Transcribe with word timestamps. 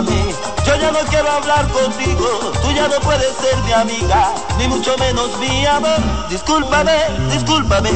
Yo 0.00 0.72
ya 0.76 0.90
no 0.90 1.00
quiero 1.10 1.30
hablar 1.30 1.68
contigo, 1.68 2.50
tú 2.62 2.72
ya 2.72 2.88
no 2.88 2.98
puedes 3.00 3.36
ser 3.36 3.54
mi 3.58 3.72
amiga, 3.72 4.32
ni 4.56 4.66
mucho 4.66 4.96
menos 4.96 5.36
mi 5.38 5.66
amor. 5.66 5.98
Discúlpame, 6.30 6.96
discúlpame, 7.30 7.90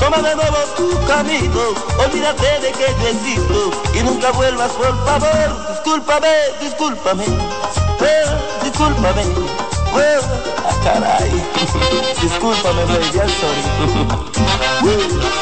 toma 0.00 0.22
de 0.22 0.34
nuevo 0.36 0.56
tu 0.74 0.88
camino, 1.06 1.60
olvídate 2.02 2.60
de 2.60 2.72
que 2.72 2.86
yo 2.98 3.08
existo 3.08 3.70
y 3.92 4.02
nunca 4.04 4.30
vuelvas 4.30 4.72
por 4.72 4.96
favor. 5.04 5.68
Discúlpame, 5.68 6.34
discúlpame, 6.62 7.26
eh, 7.26 8.24
discúlpame. 8.62 9.22
Eh, 9.22 10.20
ah, 10.64 10.74
caray. 10.82 11.30
Discúlpame, 12.22 12.86
baby, 12.86 13.18
I'm 13.18 13.28
sorry. 13.28 13.62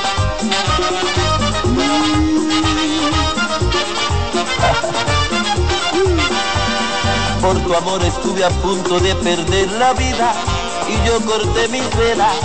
Por 7.42 7.58
tu 7.58 7.74
amor 7.74 8.00
estuve 8.04 8.44
a 8.44 8.50
punto 8.50 9.00
de 9.00 9.16
perder 9.16 9.68
la 9.72 9.92
vida 9.94 10.32
y 10.88 11.06
yo 11.08 11.20
corté 11.26 11.66
mis 11.68 11.96
velas 11.96 12.36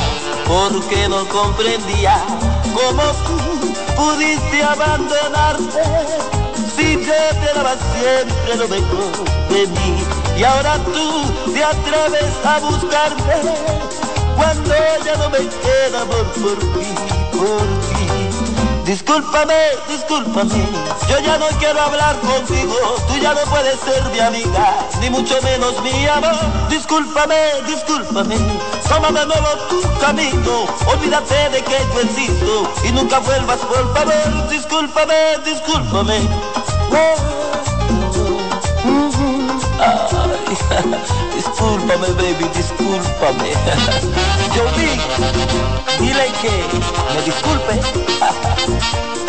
porque 0.48 1.08
no 1.08 1.24
comprendía 1.30 2.18
cómo 2.74 3.04
tú 3.28 3.74
pudiste 3.96 4.64
abandonarte 4.64 5.84
si 6.76 6.94
yo 6.94 7.14
te 7.42 7.54
daba 7.54 7.76
siempre 7.94 8.56
lo 8.56 8.68
mejor 8.68 9.12
de 9.50 9.68
mí 9.68 10.04
y 10.36 10.44
ahora 10.44 10.80
tú 10.80 11.52
te 11.54 11.64
atreves 11.64 12.34
a 12.44 12.60
buscarme 12.60 13.36
cuando 14.36 14.74
ya 15.06 15.16
no 15.18 15.30
me 15.30 15.40
queda 15.40 16.02
amor 16.02 16.26
por 16.42 16.58
ti, 16.58 16.88
por 17.38 17.62
ti. 17.62 18.17
Discúlpame, 18.88 19.54
discúlpame, 19.90 20.66
yo 21.10 21.20
ya 21.20 21.38
no 21.38 21.48
quiero 21.60 21.82
hablar 21.82 22.16
contigo, 22.22 22.74
tú 23.10 23.18
ya 23.18 23.34
no 23.34 23.42
puedes 23.42 23.78
ser 23.82 24.02
mi 24.14 24.20
amiga, 24.20 24.78
ni 25.02 25.10
mucho 25.10 25.42
menos 25.42 25.74
mi 25.84 26.08
amor. 26.08 26.34
Discúlpame, 26.70 27.36
discúlpame, 27.68 28.38
toma 28.88 29.12
de 29.12 29.26
nuevo 29.26 29.48
tu 29.70 29.82
camino, 30.00 30.68
olvídate 30.88 31.50
de 31.50 31.62
que 31.64 31.78
yo 31.94 32.00
existo 32.00 32.74
y 32.86 32.94
nunca 32.94 33.20
vuelvas 33.20 33.60
por 33.60 33.94
favor. 33.94 34.48
Discúlpame, 34.50 35.38
discúlpame. 35.44 36.22
Ay, 39.80 41.18
discúlpame, 41.48 42.08
baby, 42.14 42.50
discúlpame. 42.54 43.52
Yo 44.56 44.64
vi, 44.76 45.00
dile 46.00 46.32
que 46.42 46.52
me 47.14 47.22
disculpe. 47.24 47.74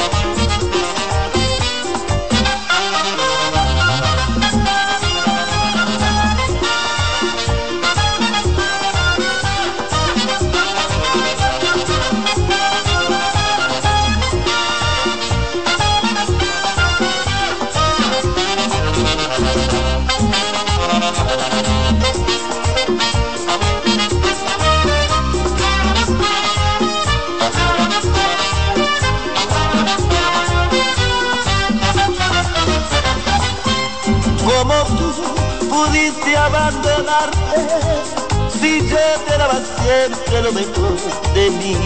si 38.61 38.81
yo 38.89 38.97
te 39.27 39.39
daba 39.39 39.61
siempre 39.83 40.43
lo 40.43 40.53
mejor 40.53 40.97
de 41.35 41.51
mí? 41.51 41.77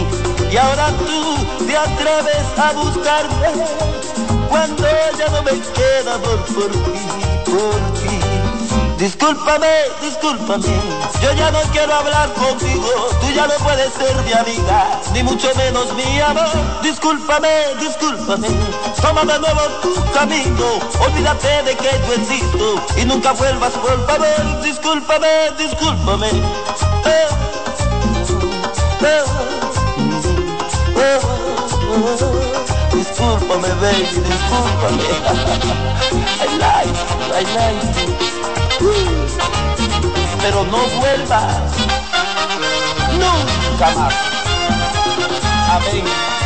Y 0.51 0.57
ahora 0.57 0.89
tú 0.99 1.65
te 1.65 1.75
atreves 1.75 2.45
a 2.57 2.71
buscarme 2.73 3.49
cuando 4.49 4.83
ya 5.17 5.27
no 5.29 5.43
me 5.43 5.51
queda 5.51 6.15
amor 6.15 6.45
por 6.53 6.71
ti, 6.71 6.99
por 7.45 7.79
ti. 7.99 8.22
Discúlpame, 9.03 9.67
discúlpame, 10.01 10.79
yo 11.21 11.33
ya 11.33 11.51
no 11.51 11.59
quiero 11.73 11.93
hablar 11.93 12.31
contigo, 12.35 12.87
tú 13.19 13.27
ya 13.35 13.47
no 13.47 13.53
puedes 13.55 13.91
ser 13.95 14.15
mi 14.23 14.31
amiga, 14.31 15.01
ni 15.13 15.21
mucho 15.23 15.53
menos 15.55 15.93
mi 15.93 16.21
amor. 16.21 16.47
Discúlpame, 16.81 17.49
discúlpame, 17.81 18.47
toma 19.01 19.25
de 19.25 19.39
nuevo 19.39 19.59
tu 19.81 19.93
camino, 20.13 20.79
olvídate 21.01 21.63
de 21.63 21.75
que 21.75 21.89
yo 22.07 22.13
existo 22.13 22.81
y 22.95 23.03
nunca 23.03 23.33
vuelvas 23.33 23.73
por 23.73 24.07
favor. 24.07 24.61
Discúlpame, 24.63 25.51
discúlpame. 25.57 26.29
Eh, 26.29 27.27
eh, 29.01 29.23
eh. 30.95 31.19
Discúlpame, 32.93 33.67
baby, 33.81 34.05
discúlpame. 34.05 35.03
Pero 40.41 40.63
no 40.65 40.77
vuelvas 40.99 41.57
nunca 43.11 43.89
más. 43.91 44.13
Amén. 45.69 46.42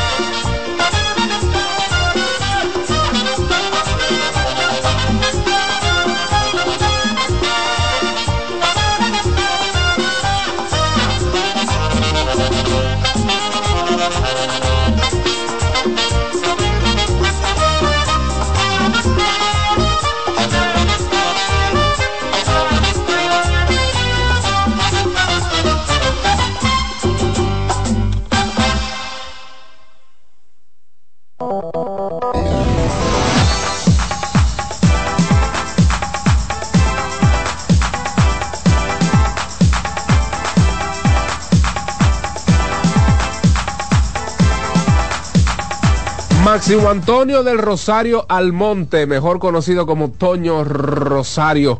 Máximo 46.67 46.89
Antonio 46.89 47.43
del 47.43 47.59
Rosario 47.59 48.25
Almonte, 48.27 49.05
mejor 49.05 49.39
conocido 49.39 49.85
como 49.85 50.09
Toño 50.11 50.65
Rosario, 50.65 51.79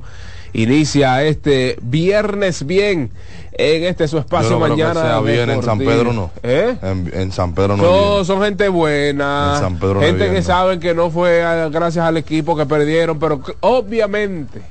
inicia 0.53 1.23
este 1.23 1.75
viernes 1.81 2.65
bien 2.65 3.11
en 3.51 3.83
este 3.83 4.07
su 4.07 4.17
espacio 4.17 4.51
Yo 4.51 4.59
no 4.59 4.63
creo 4.63 4.77
que 4.77 4.83
mañana. 4.83 5.01
sea 5.01 5.19
bien 5.19 5.49
en 5.49 5.61
San. 5.61 5.77
Pedro 5.79 6.13
no. 6.13 6.31
¿Eh? 6.41 6.77
En, 6.81 7.11
en 7.13 7.31
San 7.33 7.53
Pedro 7.53 7.75
no. 7.75 7.83
Todos 7.83 8.15
bien. 8.15 8.25
son 8.37 8.45
gente 8.45 8.69
buena, 8.69 9.55
En 9.55 9.59
San 9.61 9.75
Pedro 9.77 9.95
no 9.95 9.99
gente 9.99 10.21
bien, 10.23 10.33
que 10.35 10.39
no. 10.39 10.45
saben 10.45 10.79
que 10.79 10.93
no 10.93 11.09
fue 11.09 11.43
a- 11.43 11.67
gracias 11.67 12.05
al 12.05 12.15
equipo 12.15 12.55
que 12.55 12.65
perdieron, 12.65 13.19
pero 13.19 13.41
obviamente 13.59 14.61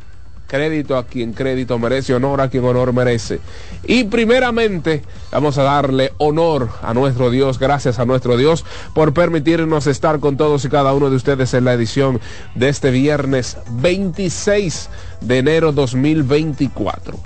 crédito 0.46 0.96
a 0.96 1.06
quien 1.06 1.32
crédito 1.32 1.78
merece, 1.78 2.14
honor 2.14 2.40
a 2.40 2.48
quien 2.48 2.64
honor 2.64 2.92
merece. 2.92 3.40
Y 3.84 4.04
primeramente 4.04 5.02
vamos 5.32 5.58
a 5.58 5.62
darle 5.64 6.12
honor 6.18 6.68
a 6.82 6.94
nuestro 6.94 7.30
Dios, 7.30 7.58
gracias 7.58 7.98
a 7.98 8.04
nuestro 8.04 8.36
Dios 8.36 8.64
por 8.94 9.12
permitirnos 9.12 9.86
estar 9.86 10.20
con 10.20 10.36
todos 10.36 10.64
y 10.64 10.68
cada 10.68 10.92
uno 10.94 11.10
de 11.10 11.16
ustedes 11.16 11.52
en 11.54 11.64
la 11.64 11.72
edición 11.74 12.20
de 12.54 12.68
este 12.68 12.90
viernes 12.90 13.56
26 13.70 14.88
de 15.20 15.38
enero 15.38 15.72
2024. 15.72 17.18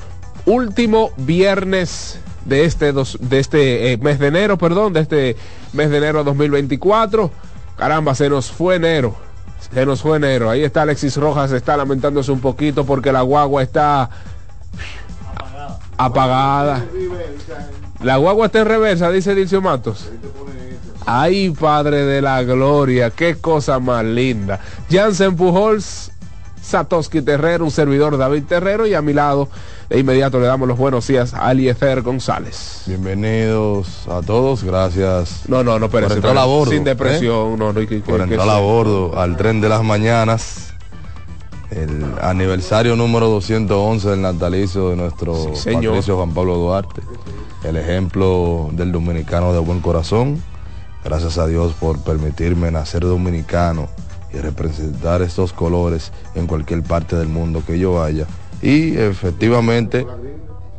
Último 0.46 1.10
viernes 1.18 2.18
de 2.44 2.64
este, 2.64 2.92
dos- 2.92 3.18
de 3.20 3.38
este 3.38 3.92
eh, 3.92 3.98
mes 3.98 4.18
de 4.18 4.28
enero, 4.28 4.56
perdón, 4.56 4.92
de 4.94 5.00
este 5.00 5.36
mes 5.74 5.90
de 5.90 5.98
enero 5.98 6.24
2024. 6.24 7.30
Caramba, 7.76 8.14
se 8.14 8.28
nos 8.30 8.50
fue 8.50 8.76
enero. 8.76 9.14
Se 9.72 9.86
nos 9.86 10.02
fue 10.02 10.16
enero. 10.16 10.50
Ahí 10.50 10.62
está 10.62 10.82
Alexis 10.82 11.16
Rojas, 11.16 11.52
está 11.52 11.76
lamentándose 11.76 12.32
un 12.32 12.40
poquito 12.40 12.84
porque 12.84 13.12
la 13.12 13.22
guagua 13.22 13.62
está 13.62 14.10
apagada. 15.96 16.84
La 18.02 18.16
guagua 18.16 18.46
está 18.46 18.60
en 18.60 18.66
reversa, 18.66 19.10
dice 19.10 19.34
Dilcio 19.34 19.60
Matos. 19.60 20.10
Ay, 21.06 21.50
Padre 21.50 22.04
de 22.04 22.22
la 22.22 22.42
Gloria, 22.42 23.10
qué 23.10 23.36
cosa 23.36 23.78
más 23.78 24.04
linda. 24.04 24.60
Jansen 24.90 25.36
Pujols, 25.36 26.10
Satoshi 26.62 27.22
Terrero, 27.22 27.64
un 27.64 27.70
servidor 27.70 28.16
David 28.16 28.44
Terrero 28.44 28.86
y 28.86 28.94
a 28.94 29.02
mi 29.02 29.12
lado 29.12 29.48
De 29.90 29.98
inmediato 29.98 30.38
le 30.38 30.46
damos 30.46 30.68
los 30.68 30.78
buenos 30.78 31.08
días 31.08 31.34
a 31.34 31.50
Eliezer 31.50 32.02
González. 32.02 32.84
Bienvenidos 32.86 34.06
a 34.08 34.22
todos, 34.22 34.62
gracias. 34.62 35.42
No, 35.48 35.64
no, 35.64 35.80
no, 35.80 35.90
pero 35.90 36.06
por 36.06 36.16
entrar 36.16 36.38
a 36.38 36.44
bordo, 36.44 36.70
sin 36.70 36.84
depresión, 36.84 37.54
¿eh? 37.54 37.56
no, 37.58 37.72
no, 37.72 37.80
que, 37.84 37.98
por 37.98 38.20
entrar 38.20 38.48
a 38.48 38.58
bordo 38.58 39.18
al 39.18 39.36
tren 39.36 39.60
de 39.60 39.68
las 39.68 39.82
mañanas. 39.82 40.74
El 41.72 42.04
aniversario 42.22 42.94
número 42.94 43.26
211 43.30 44.10
del 44.10 44.22
natalicio 44.22 44.90
de 44.90 44.96
nuestro 44.96 45.56
Sí, 45.56 45.72
Patricio 45.72 46.16
Juan 46.16 46.34
Pablo 46.34 46.54
Duarte. 46.54 47.02
El 47.64 47.76
ejemplo 47.76 48.70
del 48.70 48.92
dominicano 48.92 49.52
de 49.52 49.58
buen 49.58 49.80
corazón. 49.80 50.40
Gracias 51.02 51.36
a 51.36 51.48
Dios 51.48 51.72
por 51.72 51.98
permitirme 51.98 52.70
nacer 52.70 53.02
dominicano 53.02 53.88
y 54.32 54.36
representar 54.36 55.20
estos 55.20 55.52
colores 55.52 56.12
en 56.36 56.46
cualquier 56.46 56.84
parte 56.84 57.16
del 57.16 57.26
mundo 57.26 57.64
que 57.66 57.76
yo 57.76 57.94
vaya. 57.94 58.28
Y 58.62 58.96
efectivamente, 58.98 60.06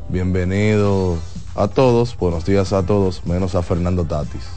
bienvenidos 0.10 1.20
a 1.56 1.68
todos, 1.68 2.16
buenos 2.16 2.46
días 2.46 2.74
a 2.74 2.86
todos, 2.86 3.26
menos 3.26 3.56
a 3.56 3.64
Fernando 3.64 4.06
Tatis. 4.06 4.48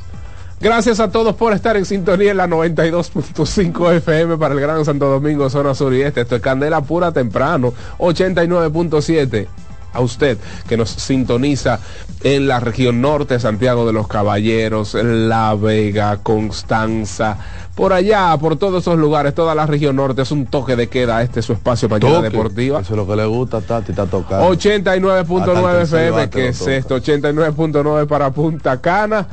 Gracias 0.60 1.00
a 1.00 1.10
todos 1.10 1.34
por 1.34 1.52
estar 1.52 1.76
en 1.76 1.84
sintonía 1.84 2.30
en 2.30 2.36
la 2.36 2.46
92.5 2.46 3.92
FM 3.96 4.36
para 4.36 4.54
el 4.54 4.60
Gran 4.60 4.84
Santo 4.84 5.06
Domingo, 5.06 5.48
zona 5.50 5.74
sur 5.74 5.92
y 5.94 6.02
este. 6.02 6.22
Esto 6.22 6.36
es 6.36 6.42
Candela 6.42 6.82
Pura 6.82 7.12
Temprano, 7.12 7.72
89.7 7.98 9.46
a 9.94 10.00
usted 10.00 10.38
que 10.68 10.76
nos 10.76 10.90
sintoniza 10.90 11.80
en 12.22 12.48
la 12.48 12.60
región 12.60 13.00
norte, 13.00 13.38
Santiago 13.40 13.86
de 13.86 13.92
los 13.92 14.08
Caballeros, 14.08 14.94
La 14.94 15.54
Vega, 15.54 16.18
Constanza, 16.22 17.38
por 17.74 17.92
allá, 17.92 18.36
por 18.38 18.56
todos 18.56 18.82
esos 18.82 18.98
lugares, 18.98 19.34
toda 19.34 19.54
la 19.54 19.66
región 19.66 19.96
norte, 19.96 20.22
es 20.22 20.30
un 20.30 20.46
toque 20.46 20.76
de 20.76 20.88
queda, 20.88 21.22
este 21.22 21.40
es 21.40 21.46
su 21.46 21.52
espacio 21.52 21.88
mañana 21.88 22.16
Toque, 22.16 22.30
deportiva. 22.30 22.80
Eso 22.80 22.92
es 22.92 22.96
lo 22.96 23.06
que 23.06 23.16
le 23.16 23.26
gusta 23.26 23.60
Tati, 23.60 23.92
está 23.92 24.06
tocando. 24.06 24.48
89.9 24.50 25.64
Hasta 25.64 25.76
el 25.76 25.82
FM, 25.82 26.30
que 26.30 26.48
es 26.48 26.66
esto, 26.66 26.96
89.9 26.98 28.06
para 28.06 28.30
Punta 28.30 28.80
Cana. 28.80 29.26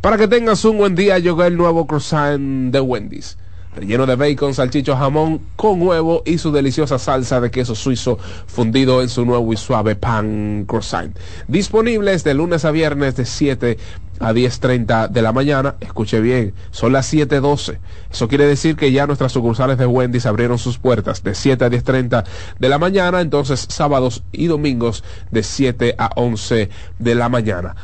Para 0.00 0.16
que 0.16 0.26
tengas 0.26 0.64
un 0.64 0.78
buen 0.78 0.96
día, 0.96 1.18
llegó 1.20 1.44
el 1.44 1.56
nuevo 1.56 1.86
croissant 1.86 2.72
de 2.72 2.80
Wendy's. 2.80 3.36
Relleno 3.74 4.04
de 4.04 4.16
bacon, 4.16 4.52
salchicho, 4.52 4.96
jamón 4.96 5.40
con 5.54 5.80
huevo 5.80 6.22
y 6.26 6.38
su 6.38 6.50
deliciosa 6.50 6.98
salsa 6.98 7.40
de 7.40 7.52
queso 7.52 7.76
suizo 7.76 8.18
fundido 8.46 9.00
en 9.00 9.08
su 9.08 9.24
nuevo 9.24 9.52
y 9.52 9.56
suave 9.56 9.94
pan 9.94 10.64
croissant. 10.66 11.16
Disponibles 11.46 12.24
de 12.24 12.34
lunes 12.34 12.64
a 12.64 12.72
viernes 12.72 13.14
de 13.14 13.24
7 13.24 13.78
a 14.18 14.32
10.30 14.32 15.08
de 15.08 15.22
la 15.22 15.32
mañana. 15.32 15.76
Escuche 15.80 16.20
bien, 16.20 16.52
son 16.72 16.92
las 16.92 17.12
7.12. 17.12 17.78
Eso 18.10 18.28
quiere 18.28 18.46
decir 18.46 18.74
que 18.74 18.90
ya 18.90 19.06
nuestras 19.06 19.30
sucursales 19.30 19.78
de 19.78 19.86
Wendy's 19.86 20.26
abrieron 20.26 20.58
sus 20.58 20.78
puertas 20.78 21.22
de 21.22 21.36
7 21.36 21.64
a 21.64 21.70
10.30 21.70 22.24
de 22.58 22.68
la 22.68 22.78
mañana. 22.78 23.20
Entonces 23.20 23.66
sábados 23.68 24.24
y 24.32 24.46
domingos 24.46 25.04
de 25.30 25.44
7 25.44 25.94
a 25.96 26.10
11 26.16 26.70
de 26.98 27.14
la 27.14 27.28
mañana. 27.28 27.76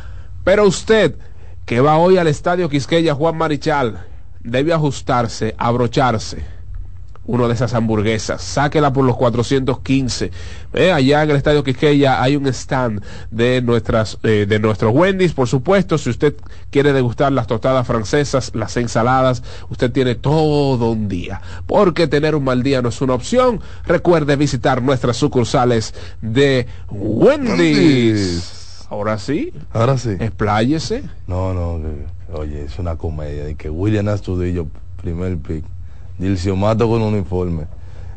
Pero 0.43 0.66
usted 0.66 1.14
que 1.64 1.81
va 1.81 1.97
hoy 1.97 2.19
al 2.19 2.26
estadio 2.26 2.69
Quisqueya 2.69 3.14
Juan 3.14 3.37
Marichal 3.37 4.05
debe 4.46 4.72
ajustarse, 4.72 5.54
abrocharse 5.58 6.56
uno 7.28 7.48
de 7.48 7.54
esas 7.54 7.74
hamburguesas, 7.74 8.40
sáquela 8.40 8.92
por 8.92 9.04
los 9.04 9.16
415. 9.16 10.30
Eh, 10.74 10.92
allá 10.92 11.24
en 11.24 11.30
el 11.30 11.36
Estadio 11.36 11.64
Quisqueya 11.64 12.22
hay 12.22 12.36
un 12.36 12.46
stand 12.46 13.02
de 13.32 13.60
nuestras 13.62 14.16
eh, 14.22 14.46
de 14.48 14.60
nuestros 14.60 14.94
Wendy's, 14.94 15.32
por 15.32 15.48
supuesto, 15.48 15.98
si 15.98 16.10
usted 16.10 16.36
quiere 16.70 16.92
degustar 16.92 17.32
las 17.32 17.48
tostadas 17.48 17.84
francesas, 17.84 18.52
las 18.54 18.76
ensaladas, 18.76 19.42
usted 19.70 19.90
tiene 19.90 20.14
todo 20.14 20.92
un 20.92 21.08
día, 21.08 21.40
porque 21.66 22.06
tener 22.06 22.36
un 22.36 22.44
mal 22.44 22.62
día 22.62 22.80
no 22.80 22.90
es 22.90 23.00
una 23.00 23.14
opción. 23.14 23.60
Recuerde 23.86 24.36
visitar 24.36 24.80
nuestras 24.80 25.16
sucursales 25.16 25.94
de 26.22 26.68
Wendy's. 26.90 28.86
Ahora 28.88 29.18
sí, 29.18 29.52
Ahora 29.72 29.98
sí. 29.98 30.10
expláyese. 30.20 31.02
No, 31.26 31.52
no, 31.52 31.82
que- 31.82 32.15
oye, 32.33 32.64
es 32.64 32.78
una 32.78 32.97
comedia. 32.97 33.45
De 33.45 33.54
que 33.54 33.71
William 33.71 34.09
Astudillo, 34.09 34.66
primer 35.00 35.37
pick. 35.38 35.64
Dilcio 36.18 36.56
Mato 36.56 36.88
con 36.88 37.02
uniforme. 37.02 37.66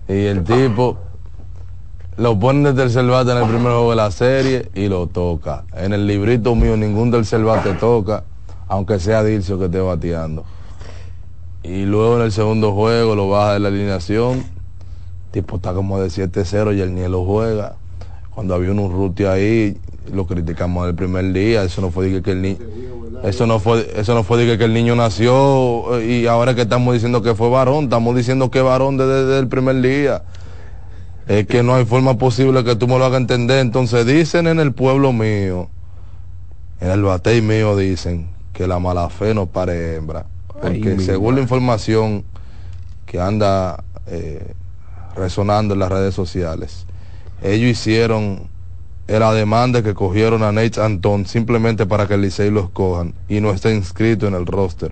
Y 0.07 0.25
el 0.25 0.43
tipo 0.43 0.97
lo 2.17 2.37
ponen 2.37 2.63
de 2.63 2.73
tercer 2.73 3.05
bate 3.05 3.31
en 3.31 3.37
el 3.37 3.43
primer 3.45 3.71
juego 3.71 3.91
de 3.91 3.95
la 3.95 4.11
serie 4.11 4.69
y 4.75 4.87
lo 4.87 5.07
toca. 5.07 5.63
En 5.73 5.93
el 5.93 6.07
librito 6.07 6.55
mío 6.55 6.75
ningún 6.75 7.11
tercer 7.11 7.43
bate 7.43 7.73
toca, 7.73 8.23
aunque 8.67 8.99
sea 8.99 9.23
Dilcio 9.23 9.57
que 9.59 9.65
esté 9.65 9.79
bateando. 9.79 10.43
Y 11.63 11.85
luego 11.85 12.17
en 12.17 12.23
el 12.23 12.31
segundo 12.31 12.73
juego 12.73 13.15
lo 13.15 13.29
baja 13.29 13.53
de 13.53 13.59
la 13.59 13.67
alineación. 13.67 14.43
Tipo 15.31 15.57
está 15.57 15.73
como 15.73 15.99
de 15.99 16.07
7-0 16.07 16.75
y 16.75 16.81
el 16.81 16.95
ni 16.95 17.07
lo 17.07 17.23
juega. 17.25 17.75
Cuando 18.39 18.55
había 18.55 18.71
un 18.71 18.79
Urruti 18.79 19.25
ahí, 19.25 19.77
lo 20.13 20.25
criticamos 20.25 20.87
el 20.87 20.95
primer 20.95 21.33
día. 21.33 21.61
Eso 21.65 21.81
no 21.81 21.91
fue 21.91 22.07
de 22.07 22.21
que, 22.21 22.31
el 22.31 22.41
niño. 22.41 22.57
Eso 23.21 23.45
no 23.45 23.59
fue, 23.59 23.91
eso 23.97 24.13
no 24.13 24.23
fue 24.23 24.45
de 24.45 24.57
que, 24.57 24.63
el 24.63 24.73
niño 24.73 24.95
nació 24.95 25.99
eh, 25.99 26.05
y 26.05 26.25
ahora 26.25 26.55
que 26.55 26.61
estamos 26.61 26.93
diciendo 26.93 27.21
que 27.21 27.35
fue 27.35 27.49
varón, 27.49 27.83
estamos 27.83 28.15
diciendo 28.15 28.49
que 28.49 28.61
varón 28.61 28.95
desde, 28.95 29.25
desde 29.25 29.39
el 29.39 29.49
primer 29.49 29.81
día. 29.81 30.23
Es 31.27 31.47
que 31.47 31.63
no 31.63 31.75
hay 31.75 31.83
forma 31.83 32.17
posible 32.17 32.63
que 32.63 32.77
tú 32.77 32.87
me 32.87 32.97
lo 32.97 33.03
hagas 33.03 33.19
entender. 33.19 33.59
Entonces 33.59 34.05
dicen 34.05 34.47
en 34.47 34.61
el 34.61 34.71
pueblo 34.71 35.11
mío, 35.11 35.67
en 36.79 36.91
el 36.91 37.03
batey 37.03 37.41
mío 37.41 37.75
dicen 37.75 38.29
que 38.53 38.67
la 38.67 38.79
mala 38.79 39.09
fe 39.09 39.33
no 39.33 39.47
pare 39.47 39.95
hembra. 39.95 40.27
Porque 40.61 40.97
según 41.01 41.35
la 41.35 41.41
información 41.41 42.23
que 43.05 43.19
anda 43.19 43.83
eh, 44.07 44.53
resonando 45.17 45.73
en 45.73 45.81
las 45.81 45.91
redes 45.91 46.15
sociales, 46.15 46.85
ellos 47.41 47.69
hicieron 47.69 48.49
la 49.07 49.33
demanda 49.33 49.81
que 49.81 49.93
cogieron 49.93 50.43
a 50.43 50.51
Nate 50.51 50.79
Anton 50.81 51.25
simplemente 51.25 51.85
para 51.85 52.07
que 52.07 52.13
el 52.13 52.21
Licey 52.21 52.51
lo 52.51 52.61
escojan 52.61 53.15
y 53.27 53.41
no 53.41 53.51
está 53.51 53.71
inscrito 53.71 54.27
en 54.27 54.35
el 54.35 54.45
roster. 54.45 54.91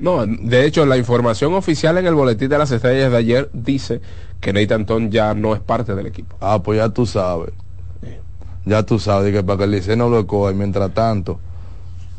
No, 0.00 0.24
de 0.26 0.64
hecho, 0.64 0.86
la 0.86 0.96
información 0.96 1.54
oficial 1.54 1.98
en 1.98 2.06
el 2.06 2.14
boletín 2.14 2.48
de 2.48 2.58
las 2.58 2.72
estrellas 2.72 3.12
de 3.12 3.18
ayer 3.18 3.50
dice 3.52 4.00
que 4.40 4.52
Nathan 4.52 4.86
Ton 4.86 5.10
ya 5.10 5.34
no 5.34 5.54
es 5.54 5.60
parte 5.60 5.94
del 5.94 6.06
equipo. 6.06 6.36
Ah, 6.40 6.62
pues 6.62 6.78
ya 6.78 6.88
tú 6.88 7.06
sabes. 7.06 7.52
Ya 8.64 8.82
tú 8.82 8.98
sabes 8.98 9.32
que 9.32 9.42
para 9.42 9.58
que 9.58 9.64
el 9.64 9.70
Licey 9.72 9.96
no 9.96 10.08
lo 10.08 10.20
escoja 10.20 10.52
y 10.52 10.54
mientras 10.54 10.92
tanto 10.92 11.38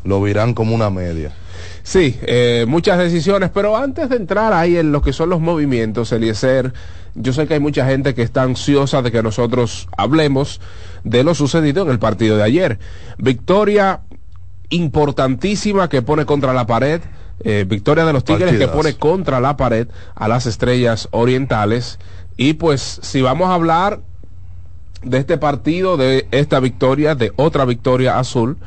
lo 0.04 0.22
virán 0.22 0.54
como 0.54 0.76
una 0.76 0.90
media. 0.90 1.32
Sí, 1.84 2.18
eh, 2.24 2.66
muchas 2.68 2.98
decisiones, 2.98 3.50
pero 3.54 3.76
antes 3.76 4.10
de 4.10 4.16
entrar 4.16 4.54
ahí 4.54 4.78
en 4.78 4.92
lo 4.92 5.02
que 5.02 5.14
son 5.14 5.30
los 5.30 5.40
movimientos, 5.40 6.12
Eliezer, 6.12 6.74
yo 7.16 7.34
sé 7.34 7.48
que 7.48 7.56
hay 7.56 7.60
mucha 7.60 7.86
gente 7.86 8.14
que 8.14 8.22
está 8.22 8.44
ansiosa 8.44 9.02
de 9.02 9.12
que 9.12 9.22
nosotros 9.24 9.88
hablemos 9.98 10.62
de 11.04 11.24
lo 11.24 11.36
sucedido 11.36 11.84
en 11.84 11.90
el 11.90 12.00
partido 12.00 12.38
de 12.38 12.44
ayer. 12.44 12.80
Victoria 13.18 14.02
importantísima 14.70 15.90
que 15.90 16.02
pone 16.02 16.26
contra 16.26 16.54
la 16.54 16.66
pared, 16.66 17.02
eh, 17.44 17.66
victoria 17.68 18.06
de 18.06 18.14
los 18.14 18.24
Tigres 18.24 18.58
que 18.58 18.68
pone 18.68 18.96
contra 18.96 19.40
la 19.40 19.58
pared 19.58 19.88
a 20.16 20.28
las 20.28 20.46
estrellas 20.46 21.10
orientales. 21.12 22.00
Y 22.38 22.54
pues 22.54 23.00
si 23.02 23.22
vamos 23.22 23.50
a 23.50 23.56
hablar 23.56 24.02
de 25.04 25.18
este 25.18 25.38
partido, 25.38 25.98
de 25.98 26.28
esta 26.32 26.60
victoria, 26.60 27.16
de 27.16 27.34
otra 27.36 27.66
victoria 27.66 28.20
azul, 28.20 28.58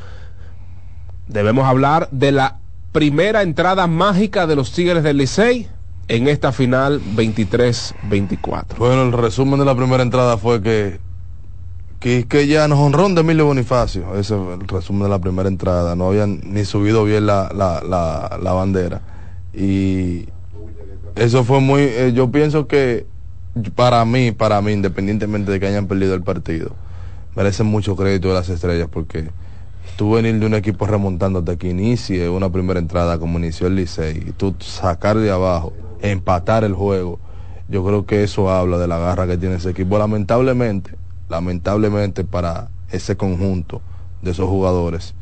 debemos 1.27 1.65
hablar 1.65 2.07
de 2.11 2.31
la 2.31 2.59
primera 2.91 3.41
entrada 3.41 3.87
mágica 3.87 4.45
de 4.45 4.55
los 4.55 4.71
Tigres 4.71 5.03
del 5.03 5.17
Licey 5.17 5.67
en 6.07 6.27
esta 6.27 6.51
final 6.51 7.01
23-24. 7.15 8.77
Bueno, 8.77 9.03
el 9.03 9.11
resumen 9.11 9.59
de 9.59 9.65
la 9.65 9.75
primera 9.75 10.03
entrada 10.03 10.37
fue 10.37 10.61
que 10.61 10.99
que, 11.99 12.45
ya 12.45 12.67
nos 12.67 12.77
honrón 12.77 13.15
de 13.15 13.21
Emilio 13.21 13.47
Bonifacio. 13.47 14.15
Ese 14.15 14.35
es 14.35 14.59
el 14.59 14.67
resumen 14.67 15.03
de 15.03 15.09
la 15.09 15.19
primera 15.19 15.49
entrada. 15.49 15.95
No 15.95 16.09
habían 16.09 16.39
ni 16.43 16.63
subido 16.63 17.03
bien 17.03 17.25
la, 17.25 17.49
la, 17.55 17.81
la, 17.81 18.37
la 18.39 18.53
bandera. 18.53 19.01
Y 19.53 20.27
eso 21.15 21.43
fue 21.43 21.61
muy. 21.61 21.81
Eh, 21.81 22.11
yo 22.13 22.29
pienso 22.29 22.67
que 22.67 23.07
para 23.73 24.05
mí, 24.05 24.31
para 24.31 24.61
mí, 24.61 24.73
independientemente 24.73 25.51
de 25.51 25.59
que 25.59 25.65
hayan 25.65 25.87
perdido 25.87 26.13
el 26.13 26.21
partido, 26.21 26.75
merecen 27.35 27.65
mucho 27.65 27.95
crédito 27.95 28.27
de 28.27 28.33
las 28.35 28.49
estrellas 28.49 28.87
porque 28.91 29.29
tú 29.97 30.11
venir 30.11 30.39
de 30.39 30.45
un 30.45 30.53
equipo 30.53 30.85
remontando 30.85 31.39
hasta 31.39 31.55
que 31.55 31.69
inicie 31.69 32.29
una 32.29 32.51
primera 32.51 32.79
entrada 32.79 33.17
como 33.17 33.39
inició 33.39 33.67
el 33.67 33.77
Licey 33.77 34.25
y 34.27 34.31
tú 34.31 34.53
sacar 34.59 35.17
de 35.17 35.31
abajo, 35.31 35.73
empatar 36.11 36.63
el 36.63 36.73
juego, 36.73 37.19
yo 37.67 37.83
creo 37.83 38.05
que 38.05 38.23
eso 38.23 38.49
habla 38.49 38.77
de 38.77 38.87
la 38.87 38.97
garra 38.97 39.27
que 39.27 39.37
tiene 39.37 39.55
ese 39.55 39.71
equipo. 39.71 39.97
Lamentablemente, 39.97 40.91
lamentablemente 41.29 42.23
para 42.23 42.69
ese 42.91 43.17
conjunto 43.17 43.81
de 44.21 44.31
esos 44.31 44.47
jugadores, 44.47 45.15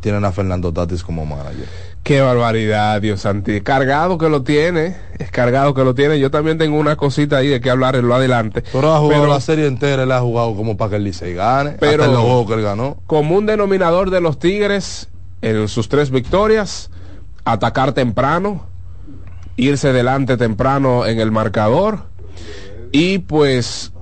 tienen 0.00 0.24
a 0.24 0.32
Fernando 0.32 0.72
Tatis 0.72 1.02
como 1.02 1.24
manager. 1.24 1.66
Qué 2.02 2.20
barbaridad, 2.20 3.00
Dios 3.00 3.20
Santi. 3.20 3.60
Cargado 3.60 4.18
que 4.18 4.28
lo 4.28 4.42
tiene, 4.42 4.96
es 5.18 5.30
cargado 5.30 5.72
que 5.74 5.84
lo 5.84 5.94
tiene. 5.94 6.18
Yo 6.18 6.32
también 6.32 6.58
tengo 6.58 6.76
una 6.76 6.96
cosita 6.96 7.36
ahí 7.36 7.46
de 7.46 7.60
que 7.60 7.70
hablar 7.70 7.94
en 7.94 8.08
lo 8.08 8.14
adelante. 8.16 8.64
Pero 8.72 8.92
ha 8.92 8.98
jugado 8.98 9.28
la 9.28 9.40
serie 9.40 9.66
entera, 9.66 10.02
él 10.02 10.10
ha 10.10 10.20
jugado 10.20 10.56
como 10.56 10.76
para 10.76 10.90
que 10.90 10.96
el 10.96 11.04
Licey 11.04 11.34
gane. 11.34 11.76
Pero 11.78 12.02
hasta 12.02 12.16
el 12.16 12.20
juego 12.20 12.46
que 12.46 12.54
él 12.54 12.62
ganó. 12.62 12.96
Como 13.06 13.36
un 13.36 13.46
denominador 13.46 14.10
de 14.10 14.20
los 14.20 14.40
Tigres 14.40 15.08
en 15.40 15.68
sus 15.68 15.88
tres 15.88 16.10
victorias, 16.10 16.90
atacar 17.44 17.92
temprano, 17.92 18.66
irse 19.56 19.92
delante 19.92 20.36
temprano 20.36 21.06
en 21.06 21.20
el 21.20 21.30
marcador 21.30 22.06
y 22.90 23.18
pues 23.18 23.92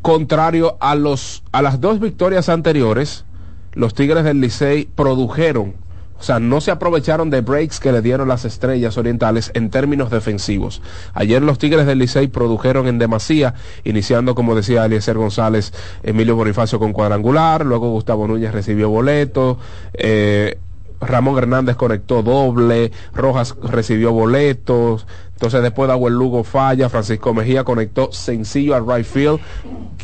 contrario 0.00 0.76
a 0.80 0.94
los 0.94 1.44
a 1.52 1.62
las 1.62 1.80
dos 1.80 2.00
victorias 2.00 2.48
anteriores, 2.48 3.24
los 3.72 3.94
Tigres 3.94 4.24
del 4.24 4.40
Licey 4.40 4.88
produjeron, 4.94 5.74
o 6.18 6.22
sea, 6.22 6.38
no 6.38 6.60
se 6.60 6.70
aprovecharon 6.70 7.30
de 7.30 7.40
breaks 7.40 7.80
que 7.80 7.90
le 7.90 8.02
dieron 8.02 8.28
las 8.28 8.44
estrellas 8.44 8.96
orientales 8.96 9.50
en 9.54 9.70
términos 9.70 10.10
defensivos. 10.10 10.82
Ayer 11.14 11.42
los 11.42 11.58
Tigres 11.58 11.86
del 11.86 11.98
Licey 11.98 12.28
produjeron 12.28 12.86
en 12.86 12.98
demasía, 12.98 13.54
iniciando, 13.84 14.34
como 14.34 14.54
decía 14.54 14.84
Eliezer 14.84 15.16
González, 15.16 15.72
Emilio 16.02 16.36
Bonifacio 16.36 16.78
con 16.78 16.92
cuadrangular, 16.92 17.64
luego 17.64 17.90
Gustavo 17.90 18.28
Núñez 18.28 18.52
recibió 18.52 18.88
boleto, 18.88 19.58
eh, 19.94 20.58
Ramón 21.02 21.36
Hernández 21.38 21.76
conectó 21.76 22.22
doble, 22.22 22.92
Rojas 23.14 23.56
recibió 23.62 24.12
boletos, 24.12 25.06
entonces 25.42 25.62
después 25.62 25.90
Abuel 25.90 26.14
Lugo 26.14 26.44
falla, 26.44 26.88
Francisco 26.88 27.34
Mejía 27.34 27.64
conectó 27.64 28.12
sencillo 28.12 28.76
al 28.76 28.86
right 28.86 29.04
field, 29.04 29.40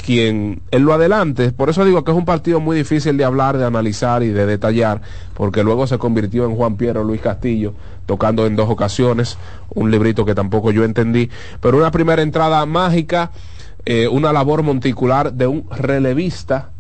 quien 0.05 0.63
él 0.73 0.83
lo 0.83 0.93
adelante. 0.93 1.53
Por 1.53 1.71
eso 1.71 1.85
digo 1.85 2.03
que 2.03 2.11
es 2.11 2.17
un 2.17 2.25
partido 2.25 2.59
muy 2.59 2.77
difícil 2.77 3.17
de 3.17 3.25
hablar, 3.25 3.57
de 3.57 3.65
analizar 3.65 4.25
y 4.25 4.31
de 4.31 4.47
detallar, 4.47 5.01
porque 5.35 5.63
luego 5.63 5.87
se 5.87 5.97
convirtió 5.97 6.45
en 6.45 6.57
Juan 6.57 6.77
Piero 6.77 7.05
Luis 7.05 7.21
Castillo, 7.21 7.75
tocando 8.07 8.47
en 8.47 8.57
dos 8.57 8.69
ocasiones, 8.69 9.39
un 9.75 9.93
librito 9.93 10.25
que 10.25 10.35
tampoco 10.35 10.73
yo 10.73 10.83
entendí, 10.83 11.31
pero 11.61 11.79
una 11.79 11.93
primera 11.93 12.23
entrada 12.23 12.67
mágica, 12.67 13.31
eh, 13.85 14.09
una 14.09 14.33
labor 14.33 14.65
monticular 14.65 15.33
de 15.33 15.47
un 15.47 15.71
relevista 15.71 16.71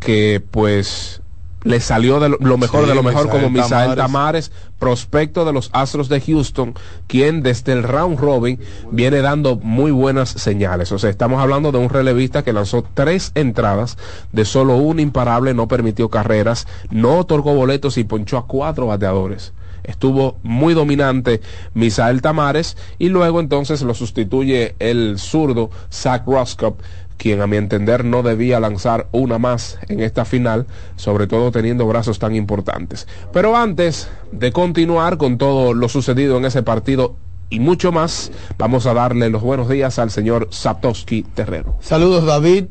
que 0.00 0.42
pues 0.50 1.19
le 1.62 1.80
salió 1.80 2.20
de 2.20 2.28
lo, 2.28 2.58
mejor 2.58 2.84
Sí, 2.84 2.88
de 2.88 2.94
lo 2.94 3.02
mejor 3.02 3.26
Misael 3.26 3.42
como 3.42 3.50
Misael 3.50 3.94
Tamares. 3.94 3.96
Tamares, 3.96 4.52
prospecto 4.78 5.44
de 5.44 5.52
los 5.52 5.70
Astros 5.72 6.08
de 6.08 6.20
Houston, 6.20 6.74
quien 7.06 7.42
desde 7.42 7.72
el 7.72 7.82
round 7.82 8.18
robin 8.18 8.58
viene 8.90 9.20
dando 9.20 9.56
muy 9.56 9.90
buenas 9.90 10.30
señales. 10.30 10.90
O 10.92 10.98
sea, 10.98 11.10
estamos 11.10 11.40
hablando 11.40 11.72
de 11.72 11.78
un 11.78 11.90
relevista 11.90 12.42
que 12.42 12.52
lanzó 12.52 12.84
tres 12.94 13.32
entradas 13.34 13.98
de 14.32 14.44
solo 14.44 14.76
un 14.76 15.00
imparable, 15.00 15.54
no 15.54 15.68
permitió 15.68 16.08
carreras, 16.08 16.66
no 16.90 17.18
otorgó 17.18 17.54
boletos 17.54 17.98
y 17.98 18.04
ponchó 18.04 18.38
a 18.38 18.46
cuatro 18.46 18.86
bateadores. 18.86 19.52
Estuvo 19.82 20.38
muy 20.42 20.74
dominante 20.74 21.40
Misael 21.74 22.22
Tamares 22.22 22.76
y 22.98 23.08
luego 23.08 23.40
entonces 23.40 23.82
lo 23.82 23.94
sustituye 23.94 24.74
el 24.78 25.18
zurdo 25.18 25.70
Zach 25.90 26.26
Roscop 26.26 26.80
quien 27.20 27.42
a 27.42 27.46
mi 27.46 27.58
entender 27.58 28.02
no 28.02 28.22
debía 28.22 28.58
lanzar 28.60 29.06
una 29.12 29.38
más 29.38 29.78
en 29.88 30.00
esta 30.00 30.24
final, 30.24 30.66
sobre 30.96 31.26
todo 31.26 31.52
teniendo 31.52 31.86
brazos 31.86 32.18
tan 32.18 32.34
importantes. 32.34 33.06
Pero 33.30 33.58
antes 33.58 34.08
de 34.32 34.52
continuar 34.52 35.18
con 35.18 35.36
todo 35.36 35.74
lo 35.74 35.90
sucedido 35.90 36.38
en 36.38 36.46
ese 36.46 36.62
partido 36.62 37.16
y 37.50 37.60
mucho 37.60 37.92
más, 37.92 38.32
vamos 38.56 38.86
a 38.86 38.94
darle 38.94 39.28
los 39.28 39.42
buenos 39.42 39.68
días 39.68 39.98
al 39.98 40.10
señor 40.10 40.48
Saptowski 40.50 41.22
Terrero. 41.34 41.76
Saludos 41.80 42.24
David, 42.24 42.64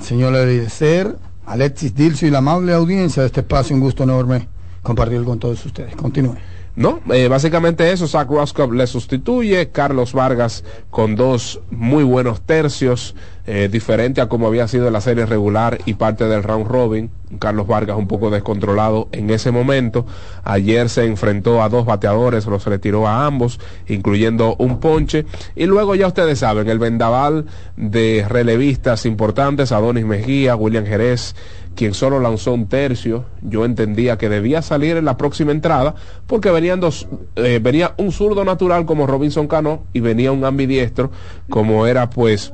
señor 0.00 0.36
Eliezer, 0.36 1.16
Alexis 1.44 1.94
Dilcio 1.94 2.26
y 2.26 2.30
la 2.30 2.38
amable 2.38 2.72
audiencia 2.72 3.20
de 3.22 3.26
este 3.26 3.40
espacio, 3.40 3.76
un 3.76 3.82
gusto 3.82 4.04
enorme 4.04 4.48
compartir 4.82 5.22
con 5.22 5.38
todos 5.38 5.66
ustedes. 5.66 5.94
Continúe. 5.96 6.36
No, 6.74 7.00
eh, 7.12 7.28
básicamente 7.28 7.92
eso, 7.92 8.08
Zach 8.08 8.30
Roscoe 8.30 8.74
le 8.74 8.86
sustituye, 8.86 9.68
Carlos 9.70 10.14
Vargas 10.14 10.64
con 10.90 11.16
dos 11.16 11.60
muy 11.70 12.02
buenos 12.02 12.40
tercios, 12.40 13.14
eh, 13.46 13.68
diferente 13.70 14.20
a 14.20 14.28
como 14.28 14.46
había 14.46 14.68
sido 14.68 14.90
la 14.90 15.00
serie 15.00 15.26
regular 15.26 15.78
y 15.84 15.94
parte 15.94 16.26
del 16.26 16.42
round 16.42 16.66
robin. 16.66 17.10
Carlos 17.38 17.66
Vargas 17.66 17.96
un 17.96 18.06
poco 18.06 18.30
descontrolado 18.30 19.08
en 19.12 19.30
ese 19.30 19.50
momento. 19.50 20.06
Ayer 20.44 20.88
se 20.88 21.06
enfrentó 21.06 21.62
a 21.62 21.68
dos 21.68 21.86
bateadores, 21.86 22.46
los 22.46 22.64
retiró 22.66 23.08
a 23.08 23.26
ambos, 23.26 23.58
incluyendo 23.88 24.54
un 24.58 24.78
ponche. 24.80 25.24
Y 25.56 25.66
luego 25.66 25.94
ya 25.94 26.06
ustedes 26.06 26.40
saben, 26.40 26.68
el 26.68 26.78
vendaval 26.78 27.46
de 27.76 28.26
relevistas 28.28 29.06
importantes, 29.06 29.72
Adonis 29.72 30.04
Mejía, 30.04 30.56
William 30.56 30.84
Jerez, 30.84 31.34
quien 31.74 31.94
solo 31.94 32.20
lanzó 32.20 32.52
un 32.52 32.68
tercio, 32.68 33.24
yo 33.40 33.64
entendía 33.64 34.18
que 34.18 34.28
debía 34.28 34.62
salir 34.62 34.96
en 34.96 35.04
la 35.04 35.16
próxima 35.16 35.52
entrada, 35.52 35.94
porque 36.26 36.50
venían 36.50 36.80
dos, 36.80 37.08
eh, 37.36 37.60
venía 37.62 37.94
un 37.96 38.12
zurdo 38.12 38.44
natural 38.44 38.84
como 38.84 39.06
Robinson 39.06 39.48
Cano 39.48 39.84
y 39.92 40.00
venía 40.00 40.32
un 40.32 40.44
ambidiestro 40.44 41.10
como 41.48 41.86
era 41.86 42.10
pues 42.10 42.52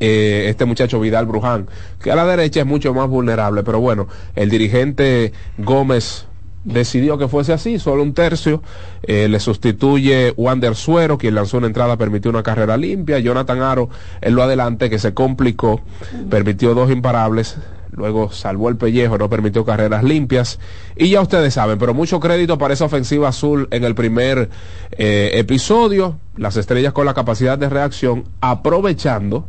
eh, 0.00 0.46
este 0.48 0.64
muchacho 0.64 1.00
Vidal 1.00 1.26
Bruján, 1.26 1.66
que 2.02 2.10
a 2.10 2.16
la 2.16 2.26
derecha 2.26 2.60
es 2.60 2.66
mucho 2.66 2.94
más 2.94 3.08
vulnerable, 3.08 3.62
pero 3.62 3.80
bueno, 3.80 4.08
el 4.34 4.50
dirigente 4.50 5.32
Gómez 5.58 6.26
decidió 6.64 7.18
que 7.18 7.28
fuese 7.28 7.52
así, 7.52 7.78
solo 7.78 8.02
un 8.02 8.14
tercio, 8.14 8.62
eh, 9.02 9.28
le 9.28 9.40
sustituye 9.40 10.34
Wander 10.36 10.74
Suero, 10.74 11.18
quien 11.18 11.34
lanzó 11.34 11.58
una 11.58 11.66
entrada, 11.66 11.96
permitió 11.96 12.30
una 12.30 12.42
carrera 12.42 12.76
limpia, 12.76 13.18
Jonathan 13.18 13.62
Aro 13.62 13.88
en 14.20 14.34
lo 14.34 14.42
adelante, 14.42 14.90
que 14.90 14.98
se 14.98 15.14
complicó, 15.14 15.80
permitió 16.28 16.74
dos 16.74 16.90
imparables, 16.90 17.56
luego 17.90 18.30
salvó 18.30 18.68
el 18.68 18.76
pellejo, 18.76 19.18
no 19.18 19.30
permitió 19.30 19.64
carreras 19.64 20.04
limpias, 20.04 20.58
y 20.96 21.10
ya 21.10 21.20
ustedes 21.20 21.54
saben, 21.54 21.78
pero 21.78 21.94
mucho 21.94 22.20
crédito 22.20 22.58
para 22.58 22.74
esa 22.74 22.84
ofensiva 22.84 23.28
azul 23.28 23.68
en 23.70 23.84
el 23.84 23.94
primer 23.94 24.50
eh, 24.92 25.30
episodio, 25.34 26.18
las 26.36 26.56
estrellas 26.56 26.92
con 26.92 27.06
la 27.06 27.14
capacidad 27.14 27.56
de 27.58 27.68
reacción, 27.68 28.24
aprovechando 28.40 29.46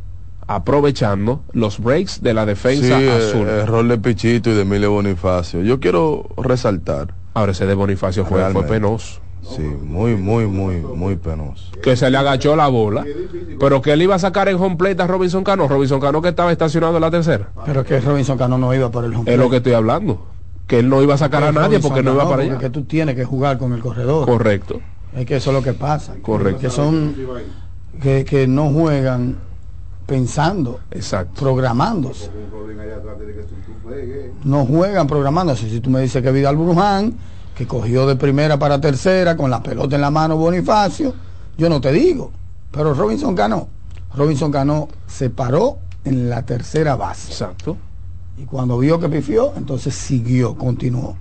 aprovechando 0.49 1.41
los 1.53 1.79
breaks 1.79 2.21
de 2.23 2.33
la 2.33 2.45
defensa 2.45 2.97
Sí, 2.97 3.05
eh, 3.05 3.11
azul. 3.11 3.47
error 3.47 3.87
de 3.87 3.97
Pichito 3.99 4.49
y 4.49 4.53
de 4.55 4.61
Emilio 4.63 4.91
Bonifacio. 4.91 5.61
Yo 5.61 5.79
quiero 5.79 6.27
resaltar. 6.37 7.13
Ahora 7.35 7.51
ese 7.51 7.67
de 7.67 7.75
Bonifacio 7.75 8.23
fue, 8.23 8.31
fue 8.31 8.39
Realmente. 8.41 8.69
penoso. 8.69 9.21
Sí, 9.43 9.61
muy, 9.61 10.15
muy, 10.15 10.47
muy, 10.47 10.77
muy 10.77 11.15
penoso. 11.15 11.71
Que 11.83 11.95
se 11.95 12.09
le 12.09 12.17
agachó 12.17 12.55
la 12.55 12.67
bola. 12.67 13.05
Pero 13.59 13.81
que 13.81 13.93
él 13.93 14.01
iba 14.01 14.15
a 14.15 14.19
sacar 14.19 14.49
en 14.49 14.57
home 14.57 14.75
plate 14.75 15.01
a 15.01 15.07
Robinson 15.07 15.43
Cano. 15.43 15.67
Robinson 15.67 15.99
Cano 15.99 16.21
que 16.21 16.29
estaba 16.29 16.51
estacionado 16.51 16.95
en 16.95 17.01
la 17.01 17.11
tercera. 17.11 17.49
Pero 17.65 17.83
que 17.83 17.99
Robinson 18.01 18.37
Cano 18.37 18.57
no 18.57 18.73
iba 18.73 18.89
por 18.91 19.05
el 19.05 19.13
home 19.13 19.31
Es 19.31 19.37
lo 19.37 19.43
plate. 19.43 19.49
que 19.51 19.57
estoy 19.57 19.73
hablando. 19.73 20.25
Que 20.67 20.79
él 20.79 20.89
no 20.89 21.01
iba 21.03 21.13
a 21.13 21.17
sacar 21.17 21.43
a 21.43 21.51
nadie 21.51 21.79
porque 21.79 22.01
no 22.03 22.13
iba 22.13 22.23
para 22.23 22.37
porque 22.37 22.49
allá. 22.51 22.57
que 22.59 22.69
tú 22.69 22.83
tienes 22.85 23.15
que 23.15 23.23
jugar 23.23 23.57
con 23.59 23.73
el 23.73 23.81
corredor. 23.81 24.25
Correcto. 24.27 24.81
Es 25.15 25.25
que 25.25 25.35
eso 25.37 25.51
es 25.51 25.55
lo 25.55 25.63
que 25.63 25.73
pasa. 25.73 26.15
Correcto. 26.21 26.59
Que 26.61 26.69
son 26.71 27.15
que, 28.01 28.25
que 28.25 28.45
no 28.47 28.69
juegan 28.69 29.37
pensando, 30.09 30.79
Exacto. 30.89 31.39
programándose. 31.39 32.29
No 34.43 34.65
juegan 34.65 35.07
programándose. 35.07 35.69
Si 35.69 35.79
tú 35.79 35.91
me 35.91 36.01
dices 36.01 36.23
que 36.23 36.31
Vidal 36.31 36.57
Bruján, 36.57 37.13
que 37.55 37.67
cogió 37.67 38.07
de 38.07 38.15
primera 38.15 38.57
para 38.57 38.81
tercera 38.81 39.37
con 39.37 39.51
la 39.51 39.61
pelota 39.61 39.95
en 39.95 40.01
la 40.01 40.09
mano 40.09 40.35
Bonifacio, 40.35 41.13
yo 41.57 41.69
no 41.69 41.79
te 41.79 41.91
digo. 41.91 42.31
Pero 42.71 42.93
Robinson 42.93 43.35
Cano, 43.35 43.67
Robinson 44.15 44.51
Cano 44.51 44.87
se 45.07 45.29
paró 45.29 45.77
en 46.03 46.29
la 46.29 46.43
tercera 46.43 46.95
base. 46.95 47.31
Exacto. 47.31 47.77
Y 48.37 48.45
cuando 48.45 48.79
vio 48.79 48.99
que 48.99 49.09
pifió, 49.09 49.53
entonces 49.55 49.93
siguió, 49.93 50.55
continuó. 50.55 51.15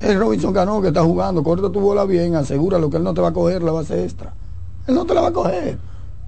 Es 0.00 0.18
Robinson 0.18 0.54
Cano 0.54 0.80
que 0.80 0.88
está 0.88 1.02
jugando, 1.02 1.42
corta 1.42 1.70
tu 1.70 1.80
bola 1.80 2.04
bien, 2.04 2.34
asegúralo 2.34 2.88
que 2.88 2.96
él 2.96 3.04
no 3.04 3.12
te 3.12 3.20
va 3.20 3.28
a 3.28 3.32
coger 3.32 3.62
la 3.62 3.72
base 3.72 4.02
extra. 4.02 4.32
Él 4.86 4.94
no 4.94 5.04
te 5.04 5.14
la 5.14 5.20
va 5.20 5.28
a 5.28 5.32
coger. 5.32 5.78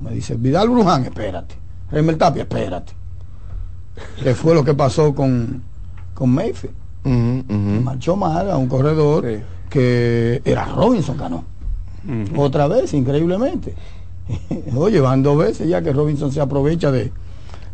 Me 0.01 0.11
dice, 0.11 0.35
Vidal 0.35 0.69
Bruján, 0.69 1.05
espérate. 1.05 1.64
Raymond 1.95 2.19
Tapia, 2.19 2.43
espérate. 2.43 2.93
¿Qué 4.23 4.35
fue 4.35 4.55
lo 4.55 4.65
que 4.65 4.75
pasó 4.75 5.15
con, 5.15 5.63
con 6.15 6.31
Mayfield? 6.31 6.75
Marchó 7.85 8.17
mal 8.17 8.51
a 8.51 8.57
un 8.57 8.67
corredor 8.69 9.25
que 9.71 10.43
era 10.45 10.65
Robinson 10.67 11.17
Cano. 11.17 11.45
Otra 12.37 12.67
vez, 12.67 12.93
increíblemente. 12.95 13.75
Oye, 14.77 15.01
van 15.01 15.23
dos 15.23 15.39
veces 15.39 15.69
ya 15.69 15.83
que 15.83 15.93
Robinson 15.93 16.33
se 16.33 16.41
aprovecha 16.41 16.91
de, 16.91 17.13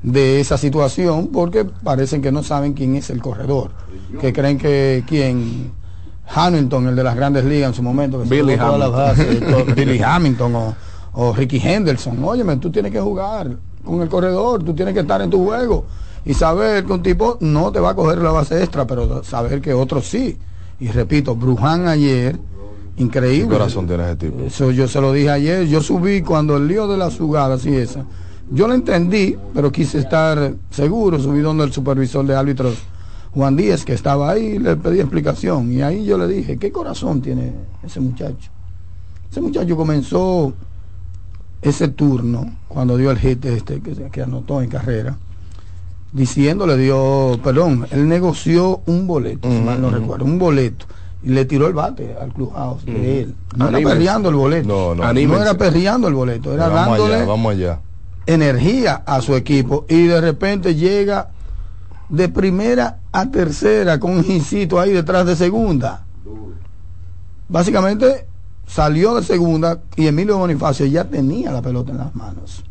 de 0.02 0.40
esa 0.40 0.58
situación 0.58 1.28
porque 1.28 1.64
parecen 1.64 2.22
que 2.22 2.32
no 2.32 2.42
saben 2.42 2.72
quién 2.74 2.96
es 2.96 3.10
el 3.10 3.20
corredor. 3.22 3.70
Que 4.20 4.32
creen 4.32 4.58
que 4.58 5.04
quién 5.06 5.72
Hamilton, 6.32 6.88
el 6.88 6.96
de 6.96 7.04
las 7.04 7.16
grandes 7.16 7.44
ligas 7.44 7.68
en 7.70 7.74
su 7.74 7.82
momento, 7.82 8.22
que 8.22 8.28
Billy 8.28 8.54
se 8.54 8.60
Hamilton. 8.60 8.80
las 8.80 8.92
bases, 8.92 9.74
Billy 9.76 10.00
Hamilton 10.02 10.54
o, 10.54 10.74
o 11.12 11.32
Ricky 11.32 11.58
Henderson. 11.62 12.22
Óyeme, 12.22 12.56
tú 12.56 12.70
tienes 12.70 12.92
que 12.92 13.00
jugar 13.00 13.56
con 13.84 14.02
el 14.02 14.08
corredor, 14.08 14.62
tú 14.62 14.74
tienes 14.74 14.94
que 14.94 15.00
estar 15.00 15.20
en 15.22 15.30
tu 15.30 15.44
juego 15.44 15.84
y 16.24 16.34
saber 16.34 16.84
que 16.84 16.92
un 16.92 17.02
tipo 17.02 17.38
no 17.40 17.72
te 17.72 17.80
va 17.80 17.90
a 17.90 17.94
coger 17.94 18.18
la 18.18 18.30
base 18.30 18.62
extra, 18.62 18.86
pero 18.86 19.24
saber 19.24 19.60
que 19.60 19.72
otro 19.72 20.02
sí. 20.02 20.36
Y 20.78 20.88
repito, 20.88 21.34
Bruján 21.34 21.88
ayer, 21.88 22.38
increíble. 22.96 23.48
¿Qué 23.48 23.58
corazón 23.58 23.86
tiene 23.86 24.04
ese 24.04 24.16
tipo? 24.16 24.42
Eso 24.44 24.70
yo 24.70 24.88
se 24.88 25.00
lo 25.00 25.12
dije 25.12 25.30
ayer. 25.30 25.66
Yo 25.66 25.82
subí 25.82 26.22
cuando 26.22 26.56
el 26.56 26.68
lío 26.68 26.88
de 26.88 26.96
las 26.96 27.18
jugadas 27.18 27.64
y 27.66 27.74
esa. 27.74 28.04
Yo 28.50 28.66
lo 28.66 28.74
entendí, 28.74 29.36
pero 29.54 29.70
quise 29.70 29.98
estar 29.98 30.54
seguro. 30.70 31.18
Subí 31.18 31.40
donde 31.40 31.64
el 31.64 31.72
supervisor 31.72 32.26
de 32.26 32.34
árbitros, 32.34 32.78
Juan 33.32 33.56
Díaz, 33.56 33.84
que 33.84 33.92
estaba 33.92 34.30
ahí, 34.30 34.58
le 34.58 34.76
pedí 34.76 35.00
explicación. 35.00 35.70
Y 35.72 35.82
ahí 35.82 36.04
yo 36.04 36.18
le 36.18 36.26
dije, 36.26 36.56
¿qué 36.56 36.72
corazón 36.72 37.20
tiene 37.20 37.52
ese 37.82 38.00
muchacho? 38.00 38.50
Ese 39.30 39.40
muchacho 39.40 39.76
comenzó 39.76 40.52
ese 41.62 41.88
turno, 41.88 42.50
cuando 42.68 42.96
dio 42.96 43.10
el 43.10 43.18
hit 43.18 43.44
este 43.44 43.80
que, 43.80 43.94
que 44.10 44.22
anotó 44.22 44.62
en 44.62 44.68
carrera, 44.68 45.16
diciéndole, 46.12 46.76
dio, 46.76 47.38
perdón, 47.42 47.86
él 47.90 48.08
negoció 48.08 48.80
un 48.86 49.06
boleto, 49.06 49.50
si 49.50 49.60
mal 49.60 49.80
no 49.80 49.90
recuerdo, 49.90 50.24
un 50.24 50.38
boleto. 50.38 50.86
Y 51.22 51.28
le 51.28 51.44
tiró 51.44 51.66
el 51.66 51.74
bate 51.74 52.16
al 52.18 52.32
clubhouse 52.32 52.86
de 52.86 53.20
él. 53.20 53.34
No 53.54 53.68
era 53.68 53.78
perreando 53.78 54.30
el 54.30 54.36
boleto. 54.36 54.68
No, 54.68 54.94
no. 54.94 55.12
No 55.12 55.42
era 55.42 55.54
perreando 55.54 56.08
el 56.08 56.14
boleto, 56.14 56.54
era 56.54 56.68
vamos 56.68 56.98
dándole 56.98 57.14
allá, 57.16 57.24
vamos 57.26 57.52
allá. 57.52 57.80
energía 58.24 59.02
a 59.04 59.20
su 59.20 59.36
equipo 59.36 59.84
y 59.86 60.06
de 60.06 60.18
repente 60.20 60.74
llega 60.74 61.28
de 62.08 62.28
primera 62.30 63.00
a 63.12 63.30
tercera 63.30 64.00
con 64.00 64.12
un 64.12 64.24
ahí 64.78 64.92
detrás 64.92 65.26
de 65.26 65.36
segunda. 65.36 66.06
Básicamente 67.48 68.29
salió 68.70 69.14
de 69.16 69.22
segunda 69.22 69.80
y 69.96 70.06
Emilio 70.06 70.38
Bonifacio 70.38 70.86
ya 70.86 71.04
tenía 71.04 71.50
la 71.50 71.60
pelota 71.60 71.90
en 71.90 71.98
las 71.98 72.14
manos. 72.14 72.64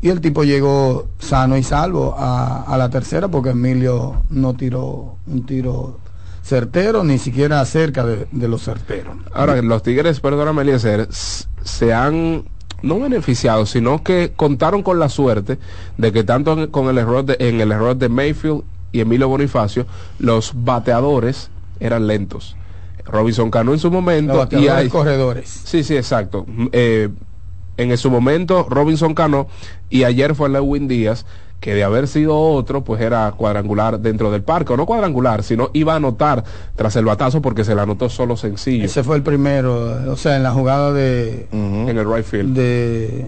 Y 0.00 0.08
el 0.08 0.20
tipo 0.20 0.44
llegó 0.44 1.06
sano 1.18 1.56
y 1.56 1.62
salvo 1.62 2.14
a, 2.16 2.74
la 2.76 2.88
tercera 2.90 3.28
porque 3.28 3.50
Emilio 3.50 4.22
no 4.30 4.54
tiró 4.54 5.16
un 5.26 5.46
tiro 5.46 5.98
certero, 6.42 7.04
ni 7.04 7.18
siquiera 7.18 7.64
cerca 7.64 8.04
de, 8.04 8.48
los 8.48 8.64
certeros. 8.64 9.16
Ahora, 9.32 9.60
los 9.62 9.82
Tigres, 9.82 10.20
perdóname, 10.20 10.62
Eliezer, 10.62 11.08
se 11.10 11.94
han 11.94 12.44
no 12.82 13.00
beneficiado, 13.00 13.64
sino 13.64 14.02
que 14.02 14.32
contaron 14.36 14.82
con 14.82 14.98
la 14.98 15.08
suerte 15.08 15.58
de 15.96 16.12
que 16.12 16.22
tanto 16.22 16.70
con 16.70 16.88
el 16.88 16.98
error 16.98 17.24
de, 17.24 17.36
en 17.38 17.62
el 17.62 17.72
error 17.72 17.96
de 17.96 18.10
Mayfield 18.10 18.62
y 18.92 19.00
Emilio 19.00 19.28
Bonifacio, 19.28 19.86
los 20.18 20.52
bateadores 20.54 21.48
eran 21.80 22.06
lentos. 22.06 22.56
Robinson 23.04 23.50
Cano 23.50 23.72
en 23.72 23.78
su 23.78 23.90
momento 23.90 24.48
y 24.50 24.68
hay, 24.68 24.88
corredores. 24.88 25.62
Sí, 25.64 25.84
sí, 25.84 25.96
exacto. 25.96 26.44
Mm, 26.46 26.66
eh, 26.72 27.08
en 27.76 27.96
su 27.98 28.10
momento 28.10 28.66
Robinson 28.68 29.14
Cano 29.14 29.48
y 29.90 30.04
ayer 30.04 30.34
fue 30.34 30.48
Lewin 30.48 30.88
Díaz, 30.88 31.26
que 31.60 31.74
de 31.74 31.82
haber 31.82 32.08
sido 32.08 32.38
otro, 32.38 32.84
pues 32.84 33.00
era 33.00 33.32
cuadrangular 33.32 33.98
dentro 34.00 34.30
del 34.30 34.42
parque, 34.42 34.72
o 34.74 34.76
no 34.76 34.86
cuadrangular, 34.86 35.42
sino 35.42 35.70
iba 35.72 35.94
a 35.94 35.96
anotar 35.96 36.44
tras 36.76 36.94
el 36.96 37.04
batazo 37.04 37.40
porque 37.40 37.64
se 37.64 37.74
le 37.74 37.80
anotó 37.80 38.10
solo 38.10 38.36
sencillo 38.36 38.84
Ese 38.84 39.02
fue 39.02 39.16
el 39.16 39.22
primero, 39.22 40.12
o 40.12 40.16
sea, 40.16 40.36
en 40.36 40.42
la 40.42 40.52
jugada 40.52 40.92
de, 40.92 41.48
en 41.52 41.96
el 41.96 42.12
right 42.12 42.24
field. 42.24 42.54
de 42.54 43.26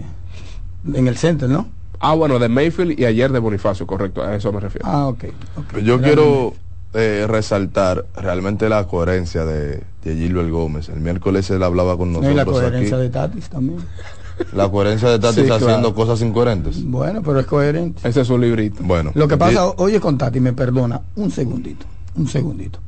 en 0.93 1.07
el 1.07 1.17
center, 1.17 1.49
¿no? 1.49 1.67
Ah, 1.99 2.13
bueno, 2.13 2.37
de 2.37 2.47
Mayfield 2.47 2.99
y 2.99 3.05
ayer 3.05 3.31
de 3.31 3.39
Bonifacio, 3.39 3.87
correcto, 3.87 4.21
a 4.21 4.35
eso 4.35 4.51
me 4.51 4.59
refiero. 4.59 4.87
Ah, 4.87 5.07
ok. 5.07 5.25
ok. 5.57 5.79
Yo 5.79 5.99
quiero 5.99 6.53
eh, 6.93 7.25
resaltar 7.27 8.05
realmente 8.15 8.69
la 8.69 8.85
coherencia 8.87 9.45
de, 9.45 9.83
de 10.03 10.15
Gilbert 10.15 10.49
Gómez. 10.49 10.89
El 10.89 10.99
miércoles 11.01 11.49
él 11.49 11.61
hablaba 11.63 11.97
con 11.97 12.11
No, 12.11 12.19
nosotros 12.21 12.33
y 12.33 12.35
la 12.37 12.45
coherencia 12.45 12.95
aquí. 12.97 13.03
de 13.03 13.09
Tatis 13.09 13.49
también. 13.49 13.79
La 14.53 14.69
coherencia 14.69 15.09
de 15.09 15.19
Tati 15.19 15.35
Sí, 15.35 15.41
está 15.41 15.57
claro. 15.57 15.73
haciendo 15.73 15.95
cosas 15.95 16.21
incoherentes. 16.21 16.83
Bueno, 16.83 17.21
pero 17.23 17.39
es 17.39 17.45
coherente. 17.47 18.07
Ese 18.07 18.21
es 18.21 18.27
su 18.27 18.37
librito. 18.37 18.83
Bueno. 18.83 19.11
Lo 19.15 19.27
que 19.27 19.35
pasa, 19.37 19.65
oye 19.77 19.99
con 19.99 20.17
Tati, 20.17 20.39
me 20.39 20.53
perdona, 20.53 21.01
un 21.15 21.31
segundito, 21.31 21.85
un 22.15 22.27
segundito. 22.27 22.79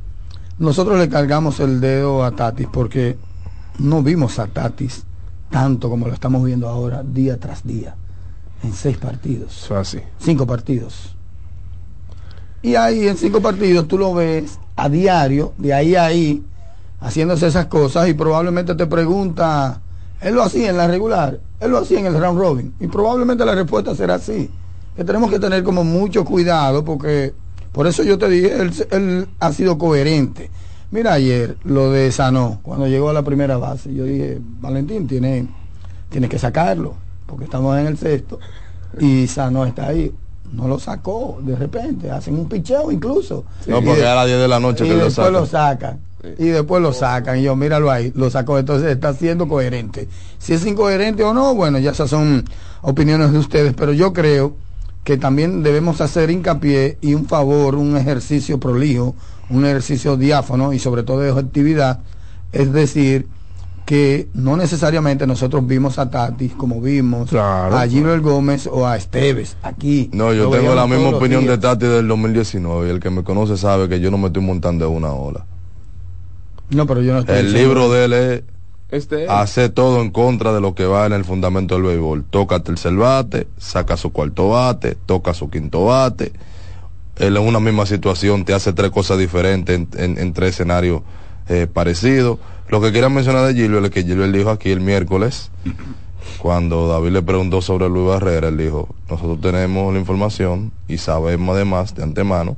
Nosotros 0.59 0.97
le 0.99 1.09
cargamos 1.09 1.59
el 1.59 1.79
dedo 1.81 2.23
a 2.23 2.31
Tatis 2.31 2.67
porque 2.71 3.17
no 3.79 4.03
vimos 4.03 4.39
a 4.39 4.47
Tatis 4.47 5.03
tanto 5.49 5.89
como 5.89 6.07
lo 6.07 6.13
estamos 6.13 6.43
viendo 6.43 6.69
ahora, 6.69 7.01
día 7.03 7.39
tras 7.39 7.65
día, 7.65 7.95
en 8.61 8.71
seis 8.73 8.97
partidos. 8.97 9.63
Eso 9.63 9.73
es 9.79 9.87
así. 9.95 9.99
cinco 10.19 10.45
partidos. 10.45 11.15
Y 12.61 12.75
ahí 12.75 13.07
en 13.07 13.17
cinco 13.17 13.41
partidos 13.41 13.87
tú 13.87 13.97
lo 13.97 14.13
ves 14.13 14.59
a 14.75 14.89
diario, 14.89 15.53
de 15.57 15.73
ahí 15.73 15.95
a 15.95 16.05
ahí, 16.05 16.43
haciéndose 16.99 17.47
esas 17.47 17.67
cosas 17.67 18.09
y 18.09 18.13
probablemente 18.13 18.75
te 18.75 18.85
pregunta, 18.85 19.81
él 20.21 20.35
lo 20.35 20.43
hacía 20.43 20.69
en 20.69 20.77
la 20.77 20.87
regular, 20.87 21.39
él 21.59 21.71
lo 21.71 21.77
hacía 21.77 21.99
en 21.99 22.05
el 22.05 22.19
round 22.19 22.39
robin. 22.39 22.73
Y 22.79 22.87
probablemente 22.87 23.45
la 23.45 23.55
respuesta 23.55 23.95
será 23.95 24.19
sí. 24.19 24.49
Que 24.95 25.03
tenemos 25.03 25.29
que 25.29 25.39
tener 25.39 25.63
como 25.63 25.83
mucho 25.83 26.25
cuidado 26.25 26.83
porque, 26.83 27.33
por 27.71 27.87
eso 27.87 28.03
yo 28.03 28.17
te 28.17 28.27
dije, 28.27 28.59
él, 28.59 28.73
él 28.91 29.27
ha 29.39 29.53
sido 29.53 29.77
coherente. 29.77 30.49
Mira 30.91 31.13
ayer 31.13 31.55
lo 31.63 31.91
de 31.91 32.11
Sanó, 32.11 32.59
cuando 32.63 32.87
llegó 32.87 33.09
a 33.09 33.13
la 33.13 33.21
primera 33.21 33.57
base, 33.57 33.93
yo 33.93 34.03
dije, 34.05 34.39
Valentín, 34.59 35.07
tiene, 35.07 35.47
tiene 36.09 36.27
que 36.27 36.39
sacarlo, 36.39 36.95
porque 37.27 37.45
estamos 37.45 37.77
en 37.77 37.87
el 37.87 37.97
sexto 37.97 38.39
y 38.99 39.27
Sanó 39.27 39.65
está 39.65 39.87
ahí. 39.87 40.11
No 40.53 40.67
lo 40.67 40.79
sacó 40.79 41.37
de 41.41 41.55
repente, 41.55 42.09
hacen 42.09 42.35
un 42.35 42.47
picheo 42.49 42.91
incluso. 42.91 43.45
No, 43.67 43.81
porque 43.83 44.01
de- 44.01 44.07
a 44.07 44.15
las 44.15 44.25
10 44.27 44.39
de 44.39 44.47
la 44.47 44.59
noche 44.59 44.85
y 44.85 44.89
que 44.89 44.93
lo 44.95 45.05
después 45.05 45.15
sacan. 45.27 45.33
lo 45.33 45.45
sacan. 45.45 45.99
Y 46.37 46.47
después 46.47 46.81
lo 46.81 46.91
sacan. 46.91 47.39
Y 47.39 47.43
yo, 47.43 47.55
míralo 47.55 47.89
ahí, 47.91 48.11
lo 48.15 48.29
sacó. 48.29 48.57
Entonces 48.59 48.91
está 48.91 49.13
siendo 49.13 49.47
coherente. 49.47 50.09
Si 50.37 50.53
es 50.53 50.65
incoherente 50.65 51.23
o 51.23 51.33
no, 51.33 51.55
bueno, 51.55 51.77
ya 51.79 51.91
esas 51.91 52.09
son 52.09 52.43
opiniones 52.81 53.31
de 53.31 53.37
ustedes. 53.37 53.73
Pero 53.73 53.93
yo 53.93 54.11
creo 54.11 54.55
que 55.03 55.17
también 55.17 55.63
debemos 55.63 56.01
hacer 56.01 56.29
hincapié 56.29 56.97
y 57.01 57.13
un 57.13 57.25
favor, 57.25 57.75
un 57.75 57.95
ejercicio 57.95 58.59
prolijo, 58.59 59.15
un 59.49 59.65
ejercicio 59.65 60.17
diáfano 60.17 60.73
y 60.73 60.79
sobre 60.79 61.03
todo 61.03 61.19
de 61.21 61.31
objetividad. 61.31 61.99
Es 62.51 62.73
decir, 62.73 63.27
que 63.89 64.27
no 64.35 64.55
necesariamente 64.55 65.25
nosotros 65.25 65.65
vimos 65.65 65.97
a 65.97 66.11
Tatis 66.11 66.53
como 66.53 66.79
vimos 66.79 67.31
Claro, 67.31 67.75
a 67.75 67.87
Gilbert 67.87 68.21
Gómez 68.21 68.67
o 68.71 68.85
a 68.85 68.95
Esteves 68.95 69.57
aquí. 69.63 70.11
No, 70.13 70.31
yo 70.31 70.47
tengo 70.51 70.75
la 70.75 70.85
misma 70.85 71.09
opinión 71.09 71.41
de 71.41 71.57
días. 71.57 71.59
Tati 71.61 71.87
del 71.87 72.07
2019 72.07 72.87
y 72.87 72.91
el 72.91 72.99
que 72.99 73.09
me 73.09 73.23
conoce 73.23 73.57
sabe 73.57 73.89
que 73.89 73.99
yo 73.99 74.11
no 74.11 74.19
me 74.19 74.27
estoy 74.27 74.43
montando 74.43 74.85
en 74.87 74.93
una 74.95 75.11
ola. 75.11 75.43
No, 76.69 76.85
pero 76.85 77.01
yo 77.01 77.13
no 77.13 77.19
estoy 77.21 77.37
El 77.37 77.47
diciendo- 77.47 77.67
libro 77.67 77.89
de 77.91 78.05
él 78.05 78.13
es 78.13 78.43
Este 78.91 79.27
hace 79.27 79.69
todo 79.69 80.01
en 80.03 80.11
contra 80.11 80.53
de 80.53 80.61
lo 80.61 80.75
que 80.75 80.85
va 80.85 81.07
en 81.07 81.13
el 81.13 81.25
fundamento 81.25 81.73
del 81.73 81.85
béisbol. 81.85 82.25
Toca 82.29 82.57
el 82.57 82.61
tercer 82.61 82.93
bate, 82.93 83.47
saca 83.57 83.97
su 83.97 84.11
cuarto 84.11 84.49
bate, 84.49 84.97
toca 85.07 85.33
su 85.33 85.49
quinto 85.49 85.85
bate. 85.85 86.31
Él 87.15 87.35
en 87.37 87.43
una 87.47 87.59
misma 87.59 87.87
situación 87.87 88.45
te 88.45 88.53
hace 88.53 88.71
tres 88.71 88.91
cosas 88.91 89.17
diferentes 89.17 89.75
en, 89.75 89.87
en- 89.97 90.19
en 90.19 90.31
tres 90.33 90.51
escenarios 90.51 91.01
eh, 91.47 91.65
parecidos. 91.65 92.37
Lo 92.69 92.79
que 92.79 92.91
quería 92.91 93.09
mencionar 93.09 93.47
de 93.47 93.55
Gilbert 93.55 93.85
es 93.85 93.91
que 93.91 94.03
Gilbert 94.03 94.31
dijo 94.31 94.51
aquí 94.51 94.69
el 94.69 94.79
miércoles, 94.79 95.49
cuando 96.37 96.87
David 96.87 97.09
le 97.09 97.21
preguntó 97.23 97.63
sobre 97.63 97.89
Luis 97.89 98.07
Barrera, 98.07 98.49
él 98.49 98.57
dijo, 98.57 98.89
nosotros 99.09 99.41
tenemos 99.41 99.91
la 99.91 99.99
información 99.99 100.71
y 100.87 100.99
sabemos 100.99 101.55
además 101.55 101.95
de 101.95 102.03
antemano 102.03 102.57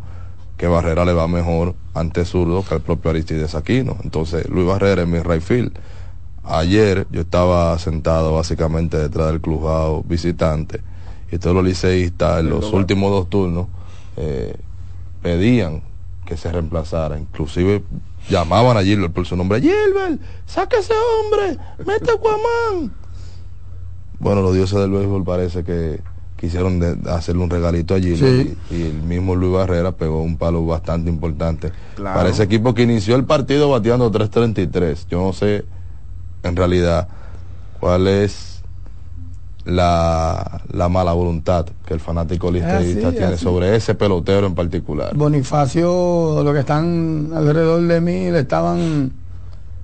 que 0.58 0.67
Barrera 0.67 1.06
le 1.06 1.13
va 1.13 1.30
mejor 1.30 1.76
ante 1.93 2.26
zurdo 2.26 2.63
que 2.63 2.76
al 2.76 2.82
propio 2.82 3.12
Aristides 3.12 3.56
Aquino. 3.56 3.95
Entonces, 4.04 4.50
Luis 4.50 4.67
Barrera 4.67 5.04
es 5.04 5.08
mi 5.08 5.19
right 5.19 5.41
field. 5.41 5.71
Ayer 6.43 7.08
yo 7.10 7.21
estaba 7.21 7.78
sentado 7.80 8.34
básicamente 8.34 8.97
detrás 8.97 9.28
del 9.28 9.39
clubado 9.39 10.04
visitante 10.04 10.82
y 11.32 11.38
todos 11.38 11.56
los 11.56 11.63
liceístas 11.63 12.41
en 12.41 12.50
los 12.50 12.74
últimos 12.74 13.12
dos 13.12 13.30
turnos 13.30 13.67
eh, 14.17 14.56
pedían 15.21 15.84
que 16.26 16.36
se 16.36 16.52
reemplazara. 16.52 17.17
Inclusive 17.17 17.82
llamaban 18.30 18.78
a 18.78 18.84
Gilbert 18.84 19.14
por 19.14 19.26
su 19.26 19.36
nombre. 19.36 19.60
Gilbert, 19.62 20.20
saca 20.46 20.78
ese 20.78 20.94
hombre, 20.94 21.58
mete 21.86 22.12
a 22.12 22.14
Aquaman. 22.16 22.94
Bueno, 24.20 24.42
los 24.42 24.54
dioses 24.54 24.80
del 24.80 24.92
béisbol 24.92 25.24
parece 25.24 25.64
que 25.64 26.02
quisieron 26.38 26.80
de- 26.80 26.98
hacerle 27.12 27.44
un 27.44 27.50
regalito 27.50 27.94
a 27.96 28.00
Gilbert 28.00 28.48
Sí. 28.48 28.58
y, 28.72 28.76
y 28.76 28.82
el 28.84 29.02
mismo 29.04 29.36
Luis 29.36 29.54
Barrera 29.54 29.92
pegó 29.92 30.22
un 30.22 30.38
palo 30.38 30.66
bastante 30.66 31.10
importante 31.10 31.72
Claro. 31.96 32.16
para 32.18 32.30
ese 32.30 32.44
equipo 32.44 32.74
que 32.74 32.84
inició 32.84 33.16
el 33.16 33.26
partido 33.26 33.70
bateando 33.70 34.12
3.33. 34.12 35.08
Yo 35.10 35.22
no 35.22 35.34
sé 35.34 35.66
en 36.44 36.56
realidad 36.56 37.08
cuál 37.80 38.08
es 38.08 38.51
la, 39.65 40.62
la 40.71 40.89
mala 40.89 41.13
voluntad 41.13 41.65
que 41.86 41.93
el 41.93 42.00
fanático 42.00 42.52
listerista 42.52 43.10
así, 43.10 43.17
tiene 43.17 43.34
así. 43.34 43.43
sobre 43.43 43.76
ese 43.76 43.95
pelotero 43.95 44.47
en 44.47 44.56
particular. 44.56 45.15
Bonifacio, 45.15 46.41
los 46.43 46.54
que 46.54 46.60
están 46.60 47.32
alrededor 47.34 47.82
de 47.82 48.02
mí, 48.02 48.32
le 48.32 48.39
estaban 48.39 49.12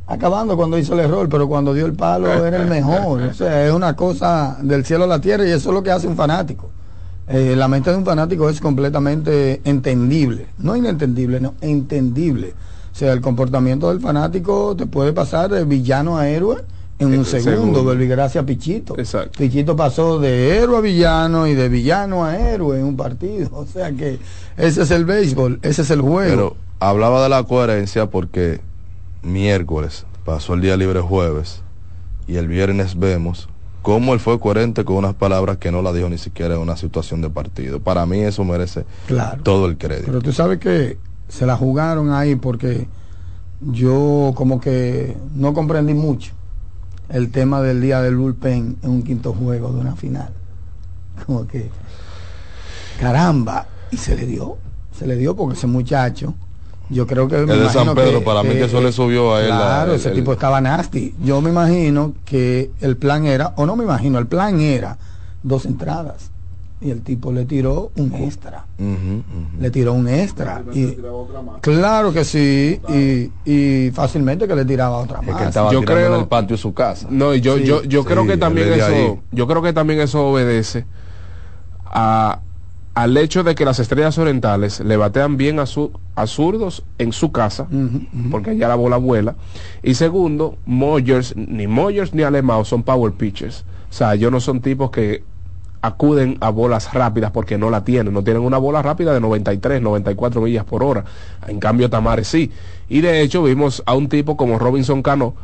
acabando 0.07 0.55
cuando 0.55 0.77
hizo 0.77 0.93
el 0.93 1.01
error, 1.01 1.27
pero 1.29 1.47
cuando 1.47 1.73
dio 1.73 1.85
el 1.85 1.93
palo 1.93 2.45
era 2.45 2.57
el 2.57 2.67
mejor. 2.67 3.21
O 3.21 3.33
sea, 3.33 3.65
es 3.67 3.73
una 3.73 3.95
cosa 3.95 4.57
del 4.61 4.85
cielo 4.85 5.03
a 5.03 5.07
la 5.07 5.21
tierra 5.21 5.45
y 5.45 5.51
eso 5.51 5.69
es 5.69 5.75
lo 5.75 5.83
que 5.83 5.91
hace 5.91 6.07
un 6.07 6.15
fanático. 6.15 6.69
Eh, 7.27 7.55
la 7.57 7.67
mente 7.67 7.91
de 7.91 7.97
un 7.97 8.05
fanático 8.05 8.49
es 8.49 8.61
completamente 8.61 9.61
entendible, 9.65 10.47
no 10.59 10.75
inentendible, 10.77 11.41
no, 11.41 11.55
entendible. 11.59 12.53
O 12.91 12.95
sea, 12.95 13.11
el 13.11 13.21
comportamiento 13.21 13.89
del 13.89 13.99
fanático 13.99 14.75
te 14.75 14.87
puede 14.87 15.11
pasar 15.13 15.51
de 15.51 15.65
villano 15.65 16.17
a 16.17 16.29
héroe 16.29 16.63
en 16.99 17.07
un 17.09 17.21
Eh, 17.21 17.25
segundo. 17.25 17.85
Verbigracia 17.85 18.45
Pichito. 18.45 18.97
Exacto. 18.97 19.37
Pichito 19.37 19.75
pasó 19.75 20.19
de 20.19 20.57
héroe 20.57 20.77
a 20.77 20.81
villano 20.81 21.45
y 21.47 21.53
de 21.53 21.69
villano 21.69 22.25
a 22.25 22.35
héroe 22.37 22.79
en 22.79 22.85
un 22.85 22.97
partido. 22.97 23.49
O 23.53 23.65
sea 23.65 23.91
que 23.91 24.19
ese 24.57 24.81
es 24.81 24.91
el 24.91 25.05
béisbol, 25.05 25.59
ese 25.61 25.83
es 25.83 25.89
el 25.91 26.01
juego. 26.01 26.29
Pero 26.29 26.55
hablaba 26.79 27.21
de 27.23 27.29
la 27.29 27.43
coherencia 27.43 28.09
porque 28.09 28.61
miércoles 29.21 30.05
pasó 30.25 30.53
el 30.53 30.61
día 30.61 30.77
libre 30.77 31.01
jueves 31.01 31.61
y 32.27 32.35
el 32.37 32.47
viernes 32.47 32.97
vemos 32.97 33.47
cómo 33.81 34.13
él 34.13 34.19
fue 34.19 34.39
coherente 34.39 34.83
con 34.83 34.97
unas 34.97 35.13
palabras 35.13 35.57
que 35.57 35.71
no 35.71 35.81
la 35.81 35.93
dijo 35.93 36.09
ni 36.09 36.17
siquiera 36.17 36.55
en 36.55 36.61
una 36.61 36.75
situación 36.75 37.21
de 37.21 37.29
partido. 37.29 37.79
Para 37.79 38.05
mí 38.05 38.19
eso 38.19 38.43
merece 38.43 38.85
Claro. 39.07 39.41
todo 39.43 39.65
el 39.67 39.77
crédito. 39.77 40.07
Pero 40.07 40.21
tú 40.21 40.33
sabes 40.33 40.59
que 40.59 40.97
se 41.29 41.45
la 41.45 41.55
jugaron 41.55 42.11
ahí 42.11 42.35
porque 42.35 42.87
yo 43.61 44.33
como 44.35 44.59
que 44.59 45.15
no 45.35 45.53
comprendí 45.53 45.93
mucho 45.93 46.33
el 47.09 47.31
tema 47.31 47.61
del 47.61 47.81
día 47.81 48.01
del 48.01 48.17
bullpen 48.17 48.77
en 48.81 48.89
un 48.89 49.03
quinto 49.03 49.33
juego 49.33 49.71
de 49.71 49.79
una 49.79 49.95
final. 49.95 50.29
Como 51.25 51.47
que, 51.47 51.69
caramba, 52.99 53.67
y 53.91 53.97
se 53.97 54.15
le 54.15 54.25
dio, 54.25 54.57
se 54.97 55.07
le 55.07 55.15
dio 55.15 55.35
porque 55.35 55.55
ese 55.57 55.67
muchacho, 55.67 56.33
yo 56.89 57.05
creo 57.07 57.27
que... 57.27 57.37
me 57.45 57.53
El 57.53 57.63
de 57.63 57.69
San 57.69 57.93
Pedro, 57.95 58.23
para 58.23 58.43
mí 58.43 58.49
que 58.49 58.65
eso 58.65 58.81
le 58.81 58.91
subió 58.91 59.35
a 59.35 59.41
él 59.41 59.49
la- 59.49 59.55
Claro, 59.57 59.91
el- 59.93 59.99
ese 59.99 60.09
el- 60.09 60.15
tipo 60.15 60.33
estaba 60.33 60.61
nasty. 60.61 61.13
Yo 61.23 61.41
me 61.41 61.49
imagino 61.49 62.13
que 62.25 62.71
el 62.81 62.97
plan 62.97 63.25
era, 63.25 63.53
o 63.57 63.65
no 63.65 63.75
me 63.75 63.83
imagino, 63.83 64.19
el 64.19 64.27
plan 64.27 64.59
era 64.59 64.97
dos 65.43 65.65
entradas. 65.65 66.31
Y 66.79 66.91
el 66.91 67.01
tipo 67.01 67.31
le 67.31 67.45
tiró 67.45 67.91
un 67.97 68.13
extra 68.13 68.65
le 69.59 69.71
tiró 69.71 69.93
un 69.93 70.07
extra. 70.07 70.63
Y, 70.73 70.95
claro 71.61 72.13
que 72.13 72.23
sí, 72.23 72.79
y, 72.87 73.31
y 73.51 73.89
fácilmente 73.91 74.47
que 74.47 74.55
le 74.55 74.63
tiraba 74.63 74.97
otra 74.97 75.19
Es 75.21 75.25
que 75.25 75.31
más. 75.31 75.41
estaba 75.47 75.71
Yo 75.71 75.81
creo- 75.81 76.13
en 76.13 76.19
el 76.21 76.27
patio 76.27 76.55
de 76.55 76.61
su 76.61 76.73
casa. 76.75 77.07
No, 77.09 77.33
y 77.33 77.41
yo, 77.41 77.57
Sí. 77.57 77.63
yo, 77.65 77.81
yo 77.83 78.05
creo 78.05 78.27
que 78.27 78.37
también 78.37 78.71
ahí. 78.73 78.79
eso, 78.79 79.19
yo 79.31 79.47
creo 79.47 79.63
que 79.63 79.73
también 79.73 79.99
eso 80.01 80.27
obedece 80.27 80.85
a, 81.85 82.41
al 82.93 83.17
hecho 83.17 83.43
de 83.43 83.55
que 83.55 83.65
las 83.65 83.79
estrellas 83.79 84.17
orientales 84.19 84.79
le 84.79 84.97
batean 84.97 85.37
bien 85.37 85.59
a, 85.59 85.65
su, 85.65 85.91
a 86.15 86.27
zurdos 86.27 86.83
en 86.97 87.11
su 87.11 87.31
casa, 87.31 87.67
porque 88.31 88.51
allá 88.51 88.67
la 88.67 88.75
bola 88.75 88.97
vuela. 88.97 89.35
Y 89.83 89.93
segundo, 89.95 90.57
Moyers, 90.65 91.35
ni 91.35 91.67
Moyers 91.67 92.13
ni 92.13 92.23
Alemao 92.23 92.65
son 92.65 92.83
power 92.83 93.13
pitchers. 93.13 93.65
O 93.89 93.93
sea, 93.93 94.13
ellos 94.15 94.31
no 94.31 94.39
son 94.39 94.61
tipos 94.61 94.91
que 94.91 95.23
acuden 95.81 96.37
a 96.41 96.49
bolas 96.49 96.93
rápidas 96.93 97.31
porque 97.31 97.57
no 97.57 97.69
la 97.69 97.83
tienen, 97.83 98.13
no 98.13 98.23
tienen 98.23 98.43
una 98.43 98.57
bola 98.57 98.81
rápida 98.81 99.13
de 99.13 99.19
93, 99.19 99.81
94 99.81 100.41
millas 100.41 100.65
por 100.65 100.83
hora. 100.83 101.05
En 101.47 101.59
cambio, 101.59 101.89
Tamares 101.89 102.27
sí. 102.27 102.51
Y 102.89 103.01
de 103.01 103.21
hecho, 103.21 103.43
vimos 103.43 103.83
a 103.85 103.95
un 103.95 104.09
tipo 104.09 104.37
como 104.37 104.59
Robinson 104.59 105.01
Cano 105.01 105.35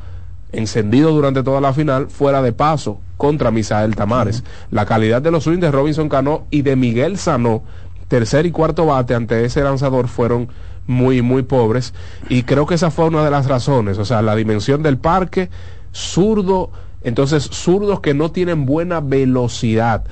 encendido 0.51 1.11
durante 1.11 1.43
toda 1.43 1.59
la 1.59 1.73
final, 1.73 2.07
fuera 2.09 2.41
de 2.41 2.53
paso 2.53 2.99
contra 3.17 3.51
Misael 3.51 3.95
Tamares. 3.95 4.43
La 4.71 4.85
calidad 4.85 5.21
de 5.21 5.31
los 5.31 5.43
swings 5.43 5.61
de 5.61 5.71
Robinson 5.71 6.09
Cano 6.09 6.45
y 6.51 6.61
de 6.61 6.75
Miguel 6.75 7.17
Sanó, 7.17 7.63
tercer 8.07 8.45
y 8.45 8.51
cuarto 8.51 8.85
bate 8.85 9.15
ante 9.15 9.43
ese 9.43 9.63
lanzador 9.63 10.07
fueron 10.07 10.49
muy, 10.87 11.21
muy 11.21 11.43
pobres. 11.43 11.93
Y 12.29 12.43
creo 12.43 12.65
que 12.65 12.75
esa 12.75 12.91
fue 12.91 13.05
una 13.05 13.23
de 13.25 13.31
las 13.31 13.47
razones. 13.47 13.97
O 13.97 14.05
sea, 14.05 14.21
la 14.21 14.35
dimensión 14.35 14.83
del 14.83 14.97
parque, 14.97 15.49
zurdo, 15.93 16.71
entonces 17.03 17.43
zurdos 17.43 17.99
que 18.01 18.13
no 18.13 18.31
tienen 18.31 18.65
buena 18.65 18.99
velocidad. 18.99 20.03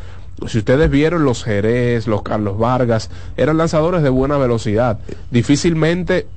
Si 0.48 0.58
ustedes 0.58 0.90
vieron 0.90 1.24
los 1.24 1.44
Jerez, 1.44 2.08
los 2.08 2.24
Carlos 2.24 2.58
Vargas, 2.58 3.10
eran 3.38 3.58
lanzadores 3.58 4.02
de 4.02 4.10
buena 4.10 4.38
velocidad. 4.38 5.00
Difícilmente 5.30 6.28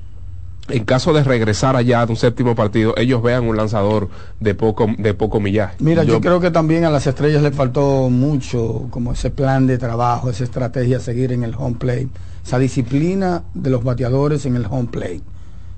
en 0.67 0.83
caso 0.83 1.13
de 1.13 1.23
regresar 1.23 1.75
allá 1.75 2.03
de 2.07 2.11
un 2.11 2.17
séptimo 2.17 2.55
partido, 2.55 2.95
ellos 2.97 3.21
vean 3.21 3.47
un 3.47 3.55
lanzador 3.55 4.09
de 4.39 4.55
poco, 4.55 4.87
de 4.97 5.13
poco 5.13 5.39
millaje. 5.39 5.75
Mira, 5.79 6.03
yo, 6.03 6.13
Yo- 6.13 6.21
creo 6.21 6.39
que 6.39 6.49
también 6.49 6.85
a 6.85 6.89
las 6.89 7.05
estrellas 7.05 7.43
le 7.43 7.51
faltó 7.51 8.09
mucho 8.09 8.87
como 8.89 9.11
ese 9.11 9.29
plan 9.29 9.67
de 9.67 9.77
trabajo, 9.77 10.29
esa 10.29 10.43
estrategia 10.43 10.97
a 10.97 11.01
seguir 11.01 11.31
en 11.33 11.43
el 11.43 11.53
home 11.55 11.75
plate, 11.77 12.07
esa 12.43 12.57
disciplina 12.57 13.43
de 13.53 13.69
los 13.69 13.83
bateadores 13.83 14.47
en 14.47 14.55
el 14.55 14.65
home 14.67 14.87
plate. 14.91 15.21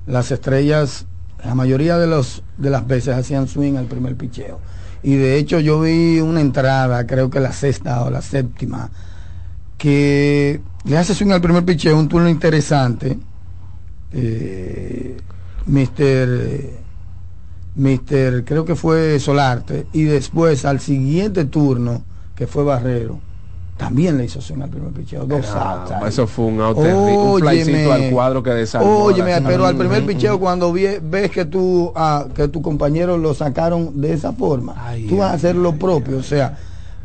Las 0.06 0.32
estrellas, 0.32 1.06
la 1.48 1.56
mayoría 1.56 1.98
de 1.98 2.08
los 2.08 2.44
de 2.58 2.70
las 2.70 2.86
veces 2.86 3.16
hacían 3.16 3.48
swing 3.48 3.78
al 3.78 3.86
primer 3.86 4.16
picheo. 4.18 4.60
Y 5.02 5.16
de 5.16 5.38
hecho 5.38 5.62
yo 5.62 5.80
vi 5.80 6.20
una 6.20 6.42
entrada, 6.42 7.08
creo 7.08 7.30
que 7.30 7.40
la 7.40 7.54
sexta 7.54 8.04
o 8.04 8.10
la 8.10 8.22
séptima, 8.22 8.90
que 9.78 10.60
le 10.84 10.98
hace 10.98 11.16
swing 11.16 11.32
al 11.32 11.40
primer 11.40 11.64
picheo, 11.64 11.98
un 11.98 12.10
turno 12.10 12.28
interesante. 12.28 13.18
Eh. 14.12 15.18
Mister, 15.68 16.74
creo 18.46 18.66
que 18.66 18.76
fue 18.76 19.20
Solarte, 19.20 19.88
y 19.94 20.04
después 20.04 20.66
al 20.66 20.80
siguiente 20.80 21.46
turno, 21.46 22.04
que 22.36 22.48
fue 22.48 22.64
Barrero, 22.64 23.20
también 23.78 24.18
le 24.18 24.26
hizo 24.26 24.42
swing 24.42 24.62
al 24.64 24.70
primer 24.70 24.92
picheo, 24.92 25.26
dos 25.26 25.46
outs 25.50 25.92
eso 26.08 26.26
fue 26.28 26.46
un 26.46 26.60
out 26.62 26.78
terrible, 26.78 27.18
un 27.18 27.40
flycito 27.40 27.94
al 27.94 28.10
cuadro 28.10 28.42
que 28.44 28.50
desarmó. 28.50 29.04
Óyeme, 29.04 29.40
pero 29.42 29.66
al 29.66 29.76
primer 29.78 30.06
picheo 30.06 30.40
cuando 30.40 30.74
vie- 30.74 31.00
ves 31.02 31.30
que 31.32 31.46
tú 31.46 31.92
ah, 31.96 32.26
que 32.34 32.48
tu 32.48 32.62
compañero 32.62 33.18
lo 33.18 33.34
sacaron 33.36 34.02
de 34.02 34.14
esa 34.14 34.34
forma, 34.34 34.74
Ay, 34.78 35.06
tú 35.08 35.18
vas 35.18 35.32
a 35.32 35.34
hacer 35.36 35.56
lo 35.56 35.74
propio, 35.76 36.18
o 36.18 36.24
sea, 36.24 36.58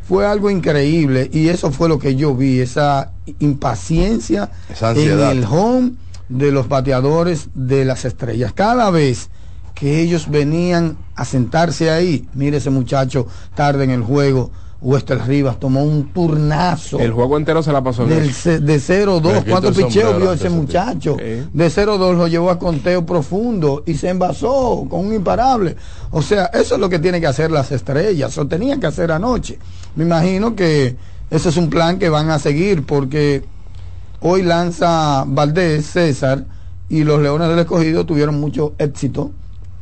fue 0.07 0.25
algo 0.25 0.49
increíble 0.49 1.29
y 1.31 1.47
eso 1.49 1.71
fue 1.71 1.87
lo 1.87 1.99
que 1.99 2.15
yo 2.15 2.35
vi, 2.35 2.59
esa 2.59 3.11
impaciencia 3.39 4.49
Esa 4.69 4.89
ansiedad. 4.89 5.31
en 5.31 5.37
el 5.37 5.45
home 5.45 5.91
de 6.29 6.51
los 6.51 6.67
bateadores 6.67 7.49
de 7.53 7.85
las 7.85 8.05
estrellas. 8.05 8.51
Cada 8.53 8.89
vez 8.89 9.29
que 9.75 10.01
ellos 10.01 10.29
venían 10.29 10.97
a 11.15 11.25
sentarse 11.25 11.89
ahí, 11.89 12.27
mire 12.33 12.57
ese 12.57 12.69
muchacho 12.69 13.27
tarde 13.55 13.83
en 13.83 13.91
el 13.91 14.01
juego, 14.01 14.51
Wester 14.83 15.19
Rivas 15.25 15.59
tomó 15.59 15.81
un 15.81 16.11
turnazo 16.11 16.99
El 16.99 17.13
juego 17.13 17.37
entero 17.37 17.63
se 17.63 17.71
la 17.71 17.81
pasó 17.81 18.05
del 18.05 18.27
de 18.27 18.31
0-2. 18.31 19.21
Me 19.21 19.39
quito 19.39 19.49
¿Cuántos 19.49 19.77
picheos 19.77 20.17
vio 20.17 20.33
ese 20.33 20.49
muchacho? 20.49 21.15
De 21.15 21.67
0-2 21.67 22.17
lo 22.17 22.27
llevó 22.27 22.51
a 22.51 22.59
conteo 22.59 23.05
profundo 23.05 23.83
y 23.85 23.95
se 23.95 24.09
envasó 24.09 24.85
con 24.89 25.07
un 25.07 25.13
imparable. 25.13 25.77
O 26.11 26.21
sea, 26.21 26.45
eso 26.47 26.75
es 26.75 26.81
lo 26.81 26.89
que 26.89 26.99
tienen 26.99 27.21
que 27.21 27.27
hacer 27.27 27.49
las 27.49 27.71
estrellas, 27.71 28.37
o 28.37 28.45
tenían 28.45 28.79
que 28.79 28.87
hacer 28.87 29.11
anoche. 29.11 29.57
Me 29.95 30.03
imagino 30.03 30.55
que 30.55 30.97
ese 31.31 31.49
es 31.49 31.57
un 31.57 31.69
plan 31.69 31.97
que 31.97 32.09
van 32.09 32.29
a 32.29 32.37
seguir 32.37 32.85
porque 32.85 33.43
hoy 34.19 34.43
lanza 34.43 35.23
Valdés, 35.25 35.85
César, 35.85 36.45
y 36.89 37.05
los 37.05 37.21
Leones 37.21 37.47
del 37.47 37.59
Escogido 37.59 38.05
tuvieron 38.05 38.39
mucho 38.39 38.73
éxito 38.77 39.31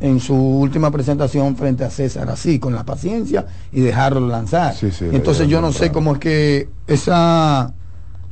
en 0.02 0.20
su 0.20 0.36
última 0.36 0.90
presentación 0.92 1.56
frente 1.56 1.84
a 1.86 1.90
César, 1.90 2.30
así, 2.30 2.60
con 2.60 2.74
la 2.74 2.84
paciencia 2.84 3.46
y 3.72 3.82
dejarlo 3.82 4.28
lanzar. 4.28 4.76
Sí, 4.76 4.92
sí, 4.92 5.06
Entonces 5.12 5.48
yo 5.48 5.62
no 5.62 5.72
sé 5.72 5.92
cómo 5.92 6.14
es 6.14 6.20
que 6.20 6.70
esa 6.88 7.72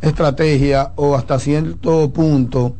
estrategia 0.02 0.92
o 0.96 1.16
hasta 1.16 1.40
cierto 1.40 2.10
punto 2.10 2.74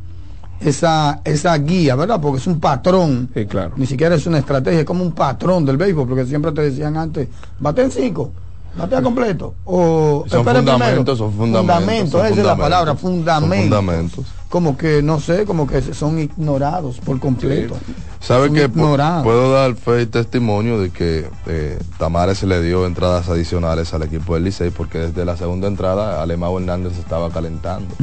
esa, 0.60 1.20
esa 1.24 1.56
guía, 1.56 1.94
¿verdad? 1.94 2.20
Porque 2.20 2.38
es 2.38 2.46
un 2.46 2.60
patrón. 2.60 3.30
Sí, 3.32 3.46
claro. 3.46 3.72
Ni 3.76 3.86
siquiera 3.86 4.14
es 4.14 4.26
una 4.26 4.38
estrategia, 4.38 4.80
es 4.80 4.84
como 4.86 5.02
un 5.04 5.12
patrón 5.12 5.64
del 5.64 5.76
béisbol, 5.76 6.08
porque 6.08 6.26
siempre 6.26 6.52
te 6.52 6.62
decían 6.62 6.96
antes, 6.96 7.28
bate 7.60 7.82
en 7.82 7.90
cinco, 7.90 8.32
batea 8.76 9.00
completo. 9.02 9.54
O 9.64 10.24
Son 10.26 10.44
primero. 10.44 10.72
fundamentos, 10.72 11.18
son 11.18 11.32
fundamentos. 11.32 11.76
Fundamentos, 11.76 12.10
son 12.10 12.26
esa 12.26 12.40
es 12.40 12.46
la 12.46 12.56
palabra, 12.56 12.90
Son 12.92 12.98
fundamentos. 12.98 14.26
Como 14.50 14.76
que, 14.76 15.00
no 15.00 15.20
sé, 15.20 15.44
como 15.46 15.66
que 15.66 15.80
son 15.94 16.18
ignorados 16.18 16.98
por 16.98 17.20
completo. 17.20 17.76
¿Sabe 18.20 18.52
que 18.52 18.68
puedo 18.68 19.52
dar 19.52 19.74
fe 19.76 20.02
y 20.02 20.06
testimonio 20.06 20.78
de 20.80 20.90
que 20.90 21.24
eh, 21.46 21.78
Tamares 21.98 22.42
le 22.42 22.60
dio 22.60 22.84
entradas 22.84 23.28
adicionales 23.28 23.94
al 23.94 24.02
equipo 24.02 24.34
del 24.34 24.42
Licey 24.44 24.70
porque 24.70 24.98
desde 24.98 25.24
la 25.24 25.36
segunda 25.36 25.68
entrada 25.68 26.20
Alemão 26.20 26.58
Hernández 26.58 26.98
estaba 26.98 27.30
calentando. 27.30 27.94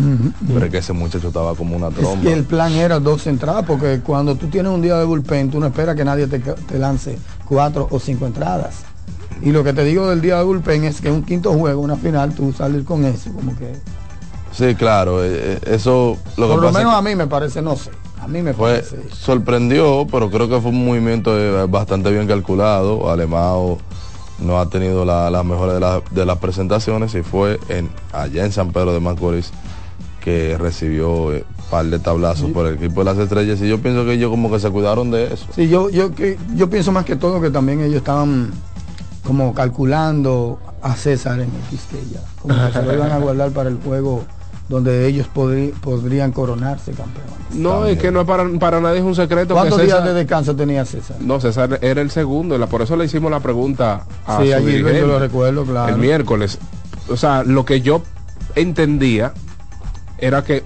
Pero 0.48 0.66
es 0.66 0.72
que 0.72 0.78
ese 0.78 0.94
muchacho 0.94 1.28
estaba 1.28 1.54
como 1.54 1.76
una 1.76 1.90
Es 1.90 1.96
tromba. 1.96 2.22
que 2.24 2.32
el 2.34 2.46
plan 2.46 2.72
era 2.72 3.00
dos 3.02 3.28
entradas, 3.28 3.66
porque 3.68 4.00
cuando 4.00 4.36
tú 4.36 4.48
tienes 4.48 4.72
un 4.72 4.82
día 4.82 4.98
de 4.98 5.04
bullpen, 5.06 5.52
tú 5.52 5.60
no 5.60 5.68
esperas 5.68 5.96
que 5.98 6.06
nadie 6.06 6.28
te, 6.28 6.40
te 6.40 6.80
lance 6.80 7.20
cuatro 7.46 7.88
o 7.92 8.00
cinco 8.00 8.26
entradas. 8.26 8.84
Y 9.44 9.52
lo 9.52 9.64
que 9.66 9.74
te 9.74 9.84
digo 9.84 10.10
del 10.10 10.22
día 10.22 10.38
de 10.38 10.44
bullpen 10.46 10.86
es 10.86 11.02
que 11.02 11.12
un 11.12 11.24
quinto 11.24 11.52
juego, 11.54 11.82
una 11.82 11.98
final, 11.98 12.34
tú 12.34 12.54
salir 12.54 12.86
con 12.86 13.04
eso, 13.04 13.32
como 13.34 13.54
que... 13.58 13.74
Sí, 14.58 14.74
claro, 14.76 15.24
eh, 15.24 15.30
eh, 15.32 15.60
eso 15.76 16.18
lo 16.36 16.48
que 16.48 16.54
Por 16.54 16.62
lo 16.62 16.68
pasa 16.68 16.80
menos 16.80 16.94
que 16.94 16.98
a 17.00 17.02
mí 17.04 17.16
me 17.16 17.28
parece, 17.28 17.62
no 17.62 17.76
sé, 17.76 17.92
a 18.20 18.28
mí 18.28 18.42
me 18.42 18.54
fue, 18.54 18.72
parece. 18.80 18.98
sorprendió, 19.14 20.08
pero 20.12 20.32
creo 20.32 20.50
que 20.50 20.60
fue 20.60 20.72
un 20.72 20.84
movimiento 20.84 21.38
eh, 21.38 21.68
bastante 21.68 22.10
bien 22.12 22.26
calculado. 22.26 23.08
Alemão 23.12 23.78
no 24.40 24.60
ha 24.60 24.68
tenido 24.68 25.06
la, 25.06 25.30
la 25.30 25.44
mejor 25.44 25.74
de, 25.74 25.80
la- 25.80 26.02
de 26.10 26.26
las 26.26 26.38
presentaciones 26.40 27.14
y 27.14 27.22
fue 27.22 27.60
en, 27.70 27.90
allá 28.12 28.46
en 28.46 28.52
San 28.52 28.72
Pedro 28.72 28.94
de 28.94 29.00
Macorís 29.00 29.52
que 30.22 30.58
recibió 30.58 31.12
un 31.28 31.44
par 31.70 31.86
de 31.86 32.00
tablazos 32.00 32.50
por 32.52 32.66
el 32.66 32.76
equipo 32.76 33.02
de 33.02 33.06
las 33.06 33.18
estrellas 33.20 33.62
y 33.62 33.68
yo 33.70 33.80
pienso 33.80 34.06
que 34.06 34.14
ellos 34.14 34.30
como 34.32 34.50
que 34.52 34.60
se 34.60 34.70
cuidaron 34.72 35.12
de 35.12 35.34
eso. 35.34 35.46
Sí, 35.56 35.70
yo, 35.70 35.90
yo 35.90 36.70
pienso 36.70 36.92
más 36.92 37.06
que 37.06 37.16
todo 37.16 37.40
que 37.42 37.50
también 37.52 37.82
ellos 37.82 37.98
estaban 37.98 38.52
como 39.24 39.54
calculando 39.54 40.60
a 40.82 40.96
César 40.96 41.36
en 41.40 41.50
el 41.54 41.62
Quisqueya, 41.70 42.22
como 42.42 42.56
que 42.56 42.74
se 42.74 42.82
lo 42.84 42.94
iban 42.94 43.12
a 43.12 43.20
guardar 43.20 43.52
para 43.52 43.70
el 43.70 43.78
juego 43.78 44.24
donde 44.70 45.08
ellos 45.08 45.28
podrí- 45.34 45.72
podrían 45.72 46.32
coronarse 46.32 46.92
campeones. 46.92 47.32
No, 47.54 47.86
es 47.86 47.98
que 47.98 48.12
no 48.12 48.22
es 48.22 48.28
para, 48.28 48.46
para 48.60 48.82
nadie 48.82 49.00
es 49.00 49.04
un 49.06 49.16
secreto 49.16 49.54
que 49.54 49.60
¿Cuántos 49.62 49.78
días 49.80 49.92
César, 50.00 50.08
de 50.08 50.14
descanso 50.14 50.56
tenía 50.56 50.84
César? 50.86 51.18
no, 51.22 51.40
César 51.40 51.80
era 51.82 52.02
el 52.02 52.12
segundo, 52.12 52.58
por 52.68 52.82
eso 52.82 52.96
le 52.98 53.06
hicimos 53.06 53.32
la 53.32 53.40
pregunta 53.40 54.06
a 54.26 54.42
Sí, 54.42 54.50
su 54.50 54.56
allí 54.56 54.66
dirigente 54.66 55.00
yo 55.00 55.08
lo 55.08 55.20
recuerdo, 55.20 55.64
claro. 55.66 55.94
el 55.94 56.00
miércoles. 56.02 56.60
O 57.10 57.16
sea, 57.16 57.44
lo 57.44 57.64
que 57.64 57.80
yo 57.82 58.02
entendía 58.56 59.34
era 60.18 60.44
que 60.44 60.64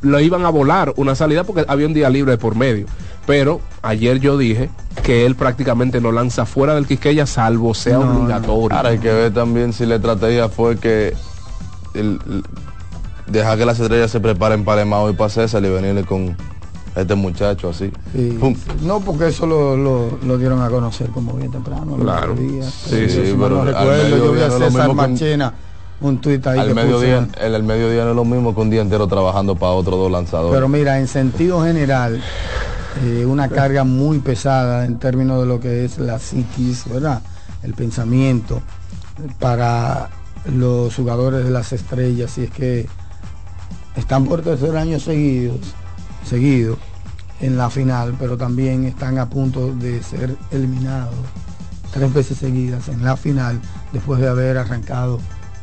lo 0.00 0.18
iban 0.20 0.44
a 0.46 0.48
volar 0.50 0.92
una 0.96 1.14
salida 1.14 1.44
porque 1.44 1.64
había 1.68 1.86
un 1.86 1.94
día 1.94 2.08
libre 2.08 2.38
por 2.38 2.54
medio. 2.56 2.86
Pero 3.26 3.60
ayer 3.82 4.18
yo 4.18 4.36
dije 4.36 4.68
que 5.04 5.26
él 5.26 5.36
prácticamente 5.36 6.00
no 6.00 6.10
lanza 6.10 6.44
fuera 6.44 6.74
del 6.74 6.86
Quisqueya 6.86 7.24
salvo 7.26 7.72
sea 7.74 7.98
No, 7.98 8.16
obligatorio. 8.22 8.76
Ahora 8.76 8.88
hay 8.90 8.98
que 8.98 9.12
ver 9.12 9.32
también 9.32 9.72
si 9.72 9.86
la 9.86 9.96
estrategia 9.96 10.48
fue 10.48 10.76
que 10.78 11.14
el- 11.94 12.18
el- 12.26 12.44
dejar 13.26 13.58
que 13.58 13.64
las 13.64 13.78
estrellas 13.80 14.10
se 14.10 14.20
preparen 14.20 14.64
para 14.64 14.82
el 14.82 14.88
Mao 14.88 15.10
y 15.10 15.14
para 15.14 15.30
César 15.30 15.64
y 15.64 15.68
venirle 15.70 16.04
con 16.04 16.36
este 16.94 17.14
muchacho 17.14 17.70
así. 17.70 17.90
Sí, 18.14 18.36
Pum. 18.38 18.54
sí. 18.54 18.70
No, 18.82 19.00
porque 19.00 19.28
eso 19.28 19.46
lo, 19.46 19.76
lo- 19.76 20.18
lo 20.22 20.38
dieron 20.38 20.60
a 20.60 20.68
conocer 20.68 21.08
como 21.08 21.32
bien 21.34 21.50
temprano. 21.50 21.96
Claro. 21.96 22.34
Sí, 22.36 23.08
sí, 23.08 23.08
si 23.08 23.32
pero 23.32 23.48
no 23.50 23.64
recuerdo, 23.64 24.16
yo 24.16 24.32
vi 24.32 24.40
a 24.42 24.50
César 24.50 24.90
un- 24.90 24.96
Machena, 24.96 25.54
un 26.02 26.18
tuit 26.20 26.46
ahí 26.46 26.58
Al 26.58 26.68
que 26.68 26.74
mediodía, 26.74 27.28
el, 27.40 27.54
el 27.54 27.62
mediodía 27.62 28.04
no 28.04 28.10
es 28.10 28.16
lo 28.16 28.24
mismo 28.24 28.54
que 28.54 28.60
un 28.60 28.68
día 28.70 28.82
entero 28.82 29.06
trabajando 29.06 29.54
para 29.56 29.72
otros 29.72 29.96
dos 29.98 30.10
lanzadores. 30.10 30.52
Pero 30.54 30.68
mira, 30.68 30.98
en 30.98 31.06
sentido 31.08 31.62
general, 31.64 32.20
eh, 33.04 33.24
una 33.24 33.48
carga 33.48 33.84
muy 33.84 34.18
pesada 34.18 34.84
en 34.84 34.98
términos 34.98 35.40
de 35.40 35.46
lo 35.46 35.60
que 35.60 35.84
es 35.86 35.96
la 35.98 36.18
psiquis, 36.18 36.84
¿verdad? 36.92 37.22
El 37.62 37.72
pensamiento 37.74 38.60
para 39.38 40.10
los 40.54 40.94
jugadores 40.94 41.44
de 41.44 41.50
las 41.50 41.72
estrellas, 41.72 42.36
y 42.38 42.44
es 42.44 42.50
que 42.50 42.86
están 43.96 44.24
por 44.24 44.42
tercer 44.42 44.76
año 44.76 44.98
seguidos, 44.98 45.60
seguido 46.24 46.76
en 47.40 47.56
la 47.56 47.70
final, 47.70 48.14
pero 48.18 48.36
también 48.36 48.84
están 48.84 49.18
a 49.18 49.28
punto 49.28 49.74
de 49.74 50.02
ser 50.02 50.36
eliminados 50.50 51.14
tres 51.92 52.12
veces 52.12 52.38
seguidas 52.38 52.88
en 52.88 53.04
la 53.04 53.16
final 53.16 53.60
después 53.92 54.20
de 54.20 54.28
haber 54.28 54.56
arrancado 54.56 55.20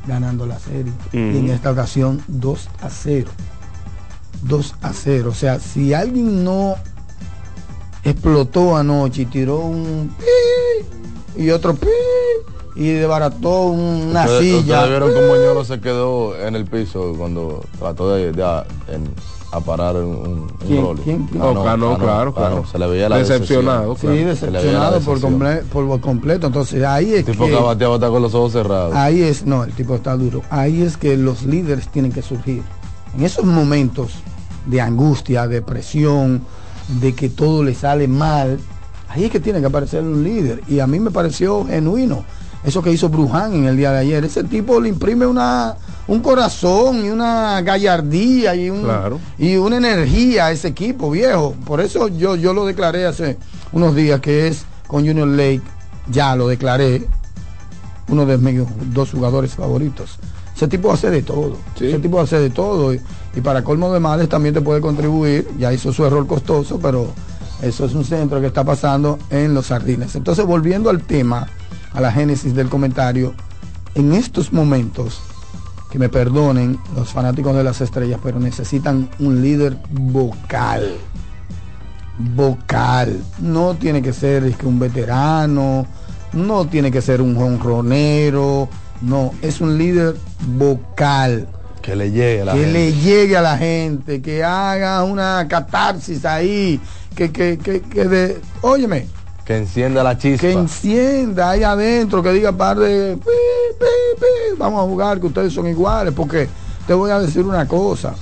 ganando 0.07 0.45
la 0.45 0.59
serie. 0.59 0.93
Y 1.11 1.17
en 1.17 1.49
esta 1.49 1.71
ocasión 1.71 2.21
2 2.27 2.69
a 2.81 2.89
0. 2.89 3.29
2 4.43 4.75
a 4.81 4.93
0. 4.93 5.29
O 5.29 5.33
sea, 5.33 5.59
si 5.59 5.93
alguien 5.93 6.43
no 6.43 6.75
explotó 8.03 8.77
anoche 8.77 9.23
y 9.23 9.25
tiró 9.25 9.59
un 9.59 10.13
pi 10.17 11.43
y 11.43 11.49
otro 11.49 11.75
pi 11.75 11.87
y 12.75 12.87
desbarató 12.93 13.63
una 13.67 14.21
Ustedes- 14.25 14.39
silla. 14.41 14.59
ustedes 14.83 14.89
vieron 14.89 15.13
cómo 15.13 15.35
Ñolo 15.35 15.65
se 15.65 15.79
quedó 15.79 16.37
en 16.39 16.55
el 16.55 16.65
piso 16.65 17.13
cuando 17.17 17.63
trató 17.79 18.13
de, 18.13 18.31
de 18.31 18.43
a, 18.43 18.65
en- 18.87 19.09
a 19.51 19.59
parar 19.61 19.95
un, 19.95 20.03
un 20.15 20.47
¿Quién? 20.67 20.81
rolling. 20.83 21.01
¿Quién? 21.03 21.25
¿Quién? 21.25 21.39
No, 21.41 21.63
Cano, 21.63 21.97
claro, 21.97 22.33
claro. 22.35 22.65
Se 22.71 22.77
le 22.77 22.85
veía 22.87 23.09
la 23.09 23.17
Decepcionado. 23.17 23.95
Sí, 23.95 24.01
claro. 24.07 24.15
La 24.21 24.31
decepcionado 24.33 24.99
por, 25.01 25.19
comple- 25.19 25.63
por 25.63 25.99
completo. 26.01 26.45
Entonces 26.47 26.83
ahí 26.83 27.13
es 27.13 27.19
El 27.27 27.33
tipo 27.33 27.45
que 27.45 27.51
que 27.53 27.57
bateaba 27.59 27.95
está 27.95 28.09
con 28.09 28.21
los 28.21 28.35
ojos 28.35 28.51
cerrados. 28.51 28.93
ahí 28.95 29.23
es, 29.23 29.45
no, 29.47 29.63
el 29.63 29.71
tipo 29.73 29.95
está 29.95 30.15
duro. 30.15 30.43
Ahí 30.51 30.83
es 30.83 30.97
que 30.97 31.17
los 31.17 31.43
líderes 31.43 31.87
tienen 31.87 32.11
que 32.11 32.21
surgir. 32.21 32.61
En 33.17 33.23
esos 33.23 33.43
momentos 33.43 34.11
de 34.67 34.81
angustia, 34.81 35.47
de 35.47 35.63
presión, 35.63 36.43
de 37.01 37.15
que 37.15 37.29
todo 37.29 37.63
le 37.63 37.73
sale 37.73 38.07
mal, 38.07 38.59
ahí 39.07 39.23
es 39.25 39.31
que 39.31 39.39
tiene 39.39 39.61
que 39.61 39.65
aparecer 39.65 40.03
un 40.03 40.23
líder. 40.23 40.61
Y 40.67 40.79
a 40.79 40.85
mí 40.85 40.99
me 40.99 41.09
pareció 41.09 41.65
genuino 41.65 42.23
eso 42.63 42.81
que 42.81 42.91
hizo 42.91 43.09
Bruján 43.09 43.53
en 43.53 43.65
el 43.65 43.77
día 43.77 43.91
de 43.91 43.99
ayer. 43.99 44.23
Ese 44.25 44.43
tipo 44.43 44.79
le 44.79 44.89
imprime 44.89 45.25
una 45.25 45.75
un 46.07 46.21
corazón 46.21 47.05
y 47.05 47.09
una 47.09 47.61
gallardía 47.61 48.55
y 48.55 48.69
un 48.69 48.81
Claro. 48.83 49.19
y 49.37 49.55
una 49.57 49.77
energía 49.77 50.47
a 50.47 50.51
ese 50.51 50.69
equipo 50.69 51.11
viejo. 51.11 51.55
Por 51.65 51.81
eso 51.81 52.07
yo 52.07 52.35
yo 52.35 52.53
lo 52.53 52.65
declaré 52.65 53.05
hace 53.05 53.37
unos 53.71 53.95
días 53.95 54.19
que 54.19 54.47
es 54.47 54.65
con 54.87 55.05
Junior 55.05 55.27
Lake, 55.27 55.61
ya 56.11 56.35
lo 56.35 56.47
declaré 56.47 57.05
uno 58.07 58.25
de 58.25 58.37
mis 58.39 58.61
dos 58.93 59.11
jugadores 59.11 59.53
favoritos. 59.53 60.17
Ese 60.55 60.67
tipo 60.67 60.91
hace 60.91 61.09
de 61.11 61.21
todo. 61.21 61.57
Sí. 61.77 61.85
Ese 61.87 61.99
tipo 61.99 62.19
hace 62.19 62.39
de 62.39 62.49
todo. 62.49 62.93
Y, 62.93 62.99
y 63.35 63.41
para 63.41 63.63
colmo 63.63 63.93
de 63.93 63.99
males 63.99 64.27
también 64.27 64.53
te 64.55 64.61
puede 64.61 64.81
contribuir. 64.81 65.47
Ya 65.59 65.71
hizo 65.71 65.93
su 65.93 66.03
error 66.03 66.25
costoso, 66.27 66.79
pero 66.81 67.13
eso 67.61 67.85
es 67.85 67.93
un 67.93 68.03
centro 68.03 68.41
que 68.41 68.47
está 68.47 68.63
pasando 68.63 69.19
en 69.29 69.53
los 69.53 69.67
jardines. 69.67 70.15
Entonces, 70.15 70.43
volviendo 70.45 70.89
al 70.89 71.03
tema, 71.03 71.47
a 71.93 72.01
la 72.01 72.11
génesis 72.11 72.53
del 72.53 72.69
comentario, 72.69 73.33
en 73.95 74.13
estos 74.13 74.53
momentos, 74.53 75.21
que 75.89 75.97
me 75.99 76.09
perdonen 76.09 76.79
los 76.95 77.09
fanáticos 77.09 77.55
de 77.55 77.63
las 77.63 77.81
estrellas, 77.81 78.19
pero 78.23 78.39
necesitan 78.39 79.09
un 79.19 79.41
líder 79.41 79.77
vocal. 79.89 80.95
Vocal. 82.35 83.19
No 83.39 83.75
tiene 83.75 84.01
que 84.01 84.13
ser 84.13 84.43
es 84.43 84.55
que 84.55 84.67
un 84.67 84.77
veterano, 84.77 85.87
no 86.33 86.67
tiene 86.67 86.91
que 86.91 87.01
ser 87.01 87.21
un 87.21 87.35
jonronero, 87.35 88.69
no, 89.01 89.31
es 89.41 89.61
un 89.61 89.77
líder 89.77 90.15
vocal. 90.55 91.47
Que 91.81 91.95
le 91.95 92.11
llegue 92.11 92.41
a 92.41 92.45
la 92.45 92.53
que 92.53 92.59
gente. 92.59 92.73
le 92.73 92.93
llegue 92.93 93.37
a 93.37 93.41
la 93.41 93.57
gente, 93.57 94.21
que 94.21 94.43
haga 94.43 95.03
una 95.03 95.47
catarsis 95.47 96.23
ahí, 96.25 96.79
que, 97.15 97.31
que, 97.31 97.57
que, 97.57 97.81
que 97.81 98.05
de, 98.05 98.41
óyeme, 98.61 99.07
Que 99.49 99.57
encienda 99.57 100.03
la 100.03 100.15
chispa. 100.15 100.41
que 100.41 100.51
encienda 100.51 101.49
ahí 101.49 101.63
adentro, 101.63 102.21
que 102.21 102.31
diga 102.31 102.51
par 102.51 102.77
de 102.77 103.17
pi, 103.17 103.23
pi, 103.79 104.19
pi, 104.19 104.55
vamos 104.59 104.79
a 104.79 104.87
jugar, 104.87 105.19
que 105.19 105.25
ustedes 105.25 105.51
son 105.51 105.65
iguales, 105.65 106.13
porque 106.15 106.47
te 106.85 106.93
voy 106.93 107.09
a 107.09 107.17
decir 107.17 107.43
una 107.43 107.67
cosa, 107.67 108.13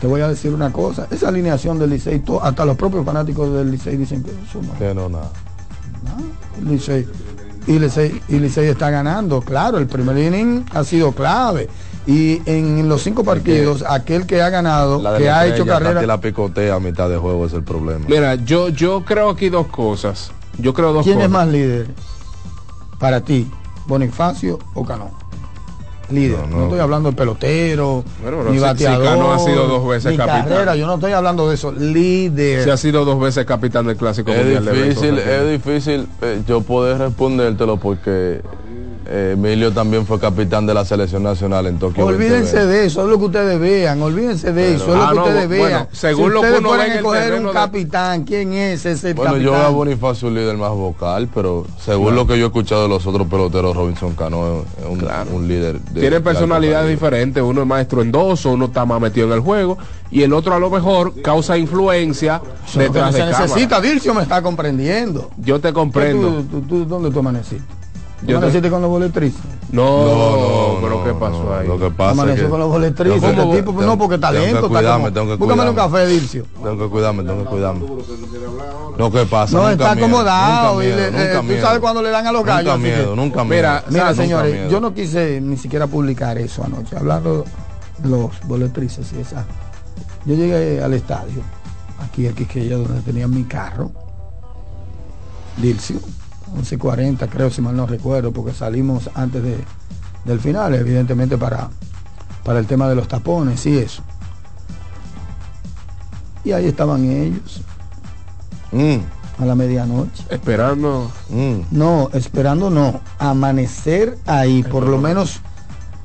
te 0.00 0.06
voy 0.06 0.20
a 0.20 0.28
decir 0.28 0.54
una 0.54 0.72
cosa, 0.72 1.08
esa 1.10 1.26
alineación 1.26 1.76
del 1.80 1.90
Licey, 1.90 2.22
hasta 2.40 2.64
los 2.64 2.76
propios 2.76 3.04
fanáticos 3.04 3.52
del 3.52 3.68
Licey 3.68 3.96
dicen 3.96 4.22
que 4.22 4.30
eso 4.30 4.62
no, 4.62 4.78
Que 4.78 4.94
no, 4.94 5.08
nada. 5.08 5.32
no, 6.04 6.70
Licey, 6.70 7.04
y 7.66 7.76
Licey, 7.80 8.22
y 8.28 8.38
Licey 8.38 8.68
está 8.68 8.90
ganando, 8.90 9.40
claro, 9.40 9.78
el 9.78 9.88
primer 9.88 10.18
inning 10.18 10.64
ha 10.72 10.84
sido 10.84 11.10
clave. 11.10 11.68
Y 12.10 12.40
en 12.46 12.88
los 12.88 13.02
cinco 13.02 13.22
partidos, 13.22 13.84
aquel 13.86 14.26
que 14.26 14.40
ha 14.40 14.48
ganado, 14.48 15.00
La 15.02 15.18
que 15.18 15.24
la 15.26 15.40
ha 15.40 15.44
estrella, 15.44 15.54
hecho 15.54 15.66
carrera, 15.66 16.02
la 16.06 16.18
picotea 16.20 16.74
a 16.76 16.80
mitad 16.80 17.06
de 17.10 17.18
juego 17.18 17.44
es 17.44 17.52
el 17.52 17.62
problema. 17.62 18.06
Mira, 18.08 18.34
yo, 18.36 18.70
yo 18.70 19.04
creo 19.04 19.28
aquí 19.28 19.50
dos 19.50 19.66
cosas. 19.66 20.30
Yo 20.58 20.72
creo 20.72 20.94
dos 20.94 21.04
¿quién 21.04 21.16
cosas. 21.16 21.26
es 21.28 21.32
más 21.32 21.48
líder 21.48 21.88
para 22.98 23.20
ti, 23.20 23.46
Bonifacio 23.86 24.58
o 24.74 24.84
Cano? 24.86 25.10
Líder, 26.10 26.38
No, 26.38 26.46
no, 26.46 26.56
no. 26.56 26.62
estoy 26.64 26.78
hablando 26.80 27.10
de 27.10 27.16
pelotero, 27.16 28.02
Bueno, 28.22 28.38
pero 28.38 28.44
ni 28.44 28.52
si- 28.52 28.56
si 28.56 28.60
bateador, 28.64 29.04
Cano 29.06 29.32
ha 29.34 29.38
sido 29.40 29.66
dos 29.66 29.86
veces 29.86 30.16
capitán. 30.16 30.48
carrera, 30.48 30.76
yo 30.76 30.86
no 30.86 30.94
estoy 30.94 31.12
hablando 31.12 31.46
de 31.50 31.56
eso, 31.56 31.70
líder. 31.72 32.64
Se 32.64 32.70
ha 32.70 32.78
sido 32.78 33.04
dos 33.04 33.20
veces 33.20 33.44
capitán 33.44 33.86
del 33.86 33.98
clásico 33.98 34.30
Es 34.30 34.38
mundial 34.38 34.64
de 34.64 34.72
difícil, 34.72 35.18
es 35.18 35.50
difícil 35.50 36.08
eh, 36.22 36.40
yo 36.48 36.62
poder 36.62 36.96
respondértelo 36.96 37.76
porque 37.76 38.40
Emilio 39.10 39.72
también 39.72 40.04
fue 40.04 40.20
capitán 40.20 40.66
de 40.66 40.74
la 40.74 40.84
selección 40.84 41.22
nacional 41.22 41.66
en 41.66 41.78
Tokio. 41.78 42.04
Olvídense 42.04 42.56
2020. 42.58 42.66
de 42.66 42.84
eso, 42.86 43.02
es 43.04 43.08
lo 43.08 43.18
que 43.18 43.24
ustedes 43.24 43.58
vean, 43.58 44.02
olvídense 44.02 44.52
de 44.52 44.74
eso, 44.74 44.88
es 44.88 44.96
lo 44.96 45.02
Ah, 45.02 45.08
que 45.08 45.14
no, 45.16 45.22
ustedes 45.24 45.48
bueno, 45.48 45.64
vean. 45.64 45.88
según 45.92 46.28
si 46.28 46.34
lo 46.34 46.40
que 46.42 46.46
ustedes 46.46 46.60
uno 46.60 46.68
fueran 46.68 46.86
ve 46.86 46.86
en 46.86 46.90
a 46.90 46.98
el 46.98 46.98
escoger 47.06 47.40
un 47.40 47.46
de- 47.46 47.52
capitán, 47.52 48.24
¿quién 48.24 48.52
es 48.52 48.84
ese 48.84 49.14
Bueno, 49.14 49.32
capitán? 49.32 49.44
yo 49.46 49.52
veo 49.52 49.62
a 49.66 49.68
Bonifacio 49.70 50.28
un 50.28 50.34
líder 50.34 50.56
más 50.58 50.70
vocal, 50.72 51.28
pero 51.34 51.66
según 51.82 52.14
lo 52.14 52.26
que 52.26 52.38
yo 52.38 52.44
he 52.44 52.46
escuchado 52.48 52.82
de 52.82 52.88
los 52.90 53.06
otros 53.06 53.26
peloteros, 53.28 53.74
Robinson 53.74 54.14
Cano 54.14 54.64
es 54.78 54.86
un, 54.86 55.08
un 55.34 55.48
líder. 55.48 55.80
de- 55.80 56.00
Tienen 56.00 56.10
de 56.18 56.20
personalidades 56.20 56.90
diferentes, 56.90 57.42
uno 57.42 57.62
es 57.62 57.66
más 57.66 57.80
estruendoso, 57.80 58.50
uno 58.52 58.66
está 58.66 58.84
más 58.84 59.00
metido 59.00 59.26
en 59.28 59.32
el 59.32 59.40
juego 59.40 59.78
y 60.10 60.22
el 60.22 60.34
otro 60.34 60.54
a 60.54 60.58
lo 60.58 60.68
mejor 60.68 61.14
causa 61.22 61.56
influencia 61.56 62.42
que 62.72 62.78
detrás 62.80 63.14
se 63.14 63.24
de 63.24 63.30
cámara. 63.30 63.46
necesita, 63.46 63.80
Dircio 63.80 64.12
me 64.12 64.20
está 64.22 64.42
comprendiendo. 64.42 65.30
Yo 65.38 65.58
te 65.60 65.72
comprendo. 65.72 66.42
¿Tú, 66.50 66.60
tú, 66.60 66.60
tú- 66.62 66.84
dónde 66.84 67.10
tú 67.10 67.20
amaneciste? 67.20 67.64
¿Tú 68.20 68.26
Yo 68.26 68.40
te- 68.40 68.70
con 68.70 68.82
los 68.82 68.90
boletrices? 68.90 69.40
No, 69.70 69.84
No, 69.84 70.04
no, 70.74 70.80
pero 70.80 70.98
no, 70.98 71.04
¿qué 71.04 71.12
pasó 71.12 71.44
no, 71.44 71.54
ahí? 71.54 71.68
Lo 71.68 71.78
que 71.78 71.90
pasa 71.90 72.32
es 72.32 72.40
que 72.40 72.48
con 72.48 72.58
los 72.58 72.76
que- 72.80 72.86
este 72.88 73.04
tipo, 73.04 73.70
tengo- 73.72 73.82
no, 73.82 73.98
porque 73.98 73.98
tengo 73.98 74.08
que 74.08 74.18
talento, 74.18 74.56
está 74.56 74.68
cuidarme, 74.68 74.90
como- 75.04 75.12
tengo 75.12 75.26
que 75.28 75.36
Búscame 75.36 75.70
un 75.70 75.76
café, 75.76 76.06
Dircio. 76.06 76.44
Tengo 76.62 76.78
que 76.78 76.90
cuidarme, 76.90 77.22
tengo 77.22 77.44
que 77.44 77.50
cuidarme. 77.50 77.80
No, 78.98 79.12
¿qué 79.12 79.26
pasa? 79.26 79.52
No, 79.56 79.58
Nunca 79.70 79.72
está 79.72 79.94
miedo, 79.94 80.06
acomodado. 80.06 80.72
nunca 80.74 80.84
y 80.84 80.88
le- 80.88 80.94
miedo, 80.96 81.06
eh, 81.06 81.10
nunca 81.26 81.36
tú 81.40 81.42
miedo. 81.46 81.62
sabes 81.62 81.80
cuando 81.80 82.02
le 82.02 82.10
dan 82.10 82.26
a 82.26 82.32
los 82.32 82.44
gallos. 82.44 82.64
Nunca 82.64 82.74
así 82.74 82.82
que- 82.82 82.96
miedo, 82.96 83.16
nunca 83.16 83.44
miedo. 83.44 83.56
Mira, 83.56 83.84
Mira, 83.88 84.14
señores, 84.14 84.52
miedo. 84.52 84.68
yo 84.70 84.80
no 84.80 84.94
quise 84.94 85.40
ni 85.40 85.56
siquiera 85.56 85.86
publicar 85.86 86.38
eso 86.38 86.64
anoche, 86.64 86.96
hablando 86.96 87.44
de 87.98 88.08
los 88.08 88.30
boletrices 88.48 89.12
y 89.16 89.20
esa. 89.20 89.44
Yo 90.24 90.34
llegué 90.34 90.82
al 90.82 90.92
estadio, 90.94 91.42
aquí, 92.04 92.26
aquí 92.26 92.46
que 92.46 92.68
donde 92.68 93.00
tenía 93.02 93.28
mi 93.28 93.44
carro, 93.44 93.92
Dilcio, 95.56 95.98
11.40 96.56 97.28
creo, 97.28 97.50
si 97.50 97.60
mal 97.60 97.76
no 97.76 97.86
recuerdo, 97.86 98.32
porque 98.32 98.52
salimos 98.52 99.10
antes 99.14 99.42
de, 99.42 99.56
del 100.24 100.40
final, 100.40 100.74
evidentemente 100.74 101.36
para, 101.36 101.70
para 102.44 102.58
el 102.58 102.66
tema 102.66 102.88
de 102.88 102.94
los 102.94 103.08
tapones 103.08 103.64
y 103.66 103.78
eso. 103.78 104.02
Y 106.44 106.52
ahí 106.52 106.66
estaban 106.66 107.04
ellos. 107.04 107.62
A 109.38 109.44
la 109.44 109.54
medianoche. 109.54 110.24
Esperando. 110.30 111.10
No, 111.70 112.10
esperando 112.12 112.70
no. 112.70 113.00
Amanecer 113.18 114.18
ahí, 114.26 114.62
por 114.62 114.84
lo 114.84 114.98
menos 114.98 115.40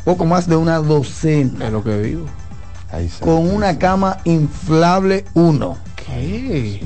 poco 0.04 0.26
más 0.26 0.48
de 0.48 0.56
una 0.56 0.78
docena. 0.80 1.66
Es 1.66 1.72
lo 1.72 1.84
que 1.84 2.00
digo. 2.00 2.26
Con 3.22 3.50
una 3.50 3.80
cama 3.80 4.18
inflable 4.24 5.26
uno. 5.34 5.78
¿Qué? 5.96 6.82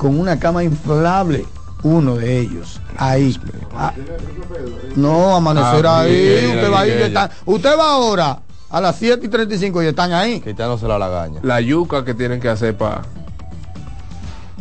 Con 0.00 0.18
una 0.18 0.38
cama 0.38 0.64
inflable 0.64 1.44
uno 1.82 2.14
de 2.16 2.38
ellos. 2.40 2.80
Ahí. 2.96 3.38
Ah, 3.76 3.92
no, 4.96 5.36
amanecer 5.36 5.86
Ah, 5.86 6.00
ahí. 6.00 6.46
Usted, 6.54 6.72
va 6.72 6.80
ahí 6.80 6.90
está- 6.90 7.30
usted 7.44 7.78
va 7.78 7.92
ahora 7.92 8.38
a 8.70 8.80
las 8.80 8.96
7 8.96 9.26
y 9.26 9.28
35 9.28 9.82
y 9.82 9.86
están 9.88 10.14
ahí. 10.14 10.40
Quitándose 10.40 10.88
la 10.88 10.98
lagaña. 10.98 11.40
La 11.42 11.60
yuca 11.60 12.02
que 12.02 12.14
tienen 12.14 12.40
que 12.40 12.48
hacer 12.48 12.74
para 12.78 13.02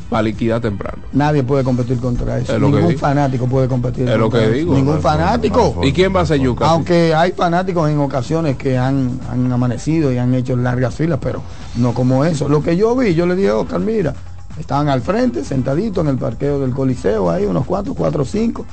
para 0.10 0.24
liquidar 0.24 0.60
temprano. 0.60 1.04
Nadie 1.14 1.44
puede 1.44 1.64
competir 1.64 2.00
contra 2.00 2.40
eso. 2.40 2.54
Es 2.56 2.60
Ningún 2.62 2.98
fanático 2.98 3.48
puede 3.48 3.70
competir. 3.70 4.10
Es 4.10 4.18
lo 4.18 4.30
que 4.30 4.44
eso. 4.44 4.52
digo. 4.52 4.74
Ningún 4.74 4.96
No, 4.96 5.02
fanático. 5.02 5.80
¿Y 5.84 5.94
quién 5.94 6.14
va 6.14 6.22
a 6.22 6.24
hacer 6.24 6.40
yuca? 6.42 6.68
Aunque 6.68 7.14
hay 7.16 7.32
fanáticos 7.32 7.90
en 7.90 8.00
ocasiones 8.00 8.58
que 8.58 8.78
han, 8.78 9.20
han 9.32 9.50
amanecido 9.54 10.12
y 10.12 10.18
han 10.18 10.34
hecho 10.34 10.58
largas 10.58 10.96
filas, 10.96 11.20
pero 11.22 11.42
no 11.78 11.94
como 11.94 12.26
eso. 12.26 12.50
Lo 12.50 12.62
que 12.62 12.76
yo 12.76 12.94
vi, 12.96 13.14
yo 13.14 13.26
le 13.26 13.36
dije, 13.36 13.52
Oscar, 13.52 13.80
mira, 13.80 14.16
estaban 14.60 14.90
al 14.90 15.02
frente, 15.02 15.44
sentaditos 15.44 16.04
en 16.04 16.12
el 16.12 16.18
parqueo 16.18 16.60
del 16.60 16.72
Coliseo, 16.72 17.30
ahí 17.30 17.46
unos 17.46 17.66
cuatro, 17.66 17.94
cuatro, 17.94 18.26
cinco, 18.26 18.66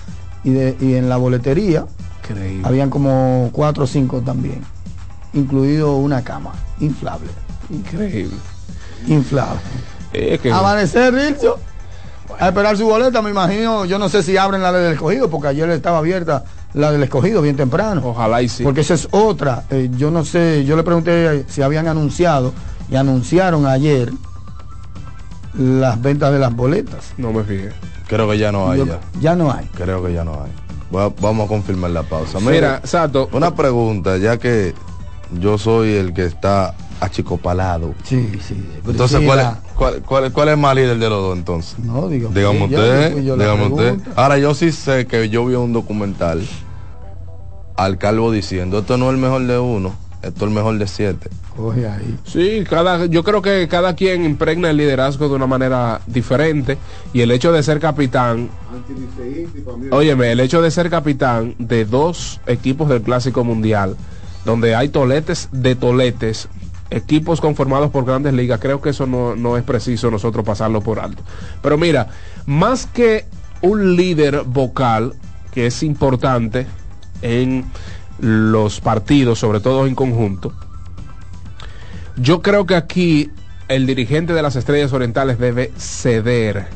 y, 0.44 0.50
de, 0.50 0.76
y 0.80 0.94
en 0.94 1.08
la 1.08 1.16
boletería 1.16 1.86
Increíble. 2.22 2.62
habían 2.66 2.90
como 2.90 3.50
cuatro 3.52 3.84
o 3.84 3.86
cinco 3.86 4.20
también, 4.20 4.62
incluido 5.32 5.96
una 5.96 6.22
cama 6.22 6.52
inflable. 6.80 7.30
Increíble. 7.70 8.36
Inflable. 9.06 9.60
Es 10.12 10.40
que 10.40 10.52
Amanecer, 10.52 11.14
Rilcio. 11.14 11.58
A 12.38 12.48
esperar 12.48 12.76
su 12.76 12.84
boleta, 12.86 13.22
me 13.22 13.30
imagino. 13.30 13.84
Yo 13.84 13.98
no 13.98 14.08
sé 14.08 14.22
si 14.22 14.36
abren 14.36 14.60
la 14.60 14.72
del 14.72 14.94
escogido, 14.94 15.30
porque 15.30 15.48
ayer 15.48 15.70
estaba 15.70 15.98
abierta 15.98 16.44
la 16.74 16.90
del 16.90 17.02
escogido 17.02 17.40
bien 17.40 17.56
temprano. 17.56 18.02
Ojalá 18.04 18.42
y 18.42 18.48
sí. 18.48 18.62
Porque 18.62 18.80
esa 18.80 18.94
es 18.94 19.08
otra. 19.12 19.64
Eh, 19.70 19.90
yo 19.96 20.10
no 20.10 20.24
sé, 20.24 20.64
yo 20.64 20.76
le 20.76 20.82
pregunté 20.82 21.44
si 21.48 21.62
habían 21.62 21.86
anunciado 21.86 22.52
y 22.90 22.96
anunciaron 22.96 23.66
ayer 23.66 24.12
las 25.58 26.00
ventas 26.00 26.32
de 26.32 26.38
las 26.38 26.54
boletas. 26.54 27.12
no 27.16 27.32
me 27.32 27.42
fijé. 27.44 27.70
Creo 28.08 28.28
que 28.30 28.38
ya 28.38 28.52
no 28.52 28.70
hay 28.70 28.78
Yo- 28.78 28.86
ya. 28.86 29.00
ya 29.20 29.34
no 29.36 29.50
hay. 29.52 29.66
Creo 29.74 30.04
que 30.04 30.12
ya 30.12 30.22
no 30.24 30.32
hay. 30.34 30.52
Voy 30.90 31.02
a- 31.02 31.12
vamos 31.20 31.46
a 31.46 31.48
confirmar 31.48 31.90
la 31.90 32.02
pausa. 32.04 32.38
Mira, 32.40 32.80
Sato. 32.84 33.28
Una 33.32 33.54
pregunta, 33.54 34.16
ya 34.18 34.38
que 34.38 34.74
yo 35.40 35.58
soy 35.58 35.90
el 35.94 36.14
que 36.14 36.24
está 36.26 36.74
achicopalado. 37.00 37.94
Sí, 38.04 38.30
sí. 38.46 38.54
Entonces, 38.86 39.20
¿cuál 39.26 39.40
es, 39.40 39.46
cuál, 39.74 40.02
cuál- 40.02 40.32
cuál 40.32 40.48
es 40.50 40.56
más 40.58 40.74
líder 40.76 40.98
de 40.98 41.08
los 41.10 41.20
dos 41.22 41.36
entonces? 41.36 41.78
No, 41.80 42.08
digo. 42.08 42.30
Dígame 42.32 42.66
sí, 42.66 42.72
yo- 42.72 42.78
usted, 42.78 43.22
yo 43.22 43.36
dígame 43.36 43.66
usted. 43.66 43.98
Ahora 44.14 44.38
yo 44.38 44.54
sí 44.54 44.70
sé 44.72 45.06
que 45.06 45.28
yo 45.28 45.44
vi 45.44 45.54
un 45.56 45.72
documental 45.72 46.46
al 47.76 47.98
calvo 47.98 48.30
diciendo, 48.30 48.78
esto 48.78 48.96
no 48.96 49.06
es 49.08 49.14
el 49.14 49.20
mejor 49.20 49.42
de 49.46 49.58
uno, 49.58 49.92
esto 50.28 50.44
es 50.44 50.48
el 50.48 50.54
mejor 50.54 50.78
de 50.78 50.86
siete. 50.86 51.30
Ahí. 51.58 52.18
Sí, 52.24 52.64
cada, 52.68 53.06
yo 53.06 53.24
creo 53.24 53.40
que 53.40 53.66
cada 53.66 53.94
quien 53.94 54.24
impregna 54.24 54.68
el 54.68 54.76
liderazgo 54.76 55.28
de 55.28 55.34
una 55.34 55.46
manera 55.46 56.02
diferente 56.06 56.76
y 57.14 57.22
el 57.22 57.30
hecho 57.30 57.50
de 57.50 57.62
ser 57.62 57.80
capitán, 57.80 58.50
óyeme, 59.90 60.32
el 60.32 60.40
hecho 60.40 60.60
de 60.60 60.70
ser 60.70 60.90
capitán 60.90 61.54
de 61.58 61.86
dos 61.86 62.40
equipos 62.46 62.90
del 62.90 63.00
Clásico 63.00 63.42
Mundial, 63.42 63.96
donde 64.44 64.74
hay 64.74 64.90
toletes 64.90 65.48
de 65.50 65.74
toletes, 65.76 66.48
equipos 66.90 67.40
conformados 67.40 67.90
por 67.90 68.04
grandes 68.04 68.34
ligas, 68.34 68.60
creo 68.60 68.82
que 68.82 68.90
eso 68.90 69.06
no, 69.06 69.34
no 69.34 69.56
es 69.56 69.62
preciso 69.62 70.10
nosotros 70.10 70.44
pasarlo 70.44 70.82
por 70.82 71.00
alto. 71.00 71.22
Pero 71.62 71.78
mira, 71.78 72.08
más 72.44 72.86
que 72.86 73.24
un 73.62 73.96
líder 73.96 74.42
vocal, 74.44 75.14
que 75.52 75.66
es 75.66 75.82
importante 75.82 76.66
en 77.22 77.64
los 78.18 78.80
partidos, 78.80 79.38
sobre 79.38 79.60
todo 79.60 79.86
en 79.86 79.94
conjunto, 79.94 80.52
yo 82.16 82.42
creo 82.42 82.66
que 82.66 82.74
aquí 82.76 83.30
el 83.68 83.86
dirigente 83.86 84.32
de 84.32 84.42
las 84.42 84.56
Estrellas 84.56 84.92
Orientales 84.92 85.38
debe 85.38 85.72
ceder 85.76 86.66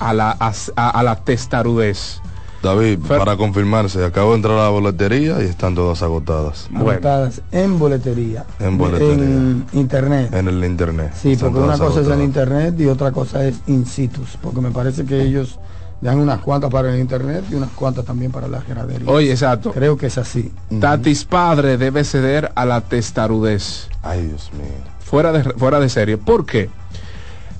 a 0.00 0.12
la, 0.12 0.30
a, 0.38 0.52
a- 0.76 0.90
a 0.90 1.02
la 1.02 1.16
testarudez. 1.16 2.20
David, 2.62 3.00
para 3.08 3.36
confirmarse, 3.36 4.04
acabo 4.04 4.30
de 4.30 4.36
entrar 4.36 4.56
a 4.56 4.62
la 4.64 4.68
boletería 4.68 5.42
y 5.42 5.46
están 5.46 5.74
todas 5.74 6.00
agotadas. 6.02 6.68
Agotadas 6.72 7.42
en 7.50 7.76
boletería. 7.76 8.44
En 8.60 8.78
boletería. 8.78 9.14
En 9.24 9.66
internet. 9.72 10.32
En 10.32 10.46
el 10.46 10.64
internet. 10.64 11.12
Sí, 11.20 11.32
Están 11.32 11.52
porque 11.52 11.64
una 11.64 11.76
cosa 11.78 12.00
es 12.02 12.06
el 12.08 12.22
internet 12.22 12.74
y 12.78 12.86
otra 12.86 13.10
cosa 13.10 13.44
es 13.44 13.56
in 13.66 13.84
situ, 13.84 14.20
porque 14.40 14.60
me 14.60 14.70
parece 14.70 15.04
que 15.04 15.22
ellos 15.22 15.58
dan 16.02 16.18
unas 16.18 16.40
cuantas 16.40 16.70
para 16.70 16.92
el 16.92 17.00
internet 17.00 17.44
y 17.50 17.54
unas 17.54 17.70
cuantas 17.70 18.04
también 18.04 18.32
para 18.32 18.48
la 18.48 18.60
geradería. 18.60 19.08
Oye, 19.08 19.30
exacto. 19.30 19.70
Creo 19.72 19.96
que 19.96 20.06
es 20.06 20.18
así. 20.18 20.52
Tatis 20.80 21.24
padre 21.24 21.78
debe 21.78 22.04
ceder 22.04 22.50
a 22.56 22.66
la 22.66 22.80
testarudez. 22.80 23.88
Ay, 24.02 24.26
Dios 24.26 24.50
mío. 24.52 24.66
Fuera 24.98 25.32
de, 25.32 25.44
fuera 25.44 25.78
de 25.78 25.88
serie. 25.88 26.18
¿Por 26.18 26.44
qué? 26.44 26.68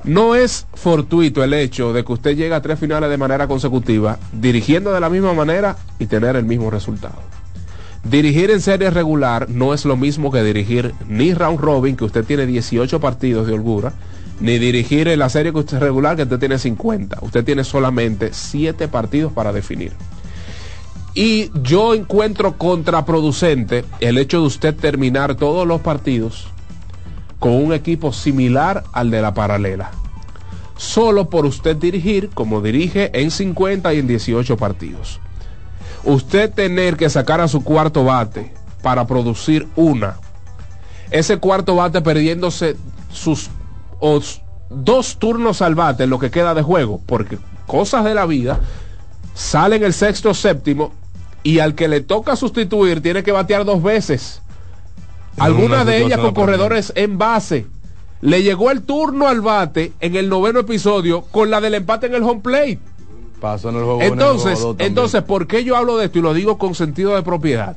No 0.02 0.34
es 0.34 0.66
fortuito 0.74 1.44
el 1.44 1.54
hecho 1.54 1.92
de 1.92 2.04
que 2.04 2.12
usted 2.12 2.36
llegue 2.36 2.54
a 2.54 2.60
tres 2.60 2.80
finales 2.80 3.08
de 3.08 3.16
manera 3.16 3.46
consecutiva, 3.46 4.18
dirigiendo 4.32 4.92
de 4.92 4.98
la 4.98 5.08
misma 5.08 5.32
manera 5.32 5.76
y 6.00 6.06
tener 6.06 6.34
el 6.34 6.44
mismo 6.44 6.70
resultado. 6.70 7.20
Dirigir 8.02 8.50
en 8.50 8.60
serie 8.60 8.90
regular 8.90 9.48
no 9.48 9.72
es 9.72 9.84
lo 9.84 9.96
mismo 9.96 10.32
que 10.32 10.42
dirigir 10.42 10.92
ni 11.08 11.32
round 11.34 11.60
robin, 11.60 11.94
que 11.94 12.04
usted 12.04 12.24
tiene 12.24 12.46
18 12.46 12.98
partidos 12.98 13.46
de 13.46 13.52
holgura, 13.52 13.92
ni 14.42 14.58
dirigir 14.58 15.06
en 15.06 15.20
la 15.20 15.28
serie 15.28 15.52
que 15.52 15.60
usted 15.60 15.78
regular, 15.78 16.16
que 16.16 16.24
usted 16.24 16.40
tiene 16.40 16.58
50. 16.58 17.18
Usted 17.22 17.44
tiene 17.44 17.62
solamente 17.62 18.30
7 18.32 18.88
partidos 18.88 19.32
para 19.32 19.52
definir. 19.52 19.92
Y 21.14 21.50
yo 21.62 21.94
encuentro 21.94 22.58
contraproducente 22.58 23.84
el 24.00 24.18
hecho 24.18 24.40
de 24.40 24.46
usted 24.46 24.74
terminar 24.74 25.36
todos 25.36 25.66
los 25.66 25.80
partidos 25.80 26.48
con 27.38 27.52
un 27.52 27.72
equipo 27.72 28.12
similar 28.12 28.82
al 28.92 29.12
de 29.12 29.22
la 29.22 29.32
paralela. 29.32 29.92
Solo 30.76 31.30
por 31.30 31.46
usted 31.46 31.76
dirigir 31.76 32.30
como 32.30 32.60
dirige 32.60 33.10
en 33.14 33.30
50 33.30 33.94
y 33.94 34.00
en 34.00 34.08
18 34.08 34.56
partidos. 34.56 35.20
Usted 36.02 36.52
tener 36.52 36.96
que 36.96 37.08
sacar 37.10 37.40
a 37.40 37.46
su 37.46 37.62
cuarto 37.62 38.04
bate 38.04 38.52
para 38.82 39.06
producir 39.06 39.68
una. 39.76 40.16
Ese 41.12 41.36
cuarto 41.36 41.76
bate 41.76 42.00
perdiéndose 42.00 42.76
sus 43.12 43.48
os- 44.02 44.42
dos 44.68 45.18
turnos 45.18 45.62
al 45.62 45.74
bate 45.74 46.04
en 46.04 46.10
lo 46.10 46.18
que 46.18 46.30
queda 46.30 46.54
de 46.54 46.62
juego. 46.62 47.00
Porque 47.06 47.38
cosas 47.66 48.04
de 48.04 48.14
la 48.14 48.26
vida 48.26 48.60
salen 49.34 49.82
el 49.84 49.92
sexto 49.92 50.30
o 50.30 50.34
séptimo 50.34 50.92
y 51.42 51.58
al 51.60 51.74
que 51.74 51.88
le 51.88 52.00
toca 52.00 52.36
sustituir 52.36 53.00
tiene 53.02 53.22
que 53.22 53.32
batear 53.32 53.64
dos 53.64 53.82
veces. 53.82 54.42
Algunas 55.38 55.82
una 55.82 55.84
de 55.84 56.04
ellas 56.04 56.18
con 56.18 56.34
corredores 56.34 56.92
en 56.94 57.16
base. 57.16 57.66
Le 58.20 58.42
llegó 58.42 58.70
el 58.70 58.82
turno 58.82 59.26
al 59.28 59.40
bate 59.40 59.92
en 60.00 60.14
el 60.16 60.28
noveno 60.28 60.60
episodio 60.60 61.22
con 61.22 61.50
la 61.50 61.60
del 61.60 61.74
empate 61.74 62.06
en 62.06 62.14
el 62.14 62.22
home 62.22 62.40
plate. 62.40 62.78
Pasó 63.40 63.70
en 63.70 63.76
el 63.76 63.82
juego. 63.82 64.00
en 64.00 64.06
el 64.06 64.12
Entonces, 64.12 64.58
juego 64.60 64.76
entonces, 64.78 65.22
¿por 65.22 65.46
qué 65.48 65.64
yo 65.64 65.76
hablo 65.76 65.96
de 65.96 66.04
esto 66.06 66.18
y 66.18 66.22
lo 66.22 66.32
digo 66.34 66.58
con 66.58 66.74
sentido 66.74 67.14
de 67.16 67.22
propiedad? 67.22 67.76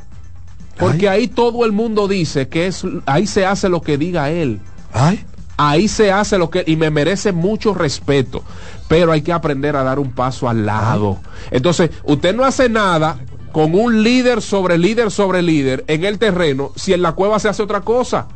Porque 0.78 1.08
ahí 1.10 1.28
todo 1.28 1.66
el 1.66 1.72
mundo 1.72 2.08
dice 2.08 2.48
que 2.50 2.68
es 2.68 2.84
ahí 3.06 3.26
se 3.26 3.46
hace 3.46 3.70
lo 3.70 3.82
que 3.82 3.98
diga 3.98 4.30
él. 4.30 4.60
Ay. 4.94 5.26
Ahí 5.58 5.88
se 5.88 6.12
hace 6.12 6.38
lo 6.38 6.50
que 6.50 6.64
y 6.68 6.76
me 6.76 6.90
merece 6.90 7.32
mucho 7.32 7.74
respeto, 7.74 8.44
pero 8.88 9.12
hay 9.12 9.22
que 9.22 9.32
aprender 9.32 9.76
a 9.76 9.84
dar 9.84 10.00
un 10.00 10.12
paso 10.12 10.50
al 10.50 10.66
lado. 10.66 11.20
Entonces, 11.52 11.92
usted 12.04 12.36
no 12.36 12.44
hace 12.44 12.68
nada 12.68 13.20
con 13.52 13.74
un 13.74 14.04
líder 14.04 14.42
sobre 14.42 14.78
líder 14.78 15.12
sobre 15.12 15.42
líder 15.42 15.86
en 15.88 16.04
el 16.04 16.20
terreno 16.20 16.74
si 16.76 16.92
en 16.92 17.02
la 17.02 17.14
cueva 17.14 17.40
se 17.40 17.48
hace 17.48 17.64
otra 17.64 17.82
cosa. 17.82 18.28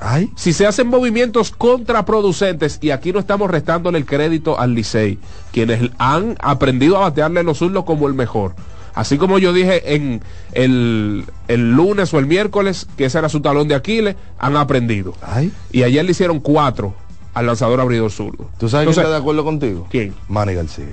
Ay. 0.00 0.32
Si 0.34 0.52
se 0.52 0.66
hacen 0.66 0.88
movimientos 0.88 1.50
contraproducentes, 1.50 2.78
y 2.80 2.90
aquí 2.90 3.12
no 3.12 3.20
estamos 3.20 3.50
restándole 3.50 3.98
el 3.98 4.06
crédito 4.06 4.58
al 4.58 4.74
Licey, 4.74 5.18
quienes 5.52 5.90
han 5.98 6.36
aprendido 6.40 6.96
a 6.96 7.00
batearle 7.00 7.42
los 7.44 7.58
zurdos 7.58 7.84
como 7.84 8.08
el 8.08 8.14
mejor. 8.14 8.54
Así 8.94 9.16
como 9.18 9.38
yo 9.38 9.52
dije 9.52 9.94
en 9.94 10.20
el, 10.52 11.24
el 11.48 11.72
lunes 11.72 12.12
o 12.12 12.18
el 12.18 12.26
miércoles, 12.26 12.86
que 12.96 13.06
ese 13.06 13.18
era 13.18 13.28
su 13.28 13.40
talón 13.40 13.66
de 13.68 13.74
Aquiles, 13.74 14.16
han 14.38 14.56
aprendido. 14.56 15.14
Ay. 15.22 15.50
Y 15.70 15.82
ayer 15.82 16.04
le 16.04 16.10
hicieron 16.10 16.40
cuatro 16.40 16.94
al 17.34 17.46
lanzador 17.46 17.80
abridor 17.80 18.10
zurdo. 18.10 18.50
¿Tú 18.58 18.68
sabes 18.68 18.84
quién 18.86 18.90
Entonces, 18.90 19.04
está 19.04 19.10
de 19.12 19.16
acuerdo 19.20 19.44
contigo? 19.44 19.86
¿Quién? 19.90 20.14
Manny 20.28 20.54
García. 20.54 20.86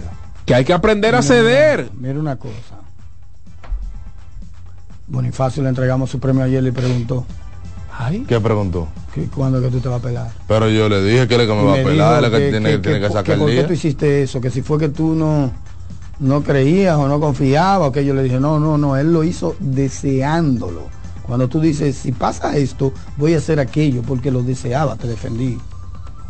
Que 0.46 0.56
hay 0.56 0.64
que 0.64 0.74
aprender 0.74 1.14
a 1.16 1.22
ceder. 1.22 1.90
Mira 2.00 2.18
una 2.20 2.38
cosa. 2.38 2.80
Bonifacio 5.08 5.64
le 5.64 5.70
entregamos 5.70 6.10
su 6.10 6.20
premio 6.20 6.44
ayer 6.44 6.62
y 6.62 6.66
le 6.68 6.72
preguntó. 6.72 7.26
Ay. 7.98 8.24
¿Qué 8.28 8.40
preguntó? 8.40 8.88
que 9.14 9.24
cuando 9.24 9.60
que 9.60 9.70
tú 9.70 9.80
te 9.80 9.90
vas 9.90 10.00
a 10.00 10.04
pelar. 10.04 10.32
Pero 10.48 10.70
yo 10.70 10.88
le 10.88 11.04
dije 11.04 11.28
que 11.28 11.34
él 11.36 11.42
es 11.42 11.48
que 11.48 11.54
me 11.56 11.64
va 11.64 11.74
a 11.74 11.84
pelar, 11.84 12.24
es 12.26 12.30
que, 12.30 12.50
tiene 12.52 12.80
que, 12.80 13.00
que 13.00 13.00
por- 13.08 13.12
sacar 13.12 13.38
¿Por 13.40 13.50
el 13.50 13.56
qué 13.56 13.60
día. 13.62 13.68
tú 13.68 13.74
hiciste 13.74 14.22
eso? 14.22 14.40
Que 14.40 14.52
si 14.52 14.62
fue 14.62 14.78
que 14.78 14.90
tú 14.90 15.16
no, 15.16 15.52
no 16.20 16.44
creías 16.44 16.98
o 16.98 17.08
no 17.08 17.20
confiabas, 17.20 17.90
o 17.90 17.92
que 17.92 18.06
yo 18.06 18.14
le 18.14 18.24
dije, 18.24 18.40
no, 18.40 18.60
no, 18.60 18.78
no, 18.78 18.98
él 18.98 19.14
lo 19.14 19.24
hizo 19.24 19.56
deseándolo. 19.60 20.82
Cuando 21.24 21.48
tú 21.48 21.60
dices, 21.60 21.96
si 21.96 22.12
pasa 22.12 22.58
esto, 22.58 22.92
voy 23.18 23.36
a 23.36 23.38
hacer 23.38 23.60
aquello, 23.60 24.02
porque 24.02 24.32
lo 24.32 24.42
deseaba, 24.42 24.96
te 24.96 25.08
defendí. 25.08 25.58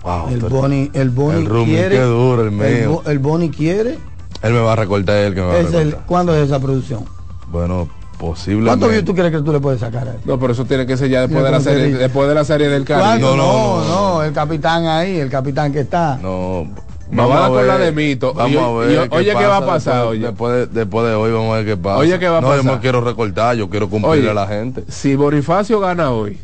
Wow, 0.04 0.30
el 0.30 0.40
Boni, 0.42 0.92
el 0.94 1.10
Boni 1.10 1.40
el 1.40 1.46
Rumi, 1.46 1.66
quiere. 1.72 1.96
qué 1.96 2.02
duro 2.02 2.42
el 2.48 2.62
el, 2.62 2.98
el 3.06 3.20
Boni 3.20 3.50
quiere. 3.50 3.98
Él 4.42 4.54
me 4.54 4.60
va 4.60 4.74
a 4.74 4.76
recortar 4.76 5.18
él 5.18 5.34
que 5.34 5.42
me 5.42 5.48
va 5.48 5.54
a 5.54 5.60
Es 5.60 5.74
el, 5.74 5.86
recortar. 5.86 6.06
¿Cuándo 6.06 6.36
es 6.36 6.46
esa 6.46 6.60
producción? 6.60 7.04
Bueno, 7.52 7.90
posiblemente. 8.18 8.70
¿Cuántos 8.70 8.92
views 8.92 9.06
tú 9.06 9.16
crees 9.16 9.32
que 9.32 9.42
tú 9.42 9.52
le 9.52 9.60
puedes 9.60 9.80
sacar 9.82 10.08
a 10.08 10.12
él? 10.12 10.20
No, 10.24 10.40
pero 10.40 10.54
eso 10.54 10.66
tiene 10.66 10.86
que 10.86 10.96
ser 10.96 11.10
ya 11.10 11.22
después 11.22 11.44
de 11.44 11.52
la 11.52 11.60
serie, 11.60 11.98
después 11.98 12.30
de 12.30 12.36
la 12.36 12.46
serie 12.46 12.70
del 12.70 12.86
Caribe. 12.86 13.22
¿Cuándo? 13.22 13.36
no, 13.36 13.44
No, 13.44 13.86
no, 13.86 14.16
no, 14.18 14.24
el 14.24 14.34
capitán 14.34 14.86
ahí, 14.86 15.18
el 15.18 15.30
capitán 15.30 15.74
que 15.74 15.82
está. 15.82 16.18
No. 16.22 16.68
No 17.12 17.28
vamos 17.28 17.36
va 17.36 17.38
a 17.38 17.41
dar 17.41 17.51
a 17.51 17.53
con 17.60 17.68
la 17.68 17.76
ver, 17.78 17.86
de 17.86 17.91
Mito. 17.91 18.34
Vamos 18.34 18.51
Y- 18.51 18.57
a 18.57 18.68
ver. 18.72 18.91
y- 19.12 19.16
oye, 19.16 19.26
¿qué 19.36 19.45
va 19.45 19.57
a 19.57 19.66
pasar, 19.66 19.93
después, 19.95 20.10
oye? 20.12 20.28
Después 20.28 20.53
de, 20.53 20.68
después 20.68 21.07
de 21.07 21.14
hoy 21.16 21.32
vamos 21.32 21.53
a 21.53 21.57
ver 21.57 21.66
qué 21.66 21.78
pasa. 21.78 21.97
Oye, 21.97 22.20
¿qué 22.20 22.30
va 22.30 22.38
a 22.38 22.41
no, 22.41 22.55
yo 22.55 22.64
me 22.64 22.80
quiero 22.80 23.01
recortar, 23.01 23.55
yo 23.55 23.70
quiero 23.70 23.89
cumplirle 23.89 24.20
Oye, 24.22 24.30
a 24.30 24.34
la 24.34 24.47
gente. 24.47 24.84
Si 24.89 25.16
Bonifacio 25.16 25.80
gana 25.80 26.12
hoy, 26.12 26.39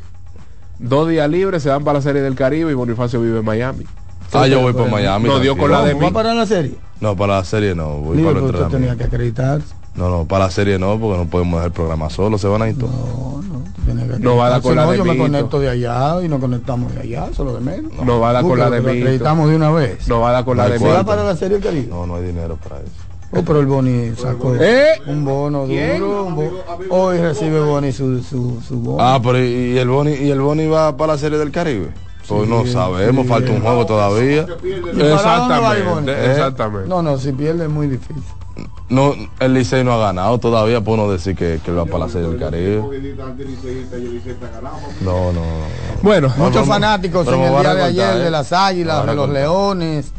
dos 0.80 1.08
días 1.08 1.30
libres 1.30 1.62
se 1.64 1.70
van 1.70 1.84
para 1.84 2.00
la 2.00 2.02
serie 2.02 2.22
del 2.22 2.36
Caribe 2.36 2.72
y 2.72 2.74
Bonifacio 2.74 3.22
vive 3.22 3.40
en 3.40 3.46
Miami. 3.46 3.86
Ah, 4.34 4.48
yo 4.48 4.60
voy 4.62 4.74
pero- 4.74 4.86
para 4.86 4.96
Miami. 4.98 5.30
No, 5.30 5.40
dio 5.40 5.56
con 5.56 5.72
la 5.72 5.84
de 5.84 5.94
¿Cómo 5.94 6.08
¿Va 6.08 6.12
para 6.12 6.34
la 6.34 6.46
serie? 6.46 6.76
No, 7.00 7.16
para 7.16 7.36
la 7.38 7.44
serie 7.46 7.76
no. 7.76 7.98
Voy 8.00 8.18
Digo, 8.18 8.34
para 8.34 8.46
el 8.66 8.70
tenía 8.72 8.96
que 8.96 9.04
acreditarse. 9.04 9.74
No, 9.96 10.10
no, 10.10 10.26
para 10.26 10.46
la 10.46 10.52
serie 10.52 10.78
no, 10.78 11.00
porque 11.00 11.18
no 11.18 11.30
podemos 11.30 11.54
dejar 11.54 11.68
el 11.68 11.72
programa 11.74 12.10
solo, 12.10 12.38
se 12.38 12.48
van 12.48 12.62
a 12.64 12.70
ir 12.70 12.78
todos. 12.78 12.92
No, 12.94 13.42
no, 13.42 13.64
tú 13.76 13.82
tienes 13.86 14.12
que 14.12 14.20
No 14.20 14.36
va 14.36 14.48
a 14.48 14.50
dar 14.50 14.60
acreditarse. 14.60 14.62
con 14.68 14.76
la 14.76 14.84
No, 14.86 14.92
de 14.92 14.98
yo 14.98 15.06
me 15.06 15.18
conecto 15.18 15.60
de 15.60 15.70
allá 15.70 16.22
y 16.24 16.28
nos 16.28 16.40
conectamos 16.42 16.94
de 16.94 17.02
allá, 17.02 17.30
solo 17.34 17.54
de 17.54 17.62
menos. 17.62 17.92
No, 18.04 18.20
va 18.20 18.30
a 18.30 18.34
dar 18.34 18.44
con 18.44 18.60
la 18.60 18.70
de 18.70 18.80
Mito. 18.82 18.92
acreditamos 18.92 19.50
de 19.50 19.56
una 19.56 19.72
vez. 19.72 20.08
No 20.10 20.20
va 20.20 20.30
a 20.30 20.32
dar 20.34 20.46
con 20.46 20.58
No 20.58 20.64
la 20.64 20.70
de 20.70 20.80
¿Se 20.80 20.86
va. 20.86 20.92
Mito. 20.96 21.06
para 21.06 21.24
la 21.24 21.36
serie 21.38 21.58
del 21.60 21.64
Caribe? 21.66 21.88
No, 21.88 22.06
no 22.06 22.16
hay 22.16 22.24
dinero 22.26 22.58
para 22.62 22.82
eso. 22.82 22.92
Oh, 23.32 23.42
pero 23.44 23.60
el 23.60 23.66
Boni 23.66 24.12
sacó 24.18 24.56
¿Eh? 24.56 25.02
un 25.08 25.26
bono 25.26 25.66
¿Quién? 25.66 26.00
duro. 26.00 26.24
un 26.26 26.36
bo- 26.36 26.64
Hoy 26.90 27.18
recibe 27.18 27.60
Boni 27.60 27.92
su, 27.92 28.22
su, 28.24 28.62
su 28.66 28.80
bono. 28.80 28.98
Ah, 29.02 29.20
pero 29.22 29.40
y, 29.44 29.78
el 29.78 29.88
Boni 29.90 30.12
y 30.14 30.30
el 30.30 30.40
Boni 30.42 30.68
va 30.68 30.96
para 30.96 31.14
la 31.14 31.20
serie 31.20 31.38
del 31.38 31.52
Caribe. 31.52 31.90
Pues 32.28 32.48
no 32.50 32.66
sabemos, 32.66 33.24
sí. 33.24 33.30
falta 33.30 33.52
un 33.52 33.62
juego 33.62 33.86
todavía. 33.86 34.46
¿Y 34.64 34.72
para 34.82 34.82
dónde 34.82 35.04
va? 35.04 35.76
Exactamente. 35.78 36.32
Exactamente. 36.32 36.90
No, 36.90 37.02
no, 37.02 37.18
si 37.18 37.32
pierde 37.34 37.66
es 37.66 37.70
muy 37.70 37.88
difícil. 37.88 38.24
No, 38.88 39.16
el 39.40 39.54
Licey 39.54 39.84
no 39.84 39.94
ha 39.94 39.98
ganado 39.98 40.38
todavía, 40.38 40.80
por 40.80 40.98
no 40.98 41.12
decir 41.12 41.36
que, 41.36 41.60
que 41.64 41.72
va 41.72 41.86
para 41.86 42.06
la 42.06 42.10
serie 42.10 42.30
del 42.30 42.40
Caribe. 42.40 42.84
No, 45.02 45.34
no, 45.34 45.42
no. 45.42 46.02
Bueno, 46.04 46.32
Muchos 46.38 46.68
fanáticos 46.68 47.28
en 47.28 47.42
el 47.42 47.62
día 47.62 47.74
de 47.74 47.84
ayer 47.84 48.18
¿eh? 48.18 48.24
de 48.26 48.32
las 48.32 48.52
voy 48.52 48.60
águilas, 48.60 49.06
de 49.08 49.16
los 49.16 49.30
leones, 49.30 50.12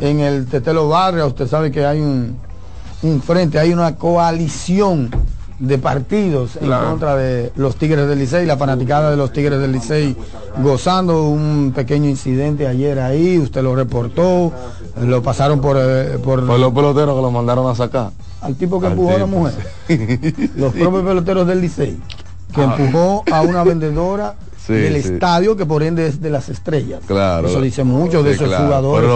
en 0.00 0.20
el 0.20 0.46
Tetelo 0.46 0.88
Barrio, 0.88 1.26
usted 1.28 1.46
sabe 1.46 1.70
que 1.70 1.86
hay 1.86 2.00
un, 2.00 2.36
un 3.02 3.22
frente, 3.22 3.58
hay 3.58 3.72
una 3.72 3.96
coalición 3.96 5.10
de 5.60 5.76
partidos 5.76 6.56
en 6.56 6.70
contra 6.70 7.16
de 7.16 7.52
los 7.54 7.76
Tigres 7.76 8.08
del 8.08 8.18
Licey, 8.18 8.46
la 8.46 8.56
fanaticada 8.56 9.10
de 9.10 9.16
los 9.16 9.30
Tigres 9.30 9.60
del 9.60 9.72
Licey 9.72 10.16
gozando 10.62 11.24
un 11.28 11.72
pequeño 11.74 12.08
incidente 12.08 12.66
ayer 12.66 12.98
ahí, 12.98 13.38
usted 13.38 13.62
lo 13.62 13.76
reportó, 13.76 14.52
lo 15.00 15.22
pasaron 15.22 15.60
por, 15.60 15.76
eh, 15.78 16.18
por 16.24 16.42
los 16.42 16.72
peloteros 16.72 17.14
que 17.14 17.22
lo 17.22 17.30
mandaron 17.30 17.68
a 17.70 17.74
sacar. 17.74 18.10
al 18.40 18.56
tipo 18.56 18.80
que 18.80 18.86
Al 18.86 18.92
empujó 18.92 19.14
a 19.14 19.18
la 19.18 19.26
mujer, 19.26 19.54
los 20.56 20.72
propios 20.72 21.04
peloteros 21.04 21.46
del 21.46 21.60
Licey, 21.60 22.00
que 22.54 22.62
empujó 22.62 23.22
a 23.30 23.42
una 23.42 23.62
vendedora 23.62 24.36
Sí, 24.66 24.74
del 24.74 25.02
sí. 25.02 25.12
estadio 25.14 25.56
que 25.56 25.64
por 25.66 25.82
ende 25.82 26.06
es 26.06 26.20
de 26.20 26.28
las 26.30 26.48
estrellas. 26.48 27.00
Claro. 27.06 27.48
Eso 27.48 27.60
dice 27.60 27.82
mucho 27.82 28.22
de 28.22 28.32
esos 28.32 28.46
claro. 28.46 28.64
jugadores. 28.64 29.10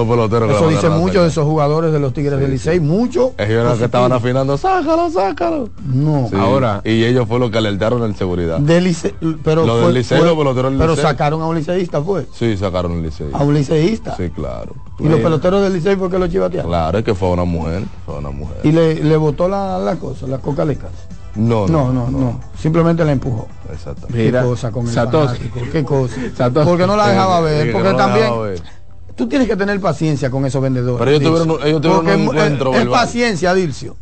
Eso 0.57 0.69
dice 0.69 0.87
a 0.87 0.91
mucho 0.91 1.23
de 1.23 1.29
esos 1.29 1.45
jugadores 1.45 1.93
de 1.93 1.99
los 2.01 2.13
Tigres 2.15 2.41
del 2.41 2.51
Licey, 2.51 2.81
mucho. 2.81 3.35
Ellos 3.37 3.51
eran 3.51 3.67
los 3.67 3.79
que 3.79 3.85
estaban 3.85 4.13
afinando, 4.13 4.57
sácalo, 4.57 5.11
sácalo. 5.11 5.69
No. 5.85 6.29
Sí. 6.31 6.37
Ahora- 6.37 6.81
Y 6.85 7.05
ellos 7.05 7.29
fue 7.29 7.39
los 7.39 7.51
que 7.51 7.59
alertaron 7.59 8.03
en 8.05 8.17
seguridad. 8.17 8.59
Del 8.59 8.85
Licey, 8.85 9.15
pero 9.45 9.67
Lo 9.67 9.79
del 9.81 9.95
Licey, 9.95 10.19
fue- 10.19 10.27
los 10.27 10.37
peloteros 10.37 10.71
del 10.73 10.81
pero 10.81 10.93
Licey. 10.93 11.05
sacaron 11.11 11.43
a 11.43 11.47
un 11.47 11.57
liceísta, 11.57 12.01
fue. 12.03 12.27
Sí, 12.33 12.57
sacaron 12.57 12.93
el 12.93 13.03
Licey. 13.03 13.29
A 13.33 13.43
un 13.45 13.55
liceísta. 13.55 14.17
Sí, 14.17 14.31
claro. 14.31 14.75
Y 14.99 15.09
los 15.09 15.21
peloteros 15.21 15.63
del 15.63 15.73
Licey 15.75 15.97
fue 15.97 16.11
que 16.11 16.19
lo 16.19 16.27
chivatearon. 16.27 16.71
Claro, 16.71 16.99
es 16.99 17.05
que 17.05 17.15
fue 17.15 17.29
una 17.31 17.45
mujer. 17.45 17.83
Fue 18.07 18.17
una 18.17 18.31
mujer. 18.31 18.59
Y 18.65 18.73
le, 18.73 18.95
le 19.03 19.17
botó 19.17 19.49
la, 19.49 19.79
la 19.79 19.97
cosa, 19.97 20.27
las 20.27 20.41
cocalecas. 20.41 20.91
No, 21.37 21.67
No, 21.67 21.93
no, 21.93 22.11
no, 22.11 22.41
Simplemente 22.59 23.05
la 23.05 23.13
empujó. 23.13 23.49
Exactamente. 23.73 24.17
Mira, 24.25 24.43
qué 24.43 24.47
cosa 24.49 24.71
con 24.71 24.87
el 24.87 24.93
Satoshi. 24.93 25.27
fanático, 25.49 25.61
qué 25.73 25.85
cosa. 25.85 26.15
Satoshi. 26.37 26.69
Porque 26.69 26.87
no 26.87 26.97
la 26.97 27.09
dejaba 27.09 27.41
ver, 27.41 27.67
que 27.67 27.73
porque 27.73 27.89
no 27.89 27.93
la 27.93 27.99
también 27.99 28.25
dejaba 28.27 28.43
ver. 28.47 28.63
tú 29.17 29.27
tienes 29.29 29.49
que 29.49 29.57
tener 29.57 29.81
paciencia 29.81 30.31
con 30.31 30.47
esos 30.47 30.63
vendedores. 30.63 30.99
Pero 30.99 31.11
ellos 31.11 31.21
Dilcio. 31.23 31.43
tuvieron 31.45 31.67
ellos 31.69 31.81
tuvieron 31.83 32.05
Porque 32.05 32.15
un 32.15 32.21
es- 32.23 32.29
encuentro 32.31 32.71
es, 32.73 32.79
verbal. 32.79 33.01
paciencia, 33.01 33.55
Dilcio. 33.55 33.97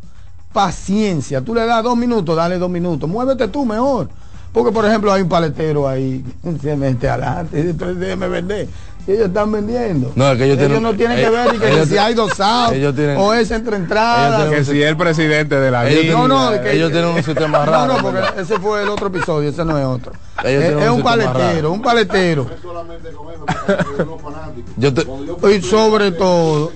Paciencia. 0.52 1.40
Tú 1.40 1.54
le 1.54 1.64
das 1.66 1.82
dos 1.82 1.96
minutos, 1.96 2.36
dale 2.36 2.58
dos 2.58 2.68
minutos. 2.70 3.08
Muévete 3.08 3.48
tú 3.48 3.64
mejor. 3.64 4.08
Porque, 4.52 4.70
por 4.70 4.84
ejemplo, 4.84 5.10
hay 5.10 5.22
un 5.22 5.30
paletero 5.30 5.88
ahí, 5.88 6.22
se 6.60 6.76
mete 6.76 7.08
adelante, 7.08 7.72
déjeme 7.72 8.28
vender. 8.28 8.68
Y 9.06 9.10
ellos 9.12 9.26
están 9.26 9.50
vendiendo. 9.50 10.12
No, 10.14 10.30
es 10.30 10.38
que 10.38 10.44
ellos 10.44 10.58
tienen- 10.58 10.80
no 10.82 10.94
tienen 10.94 11.16
que 11.18 11.28
ver 11.28 11.54
y 11.54 11.58
que 11.58 11.72
ellos 11.72 11.88
si 11.88 11.98
hay 11.98 12.14
dos 12.14 12.32
tienen- 12.34 13.16
o 13.18 13.34
es 13.34 13.50
entre 13.50 13.76
entradas. 13.76 14.48
que 14.48 14.64
si 14.64 14.80
es 14.80 14.88
el 14.88 14.96
presidente 14.96 15.56
de 15.58 15.70
la 15.72 15.88
Ellos 15.88 16.02
liga. 16.04 16.14
No, 16.14 16.26
tienen- 16.28 16.56
no, 16.56 16.62
que- 16.62 16.72
ellos 16.76 16.92
tienen 16.92 17.10
un 17.10 17.22
sistema 17.22 17.64
raro. 17.66 17.86
No, 17.92 17.96
no, 17.96 18.02
porque 18.02 18.20
¿verdad? 18.20 18.38
ese 18.38 18.58
fue 18.60 18.82
el 18.84 18.88
otro 18.88 19.08
episodio, 19.08 19.48
ese 19.50 19.64
no 19.64 19.76
es 19.76 19.84
otro. 19.84 20.12
Ellos 20.44 20.82
Es, 20.82 20.88
un 20.90 21.02
paletero, 21.02 21.38
raro. 21.38 21.72
un 21.72 21.82
paletero. 21.82 22.46
Yo 24.76 24.94
te, 24.94 25.02
Y 25.56 25.62
sobre 25.62 26.12
todo, 26.12 26.72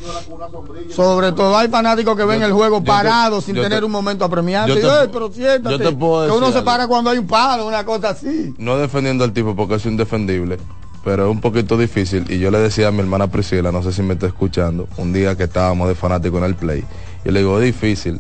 sobre 0.94 1.32
todo 1.32 1.56
hay 1.56 1.68
fanáticos 1.68 2.16
que 2.16 2.24
ven 2.24 2.40
Yo- 2.40 2.46
el 2.46 2.52
juego 2.52 2.80
te- 2.80 2.86
parado 2.86 3.40
sin 3.40 3.54
te- 3.54 3.62
tener 3.62 3.84
un 3.84 3.90
momento 3.90 4.24
apremiante. 4.24 4.74
yo 4.74 4.80
te- 4.80 5.02
"Ey, 5.04 5.08
pero 5.12 5.32
siéntate", 5.32 5.78
yo 5.78 5.90
te 5.90 5.96
puedo 5.96 6.26
que 6.26 6.30
uno 6.32 6.40
decir 6.46 6.52
se 6.52 6.58
algo. 6.58 6.64
para 6.70 6.86
cuando 6.88 7.10
hay 7.10 7.18
un 7.18 7.26
palo, 7.26 7.66
una 7.66 7.84
cosa 7.84 8.10
así. 8.10 8.54
no 8.58 8.76
defendiendo 8.78 9.24
al 9.24 9.32
tipo 9.32 9.54
porque 9.56 9.76
es 9.76 9.86
indefendible, 9.86 10.58
pero 11.06 11.26
es 11.26 11.30
un 11.30 11.40
poquito 11.40 11.78
difícil. 11.78 12.24
Y 12.28 12.40
yo 12.40 12.50
le 12.50 12.58
decía 12.58 12.88
a 12.88 12.90
mi 12.90 12.98
hermana 12.98 13.28
Priscila, 13.28 13.70
no 13.70 13.80
sé 13.80 13.92
si 13.92 14.02
me 14.02 14.14
está 14.14 14.26
escuchando, 14.26 14.88
un 14.96 15.12
día 15.12 15.36
que 15.36 15.44
estábamos 15.44 15.86
de 15.86 15.94
fanático 15.94 16.36
en 16.38 16.42
el 16.42 16.56
play, 16.56 16.82
yo 17.24 17.30
le 17.30 17.38
digo, 17.38 17.60
es 17.60 17.64
difícil 17.64 18.18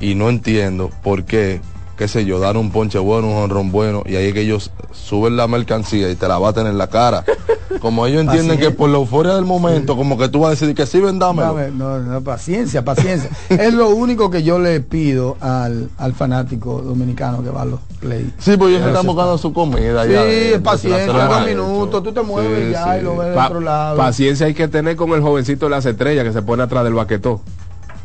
y 0.00 0.14
no 0.14 0.30
entiendo 0.30 0.90
por 1.02 1.24
qué, 1.24 1.60
qué 1.96 2.08
sé 2.08 2.24
yo, 2.24 2.38
dar 2.38 2.56
un 2.56 2.70
ponche 2.70 2.98
bueno, 2.98 3.28
un 3.28 3.36
honrón 3.36 3.72
bueno, 3.72 4.02
y 4.06 4.16
ahí 4.16 4.26
es 4.26 4.34
que 4.34 4.42
ellos 4.42 4.70
suben 4.92 5.36
la 5.36 5.46
mercancía 5.48 6.10
y 6.10 6.14
te 6.14 6.28
la 6.28 6.38
baten 6.38 6.66
en 6.66 6.76
la 6.78 6.88
cara. 6.88 7.24
Como 7.80 8.06
ellos 8.06 8.22
entienden 8.22 8.58
que 8.58 8.68
es. 8.68 8.74
por 8.74 8.88
la 8.88 8.96
euforia 8.96 9.34
del 9.34 9.44
momento, 9.44 9.96
como 9.96 10.16
que 10.16 10.30
tú 10.30 10.40
vas 10.40 10.48
a 10.48 10.50
decir 10.52 10.74
que 10.74 10.86
sí, 10.86 10.98
vendámelo. 10.98 11.54
No, 11.72 11.98
no, 11.98 12.20
paciencia, 12.22 12.82
paciencia. 12.82 13.28
es 13.50 13.74
lo 13.74 13.90
único 13.90 14.30
que 14.30 14.42
yo 14.42 14.58
le 14.58 14.80
pido 14.80 15.36
al, 15.40 15.90
al 15.98 16.14
fanático 16.14 16.80
dominicano 16.80 17.42
que 17.42 17.50
va 17.50 17.62
a 17.62 17.64
los 17.66 17.80
play. 18.00 18.32
Sí, 18.38 18.56
pues 18.56 18.70
ellos 18.70 18.80
Pero 18.82 18.92
están 18.94 19.06
buscando 19.06 19.36
su 19.36 19.52
comida. 19.52 20.04
Sí, 20.06 20.12
ya, 20.12 20.24
es 20.24 20.54
eh, 20.54 20.60
paciencia, 20.60 21.06
la 21.12 21.26
dos 21.26 21.36
han 21.36 21.46
minutos, 21.46 22.02
tú 22.02 22.12
te 22.12 22.22
mueves 22.22 22.66
Sí, 22.66 22.72
ya 22.72 22.98
y 22.98 23.02
lo 23.02 23.16
ves 23.18 23.28
de 23.28 23.34
Pa- 23.34 23.46
otro 23.46 23.60
lado. 23.60 23.96
paciencia 23.98 24.46
hay 24.46 24.54
que 24.54 24.68
tener 24.68 24.96
con 24.96 25.10
el 25.10 25.20
jovencito 25.20 25.66
de 25.66 25.70
las 25.70 25.84
estrellas 25.84 26.24
que 26.24 26.32
se 26.32 26.40
pone 26.42 26.62
atrás 26.62 26.82
del 26.82 26.94
baquetón. 26.94 27.40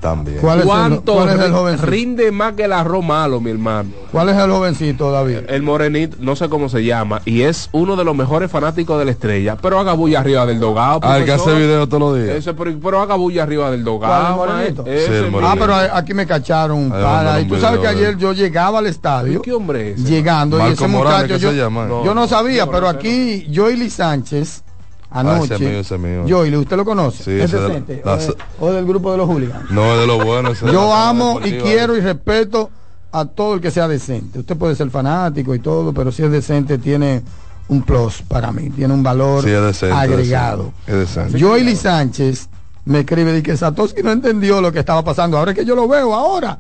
También. 0.02 0.39
¿Cuál 0.41 0.58
es 0.58 0.64
el, 0.64 0.68
¿Cuánto 0.68 1.14
cuál 1.14 1.30
es 1.30 1.39
el 1.39 1.52
jovencito? 1.54 1.86
rinde 1.89 2.32
más 2.32 2.54
que 2.54 2.64
el 2.64 2.74
arroz 2.74 3.06
malo, 3.06 3.39
mi 3.39 3.52
hermano? 3.52 3.89
¿Cuál 4.12 4.30
es 4.30 4.36
el 4.38 4.49
jovencito, 4.52 5.12
David? 5.12 5.38
El 5.47 5.62
morenito, 5.62 6.18
no 6.20 6.36
sé 6.36 6.49
cómo 6.49 6.70
se 6.70 6.84
llama, 6.84 7.22
y 7.24 7.43
es 7.43 7.70
uno 7.72 7.95
de 7.95 8.04
los 8.04 8.16
mejores 8.16 8.49
fanáticos 8.52 8.97
de 8.97 9.06
la 9.06 9.12
estrella, 9.12 9.58
pero 9.62 9.80
haga 9.80 9.93
bulla 9.93 10.20
arriba 10.22 10.45
del 10.47 10.60
dogado. 10.60 10.99
Al 11.04 11.24
que 11.24 11.32
hace 11.34 11.54
video 11.54 11.88
todos 11.88 12.02
los 12.02 12.24
días. 12.24 12.36
Ese, 12.36 12.54
pero, 12.56 12.72
pero 12.84 12.99
haga 12.99 13.16
bulla 13.16 13.43
arriba 13.43 13.70
del 13.70 13.84
¿Cuál, 13.84 13.93
el 13.93 13.99
dogado. 13.99 14.36
morenito? 14.38 14.84
mae. 14.84 14.95
Ese 14.97 15.08
Sí, 15.08 15.14
el 15.14 15.32
mismo. 15.32 15.39
Ah, 15.47 15.56
pero 15.58 15.76
aquí 15.76 16.14
me 16.16 16.26
cacharon 16.26 16.78
un 16.80 16.84
Ahí 16.86 16.89
par. 16.89 17.02
mandaron 17.02 17.36
ahí. 17.36 17.43
un 17.43 17.49
Tú 17.49 17.58
sabes 17.60 17.80
que 17.80 17.88
ayer 17.88 18.10
él. 18.10 18.18
yo 18.18 18.34
llegaba 18.34 18.80
al 18.80 18.88
estadio, 18.88 19.41
¿Qué 19.43 19.54
hombre 19.54 19.91
es? 19.91 19.99
ese? 20.02 20.10
llegando, 20.10 20.58
y 20.68 20.72
ese 20.72 20.88
Morales, 20.88 21.22
muchacho, 21.22 21.34
¿qué 21.36 21.39
yo, 21.39 21.52
se 21.52 21.58
llama? 21.58 21.86
No. 21.86 22.04
yo 22.04 22.16
no 22.16 22.28
sabía, 22.28 22.66
pero 22.72 22.89
aquí 22.89 23.45
Joely 23.54 23.89
Sánchez, 23.91 24.64
anoche, 25.12 25.53
Ah, 25.53 25.55
ese 25.57 25.66
mío, 25.70 25.80
ese 25.80 25.97
mío. 25.97 26.26
Joely, 26.28 26.55
¿usted 26.57 26.78
lo 26.78 26.86
conoce? 26.86 27.24
Sí, 27.24 27.32
¿Es 27.32 27.53
ese 27.53 27.57
de 27.59 28.01
la- 28.03 28.14
¿O, 28.14 28.18
de- 28.18 28.36
o 28.59 28.72
del 28.72 28.86
grupo 28.86 29.12
de 29.12 29.18
los 29.18 29.28
hooligans? 29.30 29.70
No, 29.70 29.93
es 29.93 29.99
de 30.01 30.07
lo 30.07 30.24
bueno. 30.24 30.51
ese 30.51 30.66
de 30.66 30.72
Yo 30.74 30.93
amo 30.93 31.39
y 31.43 31.51
quiero 31.57 31.95
y 31.95 31.99
respeto 32.01 32.70
a 33.12 33.26
todo 33.26 33.55
el 33.55 33.62
que 33.62 33.72
sea 33.72 33.88
decente. 33.88 34.39
Usted 34.39 34.55
puede 34.57 34.76
ser 34.76 34.89
fanático 34.89 35.53
y 35.53 35.59
todo, 35.59 35.93
pero 35.93 36.12
si 36.12 36.24
es 36.24 36.32
decente 36.32 36.78
tiene 36.78 37.22
un 37.68 37.82
plus 37.84 38.22
para 38.22 38.51
mí, 38.51 38.70
tiene 38.70 38.93
un 38.93 39.03
valor 39.03 39.43
Sí, 39.43 39.49
es 39.49 39.62
decente, 39.62 39.95
agregado. 39.95 40.74
Es 40.88 40.95
decente. 40.95 41.39
Joely 41.39 41.76
Sánchez 41.76 42.47
me 42.86 43.01
escribe 43.01 43.32
de 43.34 43.43
que 43.43 43.55
Satoshi 43.55 44.01
no 44.03 44.12
entendió 44.12 44.59
lo 44.62 44.72
que 44.72 44.80
estaba 44.80 45.03
pasando. 45.03 45.38
Ahora 45.38 45.51
es 45.51 45.57
que 45.57 45.66
yo 45.66 45.76
lo 45.76 45.88
veo, 45.88 46.14
ahora. 46.14 46.57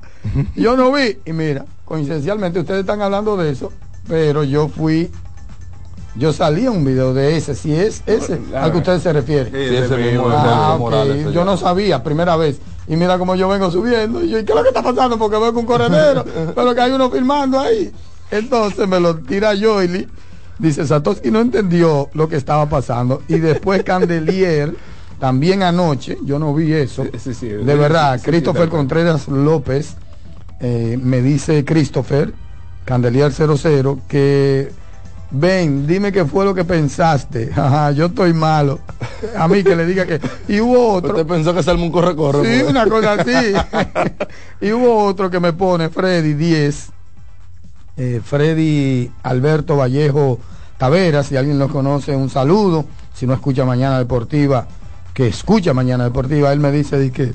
Yo 0.55 0.75
no 0.77 0.91
vi. 0.91 1.17
Y 1.25 1.33
mira, 1.33 1.65
coincidencialmente 1.85 2.59
ustedes 2.59 2.81
están 2.81 3.01
hablando 3.01 3.35
de 3.37 3.49
eso, 3.51 3.71
pero 4.07 4.43
yo 4.43 4.67
fui, 4.67 5.09
yo 6.15 6.33
salí 6.33 6.67
un 6.67 6.83
video 6.83 7.13
de 7.13 7.37
ese, 7.37 7.55
si 7.55 7.73
es 7.73 8.03
ese 8.05 8.39
al 8.55 8.71
que 8.71 8.77
ustedes 8.79 9.01
se 9.01 9.13
refieren. 9.13 9.51
Sí, 9.51 9.75
ese 9.75 9.97
mismo, 9.97 10.27
ese 10.27 10.37
Ah, 10.37 10.43
Marco 10.45 10.73
ok. 10.73 10.79
Morales 10.79 11.23
se 11.27 11.31
Yo 11.33 11.45
no 11.45 11.57
sabía, 11.57 12.03
primera 12.03 12.35
vez. 12.35 12.59
Y 12.87 12.95
mira 12.97 13.17
cómo 13.17 13.35
yo 13.35 13.47
vengo 13.47 13.71
subiendo. 13.71 14.23
Y 14.23 14.29
yo, 14.29 14.39
¿y 14.39 14.43
qué 14.43 14.51
es 14.51 14.55
lo 14.57 14.63
que 14.63 14.69
está 14.69 14.83
pasando? 14.83 15.17
Porque 15.17 15.37
veo 15.37 15.53
que 15.53 15.59
un 15.59 15.65
corredero, 15.65 16.25
pero 16.55 16.75
que 16.75 16.81
hay 16.81 16.91
uno 16.91 17.09
filmando 17.09 17.59
ahí. 17.59 17.91
Entonces 18.29 18.87
me 18.87 18.99
lo 18.99 19.15
tira 19.17 19.53
Joely. 19.57 20.07
Dice, 20.57 20.85
Satoshi 20.85 21.31
no 21.31 21.39
entendió 21.39 22.09
lo 22.13 22.27
que 22.27 22.35
estaba 22.35 22.67
pasando. 22.67 23.23
Y 23.27 23.39
después 23.39 23.83
Candelier, 23.85 24.75
también 25.19 25.63
anoche, 25.63 26.17
yo 26.25 26.39
no 26.39 26.53
vi 26.53 26.73
eso. 26.73 27.03
Sí, 27.17 27.33
sí, 27.33 27.47
de 27.47 27.59
sí, 27.59 27.79
verdad, 27.79 28.19
Christopher 28.23 28.65
sí, 28.65 28.69
Contreras 28.69 29.27
López, 29.27 29.95
eh, 30.59 30.99
me 31.01 31.21
dice 31.21 31.63
Christopher, 31.63 32.33
Candelier 32.85 33.31
00, 33.31 33.99
que 34.07 34.71
ven, 35.31 35.87
dime 35.87 36.11
qué 36.11 36.25
fue 36.25 36.45
lo 36.45 36.53
que 36.53 36.63
pensaste. 36.63 37.51
Ajá, 37.55 37.91
yo 37.91 38.07
estoy 38.07 38.33
malo. 38.33 38.79
A 39.37 39.47
mí 39.47 39.63
que 39.63 39.75
le 39.75 39.85
diga 39.85 40.05
que... 40.05 40.19
Y 40.47 40.59
hubo 40.59 40.93
otro... 40.93 41.11
¿Usted 41.11 41.27
pensó 41.27 41.53
que 41.53 41.63
salme 41.63 41.83
un 41.83 41.91
corre-corre? 41.91 42.59
Sí, 42.59 42.63
una 42.63 42.85
cosa 42.87 43.13
así. 43.13 43.53
y 44.61 44.71
hubo 44.71 45.05
otro 45.05 45.29
que 45.29 45.39
me 45.39 45.53
pone, 45.53 45.89
Freddy 45.89 46.33
10, 46.33 46.89
eh, 47.97 48.21
Freddy 48.23 49.11
Alberto 49.23 49.77
Vallejo 49.77 50.39
Taveras, 50.77 51.27
si 51.27 51.37
alguien 51.37 51.59
lo 51.59 51.69
conoce, 51.69 52.15
un 52.15 52.29
saludo. 52.29 52.85
Si 53.13 53.27
no 53.27 53.33
escucha 53.33 53.65
Mañana 53.65 53.99
Deportiva, 53.99 54.67
que 55.13 55.27
escucha 55.27 55.73
Mañana 55.73 56.05
Deportiva, 56.05 56.51
él 56.51 56.59
me 56.59 56.71
dice 56.71 56.97
di 56.97 57.11
que 57.11 57.33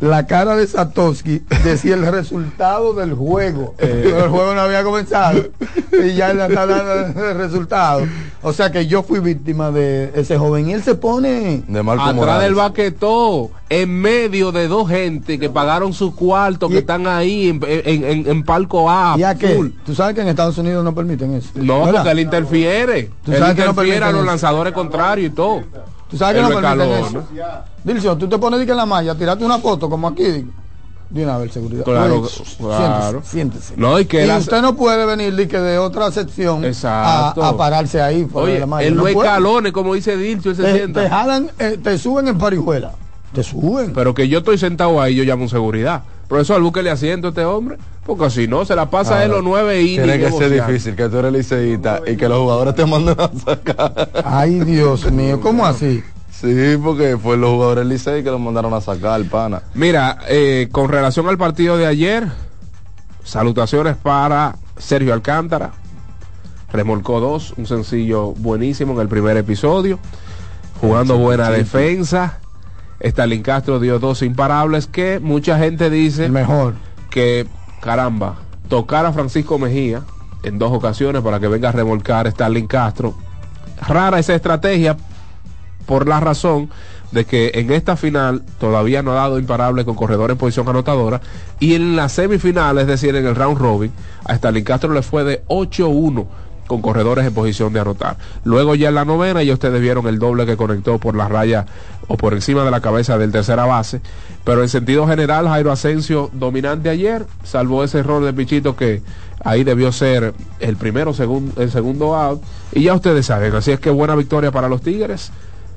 la 0.00 0.26
cara 0.26 0.54
de 0.56 0.66
Satoshi 0.66 1.42
decía 1.64 1.94
el 1.94 2.06
resultado 2.06 2.94
del 2.94 3.14
juego. 3.14 3.74
Pero 3.78 4.24
el 4.24 4.30
juego 4.30 4.54
no 4.54 4.60
había 4.60 4.82
comenzado. 4.84 5.40
Y 5.92 6.14
ya 6.14 6.30
él 6.30 6.40
está 6.40 6.66
dando 6.66 7.22
el 7.28 7.36
resultado. 7.36 8.02
O 8.42 8.52
sea 8.52 8.70
que 8.70 8.86
yo 8.86 9.02
fui 9.02 9.18
víctima 9.20 9.70
de 9.72 10.12
ese 10.14 10.38
joven. 10.38 10.68
Y 10.68 10.72
él 10.74 10.82
se 10.82 10.94
pone 10.94 11.62
De 11.66 11.82
Marco 11.82 12.02
Atrás 12.02 12.14
Morales. 12.16 12.42
del 12.44 12.54
baquetó, 12.54 13.50
en 13.68 14.00
medio 14.00 14.52
de 14.52 14.68
dos 14.68 14.88
gente 14.88 15.38
que 15.38 15.50
pagaron 15.50 15.92
su 15.92 16.14
cuarto, 16.14 16.68
que 16.68 16.78
están 16.78 17.06
ahí 17.06 17.48
en, 17.48 17.60
en, 17.66 18.04
en- 18.04 18.26
en 18.28 18.42
palco 18.44 18.88
A. 18.90 19.16
¿Y 19.18 19.24
a 19.24 19.34
qué? 19.34 19.72
Tú 19.84 19.94
sabes 19.94 20.14
que 20.14 20.20
en 20.20 20.28
Estados 20.28 20.56
Unidos 20.58 20.84
no 20.84 20.94
permiten 20.94 21.34
eso. 21.34 21.50
No, 21.54 21.80
¿Verdad? 21.84 21.94
porque 22.02 22.10
él 22.12 22.20
interfiere. 22.20 23.10
Tú 23.24 23.32
Él 23.32 23.38
sabes 23.40 23.56
que 23.56 23.64
no 23.64 23.70
interfiere 23.70 24.04
a 24.04 24.10
los 24.12 24.20
eso. 24.20 24.26
lanzadores 24.26 24.72
contrarios 24.72 25.32
y 25.32 25.34
todo. 25.34 25.62
Tú 26.08 26.16
sabes 26.16 26.36
que 26.36 26.42
no 26.42 26.60
permiten 26.60 26.90
eso. 27.04 27.24
Dilcio, 27.84 28.16
tú 28.16 28.28
te 28.28 28.38
pones 28.38 28.68
en 28.68 28.76
la 28.76 28.86
malla, 28.86 29.14
tirate 29.14 29.44
una 29.44 29.58
foto 29.58 29.88
como 29.88 30.08
aquí. 30.08 30.46
De 31.10 31.24
una 31.24 31.38
vez, 31.38 31.52
seguridad. 31.52 31.84
Claro, 31.84 32.16
Oye, 32.20 32.28
claro. 32.58 33.22
Siéntese, 33.24 33.30
siéntese. 33.32 33.74
No, 33.78 33.98
y 33.98 34.04
que 34.04 34.30
usted 34.30 34.60
no 34.60 34.76
puede 34.76 35.06
venir 35.06 35.34
di 35.34 35.46
que 35.46 35.58
de 35.58 35.78
otra 35.78 36.10
sección 36.10 36.64
a, 36.64 36.68
Exacto. 36.68 37.42
a 37.42 37.56
pararse 37.56 38.02
ahí. 38.02 38.24
de 38.24 38.30
Oye, 38.34 38.66
la 38.66 38.82
él 38.82 38.94
No 38.94 39.08
escalones, 39.08 39.72
como 39.72 39.94
dice 39.94 40.18
Dilcio, 40.18 40.54
se 40.54 40.62
te, 40.62 40.72
sienta. 40.74 41.02
te 41.02 41.08
jalan, 41.08 41.50
eh, 41.58 41.78
te 41.82 41.96
suben 41.96 42.28
en 42.28 42.36
parijuela. 42.36 42.92
Te 43.32 43.42
suben. 43.42 43.94
Pero 43.94 44.12
que 44.12 44.28
yo 44.28 44.38
estoy 44.38 44.58
sentado 44.58 45.00
ahí, 45.00 45.14
yo 45.14 45.24
llamo 45.24 45.48
seguridad. 45.48 46.02
Profesor, 46.28 46.60
búsquele 46.60 46.90
asiento 46.90 47.28
a 47.28 47.30
este 47.30 47.44
hombre. 47.46 47.78
Porque 48.08 48.30
si 48.30 48.48
no, 48.48 48.64
se 48.64 48.74
la 48.74 48.88
pasa 48.88 49.12
Ahora, 49.12 49.24
él 49.26 49.30
los 49.32 49.44
nueve 49.44 49.82
y 49.82 49.96
Tiene 49.96 50.18
que 50.18 50.32
ser 50.32 50.50
difícil 50.50 50.96
que 50.96 51.10
tú 51.10 51.18
eres 51.18 51.30
liceísta 51.30 52.00
y 52.06 52.16
que 52.16 52.26
los 52.26 52.38
jugadores 52.38 52.74
te 52.74 52.86
manden 52.86 53.14
a 53.20 53.30
sacar. 53.38 54.08
Ay, 54.24 54.60
Dios 54.60 55.12
mío, 55.12 55.38
¿cómo 55.42 55.66
así? 55.66 56.02
Sí, 56.30 56.78
porque 56.82 57.18
fue 57.18 57.36
los 57.36 57.50
jugadores 57.50 57.84
Licey 57.84 58.22
que 58.24 58.30
los 58.30 58.40
mandaron 58.40 58.72
a 58.72 58.80
sacar, 58.80 59.22
pana. 59.24 59.60
Mira, 59.74 60.20
eh, 60.28 60.68
con 60.72 60.88
relación 60.88 61.28
al 61.28 61.36
partido 61.36 61.76
de 61.76 61.84
ayer, 61.86 62.28
salutaciones 63.24 63.96
para 63.96 64.56
Sergio 64.78 65.12
Alcántara. 65.12 65.72
Remolcó 66.72 67.20
dos, 67.20 67.52
un 67.58 67.66
sencillo 67.66 68.32
buenísimo 68.32 68.94
en 68.94 69.00
el 69.00 69.08
primer 69.08 69.36
episodio. 69.36 69.98
Jugando 70.80 71.16
Sí, 71.16 71.20
buena 71.20 71.46
sí, 71.48 71.52
sí. 71.52 71.58
defensa. 71.58 72.38
Stalin 73.00 73.42
Castro 73.42 73.80
dio 73.80 73.98
dos 73.98 74.22
imparables 74.22 74.86
que 74.86 75.18
mucha 75.20 75.58
gente 75.58 75.90
dice 75.90 76.24
El 76.26 76.32
mejor. 76.32 76.74
que, 77.10 77.46
caramba, 77.80 78.36
tocar 78.68 79.06
a 79.06 79.12
Francisco 79.12 79.58
Mejía 79.58 80.02
en 80.42 80.58
dos 80.58 80.72
ocasiones 80.72 81.22
para 81.22 81.40
que 81.40 81.48
venga 81.48 81.70
a 81.70 81.72
remolcar 81.72 82.26
a 82.26 82.30
Stalin 82.30 82.66
Castro. 82.66 83.14
Rara 83.86 84.18
esa 84.18 84.34
estrategia 84.34 84.96
por 85.86 86.06
la 86.06 86.20
razón 86.20 86.70
de 87.12 87.24
que 87.24 87.52
en 87.54 87.72
esta 87.72 87.96
final 87.96 88.42
todavía 88.58 89.02
no 89.02 89.12
ha 89.12 89.16
dado 89.16 89.38
imparable 89.38 89.84
con 89.84 89.94
corredor 89.94 90.30
en 90.30 90.36
posición 90.36 90.68
anotadora 90.68 91.20
y 91.58 91.74
en 91.74 91.96
la 91.96 92.08
semifinal, 92.08 92.78
es 92.78 92.86
decir, 92.86 93.16
en 93.16 93.26
el 93.26 93.34
round 93.34 93.58
robin, 93.58 93.92
a 94.24 94.34
Stalin 94.34 94.64
Castro 94.64 94.92
le 94.92 95.02
fue 95.02 95.24
de 95.24 95.44
8-1 95.46 96.26
con 96.68 96.80
corredores 96.80 97.26
en 97.26 97.34
posición 97.34 97.72
de 97.72 97.80
anotar. 97.80 98.16
Luego 98.44 98.76
ya 98.76 98.90
en 98.90 98.94
la 98.94 99.04
novena 99.04 99.42
ya 99.42 99.54
ustedes 99.54 99.80
vieron 99.80 100.06
el 100.06 100.20
doble 100.20 100.46
que 100.46 100.56
conectó 100.56 100.98
por 100.98 101.16
la 101.16 101.26
raya 101.26 101.66
o 102.06 102.16
por 102.16 102.32
encima 102.34 102.62
de 102.64 102.70
la 102.70 102.80
cabeza 102.80 103.18
del 103.18 103.32
tercera 103.32 103.66
base, 103.66 104.00
pero 104.44 104.62
en 104.62 104.68
sentido 104.68 105.06
general 105.08 105.48
Jairo 105.48 105.72
Asensio 105.72 106.30
dominante 106.32 106.88
ayer, 106.88 107.26
salvo 107.42 107.82
ese 107.82 107.98
error 107.98 108.24
de 108.24 108.32
Pichito 108.32 108.76
que 108.76 109.02
ahí 109.44 109.64
debió 109.64 109.90
ser 109.92 110.34
el 110.60 110.76
primero, 110.76 111.12
segun- 111.12 111.52
el 111.56 111.70
segundo 111.70 112.14
out. 112.14 112.40
Y 112.72 112.84
ya 112.84 112.94
ustedes 112.94 113.26
saben, 113.26 113.54
así 113.54 113.72
es 113.72 113.80
que 113.80 113.90
buena 113.90 114.14
victoria 114.14 114.52
para 114.52 114.68
los 114.68 114.80
Tigres 114.82 115.30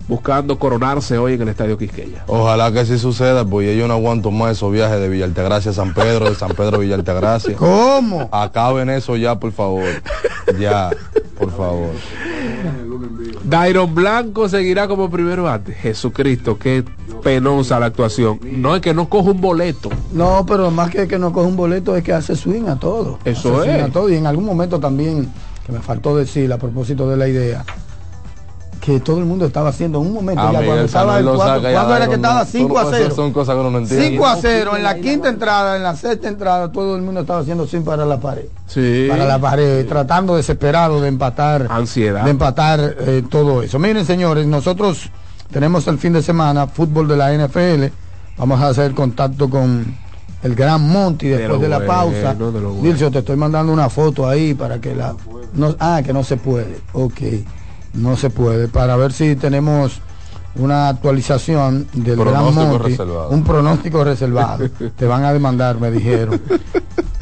buscando 0.08 0.60
coronarse 0.60 1.18
hoy 1.18 1.34
en 1.34 1.42
el 1.44 1.50
Estadio 1.50 1.78
Quisqueya. 1.78 2.24
Ojalá 2.28 2.72
que 2.72 2.80
así 2.80 2.98
suceda, 3.00 3.46
porque 3.46 3.78
yo 3.78 3.88
no 3.88 3.94
aguanto 3.94 4.32
más 4.32 4.54
esos 4.54 4.72
viajes 4.72 5.00
de 5.00 5.08
Villa 5.10 5.26
Altagracia 5.26 5.72
a 5.72 5.74
San 5.74 5.94
Pedro, 5.94 6.30
de 6.30 6.36
San 6.36 6.52
Pedro 6.52 6.78
a 6.78 6.80
Villa 6.80 6.96
Altagracia. 6.96 7.56
¿Cómo? 7.56 8.28
Acaben 8.32 8.90
eso 8.90 9.16
ya, 9.16 9.40
por 9.40 9.52
favor. 9.52 9.84
Ya, 10.60 10.90
por 11.38 11.52
favor. 11.52 11.92
Dairon 13.44 13.94
Blanco 13.96 14.48
seguirá 14.50 14.88
como 14.88 15.10
primero 15.10 15.48
antes. 15.50 15.76
Jesucristo, 15.78 16.58
qué 16.58 16.84
penosa 17.24 17.80
la 17.80 17.88
actuación. 17.88 18.40
No 18.44 18.76
es 18.76 18.82
que 18.82 18.94
no 18.94 19.10
coja 19.10 19.32
un 19.32 19.42
boleto. 19.42 19.90
No, 20.14 20.46
pero 20.48 20.72
más 20.72 20.90
que 20.90 21.08
que 21.08 21.18
no 21.18 21.32
coge 21.32 21.48
un 21.48 21.56
boleto 21.56 21.96
es 21.96 22.04
que 22.04 22.14
hace 22.14 22.36
swing 22.36 22.68
a 22.68 22.78
todo. 22.78 23.20
Eso 23.26 23.58
Hace 23.60 23.66
swing 23.72 23.76
es. 23.80 23.84
a 23.84 23.90
todo. 23.90 24.10
Y 24.10 24.16
en 24.16 24.28
algún 24.28 24.46
momento 24.46 24.80
también, 24.80 25.32
que 25.66 25.72
me 25.72 25.80
faltó 25.80 26.16
decir 26.16 26.52
a 26.54 26.58
propósito 26.58 27.10
de 27.10 27.18
la 27.18 27.28
idea, 27.28 27.64
que 28.82 29.00
todo 29.00 29.20
el 29.20 29.26
mundo 29.26 29.46
estaba 29.46 29.70
haciendo 29.70 30.02
en 30.02 30.08
un 30.08 30.14
momento 30.14 30.42
Ah, 30.42 30.46
ya 30.46 30.52
Miguel 30.54 30.66
cuando 30.66 30.86
estaba 30.86 31.20
el 31.20 31.26
lo 31.26 31.36
cuatro- 31.36 31.56
saca 31.58 31.70
ya, 31.72 31.78
¿cuándo 31.78 31.96
era 31.98 32.08
que 32.10 32.16
estaba 32.16 32.40
no, 32.40 32.46
5 32.46 32.80
a 32.80 32.84
son- 32.84 32.94
0? 32.98 33.16
Son 33.16 33.32
cosas 33.32 33.54
que 33.56 33.62
uno 33.62 33.70
no 33.72 33.78
entiende. 33.78 34.08
5 34.10 34.26
a 34.26 34.36
0 34.38 34.72
en 34.76 34.84
la 34.84 34.96
quinta 34.96 35.30
entrada, 35.30 35.78
en 35.78 35.84
la 35.84 35.96
sexta 35.96 36.28
entrada, 36.28 36.72
todo 36.72 36.96
el 36.96 37.04
mundo 37.04 37.22
estaba 37.22 37.42
haciendo 37.42 37.68
swing 37.68 37.84
para 37.84 38.06
la 38.06 38.20
pared. 38.20 38.46
Sí. 38.66 39.06
Para 39.08 39.26
la 39.26 39.38
pared, 39.40 39.86
tratando 39.88 40.36
desesperado 40.36 41.00
de 41.00 41.10
empatar 41.10 41.68
Ansiedad. 41.70 42.24
de 42.26 42.32
empatar 42.32 42.96
eh, 43.00 43.24
todo 43.30 43.62
eso. 43.62 43.78
Miren, 43.78 44.04
señores, 44.04 44.48
nosotros 44.48 45.12
tenemos 45.52 45.86
el 45.88 46.00
fin 46.00 46.14
de 46.14 46.24
semana 46.24 46.66
fútbol 46.66 47.08
de 47.08 47.18
la 47.18 47.32
NFL. 47.34 47.92
Vamos 48.38 48.60
a 48.62 48.70
hacer 48.70 48.94
contacto 48.96 49.48
con 49.48 49.96
el 50.42 50.56
gran 50.56 50.82
Monty 50.90 51.28
De 51.28 51.38
después 51.38 51.62
de, 51.62 51.68
la 51.70 51.78
bueno, 51.78 51.94
pausa. 51.94 52.34
bueno. 52.34 52.74
Dilcio, 52.82 53.12
te 53.12 53.20
estoy 53.20 53.36
mandando 53.36 53.72
una 53.72 53.90
foto 53.92 54.28
ahí 54.28 54.56
para 54.56 54.82
que 54.82 54.96
la. 54.96 55.14
No, 55.54 55.76
ah, 55.80 56.02
que 56.04 56.14
no 56.14 56.24
se 56.24 56.38
puede. 56.38 56.80
Ok, 56.94 57.22
no 57.94 58.18
se 58.18 58.30
puede. 58.30 58.68
Para 58.68 58.96
ver 58.96 59.14
si 59.14 59.36
tenemos 59.36 60.02
una 60.56 60.90
actualización 60.90 61.88
del 61.94 62.18
gran 62.18 62.34
Pronóstico 62.34 62.66
Monty. 62.66 62.90
reservado. 62.90 63.30
Un 63.30 63.44
pronóstico 63.44 64.04
reservado. 64.04 64.70
te 64.98 65.06
van 65.06 65.24
a 65.24 65.34
demandar, 65.34 65.80
me 65.80 65.92
dijeron. 65.92 66.42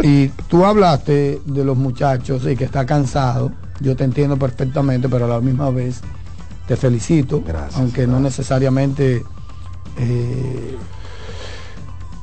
Y 0.01 0.29
tú 0.47 0.65
hablaste 0.65 1.41
de 1.45 1.65
los 1.65 1.77
muchachos 1.77 2.45
y 2.45 2.55
que 2.55 2.63
está 2.63 2.85
cansado. 2.85 3.51
Yo 3.79 3.95
te 3.95 4.03
entiendo 4.03 4.37
perfectamente, 4.37 5.07
pero 5.09 5.25
a 5.25 5.27
la 5.27 5.41
misma 5.41 5.69
vez 5.69 6.01
te 6.67 6.75
felicito. 6.75 7.43
Gracias, 7.45 7.79
aunque 7.79 8.07
no 8.07 8.19
necesariamente 8.19 9.23
eh, 9.97 10.77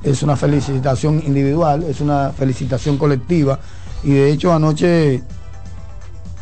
es 0.02 0.22
una 0.22 0.36
felicitación 0.36 1.22
individual, 1.26 1.82
es 1.84 2.00
una 2.00 2.30
felicitación 2.30 2.96
colectiva. 2.96 3.58
Y 4.04 4.12
de 4.12 4.30
hecho 4.30 4.52
anoche 4.52 5.22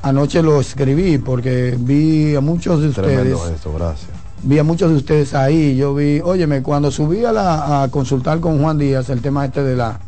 anoche 0.04 0.42
lo 0.42 0.60
escribí 0.60 1.18
porque 1.18 1.76
vi 1.78 2.34
a 2.36 2.40
muchos 2.40 2.80
de 2.80 2.88
ustedes 2.88 3.08
Tremendo 3.08 3.48
esto, 3.48 3.72
gracias. 3.72 4.10
vi 4.42 4.58
a 4.58 4.64
muchos 4.64 4.90
de 4.90 4.96
ustedes 4.96 5.34
ahí. 5.34 5.76
Yo 5.76 5.94
vi, 5.94 6.20
óyeme, 6.20 6.62
cuando 6.62 6.90
subí 6.90 7.24
a, 7.24 7.32
la, 7.32 7.82
a 7.82 7.88
consultar 7.88 8.38
con 8.40 8.60
Juan 8.60 8.78
Díaz 8.78 9.08
el 9.08 9.22
tema 9.22 9.46
este 9.46 9.62
de, 9.62 9.76
la, 9.76 9.98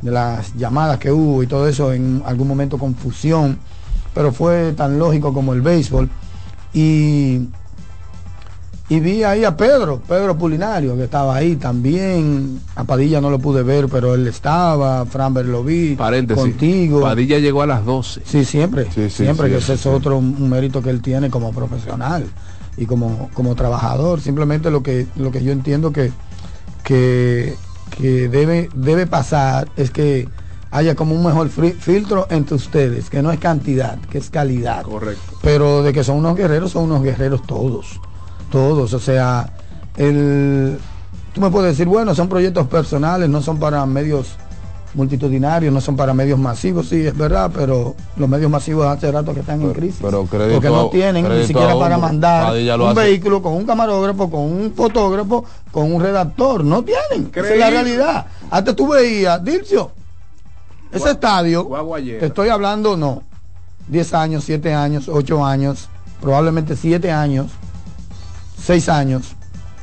de 0.00 0.10
las 0.10 0.54
llamadas 0.56 0.98
que 0.98 1.12
hubo 1.12 1.42
y 1.42 1.46
todo 1.46 1.68
eso, 1.68 1.92
en 1.92 2.22
algún 2.24 2.48
momento 2.48 2.78
confusión, 2.78 3.58
pero 4.14 4.32
fue 4.32 4.72
tan 4.72 4.98
lógico 4.98 5.32
como 5.32 5.52
el 5.52 5.60
béisbol. 5.60 6.08
Y, 6.72 7.48
y 8.88 9.00
vi 9.00 9.22
ahí 9.22 9.44
a 9.44 9.56
Pedro, 9.56 10.00
Pedro 10.06 10.36
Pulinario, 10.36 10.94
que 10.94 11.04
estaba 11.04 11.36
ahí 11.36 11.56
también. 11.56 12.60
A 12.76 12.84
Padilla 12.84 13.18
no 13.20 13.30
lo 13.30 13.38
pude 13.38 13.62
ver, 13.62 13.88
pero 13.88 14.14
él 14.14 14.26
estaba. 14.26 15.06
Framber 15.06 15.46
lo 15.46 15.64
vi. 15.64 15.94
Paréntesis. 15.96 16.42
Contigo. 16.42 17.00
Padilla 17.00 17.38
llegó 17.38 17.62
a 17.62 17.66
las 17.66 17.84
12. 17.84 18.22
Sí, 18.26 18.44
siempre, 18.44 18.84
Sí, 18.94 19.08
sí, 19.08 19.24
siempre, 19.24 19.46
sí, 19.46 19.52
que 19.52 19.58
ese 19.58 19.74
es 19.74 19.86
otro 19.86 20.18
un 20.18 20.50
mérito 20.50 20.82
que 20.82 20.90
él 20.90 21.00
tiene 21.00 21.30
como 21.30 21.52
profesional 21.52 22.26
y 22.76 22.84
como, 22.84 23.30
como 23.32 23.54
trabajador. 23.54 24.20
Simplemente 24.20 24.70
lo 24.70 24.82
que, 24.82 25.06
lo 25.16 25.30
que 25.30 25.42
yo 25.42 25.52
entiendo 25.52 25.90
que, 25.90 26.12
que, 26.82 27.54
que 27.96 28.28
debe, 28.28 28.68
debe 28.74 29.06
pasar 29.06 29.70
es 29.76 29.90
que 29.90 30.28
haya 30.70 30.94
como 30.94 31.14
un 31.14 31.24
mejor 31.24 31.48
filtro 31.48 32.26
entre 32.30 32.56
ustedes, 32.56 33.08
que 33.08 33.22
no 33.22 33.30
es 33.30 33.38
cantidad, 33.38 33.98
que 34.10 34.18
es 34.18 34.28
calidad. 34.28 34.82
Correcto. 34.82 35.38
Pero 35.40 35.82
de 35.82 35.92
que 35.92 36.04
son 36.04 36.16
unos 36.16 36.36
guerreros, 36.36 36.72
son 36.72 36.84
unos 36.84 37.02
guerreros 37.02 37.46
todos. 37.46 38.00
Todos. 38.54 38.92
O 38.94 39.00
sea, 39.00 39.50
el, 39.96 40.78
tú 41.32 41.40
me 41.40 41.50
puedes 41.50 41.72
decir, 41.72 41.88
bueno, 41.88 42.14
son 42.14 42.28
proyectos 42.28 42.68
personales, 42.68 43.28
no 43.28 43.42
son 43.42 43.58
para 43.58 43.84
medios 43.84 44.28
multitudinarios, 44.94 45.74
no 45.74 45.80
son 45.80 45.96
para 45.96 46.14
medios 46.14 46.38
masivos, 46.38 46.88
sí, 46.88 47.04
es 47.04 47.18
verdad, 47.18 47.50
pero 47.52 47.96
los 48.16 48.28
medios 48.28 48.48
masivos 48.48 48.86
hace 48.86 49.10
rato 49.10 49.34
que 49.34 49.40
están 49.40 49.60
en 49.60 49.72
crisis. 49.72 49.98
pero 50.00 50.24
crédito- 50.24 50.54
porque 50.54 50.68
no 50.68 50.88
tienen 50.88 51.28
ni 51.28 51.44
siquiera 51.46 51.76
para 51.76 51.98
mandar 51.98 52.54
un 52.54 52.90
hace. 52.90 53.00
vehículo 53.00 53.42
con 53.42 53.54
un 53.54 53.64
camarógrafo, 53.66 54.30
con 54.30 54.42
un 54.42 54.72
fotógrafo, 54.72 55.44
con 55.72 55.92
un 55.92 56.00
redactor. 56.00 56.62
No 56.64 56.84
tienen. 56.84 57.28
Esa 57.34 57.54
es 57.54 57.58
la 57.58 57.70
realidad. 57.70 58.26
Antes 58.52 58.76
tú 58.76 58.86
veías, 58.86 59.42
Dilcio, 59.42 59.90
ese 60.92 61.10
estadio, 61.10 61.64
Guaguayera. 61.64 62.20
te 62.20 62.26
estoy 62.26 62.50
hablando, 62.50 62.96
no, 62.96 63.24
10 63.88 64.14
años, 64.14 64.44
7 64.44 64.72
años, 64.72 65.08
8 65.08 65.44
años, 65.44 65.88
probablemente 66.20 66.76
7 66.76 67.10
años, 67.10 67.48
6 68.64 68.88
años, 68.88 69.36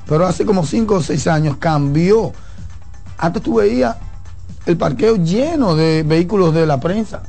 pero 0.07 0.25
hace 0.25 0.45
como 0.45 0.65
5 0.65 0.95
o 0.95 1.01
6 1.01 1.27
años 1.27 1.57
cambió. 1.57 2.33
Antes 3.17 3.43
tú 3.43 3.55
veías 3.55 3.95
el 4.65 4.75
parqueo 4.75 5.17
lleno 5.17 5.75
de 5.75 6.03
vehículos 6.03 6.53
de 6.53 6.65
la 6.65 6.79
prensa, 6.79 7.21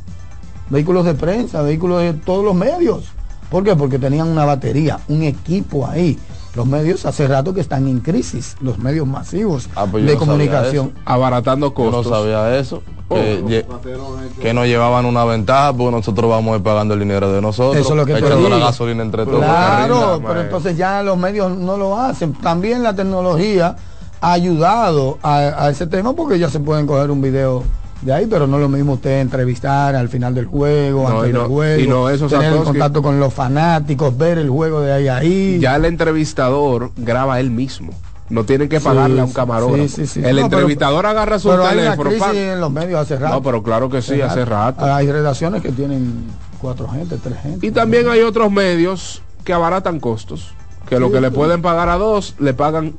vehículos 0.71 1.05
de 1.05 1.15
prensa, 1.15 1.61
vehículos 1.61 2.01
de 2.01 2.15
todos 2.15 2.45
los 2.45 2.55
medios. 2.55 3.05
¿Por 3.51 3.65
qué? 3.65 3.77
Porque 3.77 3.99
tenían 3.99 4.29
una 4.29 4.47
batería, 4.47 4.99
un 5.09 5.23
equipo 5.23 5.87
ahí. 5.87 6.19
Los 6.55 6.67
medios 6.67 7.05
hace 7.05 7.29
rato 7.29 7.53
que 7.53 7.61
están 7.61 7.87
en 7.87 8.01
crisis, 8.01 8.57
los 8.61 8.79
medios 8.79 9.07
masivos 9.07 9.69
Ah, 9.75 9.87
pues 9.91 10.05
de 10.07 10.15
no 10.15 10.19
comunicación. 10.19 10.93
Abaratando 11.05 11.75
Yo 11.77 11.91
no 11.91 12.03
sabía 12.03 12.59
eso. 12.59 12.83
Oh. 13.13 13.47
que, 13.47 13.65
lle- 13.65 14.39
que 14.41 14.55
nos 14.55 14.67
llevaban 14.67 15.05
una 15.07 15.25
ventaja 15.25 15.73
porque 15.73 15.91
nosotros 15.97 16.31
vamos 16.31 16.55
a 16.55 16.57
ir 16.57 16.63
pagando 16.63 16.95
el 16.95 17.01
dinero 17.01 17.33
de 17.33 17.41
nosotros. 17.41 17.77
Eso 17.77 17.91
es 17.91 17.97
lo 17.97 18.07
que 18.07 18.19
echando 18.19 18.49
la 18.49 18.59
gasolina 18.59 19.03
entre 19.03 19.25
todos. 19.25 19.41
Claro, 19.45 20.21
pero 20.27 20.41
entonces 20.43 20.77
ya 20.77 21.03
los 21.03 21.17
medios 21.19 21.57
no 21.57 21.77
lo 21.77 21.99
hacen. 22.01 22.33
También 22.35 22.83
la 22.83 22.95
tecnología 22.95 23.77
ha 24.21 24.33
ayudado 24.33 25.19
a, 25.23 25.37
a 25.65 25.71
ese 25.71 25.87
tema 25.87 26.13
porque 26.15 26.39
ya 26.39 26.49
se 26.49 26.61
pueden 26.61 26.87
coger 26.87 27.11
un 27.11 27.21
video 27.21 27.65
de 28.03 28.13
ahí, 28.13 28.27
pero 28.27 28.47
no 28.49 28.57
es 28.57 28.63
lo 28.63 28.69
mismo 28.69 28.95
usted 28.95 29.21
entrevistar 29.21 29.95
al 29.95 30.09
final 30.09 30.35
del 30.35 30.47
juego, 30.47 31.09
No, 31.09 31.17
antes 31.19 31.31
y 31.31 31.33
no- 31.33 31.39
del 31.41 31.49
juego, 31.49 31.81
y 31.83 31.87
no 31.87 32.09
eso, 32.11 32.27
tener 32.27 32.53
el 32.53 32.63
contacto 32.65 33.01
con 33.03 33.21
los 33.21 33.33
fanáticos, 33.33 34.17
ver 34.19 34.39
el 34.39 34.51
juego 34.51 34.81
de 34.81 34.93
ahí 34.93 35.09
a 35.09 35.17
ahí. 35.19 35.59
Ya 35.61 35.77
el 35.77 35.85
entrevistador 35.85 36.91
graba 36.97 37.39
él 37.39 37.51
mismo. 37.51 37.93
No 38.33 38.45
tienen 38.45 38.69
que 38.69 38.79
Sí, 38.81 38.85
pagarle 38.85 39.21
a 39.21 39.25
un 39.25 39.33
camarógrafo. 39.33 39.89
sí, 39.89 39.89
sí, 39.89 40.07
sí. 40.07 40.19
El 40.21 40.25
No, 40.25 40.31
pero- 40.31 40.41
entrevistador 40.61 41.07
agarra 41.07 41.39
su 41.39 41.49
pero 41.51 41.67
hay 41.67 41.75
una 41.79 41.83
teléfono. 41.97 42.11
crisis 42.11 42.35
en 42.35 42.61
los 42.61 42.71
medios 42.73 43.01
hace 43.01 43.17
rato. 43.19 43.35
No, 43.35 43.43
pero 43.43 43.63
claro 43.63 43.89
que 43.91 44.01
sí, 44.01 44.21
hace 44.21 44.45
rato. 44.45 44.85
Hay 44.85 45.11
redacciones 45.13 45.61
que 45.63 45.71
tienen 45.71 46.25
cuatro 46.61 46.89
gente, 46.89 47.19
tres 47.23 47.39
gente. 47.43 47.67
Y 47.67 47.71
también 47.71 48.09
hay 48.09 48.23
otros 48.23 48.51
medios 48.51 49.23
que 49.45 49.53
abaratan 49.53 50.01
costos. 50.01 50.55
Que 50.89 50.99
lo 50.99 51.09
Sí, 51.09 51.13
que 51.15 51.21
le 51.21 51.31
pueden 51.31 51.61
pagar 51.63 51.89
a 51.91 51.97
dos, 51.97 52.35
le 52.39 52.55
pagan 52.55 52.95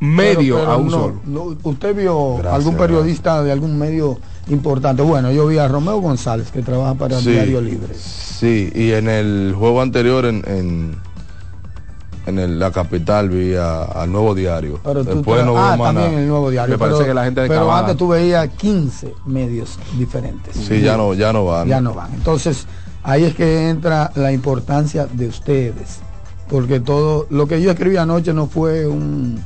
medio 0.00 0.56
Pero- 0.56 0.58
pero 0.60 0.70
a 0.72 0.76
un 0.76 0.86
no, 0.86 0.90
solo. 0.92 1.20
no, 1.26 1.56
usted 1.64 1.94
vio 1.96 2.34
Gracias, 2.36 2.54
algún 2.54 2.76
periodista 2.76 3.42
de 3.42 3.50
algún 3.50 3.78
medio 3.78 4.18
importante. 4.48 5.02
Bueno, 5.02 5.32
yo 5.32 5.46
vi 5.48 5.58
a 5.58 5.66
Romeo 5.66 5.98
González 6.00 6.50
que 6.52 6.62
trabaja 6.62 6.94
para 6.94 7.18
el. 7.18 7.24
Diario 7.24 7.60
Libre. 7.60 7.94
Sí, 7.94 8.70
y 8.74 8.92
en 8.92 9.08
el 9.08 9.54
juego 9.58 9.82
anterior 9.82 10.24
en, 10.24 10.44
en, 10.46 10.96
en 12.28 12.38
el- 12.38 12.58
la 12.58 12.70
capital 12.70 13.28
vi 13.30 13.54
al 13.54 14.10
nuevo 14.12 14.34
diario. 14.34 14.80
Pero 14.84 15.04
tú 15.04 15.16
Después 15.16 15.44
no 15.44 15.56
ah, 15.56 15.76
también 15.76 15.94
nada. 15.94 16.20
el 16.20 16.28
nuevo 16.28 16.50
diario. 16.50 16.74
Me 16.74 16.78
parece 16.78 16.98
pero, 16.98 17.08
que 17.08 17.14
la 17.14 17.24
gente 17.24 17.40
de 17.42 17.48
pero 17.48 17.72
antes 17.72 17.96
tú 17.96 18.08
veías 18.08 18.48
15 18.50 19.14
medios 19.26 19.78
diferentes. 19.96 20.54
Sí, 20.54 20.80
ya 20.80 20.96
no, 20.96 21.14
ya 21.14 21.32
no 21.32 21.46
van. 21.46 21.68
Ya 21.68 21.80
no 21.80 21.94
van. 21.94 22.12
Entonces, 22.14 22.66
ahí 23.02 23.24
es 23.24 23.34
que 23.34 23.68
entra 23.70 24.12
la 24.14 24.32
importancia 24.32 25.06
de 25.06 25.28
ustedes. 25.28 26.00
Porque 26.48 26.80
todo 26.80 27.26
lo 27.30 27.46
que 27.46 27.60
yo 27.60 27.70
escribí 27.70 27.96
anoche 27.96 28.32
no 28.32 28.46
fue 28.46 28.86
un, 28.86 29.38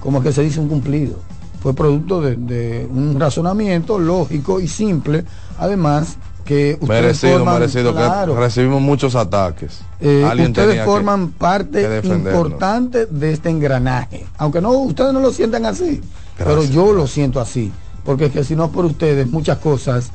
como 0.00 0.22
que 0.22 0.32
se 0.32 0.42
dice, 0.42 0.60
un 0.60 0.68
cumplido. 0.68 1.16
Fue 1.62 1.74
producto 1.74 2.20
de, 2.20 2.36
de 2.36 2.88
un 2.90 3.20
razonamiento 3.20 3.98
lógico 3.98 4.60
y 4.60 4.66
simple. 4.66 5.24
Además, 5.58 6.16
que 6.50 6.76
ustedes 6.80 7.02
Merecido, 7.02 7.32
forman, 7.34 7.54
merecido. 7.60 7.94
claro, 7.94 8.34
que 8.34 8.40
recibimos 8.40 8.80
muchos 8.82 9.14
ataques. 9.14 9.82
eh, 10.00 10.28
ustedes 10.48 10.84
forman 10.84 11.28
que 11.28 11.38
parte 11.38 12.00
importante 12.04 13.06
de 13.06 13.32
este 13.32 13.50
engranaje. 13.50 14.26
Aunque 14.36 14.60
no, 14.60 14.72
ustedes 14.72 15.12
no 15.12 15.20
lo 15.20 15.32
sientan 15.32 15.64
así, 15.64 16.00
pero 16.36 16.64
yo 16.64 16.92
lo 16.92 17.06
siento 17.06 17.40
así. 17.40 17.70
Porque 18.04 18.24
es 18.24 18.32
que 18.32 18.42
si 18.42 18.56
no 18.56 18.72
por 18.72 18.84
ustedes, 18.84 19.28
muchas 19.30 19.58
cosas 19.58 20.10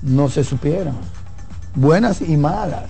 no 0.00 0.30
se 0.30 0.44
supieran. 0.44 0.96
Buenas 1.74 2.22
y 2.22 2.38
malas. 2.38 2.84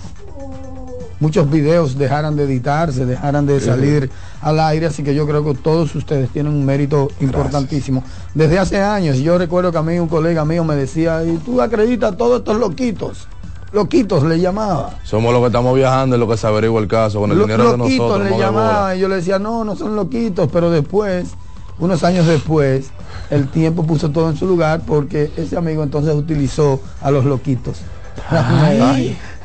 Muchos 1.19 1.51
videos 1.51 1.97
dejaran 1.97 2.37
de 2.37 2.45
editarse, 2.45 3.07
dejaran 3.07 3.47
de 3.47 3.59
salir 3.61 4.11
al 4.43 4.61
aire, 4.61 4.87
así 4.87 5.03
que 5.03 5.14
yo 5.14 5.27
creo 5.27 5.43
que 5.45 5.55
todos 5.55 5.95
ustedes 5.95 6.29
tienen 6.31 6.53
un 6.53 6.64
mérito 6.67 7.09
importantísimo. 7.21 8.05
Desde 8.35 8.59
hace 8.59 8.83
años, 8.83 9.17
yo 9.19 9.39
recuerdo 9.39 9.73
que 9.73 9.79
a 9.79 9.83
mí 9.83 9.99
un 9.99 10.09
colega 10.09 10.45
mío 10.45 10.62
me 10.62 10.77
decía, 10.77 11.25
y 11.25 11.39
tú 11.39 11.62
acreditas 11.62 12.12
a 12.12 12.17
todos 12.17 12.41
estos 12.41 12.59
loquitos. 12.59 13.29
Loquitos 13.73 14.23
le 14.25 14.39
llamaba. 14.41 14.91
Somos 15.05 15.33
los 15.33 15.41
que 15.41 15.47
estamos 15.49 15.75
viajando 15.75 16.17
y 16.17 16.19
lo 16.19 16.29
que 16.29 16.37
se 16.37 16.47
averigua 16.47 16.81
el 16.81 16.87
caso 16.87 17.19
con 17.21 17.31
el 17.33 17.39
Lo- 17.39 17.45
dinero 17.45 17.73
de 17.73 17.79
loquitos 17.79 17.99
nosotros. 18.09 18.25
le 18.25 18.31
no 18.31 18.37
de 18.37 18.43
llamaban 18.43 18.81
bola. 18.83 18.97
y 18.97 19.01
yo 19.01 19.09
le 19.09 19.17
decía, 19.17 19.39
no, 19.39 19.64
no 19.64 19.75
son 19.75 19.97
loquitos, 19.97 20.49
pero 20.53 20.71
después, 20.71 21.29
unos 21.79 22.05
años 22.05 22.27
después, 22.27 22.91
el 23.31 23.49
tiempo 23.49 23.85
puso 23.85 24.11
todo 24.11 24.29
en 24.31 24.37
su 24.37 24.47
lugar 24.47 24.83
porque 24.87 25.31
ese 25.37 25.57
amigo 25.57 25.83
entonces 25.83 26.14
utilizó 26.14 26.79
a 27.01 27.11
los 27.11 27.25
loquitos. 27.25 27.79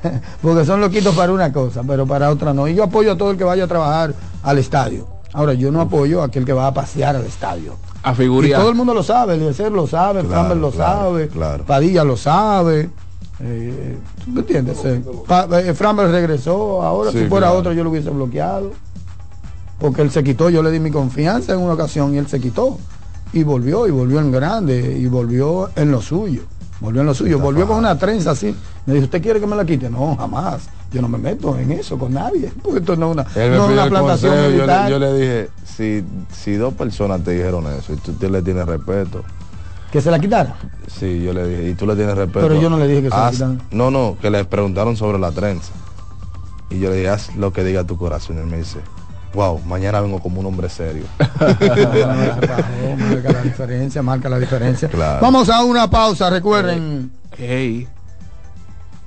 porque 0.41 0.65
son 0.65 0.81
loquitos 0.81 1.15
para 1.15 1.31
una 1.31 1.51
cosa, 1.51 1.83
pero 1.85 2.05
para 2.05 2.29
otra 2.29 2.53
no. 2.53 2.67
Y 2.67 2.75
yo 2.75 2.83
apoyo 2.83 3.11
a 3.13 3.17
todo 3.17 3.31
el 3.31 3.37
que 3.37 3.43
vaya 3.43 3.65
a 3.65 3.67
trabajar 3.67 4.13
al 4.43 4.57
estadio. 4.57 5.07
Ahora, 5.33 5.53
yo 5.53 5.71
no 5.71 5.79
apoyo 5.79 6.21
a 6.21 6.25
aquel 6.25 6.43
que 6.45 6.53
va 6.53 6.67
a 6.67 6.73
pasear 6.73 7.15
al 7.15 7.25
estadio. 7.25 7.75
A 8.03 8.11
Y 8.11 8.15
figuría. 8.15 8.57
todo 8.57 8.69
el 8.69 8.75
mundo 8.75 8.93
lo 8.93 9.03
sabe, 9.03 9.35
Eliezer 9.35 9.71
lo 9.71 9.87
sabe, 9.87 10.23
Claro, 10.23 10.55
lo 10.55 10.71
claro, 10.71 11.01
sabe, 11.03 11.27
claro. 11.29 11.65
Padilla 11.65 12.03
lo 12.03 12.17
sabe. 12.17 12.89
Eh, 13.39 13.97
¿tú 14.25 14.31
¿Me 14.31 14.41
entiendes? 14.41 14.83
Eh, 14.83 15.01
eh, 15.65 15.73
Framber 15.73 16.09
regresó, 16.09 16.81
ahora 16.83 17.11
Sí, 17.11 17.19
si 17.19 17.25
fuera 17.25 17.53
otro 17.53 17.73
yo 17.73 17.83
lo 17.83 17.89
hubiese 17.89 18.09
bloqueado. 18.09 18.71
Porque 19.79 20.01
él 20.01 20.11
se 20.11 20.23
quitó, 20.23 20.49
yo 20.49 20.61
le 20.61 20.69
di 20.69 20.79
mi 20.79 20.91
confianza 20.91 21.53
en 21.53 21.59
una 21.59 21.73
ocasión 21.73 22.13
y 22.13 22.17
él 22.17 22.27
se 22.27 22.39
quitó. 22.39 22.77
Y 23.33 23.43
volvió, 23.43 23.87
y 23.87 23.91
volvió 23.91 24.19
en 24.19 24.31
grande, 24.31 24.97
y 24.99 25.07
volvió 25.07 25.69
en 25.75 25.89
lo 25.91 26.01
suyo. 26.01 26.43
Volvió 26.81 27.01
en 27.01 27.07
lo 27.07 27.13
suyo, 27.13 27.39
volvió 27.39 27.67
con 27.67 27.77
una 27.77 27.95
trenza 27.97 28.31
así. 28.31 28.55
Me 28.87 28.95
dijo, 28.95 29.05
¿usted 29.05 29.21
quiere 29.21 29.39
que 29.39 29.45
me 29.47 29.55
la 29.55 29.63
quite? 29.63 29.89
No, 29.89 30.15
jamás. 30.17 30.67
Yo 30.91 31.01
no 31.01 31.07
me 31.07 31.17
meto 31.19 31.57
en 31.57 31.71
eso 31.71 31.97
con 31.97 32.13
nadie. 32.13 32.51
Porque 32.63 32.79
esto 32.79 32.95
no 32.95 33.09
es 33.09 33.13
una, 33.13 33.25
Él 33.35 33.51
me 33.51 33.57
no 33.57 33.67
pidió 33.67 33.81
una 33.81 33.89
plantación 33.89 34.33
consejo, 34.33 34.57
yo, 34.57 34.65
le, 34.65 34.89
yo 34.89 34.99
le 34.99 35.13
dije, 35.13 35.49
si, 35.63 36.03
si 36.33 36.53
dos 36.55 36.73
personas 36.73 37.23
te 37.23 37.31
dijeron 37.31 37.65
eso 37.67 37.93
y 37.93 37.97
tú 37.97 38.13
te 38.13 38.29
le 38.29 38.41
tienes 38.41 38.65
respeto, 38.65 39.23
Que 39.91 40.01
se 40.01 40.09
la 40.09 40.19
quitara. 40.19 40.55
sí, 40.87 41.21
yo 41.21 41.33
le 41.33 41.47
dije, 41.47 41.69
y 41.69 41.73
tú 41.75 41.85
le 41.85 41.95
tienes 41.95 42.15
respeto. 42.15 42.47
Pero 42.47 42.59
yo 42.59 42.69
no 42.69 42.77
le 42.79 42.87
dije 42.87 43.03
que 43.03 43.09
se 43.11 43.15
la 43.15 43.31
quitaran. 43.31 43.61
No, 43.71 43.91
no, 43.91 44.17
que 44.19 44.29
le 44.31 44.43
preguntaron 44.45 44.97
sobre 44.97 45.19
la 45.19 45.31
trenza. 45.31 45.71
Y 46.71 46.79
yo 46.79 46.89
le 46.89 46.95
dije, 46.95 47.09
haz 47.09 47.35
lo 47.35 47.53
que 47.53 47.63
diga 47.63 47.83
tu 47.83 47.95
corazón. 47.97 48.37
Y 48.37 48.39
él 48.39 48.47
me 48.47 48.57
dice, 48.57 48.79
wow, 49.33 49.59
mañana 49.65 50.01
vengo 50.01 50.19
como 50.19 50.39
un 50.39 50.45
hombre 50.45 50.69
serio. 50.69 51.03
marca 52.97 53.31
la 53.31 53.41
diferencia, 53.41 54.01
marca 54.01 54.29
la 54.29 54.39
diferencia. 54.39 54.87
Claro. 54.89 55.19
Vamos 55.21 55.49
a 55.49 55.63
una 55.63 55.89
pausa, 55.89 56.29
recuerden. 56.29 57.11
Hey. 57.37 57.87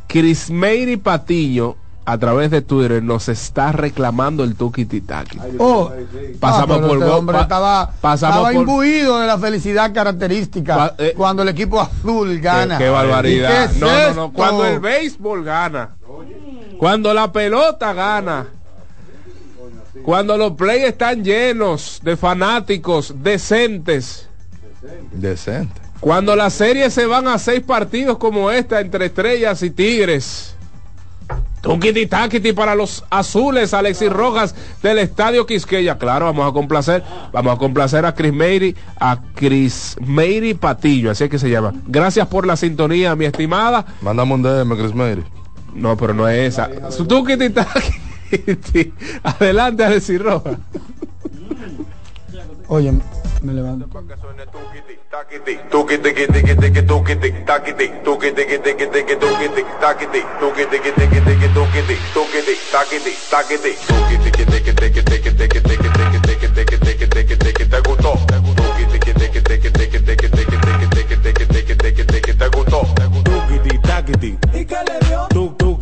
Crismeiri 0.08 0.96
Patiño 0.96 1.76
a 2.06 2.18
través 2.18 2.50
de 2.50 2.60
Twitter 2.60 3.02
nos 3.02 3.28
está 3.28 3.72
reclamando 3.72 4.44
el 4.44 4.54
Tuki 4.56 4.84
Titaki. 4.84 5.38
Oh, 5.58 5.90
Pasamos 6.38 6.78
ah, 6.82 6.86
por 6.86 6.98
este 6.98 7.10
hombre 7.10 7.36
pa- 7.38 7.42
estaba, 7.42 7.90
pasamos 8.00 8.36
estaba 8.36 8.52
por- 8.52 8.60
imbuido 8.60 9.18
de 9.20 9.26
la 9.26 9.38
felicidad 9.38 9.92
característica 9.94 10.76
Pa- 10.76 10.94
eh, 10.98 11.14
cuando 11.16 11.42
el 11.42 11.48
equipo 11.48 11.80
azul 11.80 12.38
gana. 12.40 12.76
Qué, 12.78 12.84
qué 12.84 12.90
barbaridad. 12.90 13.50
¿Y 13.50 13.54
qué 13.54 13.64
es 13.76 13.80
no, 13.80 13.86
no, 13.88 14.14
no. 14.14 14.32
Cuando 14.32 14.66
el 14.66 14.80
béisbol 14.80 15.44
gana. 15.44 15.90
Cuando 16.78 17.14
la 17.14 17.32
pelota 17.32 17.92
gana. 17.94 18.46
Cuando 20.04 20.36
los 20.36 20.52
play 20.52 20.82
están 20.82 21.24
llenos 21.24 21.98
de 22.04 22.18
fanáticos 22.18 23.14
decentes. 23.22 24.28
Decente. 25.12 25.80
Cuando 25.98 26.36
las 26.36 26.52
series 26.52 26.92
se 26.92 27.06
van 27.06 27.26
a 27.26 27.38
seis 27.38 27.62
partidos 27.62 28.18
como 28.18 28.50
esta 28.50 28.82
entre 28.82 29.06
estrellas 29.06 29.62
y 29.62 29.70
tigres. 29.70 30.56
Tukiti 31.62 32.06
taquiti 32.06 32.52
para 32.52 32.74
los 32.74 33.02
azules, 33.08 33.72
Alexis 33.72 34.12
Rojas 34.12 34.54
del 34.82 34.98
Estadio 34.98 35.46
Quisqueya. 35.46 35.96
Claro, 35.96 36.26
vamos 36.26 36.50
a 36.50 36.52
complacer, 36.52 37.02
vamos 37.32 37.54
a 37.54 37.58
complacer 37.58 38.04
a 38.04 38.14
Chris 38.14 38.34
Meiri, 38.34 38.76
a 39.00 39.22
Chris 39.34 39.96
Meiri 40.02 40.52
Patillo, 40.52 41.12
así 41.12 41.24
es 41.24 41.30
que 41.30 41.38
se 41.38 41.48
llama. 41.48 41.72
Gracias 41.86 42.26
por 42.26 42.46
la 42.46 42.56
sintonía, 42.56 43.16
mi 43.16 43.24
estimada. 43.24 43.86
Mándame 44.02 44.34
un 44.34 44.42
DM, 44.42 44.76
Chris 44.76 44.94
Mary. 44.94 45.24
No, 45.72 45.96
pero 45.96 46.12
no 46.12 46.28
es 46.28 46.52
esa. 46.52 46.68
Tukiti 47.08 47.48
taquiti. 47.48 48.13
Adelante, 49.22 49.84
Alexis 49.84 50.20
Roja. 50.20 50.58
Oye, 52.68 52.92
me 53.42 53.52
levanto. 53.52 53.88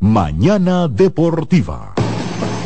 Mañana 0.00 0.88
Deportiva. 0.88 1.89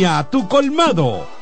a 0.00 0.24
tu 0.24 0.48
colmado. 0.48 1.41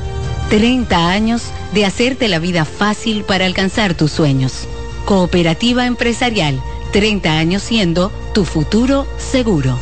30 0.51 1.09
años 1.09 1.43
de 1.73 1.85
hacerte 1.85 2.27
la 2.27 2.37
vida 2.37 2.65
fácil 2.65 3.23
para 3.23 3.45
alcanzar 3.45 3.93
tus 3.93 4.11
sueños. 4.11 4.67
Cooperativa 5.05 5.85
empresarial, 5.85 6.61
30 6.91 7.37
años 7.37 7.63
siendo 7.63 8.11
tu 8.33 8.43
futuro 8.43 9.07
seguro. 9.17 9.77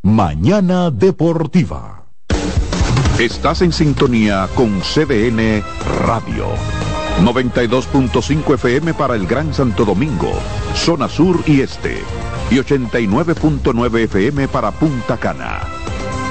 Mañana 0.00 0.90
Deportiva. 0.90 2.06
Estás 3.18 3.60
en 3.60 3.74
sintonía 3.74 4.48
con 4.54 4.80
CDN 4.80 5.62
Radio. 6.06 6.46
92.5 7.22 8.54
FM 8.54 8.94
para 8.94 9.16
el 9.16 9.26
Gran 9.26 9.52
Santo 9.52 9.84
Domingo, 9.84 10.32
zona 10.74 11.10
sur 11.10 11.42
y 11.46 11.60
este. 11.60 11.98
Y 12.50 12.54
89.9 12.54 14.04
FM 14.04 14.48
para 14.48 14.70
Punta 14.70 15.18
Cana. 15.18 15.87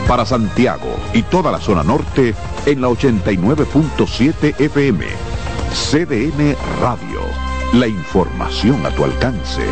Para 0.07 0.25
Santiago 0.25 0.95
y 1.13 1.21
toda 1.23 1.51
la 1.51 1.59
zona 1.59 1.83
norte 1.83 2.33
en 2.65 2.81
la 2.81 2.87
89.7 2.87 4.59
FM. 4.59 5.05
CDN 5.73 6.55
Radio. 6.79 7.19
La 7.73 7.87
información 7.87 8.85
a 8.85 8.89
tu 8.91 9.03
alcance. 9.03 9.63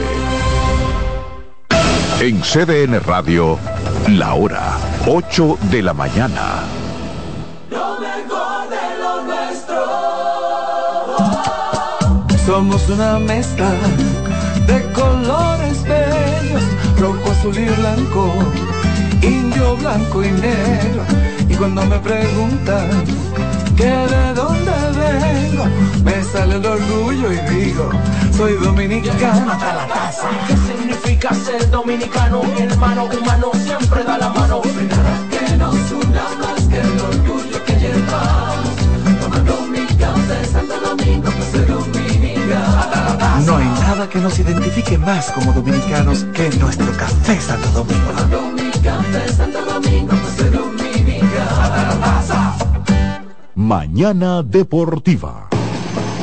En 2.19 2.41
CDN 2.41 2.99
Radio, 3.01 3.57
la 4.09 4.33
hora 4.33 4.77
8 5.07 5.57
de 5.71 5.81
la 5.81 5.93
mañana. 5.93 6.63
Lo 7.69 7.99
mejor 7.99 8.69
de 8.69 8.97
lo 8.99 9.23
nuestro. 9.23 9.85
Somos 12.45 12.89
una 12.89 13.19
mezcla 13.19 13.71
de 14.67 14.91
colores 14.91 15.83
bellos, 15.83 16.63
rojo, 16.99 17.31
azul 17.31 17.57
y 17.57 17.65
blanco, 17.65 18.33
indio, 19.21 19.75
blanco 19.77 20.23
y 20.23 20.31
negro. 20.31 21.03
Y 21.47 21.55
cuando 21.55 21.85
me 21.85 21.99
preguntan 21.99 22.89
que 23.75 23.85
de 23.85 24.33
dónde 24.33 24.71
vengo, 24.97 25.65
me 26.03 26.23
sale 26.23 26.55
el 26.55 26.65
orgullo 26.65 27.31
y 27.31 27.37
digo, 27.53 27.89
soy 28.35 28.53
dominicano 28.53 29.51
hasta 29.51 29.73
la 29.73 29.87
casa. 29.87 30.27
¿Qué 30.47 30.55
significa 30.57 31.33
ser 31.33 31.69
dominicano? 31.69 32.43
Mi 32.43 32.61
hermano 32.61 33.05
humano 33.05 33.51
siempre 33.53 34.03
da 34.03 34.17
la 34.17 34.29
mano. 34.29 34.61
que 34.61 35.57
nos 35.57 35.91
una 35.91 36.23
más 36.41 36.61
que 36.69 36.79
el 36.79 36.99
orgullo 36.99 37.63
que 37.65 37.73
llevamos. 37.75 38.75
Tomando 39.21 39.61
mi 39.67 39.85
café 39.97 40.45
Santo 40.45 40.79
Domingo, 40.79 41.29
pues 41.31 41.51
soy 41.51 41.65
dominicano. 41.65 43.45
No 43.45 43.57
hay 43.57 43.65
nada 43.65 44.09
que 44.09 44.19
nos 44.19 44.39
identifique 44.39 44.97
más 44.97 45.31
como 45.31 45.53
dominicanos 45.53 46.25
que 46.33 46.49
nuestro 46.57 46.91
café 46.97 47.39
Santo 47.39 47.69
Domingo. 47.69 48.64
Mañana 53.55 54.43
Deportiva. 54.43 55.54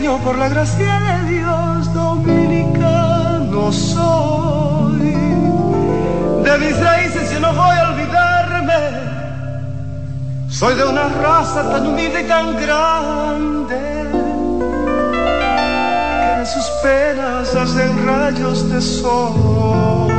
Por 0.00 0.38
la 0.38 0.48
gracia 0.48 0.98
de 0.98 1.30
Dios, 1.30 1.92
dominicano 1.92 3.70
soy. 3.70 5.14
De 6.42 6.58
mis 6.58 6.80
raíces 6.80 7.30
yo 7.30 7.40
no 7.40 7.52
voy 7.52 7.76
a 7.76 7.90
olvidarme. 7.90 8.74
Soy 10.48 10.74
de 10.74 10.84
una 10.84 11.06
raza 11.08 11.70
tan 11.70 11.86
humilde 11.86 12.22
y 12.22 12.24
tan 12.24 12.56
grande 12.56 14.10
que 16.38 16.46
sus 16.46 16.64
penas 16.82 17.54
hacen 17.54 18.06
rayos 18.06 18.70
de 18.70 18.80
sol. 18.80 20.09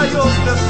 Rayos 0.00 0.44
de 0.46 0.69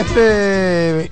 Este 0.00 1.10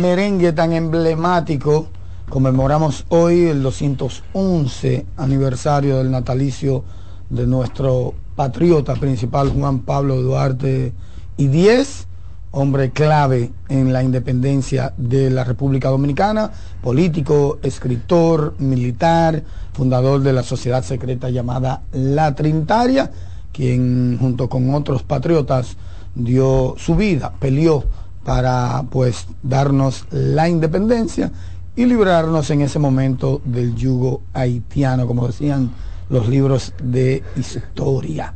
merengue 0.00 0.52
tan 0.52 0.72
emblemático, 0.72 1.88
conmemoramos 2.30 3.04
hoy 3.08 3.46
el 3.46 3.64
211 3.64 5.06
aniversario 5.16 5.98
del 5.98 6.12
natalicio 6.12 6.84
de 7.30 7.48
nuestro 7.48 8.14
patriota 8.36 8.94
principal 8.94 9.50
Juan 9.50 9.80
Pablo 9.80 10.22
Duarte 10.22 10.92
y 11.36 11.48
10, 11.48 12.06
hombre 12.52 12.92
clave 12.92 13.50
en 13.68 13.92
la 13.92 14.04
independencia 14.04 14.94
de 14.96 15.28
la 15.28 15.42
República 15.42 15.88
Dominicana, 15.88 16.52
político, 16.80 17.58
escritor, 17.64 18.54
militar, 18.60 19.42
fundador 19.72 20.20
de 20.20 20.32
la 20.32 20.44
sociedad 20.44 20.84
secreta 20.84 21.28
llamada 21.28 21.82
La 21.90 22.36
Trinitaria, 22.36 23.10
quien 23.52 24.16
junto 24.20 24.48
con 24.48 24.72
otros 24.76 25.02
patriotas 25.02 25.76
dio 26.14 26.76
su 26.78 26.94
vida, 26.94 27.32
peleó 27.40 27.84
para 28.24 28.84
pues 28.90 29.26
darnos 29.42 30.06
la 30.10 30.48
independencia 30.48 31.32
y 31.74 31.86
librarnos 31.86 32.50
en 32.50 32.60
ese 32.62 32.78
momento 32.78 33.40
del 33.44 33.74
yugo 33.74 34.22
haitiano, 34.32 35.06
como 35.06 35.26
decían 35.26 35.70
los 36.08 36.28
libros 36.28 36.74
de 36.82 37.22
historia. 37.36 38.34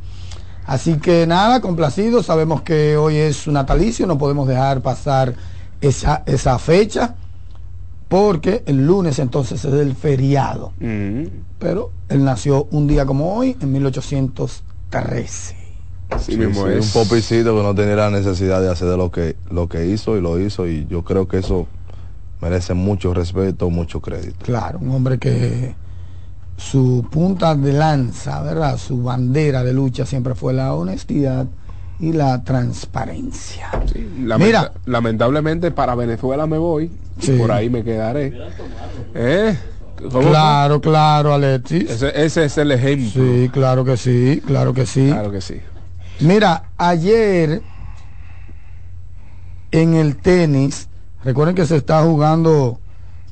Así 0.65 0.97
que 0.97 1.25
nada, 1.25 1.61
complacidos, 1.61 2.25
sabemos 2.25 2.61
que 2.61 2.97
hoy 2.97 3.15
es 3.15 3.37
su 3.37 3.51
natalicio, 3.51 4.05
no 4.05 4.17
podemos 4.17 4.47
dejar 4.47 4.81
pasar 4.81 5.33
esa, 5.79 6.23
esa 6.25 6.59
fecha, 6.59 7.15
porque 8.07 8.63
el 8.65 8.85
lunes 8.85 9.19
entonces 9.19 9.63
es 9.63 9.73
el 9.73 9.95
feriado. 9.95 10.73
Pero 11.59 11.91
él 12.09 12.23
nació 12.23 12.67
un 12.71 12.87
día 12.87 13.05
como 13.05 13.35
hoy, 13.35 13.55
en 13.61 13.71
1813. 13.71 15.66
Sí, 16.15 16.33
sí, 16.33 16.41
Un 16.43 16.89
popicito 16.93 17.55
que 17.55 17.63
no 17.63 17.75
tenía 17.75 17.95
la 17.95 18.09
necesidad 18.09 18.61
de 18.61 18.69
hacer 18.71 18.87
de 18.87 18.97
lo 18.97 19.11
que, 19.11 19.35
lo 19.51 19.67
que 19.67 19.85
hizo 19.87 20.17
y 20.17 20.21
lo 20.21 20.39
hizo 20.39 20.67
y 20.67 20.87
yo 20.89 21.03
creo 21.03 21.27
que 21.27 21.37
eso 21.39 21.67
merece 22.41 22.73
mucho 22.73 23.13
respeto, 23.13 23.69
mucho 23.69 23.99
crédito. 24.01 24.45
Claro, 24.45 24.79
un 24.79 24.91
hombre 24.91 25.17
que 25.19 25.75
su 26.55 27.05
punta 27.11 27.53
de 27.55 27.73
lanza, 27.73 28.41
¿verdad? 28.41 28.77
Su 28.77 29.03
bandera 29.03 29.63
de 29.63 29.73
lucha 29.73 30.05
siempre 30.05 30.33
fue 30.33 30.53
la 30.53 30.73
honestidad 30.73 31.45
y 31.99 32.13
la 32.13 32.43
transparencia. 32.43 33.69
Lamenta- 34.19 34.37
Mira. 34.45 34.71
lamentablemente 34.85 35.71
para 35.71 35.93
Venezuela 35.95 36.47
me 36.47 36.57
voy 36.57 36.91
y 37.19 37.25
Sí. 37.25 37.31
por 37.33 37.51
ahí 37.51 37.69
me 37.69 37.83
quedaré. 37.83 38.33
¿Eh? 39.13 39.57
Claro, 40.09 40.79
claro, 40.79 41.33
Alexis. 41.33 41.89
Ese, 41.89 42.23
ese 42.25 42.45
es 42.45 42.57
el 42.59 42.71
ejemplo. 42.71 43.09
Sí, 43.23 43.49
claro 43.51 43.83
que 43.83 43.97
sí, 43.97 44.41
claro 44.45 44.73
que 44.73 44.85
sí. 44.85 45.07
Claro 45.07 45.31
que 45.31 45.41
sí. 45.41 45.59
Mira, 46.19 46.71
ayer 46.77 47.61
en 49.71 49.93
el 49.93 50.17
tenis, 50.17 50.89
recuerden 51.23 51.55
que 51.55 51.65
se 51.67 51.77
está 51.77 52.01
jugando 52.03 52.79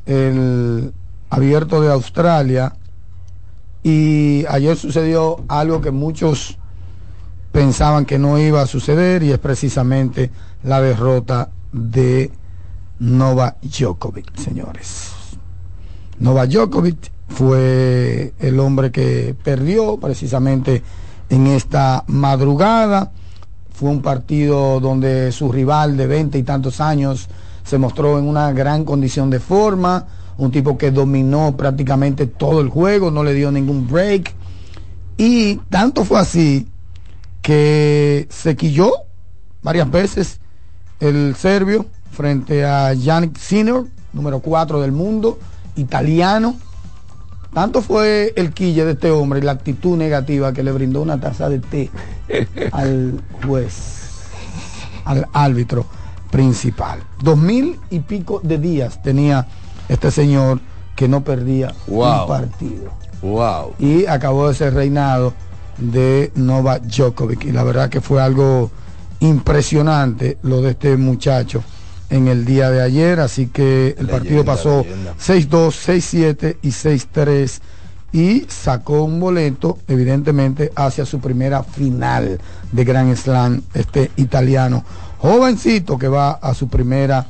el 0.06 0.94
abierto 1.30 1.82
de 1.82 1.92
Australia 1.92 2.76
y 3.82 4.46
ayer 4.50 4.78
sucedió 4.78 5.44
algo 5.48 5.82
que 5.82 5.90
muchos 5.90 6.60
pensaban 7.52 8.06
que 8.06 8.20
no 8.20 8.38
iba 8.38 8.62
a 8.62 8.68
suceder 8.68 9.24
y 9.24 9.32
es 9.32 9.40
precisamente 9.40 10.30
la 10.64 10.80
derrota 10.80 11.50
de 11.72 12.32
Nova 13.00 13.56
Djokovic, 13.64 14.36
señores. 14.38 15.14
Nova 16.20 16.46
Djokovic 16.46 17.12
fue 17.30 18.34
el 18.40 18.60
hombre 18.60 18.92
que 18.92 19.36
perdió 19.44 19.98
precisamente 19.98 20.84
en 21.30 21.48
esta 21.48 22.04
madrugada. 22.08 23.12
Fue 23.74 23.90
un 23.90 24.02
partido 24.02 24.80
donde 24.80 25.32
su 25.32 25.52
rival 25.52 25.98
de 25.98 26.08
20 26.08 26.38
y 26.38 26.44
tantos 26.44 26.80
años 26.80 27.28
se 27.64 27.78
mostró 27.78 28.20
en 28.20 28.28
una 28.28 28.52
gran 28.54 28.86
condición 28.86 29.30
de 29.30 29.40
forma, 29.40 30.06
un 30.38 30.52
tipo 30.52 30.78
que 30.78 30.92
dominó 30.92 31.56
prácticamente 31.58 32.28
todo 32.28 32.62
el 32.62 32.70
juego, 32.70 33.12
no 33.12 33.24
le 33.24 33.34
dio 33.34 33.52
ningún 33.52 33.88
break. 33.88 34.34
Y 35.18 35.56
tanto 35.70 36.06
fue 36.06 36.20
así 36.20 36.68
que 37.42 38.28
se 38.30 38.56
quilló 38.56 38.92
varias 39.62 39.90
veces 39.90 40.40
el 41.00 41.36
serbio 41.36 41.86
frente 42.12 42.66
a 42.66 42.94
Yannick 42.94 43.38
Sinner, 43.38 43.84
número 44.14 44.40
4 44.40 44.82
del 44.82 44.92
mundo, 44.92 45.40
italiano. 45.76 46.56
Tanto 47.56 47.82
fue 47.82 48.34
el 48.36 48.52
quille 48.52 48.84
de 48.84 48.92
este 48.92 49.10
hombre 49.12 49.40
y 49.40 49.42
la 49.42 49.54
actitud 49.54 49.96
negativa 49.98 50.52
que 50.52 50.62
le 50.62 50.74
brindó 50.74 51.02
una 51.02 51.20
taza 51.22 51.48
de 51.48 51.60
té 51.60 51.90
al 52.74 53.18
juez, 53.48 54.10
al 55.06 55.26
árbitro 55.32 55.86
principal. 56.30 57.00
Dos 57.24 57.38
mil 57.38 57.80
y 57.90 58.00
pico 58.02 58.42
de 58.44 58.58
días 58.58 59.02
tenía 59.02 59.48
este 59.88 60.12
señor 60.12 60.60
que 60.98 61.08
no 61.08 61.24
perdía 61.24 61.74
Wow. 61.88 62.24
un 62.24 62.28
partido. 62.28 62.92
Wow. 63.22 63.74
Y 63.80 64.06
acabó 64.06 64.50
ese 64.50 64.70
reinado 64.70 65.34
de 65.78 66.34
Nova 66.36 66.80
Djokovic. 66.80 67.46
Y 67.46 67.52
la 67.54 67.64
verdad 67.64 67.88
que 67.90 68.02
fue 68.02 68.22
algo 68.22 68.70
impresionante 69.22 70.38
lo 70.42 70.62
de 70.62 70.72
este 70.72 70.98
muchacho 70.98 71.64
en 72.16 72.28
el 72.28 72.46
día 72.46 72.70
de 72.72 72.82
ayer. 72.82 73.20
Así 73.20 73.48
que 73.48 73.96
el 73.98 74.08
partido 74.08 74.44
pasó 74.46 74.84
leyenda. 74.84 75.14
6-2, 75.20 76.38
6-7 76.38 76.58
y 76.62 76.70
6-3 76.70 77.60
y 78.12 78.46
sacó 78.48 79.04
un 79.04 79.20
boleto 79.20 79.78
evidentemente 79.90 80.72
hacia 80.76 81.06
su 81.06 81.20
primera 81.20 81.64
final 81.64 82.40
de 82.72 82.84
Grand 82.86 83.14
Slam 83.18 83.62
este 83.74 84.10
italiano 84.16 84.86
jovencito 85.18 85.98
que 85.98 86.08
va 86.08 86.32
a 86.32 86.54
su 86.54 86.70
primera 86.70 87.26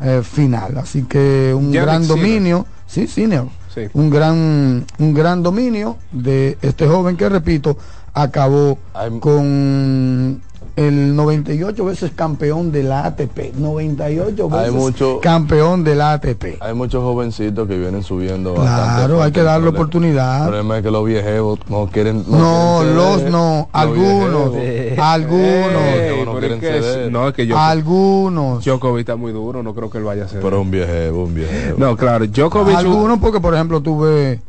eh, 0.00 0.22
final 0.24 0.78
así 0.78 1.02
que 1.02 1.52
un 1.54 1.70
gran 1.70 2.04
Sinner. 2.04 2.08
dominio 2.16 2.66
sí 2.86 3.06
Sinner 3.06 3.44
Sí. 3.74 3.82
un 3.92 4.08
gran 4.10 4.84
un 4.98 5.14
gran 5.14 5.42
dominio 5.42 5.98
de 6.10 6.56
este 6.62 6.88
joven 6.88 7.16
que 7.18 7.28
repito 7.28 7.76
acabó 8.14 8.78
con 9.20 10.40
el 10.88 11.14
98 11.14 11.84
veces 11.84 12.10
campeón 12.14 12.72
de 12.72 12.82
la 12.82 13.04
ATP 13.04 13.52
98 13.58 14.48
Hay 14.52 14.58
veces 14.60 14.72
mucho- 14.74 15.20
campeón 15.20 15.84
de 15.84 15.94
la 15.94 16.12
ATP 16.14 16.56
Hay 16.60 16.72
muchos 16.74 17.02
jovencitos 17.02 17.68
que 17.68 17.76
vienen 17.78 18.02
subiendo. 18.02 18.54
Claro, 18.54 19.22
hay 19.22 19.30
que 19.30 19.42
darle 19.42 19.66
problema- 19.68 19.78
oportunidad. 19.78 20.38
El 20.42 20.46
problema 20.48 20.76
es 20.78 20.82
que 20.82 20.90
los 20.90 21.04
viejos 21.04 21.58
no 21.68 21.86
quieren. 21.88 22.24
No, 22.28 22.78
quieren 22.80 22.96
los 22.96 23.16
ceder. 23.18 23.30
no, 23.30 23.56
Los 23.56 23.68
algunos, 23.72 24.54
algunos, 24.98 26.26
no 26.26 26.38
quieren 26.38 26.52
es 26.52 26.60
que 26.60 26.78
es- 26.78 26.84
ceder. 26.84 27.12
no, 27.12 27.28
es 27.28 27.34
que 27.34 27.46
yo, 27.46 27.58
algunos, 27.58 28.64
Djokovic 28.64 29.00
está 29.00 29.16
muy 29.16 29.32
duro, 29.32 29.62
no 29.62 29.74
creo 29.74 29.90
que 29.90 29.98
él 29.98 30.04
vaya 30.04 30.24
a 30.24 30.28
ser. 30.28 30.40
Pero 30.40 30.60
un 30.60 30.70
viejo, 30.70 30.92
un 31.24 31.34
viejo. 31.34 31.52
No, 31.76 31.96
claro, 31.96 32.26
Djokovic. 32.26 32.76
algunos 32.76 33.18
porque 33.18 33.40
por 33.40 33.54
ejemplo 33.54 33.80
tuve 33.82 34.40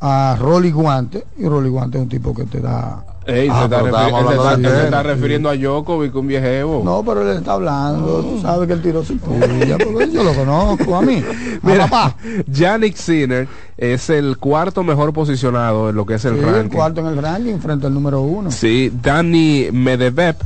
a 0.00 0.36
Rolly 0.40 0.70
Guante 0.70 1.24
y 1.38 1.46
Rolly 1.46 1.68
Guante 1.68 1.98
es 1.98 2.02
un 2.02 2.08
tipo 2.08 2.34
que 2.34 2.44
te 2.44 2.60
da 2.60 3.04
Ey, 3.28 3.48
Ah, 3.52 3.68
se, 3.68 3.76
está 3.76 4.56
se 4.56 4.90
se 4.90 5.02
refiriendo 5.02 5.50
a 5.50 5.54
Djokovic, 5.54 6.14
un 6.16 6.26
viejevo. 6.26 6.82
no 6.82 7.02
pero 7.04 7.30
él 7.30 7.36
está 7.36 7.52
hablando 7.52 8.22
tú 8.22 8.40
sabes 8.40 8.66
que 8.66 8.72
él 8.72 8.80
tiró 8.80 9.04
su 9.04 9.18
puya 9.18 9.76
porque 9.76 10.10
yo 10.10 10.24
lo 10.24 10.32
conozco 10.32 10.96
a 10.96 11.02
mí. 11.02 11.22
A 11.62 11.66
Mira, 11.66 11.86
papá. 11.88 12.16
Yannick 12.46 12.96
Sinner 12.96 13.46
es 13.76 14.08
el 14.08 14.38
cuarto 14.38 14.82
mejor 14.82 15.12
posicionado 15.12 15.90
en 15.90 15.96
lo 15.96 16.06
que 16.06 16.14
es 16.14 16.24
el 16.24 16.34
Sí, 16.34 16.40
el 16.40 16.46
ranking. 16.54 16.76
cuarto 16.76 17.00
en 17.02 17.06
el 17.08 17.22
ranking 17.22 17.58
frente 17.58 17.86
al 17.86 17.92
número 17.94 18.22
uno. 18.22 18.50
Sí, 18.50 18.90
Dani 19.02 19.68
Medvedev 19.72 20.36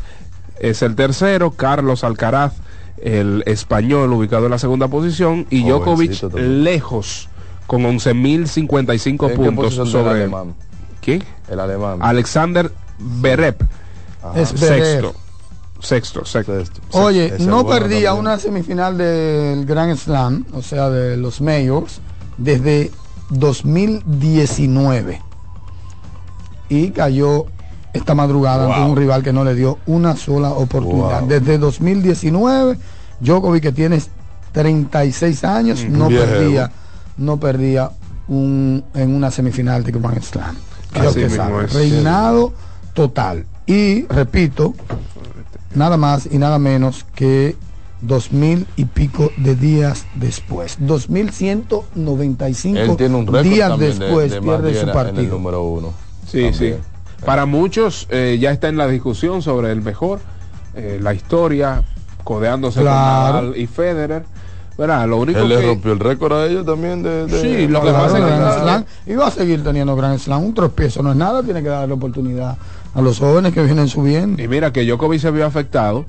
es 0.58 0.82
el 0.82 0.96
tercero, 0.96 1.52
Carlos 1.52 2.02
Alcaraz, 2.02 2.54
el 3.00 3.42
español 3.46 4.12
ubicado 4.12 4.46
en 4.46 4.50
la 4.50 4.58
segunda 4.58 4.88
posición 4.88 5.46
y 5.50 5.62
Djokovic 5.68 6.34
lejos 6.34 7.28
con 7.68 7.82
11.055 7.84 9.06
¿En 9.06 9.18
qué 9.18 9.28
puntos 9.52 9.74
sobre 9.90 10.10
alemán? 10.10 10.54
¿Quién? 11.02 11.22
El 11.50 11.60
alemán. 11.60 11.98
Alexander 12.00 12.72
Berep, 12.98 13.60
es 14.34 14.48
sexto. 14.50 15.14
Sexto, 15.80 16.24
sexto. 16.24 16.56
Sexto. 16.58 16.80
Oye, 16.92 17.26
Ese 17.26 17.44
no 17.44 17.64
bueno 17.64 17.70
perdía 17.80 18.10
también. 18.10 18.20
una 18.26 18.38
semifinal 18.38 18.96
del 18.96 19.66
Grand 19.66 19.96
Slam, 19.96 20.46
o 20.54 20.62
sea, 20.62 20.88
de 20.88 21.16
los 21.16 21.40
Majors, 21.40 22.00
desde 22.38 22.90
2019. 23.30 25.20
Y 26.68 26.90
cayó 26.90 27.46
esta 27.92 28.14
madrugada 28.14 28.66
ante 28.66 28.80
Wow. 28.80 28.90
un 28.90 28.96
rival 28.96 29.22
que 29.22 29.32
no 29.32 29.44
le 29.44 29.54
dio 29.54 29.78
una 29.86 30.16
sola 30.16 30.50
oportunidad. 30.50 31.20
Wow. 31.20 31.28
Desde 31.28 31.58
2019 31.58 32.78
Djokovic 33.20 33.62
que 33.62 33.72
tiene 33.72 34.00
36 34.52 35.44
años, 35.44 35.84
no 35.88 36.08
Viejo. 36.08 36.24
perdía, 36.24 36.70
no 37.16 37.38
perdía 37.38 37.90
un, 38.28 38.84
en 38.94 39.14
una 39.14 39.30
semifinal 39.30 39.84
de 39.84 39.92
Grand 39.92 40.22
Slam. 40.22 40.56
Creo 40.92 41.10
Así 41.10 41.20
que 41.20 41.26
mismo 41.28 41.44
sabe. 41.44 41.64
es. 41.66 41.74
Reinado 41.74 42.52
total. 42.94 43.46
Y 43.66 44.02
repito, 44.06 44.74
nada 45.74 45.96
más 45.96 46.28
y 46.30 46.38
nada 46.38 46.58
menos 46.58 47.06
que 47.14 47.56
dos 48.00 48.32
mil 48.32 48.66
y 48.76 48.84
pico 48.86 49.30
de 49.36 49.54
días 49.54 50.06
después. 50.16 50.76
2195 50.80 52.78
Él 52.78 52.96
tiene 52.96 53.16
un 53.16 53.26
récord 53.26 53.42
días 53.44 53.78
de- 53.78 53.86
después 53.94 54.30
de 54.32 54.40
pierde 54.42 54.74
su 54.74 54.80
en 54.80 54.88
el 54.88 54.94
partido. 54.94 55.32
número 55.36 55.62
uno. 55.62 55.92
Sí, 56.26 56.50
También. 56.50 56.54
sí. 56.78 57.24
Para 57.24 57.46
muchos 57.46 58.06
eh, 58.10 58.38
ya 58.40 58.50
está 58.50 58.68
en 58.68 58.76
la 58.76 58.88
discusión 58.88 59.42
sobre 59.42 59.70
el 59.70 59.80
mejor, 59.82 60.20
eh, 60.74 60.98
la 61.00 61.14
historia, 61.14 61.84
codeándose 62.24 62.80
Claro. 62.80 63.32
con 63.38 63.44
Nadal 63.50 63.56
y 63.60 63.66
Federer. 63.66 64.24
Verá, 64.78 65.06
lo 65.06 65.18
único 65.18 65.38
Él 65.40 65.48
le 65.50 65.56
que... 65.60 65.66
rompió 65.66 65.92
el 65.92 65.98
récord 66.00 66.32
a 66.32 66.46
ellos 66.46 66.64
también 66.64 67.02
de, 67.02 67.26
de- 67.26 67.40
Sí, 67.40 67.68
lo 67.68 67.82
que 67.82 67.90
pasa 67.90 68.18
es 68.18 68.24
que 68.24 68.60
Slam. 68.62 68.84
Y 69.06 69.14
va 69.14 69.26
a 69.26 69.30
seguir 69.30 69.62
teniendo 69.62 69.94
Grand 69.96 70.18
Slam. 70.18 70.42
Un 70.44 70.54
tropiezo 70.54 71.02
no 71.02 71.10
es 71.10 71.16
nada, 71.16 71.42
tiene 71.42 71.62
que 71.62 71.68
darle 71.68 71.94
oportunidad 71.94 72.56
a 72.94 73.00
los 73.02 73.18
jóvenes 73.18 73.52
que 73.52 73.62
vienen 73.62 73.88
subiendo. 73.88 74.42
Y 74.42 74.48
mira 74.48 74.72
que 74.72 74.84
Djokovic 74.84 75.20
se 75.20 75.30
vio 75.30 75.44
afectado 75.46 76.04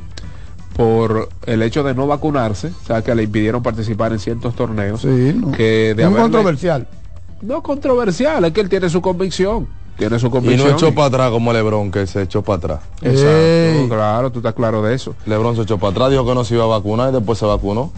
por 0.76 1.30
el 1.46 1.62
hecho 1.62 1.84
de 1.84 1.94
no 1.94 2.08
vacunarse, 2.08 2.70
o 2.84 2.86
sea, 2.88 3.02
que 3.04 3.14
le 3.14 3.24
impidieron 3.24 3.62
participar 3.62 4.12
en 4.12 4.20
ciertos 4.20 4.56
torneos. 4.56 5.02
Sí, 5.02 5.34
no. 5.36 5.52
que 5.52 5.94
de 5.96 6.04
Es 6.04 6.08
un 6.10 6.14
haberle- 6.16 6.22
controversial. 6.22 6.88
No 7.42 7.62
controversial, 7.62 8.46
es 8.46 8.54
que 8.54 8.62
él 8.62 8.70
tiene 8.70 8.90
su 8.90 9.02
convicción. 9.02 9.68
Tiene 9.98 10.18
su 10.18 10.28
Y 10.28 10.30
convicción. 10.32 10.70
no 10.70 10.74
echó 10.76 10.96
para 10.96 11.08
atrás 11.08 11.30
como 11.32 11.54
Lebron, 11.54 11.92
que 11.92 12.08
se 12.08 12.24
echó 12.24 12.42
para 12.42 12.58
atrás. 12.58 12.80
Exacto, 13.02 13.28
Ey. 13.30 13.88
claro, 13.88 14.32
tú 14.32 14.40
estás 14.40 14.54
claro 14.56 14.82
de 14.82 14.96
eso. 14.96 15.14
Lebron 15.28 15.56
se 15.56 15.62
echó 15.64 15.78
para 15.78 15.92
atrás, 15.92 16.10
dijo 16.10 16.26
que 16.26 16.34
no 16.34 16.44
se 16.44 16.56
iba 16.56 16.64
a 16.64 16.68
vacunar 16.68 17.10
y 17.10 17.14
después 17.14 17.38
se 17.38 17.46
vacunó. 17.46 17.92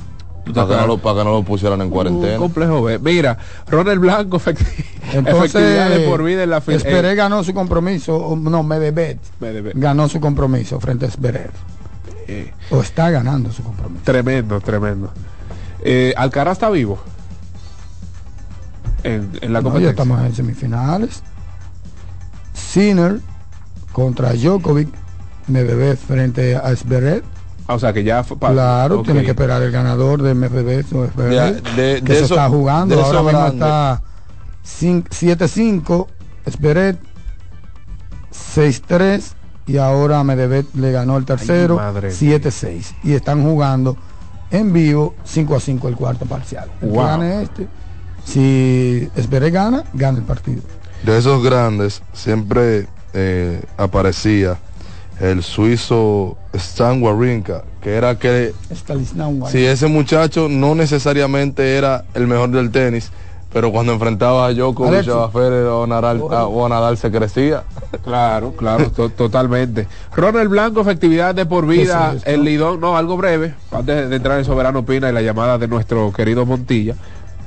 Para 0.54 0.68
que, 0.68 0.76
no 0.76 0.88
lo, 0.88 0.98
para 1.00 1.20
que 1.20 1.24
no 1.26 1.32
lo 1.32 1.44
pusieran 1.44 1.82
en 1.82 1.88
Un 1.88 1.94
cuarentena. 1.94 2.38
complejo 2.38 2.84
B. 2.84 3.00
Mira, 3.00 3.38
Ronald 3.68 4.00
Blanco, 4.00 4.38
efecti- 4.40 4.86
Entonces, 5.14 5.56
efectividad 5.56 5.90
de 5.90 6.08
por 6.08 6.24
vida 6.24 6.44
en 6.44 6.50
la 6.52 6.62
final. 6.62 6.78
Esperé 6.78 7.16
ganó 7.16 7.44
su 7.44 7.54
compromiso, 7.54 8.38
no, 8.40 8.62
Medvedev 8.64 9.18
ganó 9.74 10.08
su 10.08 10.20
compromiso 10.20 10.80
frente 10.80 11.08
a 11.08 11.10
Zverev. 11.12 11.50
Eh, 12.28 12.54
O 12.72 12.82
está 12.82 13.10
ganando 13.10 13.52
su 13.52 13.64
compromiso. 13.64 14.02
tremendo, 14.04 14.60
tremendo. 14.62 15.12
Eh, 15.84 16.14
Alcaraz 16.18 16.54
está 16.54 16.70
vivo. 16.70 17.00
En, 19.04 19.30
en 19.42 19.54
la 19.54 19.62
No, 19.62 19.70
ya 19.70 19.72
competencia. 19.72 19.90
estamos 19.92 20.22
en 20.26 20.36
semifinales. 20.36 21.22
Sinner 22.54 23.20
contra 23.92 24.34
Djokovic, 24.34 24.90
Medvedev 25.48 25.98
frente 25.98 26.56
a 26.56 26.76
Zverev. 26.76 27.24
Ah, 27.68 27.74
o 27.76 27.80
sea 27.80 27.92
que 27.94 28.04
ya 28.04 28.24
fue 28.24 28.38
Claro, 28.38 29.00
ok. 29.00 29.06
tiene 29.06 29.24
que 29.24 29.32
esperar 29.32 29.62
el 29.64 29.72
ganador 29.72 30.22
de 30.22 30.36
Medvedev 30.36 30.86
o 30.96 31.08
Zverev, 31.08 31.34
Ya, 31.34 31.52
de- 31.52 32.02
que 32.04 32.14
de 32.14 32.20
se 32.20 32.26
eso- 32.26 32.36
está 32.36 32.48
jugando. 32.50 32.96
de 32.96 33.02
Ahora 33.02 33.14
eso 33.20 33.24
mismo 33.24 33.40
grande. 33.40 33.56
está 33.56 34.02
cin- 34.64 35.06
7-5, 35.10 36.08
Zverev 36.50 36.98
6-3 38.32 39.34
y 39.68 39.78
ahora 39.78 40.24
Medvedev 40.24 40.66
le 40.76 40.92
ganó 40.92 41.18
el 41.18 41.26
tercero 41.26 41.78
madre 41.78 42.12
7-6 42.12 42.94
y 43.04 43.14
están 43.14 43.44
jugando 43.44 43.98
en 44.52 44.72
vivo 44.72 45.16
5 45.24 45.56
a 45.56 45.60
5 45.60 45.88
el 45.88 45.96
cuarto 45.96 46.26
parcial. 46.26 46.70
El 46.82 46.90
que 46.90 46.96
Wow. 46.96 47.06
gane 47.06 47.42
este, 47.44 47.68
si 48.26 49.10
Zverev 49.20 49.52
gana, 49.54 49.84
gana 49.94 50.20
el 50.20 50.24
partido. 50.24 50.62
De 51.04 51.18
esos 51.18 51.44
grandes 51.44 52.02
siempre 52.14 52.88
eh, 53.14 53.62
aparecía 53.78 54.58
el 55.20 55.44
suizo 55.44 56.38
Stan 56.54 57.02
Wawrinka, 57.02 57.64
que 57.82 57.94
era 57.96 58.18
que 58.20 58.54
si 59.52 59.66
ese 59.66 59.88
muchacho 59.88 60.48
no 60.50 60.76
necesariamente 60.76 61.76
era 61.78 62.04
el 62.14 62.28
mejor 62.28 62.50
del 62.50 62.72
tenis, 62.72 63.12
pero 63.54 63.72
cuando 63.72 63.94
enfrentaba 63.94 64.48
a 64.48 64.54
Djokovic, 64.54 65.08
a 65.08 65.30
Federer 65.30 65.68
o 65.68 65.84
a 65.84 65.88
Nadal, 65.88 66.22
a- 66.32 66.46
o 66.48 66.66
a 66.66 66.70
Nadal 66.70 66.98
se 66.98 67.10
crecía. 67.10 67.64
Claro, 68.04 68.52
claro, 68.58 68.92
to- 68.92 69.10
totalmente. 69.10 69.88
Ronald 70.14 70.50
Blanco, 70.50 70.82
efectividad 70.82 71.34
de 71.34 71.46
por 71.46 71.66
vida, 71.66 72.16
el 72.26 72.44
Lidón, 72.44 72.82
no, 72.82 72.98
algo 72.98 73.16
breve, 73.16 73.54
antes 73.72 74.10
de 74.10 74.16
entrar 74.18 74.38
en 74.40 74.44
Soberano 74.46 74.86
Pina 74.86 75.10
y 75.10 75.14
la 75.14 75.22
llamada 75.22 75.58
de 75.58 75.70
nuestro 75.70 76.12
querido 76.12 76.46
Montilla. 76.46 76.96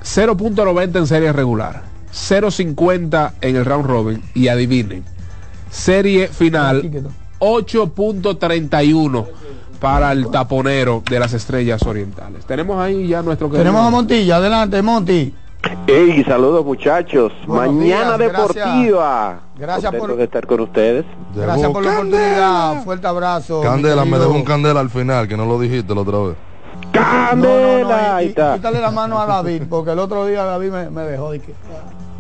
0.90 0.03 0.97
en 1.01 1.07
serie 1.07 1.33
regular, 1.35 1.83
0.50 2.13 3.33
en 3.43 3.57
el 3.57 3.65
round 3.67 3.85
robin 3.85 4.23
y 4.33 4.49
adivinen, 4.49 5.05
serie 5.71 6.29
final 6.29 6.81
8.31 7.39 9.27
para 9.81 10.13
el 10.13 10.29
taponero 10.31 11.03
de 11.09 11.19
las 11.21 11.33
estrellas 11.35 11.83
orientales. 11.85 12.45
Tenemos 12.47 12.81
ahí 12.81 13.07
ya 13.09 13.23
nuestro 13.23 13.49
querido- 13.49 13.63
Tenemos 13.65 13.87
a 13.87 13.91
Montilla, 13.91 14.37
adelante 14.37 14.83
Monti. 14.83 15.35
Hey, 15.87 16.25
saludos 16.27 16.65
muchachos. 16.65 17.33
Buenos 17.47 17.75
Mañana 17.75 18.17
días, 18.17 18.33
deportiva. 18.33 19.41
Gracias 19.57 19.85
Contento 19.85 20.07
por- 20.07 20.17
de 20.17 20.25
estar 20.25 20.47
con 20.47 20.61
ustedes. 20.61 21.05
Gracias 21.35 21.71
por 21.71 21.85
la 21.85 21.91
oportunidad, 21.93 22.85
fuerte 22.85 23.07
abrazo. 23.07 23.61
Candela, 23.61 24.05
me 24.05 24.19
dejó 24.19 24.33
un 24.33 24.45
candela 24.45 24.81
al 24.81 24.91
final, 24.91 25.27
que 25.29 25.37
no 25.37 25.47
lo 25.47 25.59
dijiste 25.59 25.95
la 25.95 26.01
otra 26.03 26.19
vez. 26.19 26.37
Candela, 26.93 28.23
y- 28.23 28.27
está. 28.27 28.55
Quítale 28.55 28.81
la 28.81 28.91
mano 28.91 29.19
a 29.21 29.27
David, 29.27 29.63
porque 29.69 29.91
el 29.93 29.99
otro 29.99 30.27
día 30.27 30.45
David 30.45 30.71
me, 30.71 30.91
me 30.91 31.03
dejó 31.03 31.31
de 31.33 31.41
que 31.41 31.53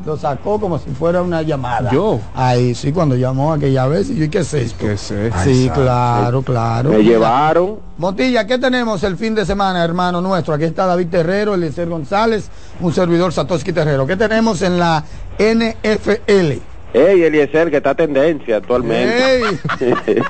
lo 0.09 0.17
sacó 0.17 0.59
como 0.59 0.79
si 0.79 0.89
fuera 0.91 1.21
una 1.21 1.43
llamada. 1.43 1.91
Yo. 1.91 2.19
Ahí 2.35 2.75
sí, 2.75 2.93
cuando 2.93 3.15
llamó 3.15 3.53
aquella 3.53 3.87
vez, 3.87 4.09
y 4.09 4.17
yo, 4.17 4.25
¿y 4.25 4.29
qué 4.31 4.39
es 4.39 4.55
esto? 4.55 4.79
¿Qué 4.81 4.93
es 4.95 5.11
esto? 5.11 5.39
Sí, 5.45 5.71
claro, 5.75 6.41
claro. 6.41 6.91
Me 6.91 7.05
llevaron. 7.05 7.79
Montilla, 7.99 8.47
¿qué 8.47 8.57
tenemos 8.59 9.03
el 9.03 9.19
fin 9.19 9.35
de 9.35 9.45
semana, 9.45 9.85
hermano 9.85 10.23
nuestro? 10.23 10.55
Aquí 10.55 10.65
está 10.65 10.87
David 10.87 11.09
Terrero, 11.09 11.55
Eliezer 11.55 11.89
González, 11.91 12.49
un 12.81 12.93
servidor 12.95 13.35
Satoshi 13.35 13.71
Terrero. 13.71 14.07
¿Qué 14.07 14.17
tenemos 14.17 14.63
en 14.63 14.79
la 14.79 15.05
NFL? 15.39 16.63
Hey, 16.95 17.23
Eliezer, 17.23 17.71
que 17.71 17.77
está 17.77 17.95
tendencia 17.95 18.57
actualmente. 18.57 19.59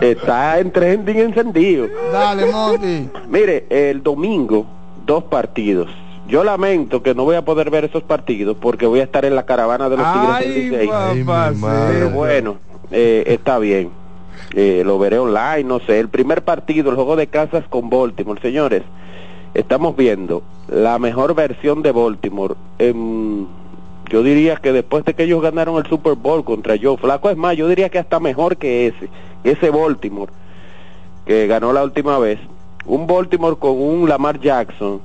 está 0.00 0.58
en 0.58 0.72
trending 0.72 1.18
encendido. 1.18 1.86
Dale, 2.12 2.46
Monty. 2.46 3.08
Mire, 3.28 3.66
el 3.70 4.02
domingo, 4.02 4.66
dos 5.06 5.22
partidos. 5.22 5.88
Yo 6.30 6.44
lamento 6.44 7.02
que 7.02 7.14
no 7.14 7.24
voy 7.24 7.36
a 7.36 7.44
poder 7.44 7.70
ver 7.70 7.84
esos 7.84 8.02
partidos 8.04 8.56
porque 8.60 8.86
voy 8.86 9.00
a 9.00 9.04
estar 9.04 9.24
en 9.24 9.34
la 9.34 9.44
caravana 9.44 9.88
de 9.88 9.96
los 9.96 10.06
Tigres 10.12 10.70
del 10.70 10.90
Ay, 10.92 11.18
Licey. 11.18 11.24
Pero 11.90 12.10
bueno, 12.10 12.56
eh, 12.92 13.24
está 13.26 13.58
bien. 13.58 13.90
Eh, 14.54 14.82
lo 14.86 14.98
veré 14.98 15.18
online, 15.18 15.64
no 15.64 15.80
sé. 15.80 15.98
El 15.98 16.08
primer 16.08 16.42
partido, 16.42 16.90
el 16.90 16.96
juego 16.96 17.16
de 17.16 17.26
Kansas 17.26 17.64
con 17.68 17.90
Baltimore. 17.90 18.40
Señores, 18.40 18.82
estamos 19.54 19.96
viendo 19.96 20.42
la 20.68 20.98
mejor 20.98 21.34
versión 21.34 21.82
de 21.82 21.92
Baltimore. 21.92 22.54
en- 22.78 23.46
yo 24.08 24.24
diría 24.24 24.56
que 24.56 24.72
después 24.72 25.04
de 25.04 25.14
que 25.14 25.22
ellos 25.22 25.40
ganaron 25.40 25.76
el 25.76 25.86
Super 25.86 26.14
Bowl 26.14 26.42
contra 26.44 26.74
Joe 26.80 26.96
Flaco, 26.96 27.30
es 27.30 27.36
más, 27.36 27.56
yo 27.56 27.68
diría 27.68 27.90
que 27.90 27.98
hasta 28.00 28.18
mejor 28.18 28.56
que 28.56 28.88
ese, 28.88 29.08
ese 29.44 29.70
Baltimore 29.70 30.32
que 31.26 31.46
ganó 31.46 31.72
la 31.72 31.84
última 31.84 32.18
vez. 32.18 32.40
Un 32.86 33.06
Baltimore 33.06 33.54
con 33.56 33.80
un 33.80 34.08
Lamar 34.08 34.40
Jackson 34.40 35.00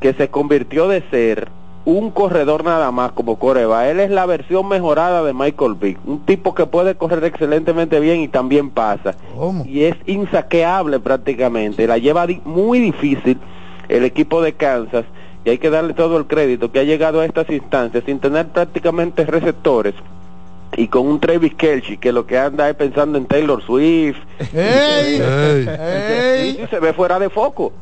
que 0.00 0.14
se 0.14 0.28
convirtió 0.28 0.88
de 0.88 1.02
ser 1.10 1.48
un 1.84 2.10
corredor 2.10 2.64
nada 2.64 2.90
más 2.90 3.12
como 3.12 3.38
coreba. 3.38 3.88
Él 3.88 4.00
es 4.00 4.10
la 4.10 4.26
versión 4.26 4.68
mejorada 4.68 5.22
de 5.22 5.32
Michael 5.32 5.74
Vick, 5.74 5.98
un 6.06 6.20
tipo 6.26 6.54
que 6.54 6.66
puede 6.66 6.94
correr 6.94 7.24
excelentemente 7.24 8.00
bien 8.00 8.20
y 8.20 8.28
también 8.28 8.70
pasa. 8.70 9.14
Y 9.64 9.84
es 9.84 9.96
insaqueable 10.06 11.00
prácticamente. 11.00 11.86
La 11.86 11.98
lleva 11.98 12.26
muy 12.44 12.80
difícil 12.80 13.38
el 13.88 14.04
equipo 14.04 14.42
de 14.42 14.52
Kansas 14.52 15.04
y 15.44 15.50
hay 15.50 15.58
que 15.58 15.70
darle 15.70 15.94
todo 15.94 16.18
el 16.18 16.26
crédito 16.26 16.70
que 16.70 16.80
ha 16.80 16.84
llegado 16.84 17.20
a 17.20 17.24
estas 17.24 17.48
instancias 17.50 18.04
sin 18.04 18.18
tener 18.20 18.48
prácticamente 18.48 19.24
receptores 19.24 19.94
y 20.76 20.88
con 20.88 21.06
un 21.06 21.20
Travis 21.20 21.54
Kelce 21.54 21.96
que 21.98 22.12
lo 22.12 22.26
que 22.26 22.38
anda 22.38 22.68
es 22.70 22.76
pensando 22.76 23.18
en 23.18 23.26
Taylor 23.26 23.62
Swift 23.62 24.16
¡Ey! 24.54 26.58
y 26.62 26.66
se 26.68 26.78
ve 26.80 26.92
fuera 26.92 27.18
de 27.18 27.28
foco 27.30 27.72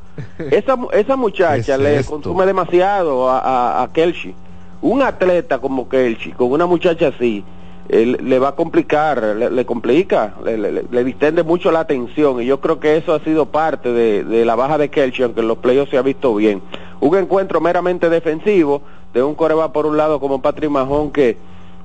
esa, 0.50 0.76
mu- 0.76 0.90
esa 0.92 1.16
muchacha 1.16 1.62
¿Qué 1.64 1.72
es 1.72 1.78
le 1.78 1.96
esto? 1.98 2.12
consume 2.12 2.46
demasiado 2.46 3.28
a, 3.28 3.38
a, 3.40 3.82
a 3.82 3.92
Kelce 3.92 4.34
un 4.80 5.02
atleta 5.02 5.58
como 5.58 5.88
Kelce 5.88 6.30
con 6.32 6.50
una 6.52 6.66
muchacha 6.66 7.08
así 7.08 7.44
él- 7.88 8.18
le 8.22 8.38
va 8.38 8.48
a 8.48 8.52
complicar, 8.54 9.22
le, 9.22 9.50
le 9.50 9.64
complica, 9.64 10.34
le, 10.44 10.58
le- 10.58 10.84
le 10.90 11.04
distende 11.04 11.42
mucho 11.42 11.72
la 11.72 11.80
atención 11.80 12.42
y 12.42 12.44
yo 12.44 12.60
creo 12.60 12.78
que 12.80 12.98
eso 12.98 13.14
ha 13.14 13.20
sido 13.20 13.46
parte 13.46 13.90
de, 13.92 14.24
de 14.24 14.44
la 14.44 14.56
baja 14.56 14.76
de 14.76 14.90
Kelce, 14.90 15.22
aunque 15.22 15.40
en 15.40 15.48
los 15.48 15.56
playoffs 15.56 15.90
se 15.90 15.96
ha 15.96 16.02
visto 16.02 16.34
bien. 16.34 16.60
Un 17.00 17.16
encuentro 17.16 17.62
meramente 17.62 18.10
defensivo 18.10 18.82
de 19.14 19.22
un 19.22 19.34
coreba 19.34 19.72
por 19.72 19.86
un 19.86 19.96
lado 19.96 20.20
como 20.20 20.42
Patrick 20.42 20.68
Mahon 20.70 21.10
que 21.12 21.38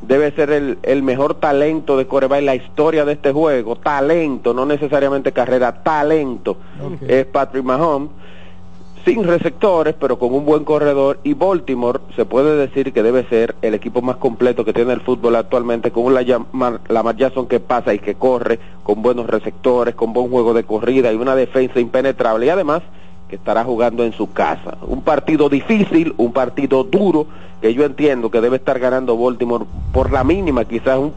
debe 0.08 0.32
ser 0.32 0.52
el, 0.52 0.78
el 0.84 1.04
mejor 1.04 1.36
talento 1.36 1.98
de 1.98 2.08
coreba 2.08 2.38
en 2.38 2.46
la 2.46 2.56
historia 2.56 3.06
de 3.06 3.14
este 3.14 3.32
juego, 3.32 3.76
talento, 3.76 4.54
no 4.54 4.66
necesariamente 4.66 5.32
carrera, 5.32 5.84
talento, 5.84 6.58
es 7.08 7.26
Patrick 7.26 7.64
Mahomes 7.64 8.10
sin 9.06 9.24
receptores, 9.26 9.96
pero 10.00 10.18
con 10.18 10.34
un 10.34 10.46
buen 10.46 10.64
corredor. 10.64 11.20
Y 11.24 11.34
Baltimore 11.34 12.00
se 12.16 12.26
puede 12.26 12.56
decir 12.56 12.94
que 12.94 13.04
debe 13.04 13.26
ser 13.26 13.56
el 13.62 13.74
equipo 13.74 14.02
más 14.02 14.18
completo 14.18 14.64
que 14.64 14.74
tiene 14.74 14.94
el 14.94 15.02
fútbol 15.02 15.36
actualmente, 15.36 15.92
con 15.92 16.06
un 16.06 16.14
Lamar, 16.14 16.80
Lamar 16.88 17.16
Jackson 17.18 17.48
que 17.48 17.60
pasa 17.60 17.94
y 17.94 18.00
que 18.00 18.16
corre, 18.16 18.60
con 18.84 19.02
buenos 19.02 19.28
receptores, 19.28 19.96
con 19.96 20.14
buen 20.14 20.30
juego 20.30 20.54
de 20.54 20.64
corrida 20.64 21.12
y 21.12 21.16
una 21.16 21.36
defensa 21.36 21.80
impenetrable. 21.80 22.46
Y 22.46 22.50
además 22.50 22.82
que 23.34 23.38
estará 23.38 23.64
jugando 23.64 24.04
en 24.04 24.14
su 24.14 24.32
casa. 24.32 24.78
Un 24.84 25.02
partido 25.02 25.50
difícil, 25.50 26.14
un 26.18 26.32
partido 26.32 26.84
duro, 26.84 27.26
que 27.62 27.74
yo 27.74 27.84
entiendo 27.84 28.30
que 28.30 28.40
debe 28.42 28.58
estar 28.58 28.78
ganando 28.78 29.18
Baltimore 29.18 29.66
por 29.92 30.12
la 30.12 30.24
mínima, 30.24 30.66
quizás 30.66 31.00
un 31.00 31.12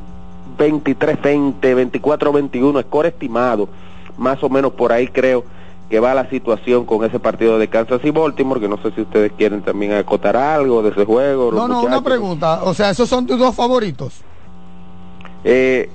23-20, 0.57 1.61
24-21, 1.61 2.83
score 2.85 3.09
estimado, 3.09 3.69
más 4.17 4.43
o 4.43 4.49
menos 4.49 4.73
por 4.73 4.93
ahí 4.93 5.09
creo 5.09 5.45
que 5.91 6.01
va 6.01 6.15
la 6.15 6.27
situación 6.31 6.87
con 6.87 7.05
ese 7.05 7.19
partido 7.19 7.59
de 7.59 7.69
Kansas 7.69 8.01
y 8.03 8.11
Baltimore, 8.11 8.63
que 8.63 8.69
no 8.69 8.79
sé 8.79 8.93
si 8.93 9.03
ustedes 9.03 9.33
quieren 9.37 9.61
también 9.61 9.93
acotar 9.93 10.39
algo 10.39 10.83
de 10.83 10.93
ese 10.93 11.05
juego. 11.05 11.53
No, 11.53 11.69
no, 11.69 11.83
una 11.83 12.01
pregunta, 12.01 12.63
o 12.63 12.73
sea, 12.73 12.89
¿esos 12.89 13.11
son 13.11 13.27
tus 13.27 13.39
dos 13.39 13.55
favoritos? 13.55 14.23
Eh, 15.45 15.91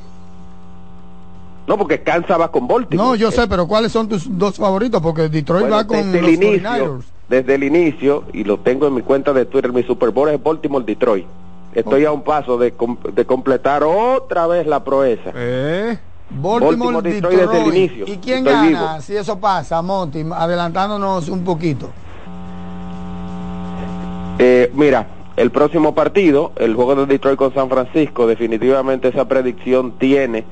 no, 1.68 1.78
porque 1.78 2.02
Kansas 2.02 2.40
va 2.40 2.52
con 2.52 2.68
Baltimore. 2.68 3.10
No, 3.10 3.16
yo 3.16 3.32
sé, 3.32 3.48
pero 3.48 3.68
¿cuáles 3.68 3.92
son 3.92 4.08
tus 4.10 4.26
dos 4.38 4.58
favoritos? 4.58 5.02
Porque 5.02 5.30
Detroit 5.30 5.72
va 5.72 5.86
con 5.86 6.12
desde 6.12 6.20
el 6.20 6.30
inicio, 6.34 7.02
Desde 7.30 7.56
el 7.56 7.64
inicio, 7.64 8.24
y 8.34 8.44
lo 8.44 8.60
tengo 8.60 8.88
en 8.88 8.96
mi 8.96 9.02
cuenta 9.02 9.32
de 9.34 9.46
Twitter, 9.46 9.72
mi 9.72 9.84
Super 9.84 10.10
Bowl 10.10 10.30
es 10.30 10.42
Baltimore-Detroit. 10.42 11.26
Estoy 11.74 12.04
a 12.04 12.12
un 12.12 12.24
paso 12.24 12.58
de, 12.58 12.74
de, 13.14 13.26
completar 13.26 13.84
otra 13.84 14.46
vez 14.48 14.68
la 14.68 14.84
proeza. 14.84 15.32
Eh. 15.36 15.98
Baltimore, 16.30 17.02
Detroit, 17.02 17.40
desde 17.40 17.62
el 17.62 17.68
inicio. 17.76 18.06
¿Y 18.08 18.18
quién 18.18 18.44
gana 18.44 19.00
si 19.00 19.16
eso 19.16 19.40
pasa, 19.40 19.82
Monty? 19.82 20.26
Adelantándonos 20.34 21.30
un 21.30 21.44
poquito. 21.44 21.90
Eh, 24.40 24.72
mira, 24.74 25.08
el 25.38 25.52
próximo 25.52 25.94
partido, 25.94 26.52
el 26.58 26.76
juego 26.76 26.96
de 26.96 27.06
Detroit 27.06 27.38
con 27.38 27.54
San 27.54 27.70
Francisco, 27.70 28.28
definitivamente 28.28 29.10
esa 29.10 29.28
predicción 29.28 29.94
tiene 29.98 30.46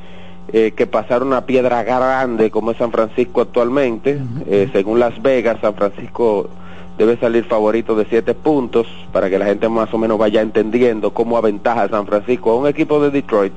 eh, 0.52 0.72
que 0.76 0.88
pasar 0.88 1.22
una 1.24 1.46
piedra 1.46 1.84
grande 1.84 2.50
como 2.50 2.72
es 2.72 2.78
San 2.78 2.92
Francisco 2.92 3.42
actualmente. 3.42 4.20
Eh, 4.48 4.70
según 4.72 5.00
Las 5.00 5.22
Vegas, 5.22 5.60
San 5.62 5.76
Francisco 5.76 6.50
debe 6.98 7.18
salir 7.18 7.46
favorito 7.46 7.96
de 7.96 8.06
siete 8.06 8.34
puntos 8.34 8.88
para 9.14 9.30
que 9.30 9.40
la 9.40 9.46
gente 9.46 9.70
más 9.70 9.94
o 9.94 9.98
menos 9.98 10.18
vaya 10.18 10.42
entendiendo 10.42 11.12
cómo 11.12 11.38
aventaja 11.38 11.84
a 11.84 11.90
San 11.90 12.06
Francisco 12.06 12.52
a 12.52 12.58
un 12.58 12.68
equipo 12.68 13.02
de 13.02 13.12
Detroit 13.12 13.54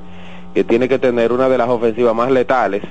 que 0.53 0.63
tiene 0.63 0.87
que 0.87 0.99
tener 0.99 1.31
una 1.31 1.49
de 1.49 1.57
las 1.57 1.67
ofensivas 1.67 2.15
más 2.15 2.31
letales 2.31 2.83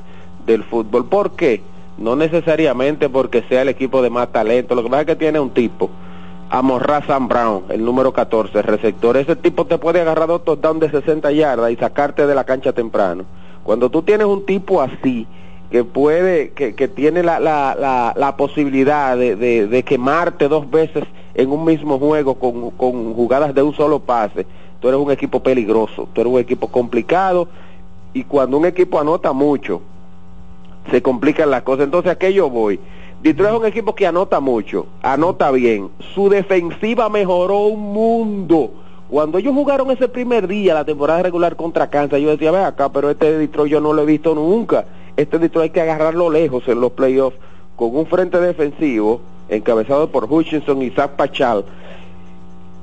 del 0.44 0.64
fútbol. 0.64 1.06
¿Por 1.06 1.32
qué? 1.32 1.62
No 1.96 2.16
necesariamente 2.16 3.08
porque 3.08 3.42
sea 3.48 3.62
el 3.62 3.68
equipo 3.68 4.02
de 4.02 4.10
más 4.10 4.32
talento, 4.32 4.74
lo 4.74 4.82
que 4.82 4.90
pasa 4.90 5.02
es 5.02 5.06
que 5.06 5.16
tiene 5.16 5.38
un 5.38 5.50
tipo, 5.50 5.90
Amorra 6.50 7.02
Sam 7.06 7.28
Brown, 7.28 7.64
el 7.68 7.84
número 7.84 8.12
14, 8.12 8.60
receptor. 8.62 9.16
Ese 9.16 9.36
tipo 9.36 9.64
te 9.66 9.78
puede 9.78 10.00
agarrar 10.00 10.28
dos 10.28 10.44
touchdowns 10.44 10.80
de 10.80 10.90
60 10.90 11.32
yardas 11.32 11.70
y 11.70 11.76
sacarte 11.76 12.26
de 12.26 12.34
la 12.34 12.44
cancha 12.44 12.72
temprano. 12.72 13.24
Cuando 13.64 13.90
tú 13.90 14.02
tienes 14.02 14.26
un 14.26 14.44
tipo 14.44 14.80
así, 14.80 15.26
que 15.70 15.84
puede, 15.84 16.50
que, 16.50 16.74
que 16.74 16.86
tiene 16.86 17.22
la, 17.22 17.40
la, 17.40 18.12
la, 18.14 18.36
posibilidad 18.36 19.16
de, 19.16 19.36
de, 19.36 19.66
de, 19.66 19.82
quemarte 19.82 20.46
dos 20.46 20.70
veces 20.70 21.04
en 21.34 21.50
un 21.50 21.64
mismo 21.64 21.98
juego 21.98 22.34
con, 22.34 22.70
con 22.72 23.14
jugadas 23.14 23.54
de 23.54 23.62
un 23.62 23.74
solo 23.74 24.00
pase, 24.00 24.44
tú 24.80 24.88
eres 24.88 25.00
un 25.00 25.10
equipo 25.10 25.42
peligroso, 25.42 26.06
tú 26.12 26.20
eres 26.20 26.32
un 26.32 26.40
equipo 26.40 26.68
complicado 26.68 27.48
y 28.12 28.24
cuando 28.24 28.58
un 28.58 28.66
equipo 28.66 29.00
anota 29.00 29.32
mucho, 29.32 29.80
se 30.90 31.00
complican 31.00 31.50
las 31.50 31.62
cosas. 31.62 31.84
Entonces, 31.84 32.12
¿a 32.12 32.18
qué 32.18 32.34
yo 32.34 32.50
voy? 32.50 32.78
Detroit 33.22 33.54
es 33.54 33.60
un 33.60 33.66
equipo 33.66 33.94
que 33.94 34.06
anota 34.06 34.40
mucho, 34.40 34.86
anota 35.00 35.50
bien, 35.52 35.88
su 36.14 36.28
defensiva 36.28 37.08
mejoró 37.08 37.66
un 37.66 37.94
mundo 37.94 38.72
cuando 39.12 39.36
ellos 39.36 39.52
jugaron 39.52 39.90
ese 39.90 40.08
primer 40.08 40.48
día, 40.48 40.72
la 40.72 40.86
temporada 40.86 41.22
regular 41.22 41.54
contra 41.54 41.90
Kansas, 41.90 42.18
yo 42.18 42.30
decía, 42.30 42.50
ve 42.50 42.64
acá, 42.64 42.88
pero 42.90 43.10
este 43.10 43.36
Detroit 43.36 43.70
yo 43.70 43.78
no 43.78 43.92
lo 43.92 44.00
he 44.00 44.06
visto 44.06 44.34
nunca. 44.34 44.86
Este 45.18 45.38
Detroit 45.38 45.64
hay 45.64 45.70
que 45.70 45.82
agarrarlo 45.82 46.30
lejos 46.30 46.66
en 46.66 46.80
los 46.80 46.92
playoffs 46.92 47.36
con 47.76 47.94
un 47.94 48.06
frente 48.06 48.40
defensivo 48.40 49.20
encabezado 49.50 50.08
por 50.08 50.32
Hutchinson 50.32 50.80
y 50.80 50.88
Zach 50.92 51.10
Pachal. 51.10 51.66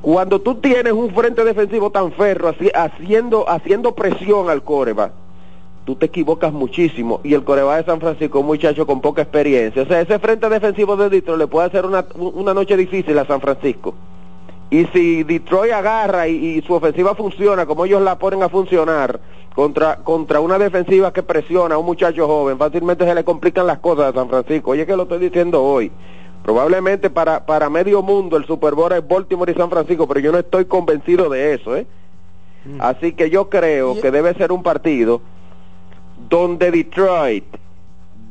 Cuando 0.04 0.40
tú 0.40 0.54
tienes 0.54 0.94
un 0.94 1.10
frente 1.16 1.44
defensivo 1.44 1.90
tan 1.90 2.12
ferro 2.12 2.54
haciendo, 2.76 3.50
haciendo 3.50 3.96
presión 3.96 4.52
al 4.52 4.62
coreba, 4.62 5.10
tú 5.84 5.96
te 5.96 6.06
equivocas 6.06 6.54
muchísimo. 6.54 7.22
Y 7.24 7.34
el 7.34 7.44
coreba 7.44 7.78
de 7.78 7.86
San 7.86 8.00
Francisco, 8.00 8.42
un 8.42 8.46
muchacho 8.46 8.86
con 8.86 9.02
poca 9.02 9.24
experiencia. 9.24 9.82
O 9.82 9.88
sea, 9.88 10.00
ese 10.00 10.20
frente 10.20 10.48
defensivo 10.48 10.96
de 10.96 11.10
Detroit 11.10 11.40
le 11.40 11.48
puede 11.48 11.66
hacer 11.66 11.88
una 11.88 12.54
noche 12.54 12.78
difícil 12.78 13.18
a 13.18 13.26
San 13.26 13.42
Francisco. 13.42 13.96
Y 14.72 14.86
si 14.88 15.24
Detroit 15.24 15.74
agarra 15.74 16.28
y, 16.28 16.62
su 16.62 16.74
ofensiva 16.74 17.16
funciona 17.16 17.66
como 17.66 17.86
ellos 17.86 18.02
la 18.02 18.20
ponen 18.20 18.44
a 18.44 18.50
funcionar 18.50 19.20
contra, 19.56 19.98
contra 19.98 20.40
una 20.40 20.60
defensiva 20.60 21.12
que 21.12 21.24
presiona 21.24 21.76
a 21.76 21.78
un 21.80 21.86
muchacho 21.86 22.28
joven, 22.28 22.58
fácilmente 22.58 23.04
se 23.04 23.16
le 23.16 23.24
complican 23.24 23.66
las 23.66 23.80
cosas 23.80 24.12
a 24.12 24.14
San 24.14 24.30
Francisco. 24.30 24.72
Oye, 24.72 24.86
que 24.86 24.96
lo 24.96 25.04
estoy 25.04 25.20
diciendo 25.20 25.64
hoy. 25.64 25.92
Probablemente 26.44 27.10
para, 27.10 27.46
para 27.46 27.70
medio 27.70 28.02
mundo 28.02 28.38
el 28.38 28.46
Super 28.46 28.74
Bowl 28.74 28.92
es 28.94 29.06
Baltimore 29.06 29.52
y 29.52 29.56
San 29.56 29.70
Francisco, 29.70 30.08
pero 30.08 30.20
yo 30.20 30.32
no 30.32 30.38
estoy 30.38 30.66
convencido 30.66 31.30
de 31.30 31.56
eso. 31.56 31.76
¿eh? 31.76 31.86
Mm. 32.66 32.80
Así 32.80 33.14
que 33.14 33.30
yo 33.30 33.50
creo 33.50 34.00
que 34.00 34.12
debe 34.12 34.34
ser 34.36 34.52
un 34.52 34.64
partido 34.64 35.22
donde 36.30 36.72
Detroit 36.72 37.46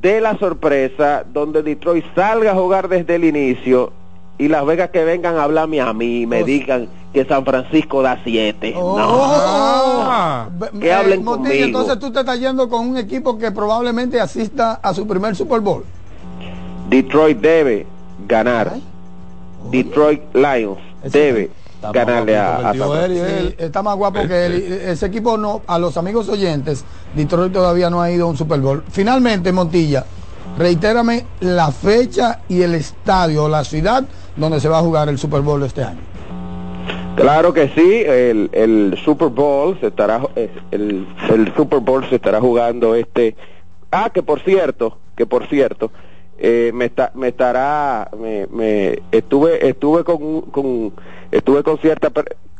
dé 0.00 0.20
la 0.20 0.38
sorpresa, 0.38 1.24
donde 1.24 1.62
Detroit 1.62 2.04
salga 2.14 2.52
a 2.52 2.54
jugar 2.54 2.88
desde 2.88 3.16
el 3.16 3.24
inicio 3.24 3.92
y 4.38 4.48
Las 4.48 4.64
Vegas 4.64 4.90
que 4.90 5.04
vengan 5.04 5.36
a 5.36 5.42
hablarme 5.42 5.80
a 5.80 5.92
mí, 5.92 6.26
me 6.26 6.44
digan 6.44 6.88
que 7.12 7.24
San 7.24 7.44
Francisco 7.44 8.02
da 8.02 8.20
siete. 8.22 8.72
no. 8.72 8.98
Ah. 10.10 10.48
que 10.80 10.92
hablen 10.92 11.24
conmigo. 11.24 11.64
Entonces 11.64 11.98
tú 11.98 12.12
te 12.12 12.20
estás 12.20 12.38
yendo 12.38 12.68
con 12.68 12.88
un 12.88 12.96
equipo 12.96 13.36
que 13.36 13.50
probablemente 13.50 14.20
asista 14.20 14.74
a 14.82 14.94
su 14.94 15.06
primer 15.06 15.34
Super 15.34 15.60
Bowl. 15.60 15.84
Detroit 16.88 17.38
debe 17.38 17.86
ganar. 18.26 18.76
Detroit 19.70 20.22
Lions 20.34 20.78
debe 21.12 21.50
ganarle 21.92 22.36
a, 22.36 22.70
a 22.70 23.06
Está 23.58 23.82
más 23.82 23.96
guapo 23.96 24.26
que 24.26 24.46
él. 24.46 24.80
Ese 24.84 25.06
equipo 25.06 25.36
no, 25.36 25.62
a 25.66 25.78
los 25.78 25.96
amigos 25.96 26.28
oyentes, 26.28 26.84
Detroit 27.14 27.52
todavía 27.52 27.90
no 27.90 28.00
ha 28.00 28.10
ido 28.10 28.26
a 28.26 28.30
un 28.30 28.36
Super 28.36 28.60
Bowl. 28.60 28.84
Finalmente, 28.90 29.52
Montilla, 29.52 30.04
reitérame 30.58 31.24
la 31.40 31.70
fecha 31.70 32.40
y 32.48 32.62
el 32.62 32.74
estadio, 32.74 33.48
la 33.48 33.64
ciudad 33.64 34.04
donde 34.36 34.60
se 34.60 34.68
va 34.68 34.78
a 34.78 34.82
jugar 34.82 35.08
el 35.08 35.18
Super 35.18 35.40
Bowl 35.40 35.62
este 35.62 35.82
año. 35.82 36.00
Claro 37.16 37.52
que 37.52 37.68
sí, 37.68 38.02
el, 38.06 38.98
Super 39.04 39.28
Bowl 39.28 39.78
se 39.80 39.88
estará 39.88 40.20
el, 40.70 41.06
Super 41.56 41.80
Bowl 41.80 42.08
se 42.08 42.16
estará 42.16 42.40
jugando 42.40 42.94
este 42.94 43.34
ah 43.90 44.10
que 44.12 44.22
por 44.22 44.40
cierto 44.40 44.98
que 45.16 45.26
por 45.26 45.48
cierto 45.48 45.90
eh, 46.38 46.70
me 46.74 46.84
está 46.84 47.10
me 47.14 47.28
estará 47.28 48.08
me, 48.20 48.46
me 48.48 49.00
estuve 49.10 49.66
estuve 49.66 50.04
con, 50.04 50.42
con 50.42 50.92
estuve 51.32 51.62
con 51.64 51.78
cierta 51.78 52.10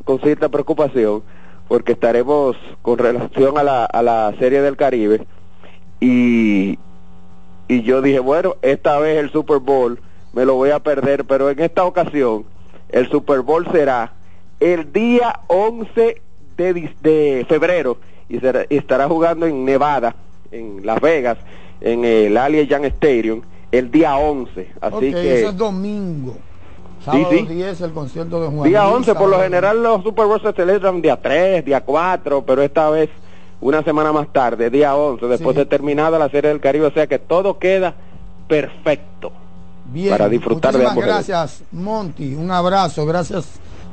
con 0.04 0.20
cierta 0.20 0.48
preocupación 0.48 1.22
porque 1.68 1.92
estaremos 1.92 2.56
con 2.82 2.98
relación 2.98 3.58
a 3.58 3.62
la, 3.62 3.84
a 3.84 4.02
la 4.02 4.34
serie 4.40 4.62
del 4.62 4.76
Caribe 4.76 5.24
y 6.00 6.78
y 7.68 7.82
yo 7.82 8.02
dije 8.02 8.18
bueno 8.18 8.56
esta 8.62 8.98
vez 8.98 9.18
el 9.18 9.30
Super 9.30 9.58
Bowl 9.58 10.00
me 10.32 10.44
lo 10.44 10.54
voy 10.54 10.70
a 10.70 10.78
perder, 10.78 11.24
pero 11.24 11.50
en 11.50 11.60
esta 11.60 11.84
ocasión 11.84 12.44
el 12.90 13.08
Super 13.08 13.40
Bowl 13.40 13.66
será 13.72 14.12
el 14.60 14.92
día 14.92 15.40
11 15.46 16.20
de, 16.56 16.90
de 17.02 17.46
febrero 17.48 17.98
y, 18.28 18.38
estará 18.74 19.08
jugando 19.08 19.46
en 19.46 19.64
Nevada, 19.64 20.14
en 20.50 20.84
Las 20.84 21.00
Vegas, 21.00 21.38
en 21.80 22.04
el 22.04 22.36
Allegiant 22.36 22.84
Stadium, 22.84 23.42
el 23.72 23.90
día 23.90 24.16
11. 24.16 24.70
Así 24.80 25.12
que 25.12 25.40
eso 25.40 25.48
es 25.50 25.56
domingo. 25.56 26.36
Sábado 27.04 27.30
sí, 27.30 27.46
sí. 27.46 27.54
10 27.54 27.80
el 27.80 27.92
concierto 27.92 28.42
de 28.42 28.48
Juan 28.48 28.68
Día 28.68 28.88
11, 28.88 29.14
por 29.14 29.28
lo 29.28 29.40
general 29.40 29.82
los 29.82 30.02
Super 30.02 30.26
Bowls 30.26 30.42
se 30.42 30.52
celebran 30.52 31.00
día 31.00 31.16
3, 31.20 31.64
día 31.64 31.80
4, 31.80 32.44
pero 32.44 32.62
esta 32.62 32.90
vez 32.90 33.08
una 33.60 33.82
semana 33.82 34.12
más 34.12 34.32
tarde, 34.32 34.70
día 34.70 34.94
11, 34.94 35.26
después 35.26 35.56
de 35.56 35.66
terminada 35.66 36.18
la 36.18 36.28
Serie 36.28 36.50
del 36.50 36.60
Caribe, 36.60 36.86
o 36.86 36.92
sea 36.92 37.06
que 37.06 37.18
todo 37.18 37.58
queda 37.58 37.94
perfecto. 38.46 39.32
Bien, 39.92 40.10
para 40.10 40.28
disfrutar 40.28 40.76
de 40.76 40.86
ambos 40.86 41.04
gracias, 41.04 41.62
Monty. 41.72 42.34
Un 42.34 42.50
abrazo, 42.50 43.06
gracias 43.06 43.46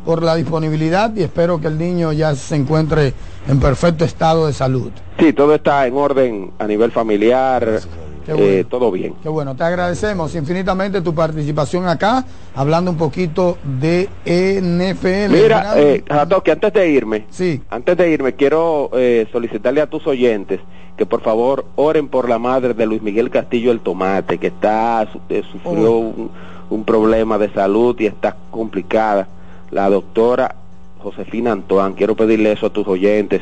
por 0.06 0.22
la 0.22 0.36
disponibilidad 0.36 1.14
y 1.16 1.24
espero 1.24 1.60
que 1.60 1.68
el 1.68 1.78
niño 1.78 2.12
ya 2.12 2.36
se 2.36 2.56
encuentre 2.56 3.14
en 3.48 3.60
perfecto 3.60 4.06
estado 4.06 4.48
de 4.48 4.54
salud. 4.54 4.92
Sí, 5.18 5.34
todo 5.34 5.56
está 5.56 5.88
en 5.88 5.96
orden 5.96 6.52
a 6.60 6.68
nivel 6.68 6.92
familiar, 6.92 7.82
eh, 8.27 8.65
todo 8.69 8.91
bien. 8.91 9.15
Qué 9.22 9.30
bueno, 9.30 9.56
te 9.56 9.64
agradecemos 9.64 10.35
infinitamente 10.35 11.02
tu 11.02 11.14
participación 11.14 11.88
acá, 11.88 12.26
hablando 12.53 12.91
un 12.91 12.97
poquito 12.97 13.57
de 13.64 14.10
NFL. 14.26 15.31
Mira, 15.31 15.73
eh, 15.77 16.03
que 16.43 16.52
antes 16.52 16.73
de 16.73 16.89
irme, 16.89 17.26
sí. 17.30 17.61
antes 17.69 17.97
de 17.97 18.10
irme, 18.10 18.34
quiero 18.34 18.89
eh, 18.93 19.27
solicitarle 19.31 19.81
a 19.81 19.88
tus 19.88 20.06
oyentes 20.07 20.60
que 20.97 21.06
por 21.06 21.22
favor 21.22 21.65
oren 21.76 22.07
por 22.07 22.30
la 22.30 22.39
madre 22.39 22.73
de 22.73 22.85
Luis 22.85 23.02
Miguel 23.02 23.30
Castillo 23.30 23.72
el 23.72 23.81
Tomate, 23.81 24.38
que 24.38 24.47
está 24.47 25.07
eh, 25.30 25.43
sufrió 25.52 25.93
oh. 25.93 26.30
un 26.69 26.84
problema 26.85 27.38
de 27.38 27.52
salud 27.52 27.95
y 27.99 28.06
está 28.06 28.35
complicada. 28.49 29.27
La 29.72 29.89
doctora 29.89 30.56
Josefina 30.99 31.52
Antoine, 31.52 31.95
quiero 31.95 32.15
pedirle 32.15 32.52
eso 32.52 32.68
a 32.68 32.69
tus 32.69 32.88
oyentes 32.88 33.41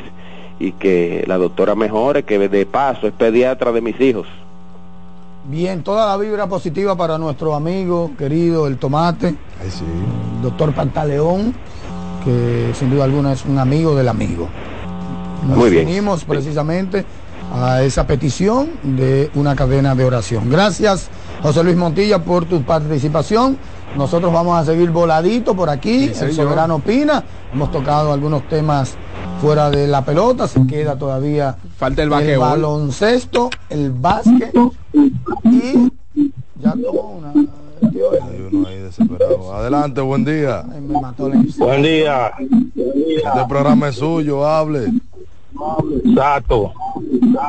y 0.58 0.72
que 0.72 1.24
la 1.26 1.38
doctora 1.38 1.74
mejore, 1.74 2.24
que 2.24 2.38
de 2.48 2.66
paso 2.66 3.06
es 3.06 3.12
pediatra 3.12 3.72
de 3.72 3.80
mis 3.80 4.00
hijos. 4.00 4.26
Bien, 5.46 5.82
toda 5.82 6.06
la 6.06 6.16
vibra 6.16 6.46
positiva 6.46 6.96
para 6.96 7.18
nuestro 7.18 7.54
amigo 7.54 8.12
querido 8.16 8.66
el 8.66 8.78
tomate, 8.78 9.28
el 9.28 10.42
doctor 10.42 10.74
Pantaleón, 10.74 11.54
que 12.24 12.72
sin 12.74 12.88
duda 12.90 13.04
alguna 13.04 13.34
es 13.34 13.44
un 13.44 13.58
amigo 13.58 13.94
del 13.94 14.08
amigo. 14.08 14.48
Nos 15.46 15.58
Muy 15.58 15.68
bien. 15.68 15.86
unimos 15.86 16.24
precisamente 16.24 17.04
a 17.52 17.82
esa 17.82 18.06
petición 18.06 18.70
de 18.82 19.30
una 19.34 19.54
cadena 19.54 19.94
de 19.94 20.06
oración. 20.06 20.48
Gracias, 20.48 21.10
José 21.42 21.62
Luis 21.62 21.76
Montilla, 21.76 22.24
por 22.24 22.46
tu 22.46 22.62
participación. 22.62 23.58
Nosotros 23.96 24.32
vamos 24.32 24.58
a 24.58 24.64
seguir 24.64 24.90
voladito 24.90 25.54
por 25.54 25.70
aquí, 25.70 26.08
Sí, 26.12 26.24
el 26.24 26.32
soberano 26.32 26.76
opina. 26.76 27.22
Hemos 27.52 27.70
tocado 27.70 28.12
algunos 28.12 28.48
temas 28.48 28.96
fuera 29.40 29.70
de 29.70 29.86
la 29.86 30.04
pelota, 30.04 30.48
se 30.48 30.66
queda 30.66 30.96
todavía 30.96 31.56
Falta 31.76 32.02
el 32.02 32.08
baloncesto, 32.08 33.50
el 33.68 33.90
básquet 33.92 34.52
y 35.44 35.92
ya 36.60 36.72
tomó 36.72 37.18
una. 37.18 37.32
tío, 37.90 38.10
Hay 38.12 38.48
uno 38.52 38.68
ahí 38.68 38.78
desesperado. 38.78 39.54
Adelante, 39.54 40.00
buen 40.00 40.24
día. 40.24 40.64
ay, 40.72 40.80
me 40.80 41.00
mató 41.00 41.28
la 41.28 41.36
insecto. 41.36 41.66
Buen 41.66 41.82
día. 41.82 42.32
Este 42.76 43.44
programa 43.48 43.88
es 43.88 43.96
suyo, 43.96 44.46
hable. 44.46 44.92
Sato. 46.16 46.72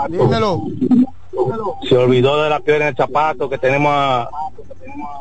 Dímelo. 0.09 0.63
Se 1.87 1.97
olvidó 1.97 2.41
de 2.43 2.49
la 2.49 2.59
piedra 2.59 2.83
en 2.85 2.89
el 2.89 2.95
zapato 2.95 3.49
que 3.49 3.57
tenemos 3.57 3.91
a, 3.93 4.29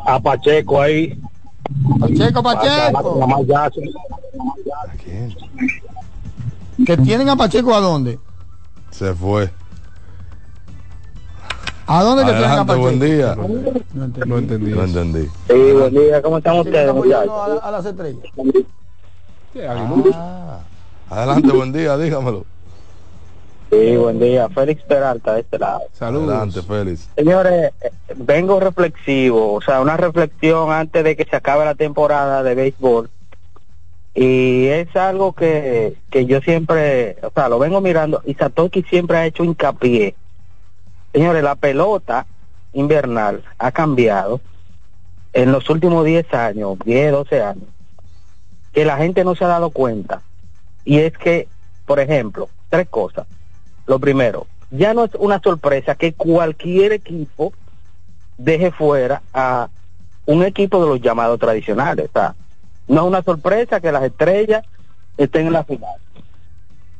a 0.06 0.20
Pacheco 0.20 0.80
ahí. 0.80 1.18
Pacheco, 2.00 2.42
Pacheco. 2.42 3.16
Lamar 3.18 3.44
Jackson. 3.46 3.84
Que 6.86 6.96
tienen 6.98 7.28
a 7.28 7.36
Pacheco 7.36 7.74
a 7.74 7.80
dónde? 7.80 8.18
Se 8.90 9.14
fue. 9.14 9.50
¿A 11.86 12.02
dónde 12.02 12.24
que 12.24 12.30
tienen 12.30 12.44
a 12.50 12.60
Adelante, 12.62 12.66
Pacheco? 12.72 12.82
buen 12.82 13.00
día. 13.00 13.36
No 13.94 14.04
entendí. 14.04 14.28
No 14.28 14.38
entendí. 14.38 14.70
No 14.72 14.84
entendí. 14.84 15.28
Sí, 15.48 15.72
buen 15.72 15.92
día. 15.94 16.22
¿Cómo 16.22 16.38
están 16.38 16.54
Sí, 16.54 16.60
ustedes, 16.60 16.90
a, 16.90 17.26
la- 17.26 17.58
a 17.62 17.70
las 17.70 17.84
estrellas. 17.86 18.24
Ah, 20.14 20.58
adelante, 21.10 21.52
buen 21.52 21.72
día, 21.72 21.96
dígamelo. 21.96 22.44
Sí, 23.74 23.96
buen 23.96 24.20
día. 24.20 24.48
Félix 24.50 24.82
Peralta 24.84 25.34
de 25.34 25.40
este 25.40 25.58
lado. 25.58 25.82
Saludos. 25.92 26.28
Adelante, 26.28 26.62
Félix. 26.62 27.10
Señores, 27.16 27.72
eh, 27.80 27.90
vengo 28.14 28.60
reflexivo, 28.60 29.54
o 29.54 29.60
sea, 29.60 29.80
una 29.80 29.96
reflexión 29.96 30.70
antes 30.70 31.02
de 31.02 31.16
que 31.16 31.24
se 31.24 31.34
acabe 31.34 31.64
la 31.64 31.74
temporada 31.74 32.44
de 32.44 32.54
béisbol. 32.54 33.10
Y 34.14 34.66
es 34.66 34.94
algo 34.94 35.32
que, 35.32 35.96
que 36.10 36.24
yo 36.26 36.40
siempre, 36.40 37.16
o 37.22 37.32
sea, 37.34 37.48
lo 37.48 37.58
vengo 37.58 37.80
mirando 37.80 38.22
y 38.24 38.34
Satoki 38.34 38.84
siempre 38.84 39.16
ha 39.16 39.26
hecho 39.26 39.42
hincapié. 39.42 40.14
Señores, 41.12 41.42
la 41.42 41.56
pelota 41.56 42.26
invernal 42.74 43.42
ha 43.58 43.72
cambiado 43.72 44.40
en 45.32 45.50
los 45.50 45.68
últimos 45.68 46.04
10 46.04 46.32
años, 46.32 46.78
10, 46.84 47.10
12 47.10 47.42
años, 47.42 47.68
que 48.72 48.84
la 48.84 48.98
gente 48.98 49.24
no 49.24 49.34
se 49.34 49.44
ha 49.44 49.48
dado 49.48 49.70
cuenta. 49.70 50.22
Y 50.84 50.98
es 50.98 51.12
que, 51.18 51.48
por 51.86 51.98
ejemplo, 51.98 52.48
tres 52.68 52.88
cosas. 52.88 53.26
Lo 53.86 53.98
primero, 53.98 54.46
ya 54.70 54.94
no 54.94 55.04
es 55.04 55.14
una 55.16 55.40
sorpresa 55.40 55.94
que 55.94 56.12
cualquier 56.12 56.92
equipo 56.92 57.52
deje 58.38 58.70
fuera 58.70 59.22
a 59.32 59.68
un 60.26 60.42
equipo 60.44 60.82
de 60.82 60.88
los 60.88 61.00
llamados 61.00 61.38
tradicionales. 61.38 62.10
No 62.88 63.02
es 63.02 63.06
una 63.06 63.22
sorpresa 63.22 63.80
que 63.80 63.92
las 63.92 64.02
estrellas 64.02 64.64
estén 65.16 65.46
en 65.46 65.52
la 65.52 65.64
final. 65.64 65.94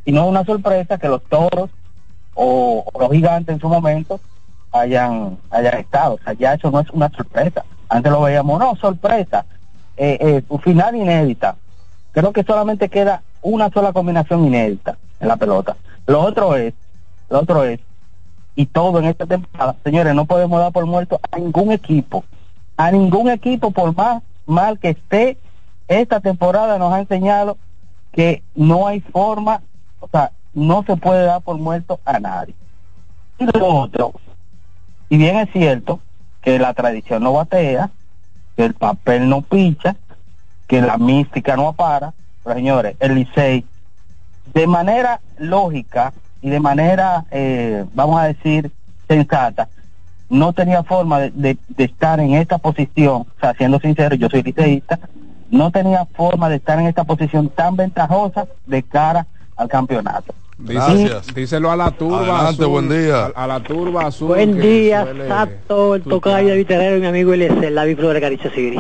Y 0.04 0.12
no 0.12 0.24
es 0.24 0.28
una 0.28 0.44
sorpresa 0.44 0.98
que 0.98 1.08
los 1.08 1.22
toros 1.24 1.70
o, 2.34 2.84
o 2.92 3.00
los 3.00 3.10
gigantes 3.10 3.54
en 3.54 3.60
su 3.60 3.68
momento 3.68 4.20
hayan, 4.72 5.38
hayan 5.50 5.78
estado. 5.78 6.14
O 6.14 6.18
sea, 6.18 6.32
ya 6.34 6.54
eso 6.54 6.70
no 6.70 6.80
es 6.80 6.90
una 6.90 7.08
sorpresa. 7.10 7.64
Antes 7.88 8.12
lo 8.12 8.22
veíamos, 8.22 8.58
no, 8.58 8.76
sorpresa. 8.76 9.46
Eh, 9.96 10.18
eh, 10.20 10.58
final 10.62 10.96
inédita. 10.96 11.56
Creo 12.12 12.32
que 12.32 12.42
solamente 12.42 12.88
queda 12.88 13.22
una 13.42 13.70
sola 13.70 13.92
combinación 13.92 14.44
inédita 14.44 14.96
en 15.20 15.28
la 15.28 15.36
pelota. 15.36 15.76
Lo 16.06 16.20
otro 16.20 16.56
es, 16.56 16.74
lo 17.30 17.40
otro 17.40 17.64
es, 17.64 17.80
y 18.56 18.66
todo 18.66 18.98
en 18.98 19.06
esta 19.06 19.26
temporada, 19.26 19.76
señores, 19.82 20.14
no 20.14 20.26
podemos 20.26 20.60
dar 20.60 20.72
por 20.72 20.86
muerto 20.86 21.20
a 21.30 21.38
ningún 21.38 21.72
equipo. 21.72 22.24
A 22.76 22.90
ningún 22.90 23.30
equipo, 23.30 23.70
por 23.70 23.94
más 23.96 24.22
mal 24.46 24.78
que 24.78 24.90
esté, 24.90 25.38
esta 25.88 26.20
temporada 26.20 26.78
nos 26.78 26.92
ha 26.92 27.00
enseñado 27.00 27.56
que 28.12 28.42
no 28.54 28.86
hay 28.86 29.00
forma, 29.00 29.62
o 30.00 30.08
sea, 30.08 30.32
no 30.52 30.84
se 30.84 30.96
puede 30.96 31.24
dar 31.24 31.42
por 31.42 31.58
muerto 31.58 32.00
a 32.04 32.20
nadie. 32.20 32.54
Y 33.38 33.46
lo 33.58 33.66
otro, 33.66 34.12
si 35.08 35.16
bien 35.16 35.36
es 35.38 35.50
cierto 35.52 36.00
que 36.42 36.58
la 36.58 36.74
tradición 36.74 37.22
no 37.22 37.32
batea, 37.32 37.90
que 38.56 38.64
el 38.64 38.74
papel 38.74 39.28
no 39.28 39.42
picha, 39.42 39.96
que 40.68 40.80
la 40.80 40.96
mística 40.96 41.56
no 41.56 41.72
para, 41.72 42.14
pero 42.42 42.56
señores, 42.56 42.96
el 43.00 43.16
Licey, 43.16 43.64
de 44.54 44.66
manera 44.66 45.20
lógica 45.38 46.12
y 46.40 46.50
de 46.50 46.60
manera, 46.60 47.24
eh, 47.30 47.84
vamos 47.94 48.20
a 48.20 48.24
decir, 48.24 48.70
sensata, 49.08 49.68
no 50.28 50.52
tenía 50.52 50.82
forma 50.82 51.20
de, 51.20 51.30
de- 51.34 51.58
de 51.68 51.84
estar 51.84 52.20
en 52.20 52.34
esta 52.34 52.58
posición, 52.58 53.22
o 53.22 53.26
sea, 53.40 53.54
siendo 53.54 53.78
sincero, 53.80 54.14
yo 54.16 54.28
soy 54.28 54.42
liceísta, 54.42 54.98
no 55.50 55.70
tenía 55.70 56.06
forma 56.16 56.48
de 56.48 56.56
estar 56.56 56.78
en 56.78 56.86
esta 56.86 57.04
posición 57.04 57.48
tan 57.50 57.76
ventajosa 57.76 58.46
de 58.66 58.82
cara 58.82 59.26
al 59.56 59.68
campeonato. 59.68 60.34
Dice- 60.56 61.20
díselo 61.34 61.70
a 61.70 61.76
la 61.76 61.90
turba 61.90 62.18
Adelante, 62.20 62.62
azul. 62.62 62.66
buen 62.68 62.88
día. 62.88 63.26
A, 63.26 63.44
a 63.44 63.46
la 63.46 63.60
turba 63.60 64.06
azul. 64.06 64.28
Buen 64.28 64.60
día, 64.60 65.06
Sato, 65.28 65.96
el 65.96 66.02
tocayo 66.02 66.48
de 66.48 66.56
Viterrero 66.56 67.00
mi 67.00 67.06
amigo 67.06 67.32
Eliezer, 67.34 67.72
la 67.72 67.82
Flores 67.96 68.22
Caricia 68.22 68.50
Siri. 68.54 68.78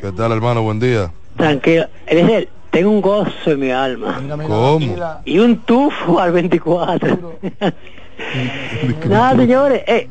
¿Qué 0.00 0.12
tal, 0.12 0.32
hermano? 0.32 0.62
Buen 0.62 0.78
día. 0.80 1.10
Tranquilo. 1.36 1.86
Eliezer, 2.06 2.48
tengo 2.74 2.90
un 2.90 3.00
gozo 3.00 3.50
en 3.52 3.60
mi 3.60 3.70
alma. 3.70 4.20
¿Cómo? 4.48 4.80
Y 5.24 5.38
un 5.38 5.58
tufo 5.58 6.18
al 6.18 6.32
24. 6.32 7.38
Nada, 9.08 9.36
señores. 9.36 9.82
Eh, 9.86 10.08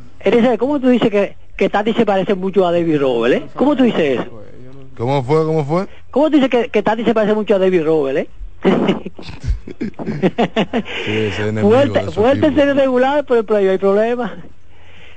¿cómo 0.57 0.80
tú 0.80 0.88
dices 0.88 1.10
que, 1.11 1.35
que 1.57 1.69
Tati 1.69 1.94
se 1.94 2.06
parece 2.06 2.34
mucho 2.35 2.65
a 2.65 2.72
David 2.72 2.99
Robert, 3.02 3.35
eh? 3.35 3.44
¿Cómo 3.56 3.76
tú 3.76 3.84
dices 3.84 4.19
eso? 4.22 4.41
¿Cómo 4.98 5.22
fue? 5.23 5.44
¿Cómo 5.44 5.65
fue? 5.65 5.88
¿Cómo 6.10 6.30
tú 6.30 6.35
dices 6.38 6.49
que, 6.49 6.69
que 6.69 6.81
Tati 6.81 7.03
se 7.03 7.14
parece 7.14 7.34
mucho 7.35 7.56
a 7.56 7.60
David 7.60 7.84
Robert, 7.84 8.18
eh? 8.19 8.27
Sí, 11.06 11.30
fuerte, 11.61 12.02
fuerte 12.11 12.38
en 12.38 12.53
equipo. 12.53 12.60
serie 12.60 12.73
regular, 12.73 13.26
pero 13.27 13.44
pero 13.44 13.57
hay 13.72 13.77
problema. 13.77 14.35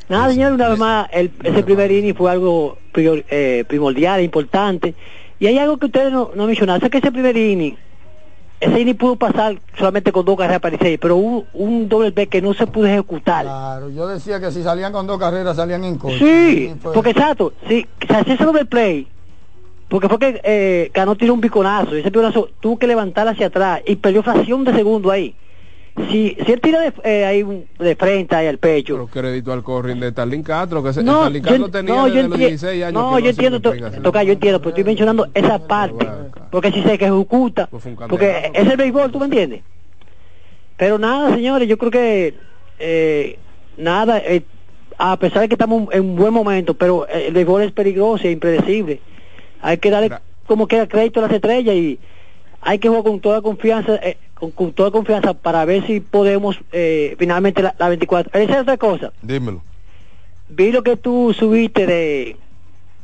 Nada, 0.08 0.30
señor, 0.30 0.52
una 0.52 0.68
vez 0.70 0.78
más, 0.78 1.08
el, 1.12 1.30
ese 1.42 1.62
primer 1.62 1.90
inning 1.90 2.14
fue 2.14 2.30
algo 2.30 2.78
prior- 2.92 3.24
eh, 3.30 3.64
primordial, 3.68 4.22
importante. 4.22 4.94
Y 5.38 5.46
hay 5.46 5.58
algo 5.58 5.76
que 5.78 5.86
ustedes 5.86 6.12
no, 6.12 6.30
no 6.34 6.46
mencionaron, 6.46 6.82
es 6.82 6.90
que 6.90 6.98
ese 6.98 7.12
primer 7.12 7.36
inning, 7.36 7.76
ese 8.60 8.80
inning 8.80 8.96
pudo 8.96 9.16
pasar 9.16 9.60
solamente 9.78 10.12
con 10.12 10.24
dos 10.24 10.36
carreras 10.36 10.60
para 10.60 10.74
el 10.76 10.80
seis, 10.80 10.98
pero 11.00 11.16
hubo 11.16 11.44
un 11.52 11.88
doble 11.88 12.10
B 12.10 12.26
que 12.28 12.40
no 12.40 12.54
se 12.54 12.66
pudo 12.66 12.86
ejecutar. 12.86 13.44
Claro, 13.44 13.90
yo 13.90 14.06
decía 14.08 14.40
que 14.40 14.50
si 14.50 14.62
salían 14.62 14.92
con 14.92 15.06
dos 15.06 15.18
carreras 15.18 15.56
salían 15.56 15.84
en 15.84 15.98
contra. 15.98 16.18
Sí, 16.18 16.72
fue- 16.80 16.94
porque 16.94 17.10
exacto, 17.10 17.52
si 17.68 17.86
se 18.06 18.14
hacía 18.16 18.34
ese 18.34 18.44
doble 18.44 18.64
play, 18.64 19.08
porque 19.88 20.08
fue 20.08 20.18
que 20.18 20.40
eh, 20.42 20.90
Cano 20.94 21.16
tiró 21.16 21.34
un 21.34 21.40
piconazo, 21.40 21.94
y 21.96 22.00
ese 22.00 22.10
piconazo 22.10 22.48
tuvo 22.60 22.78
que 22.78 22.86
levantar 22.86 23.28
hacia 23.28 23.48
atrás 23.48 23.82
y 23.86 23.96
perdió 23.96 24.22
fracción 24.22 24.64
de 24.64 24.72
segundo 24.72 25.10
ahí. 25.10 25.36
Si, 25.96 26.36
si 26.44 26.52
él 26.52 26.60
tira 26.60 26.80
de, 26.80 26.92
eh, 27.04 27.24
ahí 27.24 27.42
un- 27.42 27.66
de 27.78 27.96
frente 27.96 28.36
ahí 28.36 28.46
al 28.46 28.58
pecho, 28.58 28.94
Pero 28.94 29.06
crédito 29.06 29.50
al 29.52 29.62
corring 29.62 29.98
de 29.98 30.10
Starling 30.10 30.42
Castro, 30.42 30.82
que 30.82 30.92
se- 30.92 31.02
no, 31.02 31.20
Starling 31.20 31.42
yo, 31.42 31.48
Castro 31.48 31.68
tenía 31.70 31.94
no, 31.94 32.08
yo 32.08 32.14
los 32.22 32.24
enti- 32.38 32.38
16 32.38 32.84
años. 32.84 32.92
no, 33.02 33.16
que 33.16 33.22
yo 33.22 33.30
entiendo, 33.30 33.60
to- 33.60 33.74
toca, 34.02 34.22
yo 34.22 34.32
entiendo, 34.34 34.58
pero 34.58 34.68
estoy 34.70 34.84
mencionando 34.84 35.26
esa 35.32 35.58
parte, 35.66 36.06
porque 36.50 36.70
si 36.70 36.82
se 36.82 36.94
ejecuta, 36.94 37.66
Pues 37.68 37.82
porque 38.08 38.50
es 38.52 38.68
el 38.68 38.76
béisbol, 38.76 39.10
¿tú 39.10 39.18
me 39.18 39.24
entiendes? 39.24 39.62
Pero 40.76 40.98
nada, 40.98 41.34
señores, 41.34 41.66
yo 41.68 41.78
creo 41.78 41.90
que 41.90 42.34
eh, 42.78 43.38
nada, 43.78 44.18
eh, 44.18 44.42
a 44.98 45.18
pesar 45.18 45.40
de 45.42 45.48
que 45.48 45.54
estamos 45.54 45.88
en 45.94 46.02
un 46.10 46.16
buen 46.16 46.32
momento, 46.34 46.74
pero 46.74 47.08
eh, 47.08 47.28
el 47.28 47.32
béisbol 47.34 47.62
es 47.62 47.72
peligroso 47.72 48.26
e 48.26 48.32
impredecible. 48.32 49.00
Hay 49.62 49.78
que 49.78 49.90
darle 49.90 50.10
como 50.46 50.68
queda 50.68 50.86
crédito 50.86 51.20
a 51.20 51.22
las 51.24 51.32
estrellas 51.32 51.74
y 51.74 51.98
hay 52.66 52.78
que 52.80 52.88
jugar 52.88 53.04
con 53.04 53.20
toda 53.20 53.40
confianza, 53.40 53.94
eh, 54.02 54.18
con, 54.34 54.50
con 54.50 54.72
toda 54.72 54.90
confianza 54.90 55.34
para 55.34 55.64
ver 55.64 55.86
si 55.86 56.00
podemos 56.00 56.58
eh, 56.72 57.14
finalmente 57.18 57.62
la, 57.62 57.74
la 57.78 57.88
24. 57.88 58.38
Esa 58.38 58.54
es 58.54 58.60
otra 58.62 58.76
cosa 58.76 59.12
Dímelo. 59.22 59.62
vi 60.48 60.72
lo 60.72 60.82
que 60.82 60.96
tú 60.96 61.32
subiste 61.32 61.86
de 61.86 62.36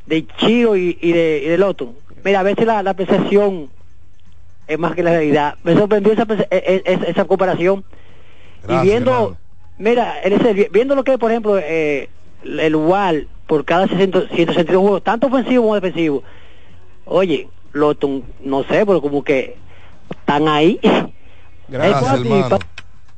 de 0.06 0.18
y, 0.18 0.98
y 1.00 1.12
de, 1.12 1.42
y 1.44 1.48
de 1.48 1.58
Loto. 1.58 1.94
Mira, 2.24 2.40
a 2.40 2.42
veces 2.42 2.66
la, 2.66 2.82
la 2.82 2.94
percepción 2.94 3.70
es 4.66 4.78
más 4.78 4.94
que 4.94 5.02
la 5.02 5.12
realidad. 5.12 5.54
Me 5.62 5.74
sorprendió 5.74 6.12
esa, 6.12 6.26
e- 6.28 6.46
e- 6.50 6.82
esa, 6.84 7.04
esa 7.04 7.24
comparación. 7.24 7.84
Gracias, 8.64 8.84
y 8.84 8.88
viendo, 8.88 9.36
mira, 9.78 10.16
viendo 10.70 10.94
lo 10.96 11.04
que 11.04 11.12
es, 11.12 11.18
por 11.18 11.30
ejemplo, 11.30 11.56
eh, 11.58 12.08
el 12.44 12.74
UAL 12.74 13.28
por 13.46 13.64
cada 13.64 13.86
100 13.86 13.98
162 13.98 14.80
juegos, 14.80 15.02
tanto 15.04 15.28
ofensivo 15.28 15.62
como 15.62 15.74
defensivo. 15.76 16.22
Oye, 17.04 17.48
lo 17.72 17.96
no 18.44 18.62
sé, 18.64 18.84
pero 18.86 19.00
como 19.00 19.22
que 19.22 19.56
están 20.10 20.48
ahí. 20.48 20.78
Gracias, 21.68 22.20
hermano. 22.20 22.58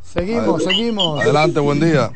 Seguimos, 0.03 0.63
seguimos. 0.63 1.21
Adelante, 1.23 1.59
buen 1.59 1.81
día. 1.81 2.11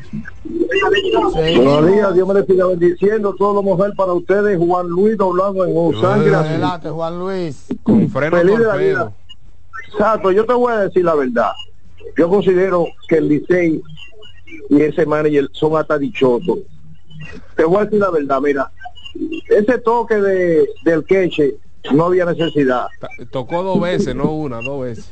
Buenos 1.33 1.87
días, 1.91 2.13
Dios 2.13 2.27
me 2.27 2.33
le 2.35 2.45
siga 2.45 2.67
bendiciendo. 2.67 3.35
Todo 3.37 3.55
lo 3.55 3.63
mejor 3.63 3.93
para 3.95 4.13
ustedes, 4.13 4.57
Juan 4.57 4.87
Luis 4.87 5.17
Doblado 5.17 5.65
en 5.65 5.73
Osangre. 5.75 6.33
Adelante, 6.33 6.89
Juan 6.89 7.19
Luis. 7.19 7.65
Con 7.83 8.09
freno 8.09 8.37
Feliz 8.37 8.57
de 8.57 8.63
la 8.63 8.71
torpedo. 8.71 9.05
vida. 9.05 9.13
Exacto, 9.91 10.31
yo 10.31 10.45
te 10.45 10.53
voy 10.53 10.71
a 10.71 10.77
decir 10.77 11.03
la 11.03 11.15
verdad. 11.15 11.51
Yo 12.17 12.29
considero 12.29 12.87
que 13.09 13.17
el 13.17 13.27
Licey 13.27 13.81
y 14.69 14.81
ese 14.81 15.05
manager 15.05 15.49
son 15.51 15.75
hasta 15.75 15.97
dichosos. 15.97 16.59
Te 17.57 17.65
voy 17.65 17.81
a 17.81 17.85
decir 17.85 17.99
la 17.99 18.11
verdad, 18.11 18.39
mira, 18.39 18.71
ese 19.49 19.77
toque 19.79 20.15
de, 20.15 20.69
del 20.85 21.03
queche 21.03 21.55
no 21.91 22.05
había 22.05 22.25
necesidad. 22.25 22.87
Tocó 23.31 23.63
dos 23.63 23.79
veces, 23.81 24.15
no 24.15 24.31
una, 24.31 24.61
dos 24.61 24.81
veces. 24.81 25.11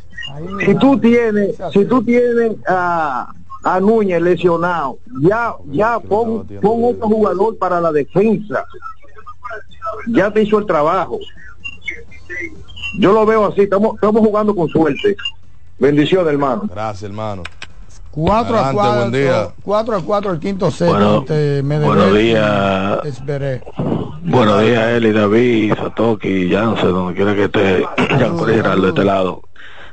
Si 0.65 0.75
tú 0.75 0.99
tienes, 0.99 1.55
si 1.71 1.85
tú 1.85 2.03
tienes 2.03 2.53
a, 2.67 3.31
a 3.63 3.79
Núñez 3.79 4.21
lesionado, 4.21 4.99
ya, 5.21 5.55
ya 5.67 5.99
pon, 5.99 6.45
pon 6.61 6.83
otro 6.83 7.07
jugador 7.07 7.57
para 7.57 7.79
la 7.79 7.91
defensa. 7.91 8.65
Ya 10.09 10.31
te 10.31 10.43
hizo 10.43 10.59
el 10.59 10.65
trabajo. 10.65 11.19
Yo 12.99 13.13
lo 13.13 13.25
veo 13.25 13.45
así, 13.45 13.61
estamos, 13.61 13.95
estamos 13.95 14.21
jugando 14.21 14.55
con 14.55 14.67
suerte. 14.67 15.15
Bendiciones, 15.79 16.33
hermano. 16.33 16.63
Gracias, 16.69 17.03
hermano. 17.03 17.43
4 18.17 18.57
a 18.57 18.69
Adelante, 18.69 18.73
4. 18.73 18.99
buen 18.99 19.11
día. 19.11 19.47
4 19.61 19.95
a 19.95 20.01
4 20.01 20.31
el 20.31 20.39
quinto 20.39 20.71
set. 20.71 20.89
Bueno, 20.89 21.17
ante 21.19 21.61
Medellín 21.61 21.95
buenos 21.95 22.17
días. 22.17 23.05
Esperé. 23.05 23.61
Buenos 24.23 24.61
días, 24.63 24.87
Eli, 24.87 25.11
David, 25.11 25.75
Satoki, 25.75 26.49
Jansen, 26.51 26.93
donde 26.93 27.13
quiera 27.13 27.35
que 27.35 27.43
esté, 27.43 27.85
Giancarlo 28.17 28.47
Giraldo 28.47 28.81
de 28.81 28.89
este 28.89 29.03
lado. 29.03 29.41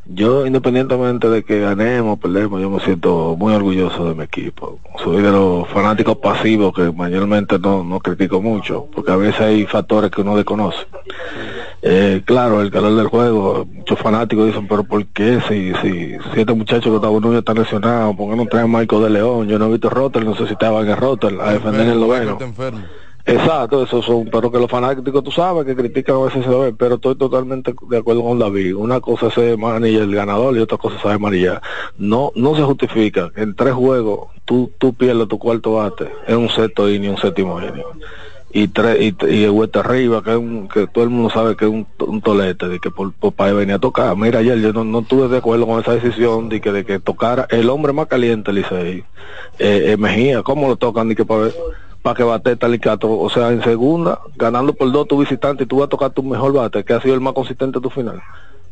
Yo, 0.06 0.46
independientemente 0.46 1.30
de 1.30 1.42
que 1.44 1.60
ganemos 1.60 2.14
o 2.14 2.20
perdemos, 2.20 2.60
yo 2.60 2.68
me 2.68 2.80
siento 2.80 3.36
muy 3.38 3.54
orgulloso 3.54 4.08
de 4.08 4.14
mi 4.14 4.24
equipo. 4.24 4.78
Soy 5.02 5.22
de 5.22 5.30
los 5.30 5.66
fanáticos 5.68 6.18
pasivos 6.18 6.74
que 6.74 6.92
mayormente 6.92 7.58
no, 7.58 7.82
no 7.82 8.00
critico 8.00 8.42
mucho, 8.42 8.86
porque 8.94 9.12
a 9.12 9.16
veces 9.16 9.40
hay 9.40 9.66
factores 9.66 10.10
que 10.10 10.20
uno 10.20 10.36
desconoce. 10.36 10.86
Eh, 11.80 12.22
claro, 12.24 12.60
el 12.60 12.70
calor 12.70 12.94
del 12.96 13.06
juego, 13.06 13.66
muchos 13.70 13.98
fanáticos 13.98 14.46
dicen, 14.46 14.68
pero 14.68 14.84
¿por 14.84 15.06
qué? 15.06 15.40
Si, 15.48 15.72
si, 15.82 16.16
si 16.34 16.40
este 16.40 16.54
muchacho 16.54 16.90
que 16.90 16.96
estaba 16.96 17.18
Núñez 17.18 17.38
está 17.38 17.54
lesionado, 17.54 18.14
¿por 18.14 18.30
qué 18.30 18.36
no 18.36 18.46
trae 18.46 18.64
a 18.64 18.66
Marco 18.66 19.00
de 19.00 19.10
León? 19.10 19.48
Yo 19.48 19.58
no 19.58 19.66
he 19.66 19.72
visto 19.72 19.88
Rotter, 19.88 20.24
no 20.24 20.34
sé 20.34 20.46
si 20.46 20.52
estaba 20.52 20.80
en 20.80 20.96
Rotter 20.96 21.38
a 21.40 21.52
defender 21.52 21.88
el 21.88 22.00
noveno. 22.00 22.38
Exacto, 23.26 23.82
esos 23.82 24.04
son, 24.04 24.28
pero 24.30 24.52
que 24.52 24.58
los 24.58 24.70
fanáticos, 24.70 25.24
tú 25.24 25.30
sabes, 25.30 25.64
que 25.64 25.74
critican 25.74 26.16
a 26.16 26.24
veces 26.24 26.44
se 26.44 26.72
pero 26.74 26.96
estoy 26.96 27.14
totalmente 27.16 27.74
de 27.88 27.96
acuerdo 27.98 28.22
con 28.22 28.38
David. 28.38 28.76
Una 28.76 29.00
cosa 29.00 29.28
es 29.28 29.58
manager 29.58 30.02
el 30.02 30.14
ganador 30.14 30.54
y 30.54 30.60
otra 30.60 30.76
cosa 30.76 30.96
es 30.96 31.02
saber 31.02 31.18
manillar. 31.18 31.62
No, 31.96 32.32
no 32.34 32.54
se 32.54 32.62
justifica. 32.62 33.30
En 33.34 33.54
tres 33.54 33.72
juegos, 33.72 34.28
tú, 34.44 34.70
tú 34.76 34.92
pierdes 34.92 35.26
tu 35.28 35.38
cuarto 35.38 35.74
bate 35.74 36.10
en 36.26 36.36
un 36.36 36.50
sexto 36.50 36.90
inning, 36.90 37.12
un 37.12 37.16
séptimo 37.16 37.58
inning. 37.60 37.82
Y 38.52 38.68
tres, 38.68 39.00
y, 39.00 39.16
y 39.34 39.44
el 39.44 39.50
vuelta 39.50 39.80
arriba, 39.80 40.22
que 40.22 40.30
es 40.30 40.36
un, 40.36 40.68
que 40.68 40.86
todo 40.86 41.02
el 41.02 41.10
mundo 41.10 41.30
sabe 41.30 41.56
que 41.56 41.64
es 41.64 41.70
un, 41.70 41.86
un 42.06 42.20
tolete, 42.20 42.68
de 42.68 42.78
que 42.78 42.90
por, 42.90 43.12
por 43.14 43.32
para 43.32 43.52
venir 43.54 43.74
a 43.74 43.78
tocar. 43.78 44.14
Mira, 44.16 44.40
ayer 44.40 44.60
yo 44.60 44.72
no, 44.72 44.84
no 44.84 45.00
estuve 45.00 45.28
de 45.28 45.38
acuerdo 45.38 45.66
con 45.66 45.80
esa 45.80 45.94
decisión 45.94 46.50
de 46.50 46.60
que, 46.60 46.70
de 46.70 46.84
que 46.84 47.00
tocara 47.00 47.46
el 47.50 47.68
hombre 47.70 47.92
más 47.94 48.06
caliente, 48.06 48.52
Licey, 48.52 48.98
eh, 48.98 49.04
eh, 49.58 49.96
Mejía, 49.98 50.42
¿cómo 50.42 50.68
lo 50.68 50.76
tocan? 50.76 51.08
De 51.08 51.16
que 51.16 51.24
para 51.24 51.48
para 52.04 52.14
que 52.16 52.22
bate 52.22 52.54
Talicato, 52.56 53.10
o 53.18 53.30
sea, 53.30 53.50
en 53.50 53.62
segunda, 53.64 54.20
ganando 54.36 54.74
por 54.74 54.92
dos 54.92 55.08
tu 55.08 55.16
visitante 55.18 55.64
y 55.64 55.66
tú 55.66 55.78
vas 55.78 55.86
a 55.86 55.88
tocar 55.88 56.10
tu 56.10 56.22
mejor 56.22 56.52
bate, 56.52 56.84
que 56.84 56.92
ha 56.92 57.00
sido 57.00 57.14
el 57.14 57.22
más 57.22 57.32
consistente 57.32 57.78
de 57.78 57.82
tu 57.82 57.88
final. 57.88 58.20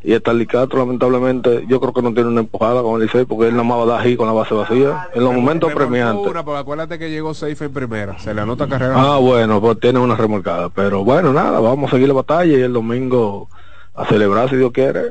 Y 0.02 0.12
el 0.12 0.20
Talicato, 0.20 0.76
lamentablemente, 0.76 1.64
yo 1.66 1.80
creo 1.80 1.94
que 1.94 2.02
no 2.02 2.12
tiene 2.12 2.28
una 2.28 2.40
empujada 2.40 2.82
con 2.82 3.00
el 3.00 3.06
Licey, 3.06 3.24
porque 3.24 3.46
él 3.46 3.52
nada 3.52 3.62
más 3.64 3.78
va 3.78 3.82
a 3.84 3.86
dar 3.86 4.00
ahí 4.02 4.16
con 4.16 4.26
la 4.26 4.34
base 4.34 4.52
vacía. 4.52 5.08
En 5.14 5.24
los 5.24 5.32
momentos 5.32 5.72
premiantes. 5.72 6.30
Una, 6.30 6.44
porque 6.44 6.58
acuérdate 6.60 6.98
que 6.98 7.08
llegó 7.08 7.32
safe 7.32 7.64
en 7.64 7.72
primera. 7.72 8.18
Se 8.18 8.34
le 8.34 8.42
anota 8.42 8.68
carrera. 8.68 8.94
Ah, 8.96 9.16
bueno, 9.16 9.62
pues 9.62 9.80
tiene 9.80 9.98
una 9.98 10.14
remolcada. 10.14 10.68
Pero 10.68 11.02
bueno, 11.02 11.32
nada, 11.32 11.58
vamos 11.60 11.88
a 11.90 11.94
seguir 11.94 12.08
la 12.08 12.14
batalla 12.14 12.52
y 12.58 12.60
el 12.60 12.74
domingo 12.74 13.48
a 13.94 14.04
celebrar 14.06 14.50
si 14.50 14.56
Dios 14.56 14.72
quiere. 14.72 15.04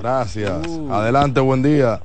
Gracias. 0.00 0.52
Adelante, 0.90 1.40
buen 1.40 1.62
día. 1.64 2.00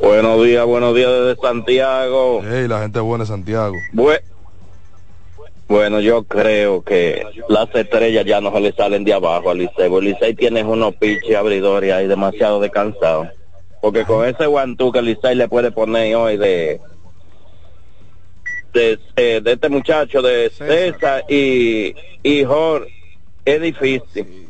Buenos 0.00 0.42
días, 0.44 0.64
buenos 0.64 0.94
días 0.94 1.10
desde 1.10 1.40
Santiago. 1.40 2.40
Hey, 2.42 2.66
la 2.68 2.80
gente 2.80 3.00
buena 3.00 3.24
de 3.24 3.28
Santiago. 3.28 3.74
Bue- 3.92 4.22
bueno, 5.72 6.00
yo 6.00 6.24
creo 6.24 6.82
que 6.82 7.24
las 7.48 7.74
estrellas 7.74 8.26
ya 8.26 8.42
no 8.42 8.52
se 8.52 8.60
le 8.60 8.72
salen 8.72 9.04
de 9.04 9.14
abajo 9.14 9.48
al 9.48 9.56
Licey. 9.56 9.90
El 9.90 10.04
Licey 10.04 10.34
tiene 10.34 10.62
unos 10.62 10.94
piches 10.96 11.34
abridores 11.34 11.90
ahí 11.94 12.06
demasiado 12.06 12.60
descansados. 12.60 13.28
Porque 13.80 14.04
con 14.04 14.28
ese 14.28 14.44
guantú 14.44 14.92
que 14.92 14.98
el 14.98 15.06
Licey 15.06 15.34
le 15.34 15.48
puede 15.48 15.72
poner 15.72 16.14
hoy 16.14 16.36
de 16.36 16.78
de, 18.74 18.98
eh, 19.16 19.40
de 19.42 19.52
este 19.52 19.70
muchacho 19.70 20.20
de 20.20 20.50
César 20.50 21.24
y, 21.26 21.94
y 22.22 22.44
Jorge, 22.44 22.92
es 23.46 23.62
difícil. 23.62 24.48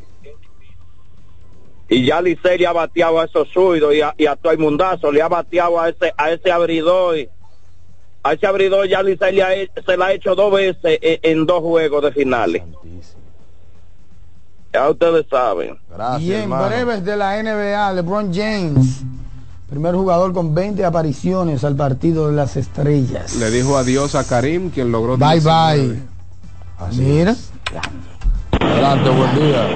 Y 1.87 2.05
ya 2.05 2.21
Licey 2.21 2.57
le 2.57 2.67
ha 2.67 2.73
bateado 2.73 3.21
a 3.21 3.25
esos 3.25 3.47
suyos 3.47 3.95
y 3.95 4.01
a, 4.01 4.13
y 4.17 4.25
a 4.25 4.35
todo 4.35 4.51
el 4.51 4.59
mundazo, 4.59 5.09
le 5.09 5.21
ha 5.21 5.29
bateado 5.29 5.79
a 5.79 5.87
ese, 5.87 6.13
a 6.17 6.31
ese 6.31 6.51
abridor. 6.51 7.15
A 8.23 8.33
ese 8.33 8.47
abridor 8.47 8.87
ya 8.87 9.03
Licey 9.03 9.35
le 9.35 9.43
ha 9.43 9.53
he- 9.53 9.69
se 9.85 9.97
la 9.97 10.05
ha 10.07 10.13
hecho 10.13 10.33
dos 10.35 10.51
veces 10.53 10.97
en, 11.01 11.19
en 11.23 11.45
dos 11.45 11.59
juegos 11.61 12.03
de 12.03 12.11
finales. 12.13 12.63
Ya 14.73 14.89
ustedes 14.89 15.25
saben. 15.29 15.77
y 16.19 16.31
en 16.33 16.49
breves 16.49 17.05
de 17.05 17.15
la 17.17 17.37
NBA, 17.43 17.93
LeBron 17.93 18.33
James, 18.33 19.01
primer 19.69 19.93
jugador 19.93 20.33
con 20.33 20.55
20 20.55 20.83
apariciones 20.85 21.63
al 21.63 21.75
partido 21.75 22.27
de 22.29 22.33
las 22.35 22.55
estrellas. 22.57 23.35
Le 23.35 23.51
dijo 23.51 23.77
adiós 23.77 24.15
a 24.15 24.23
Karim, 24.25 24.69
quien 24.71 24.91
logró 24.91 25.15
Bye 25.17 25.33
19. 25.41 25.87
bye. 25.87 26.97
Mira. 26.97 27.35
Adelante, 28.59 29.09
buen 29.09 29.35
día. 29.35 29.67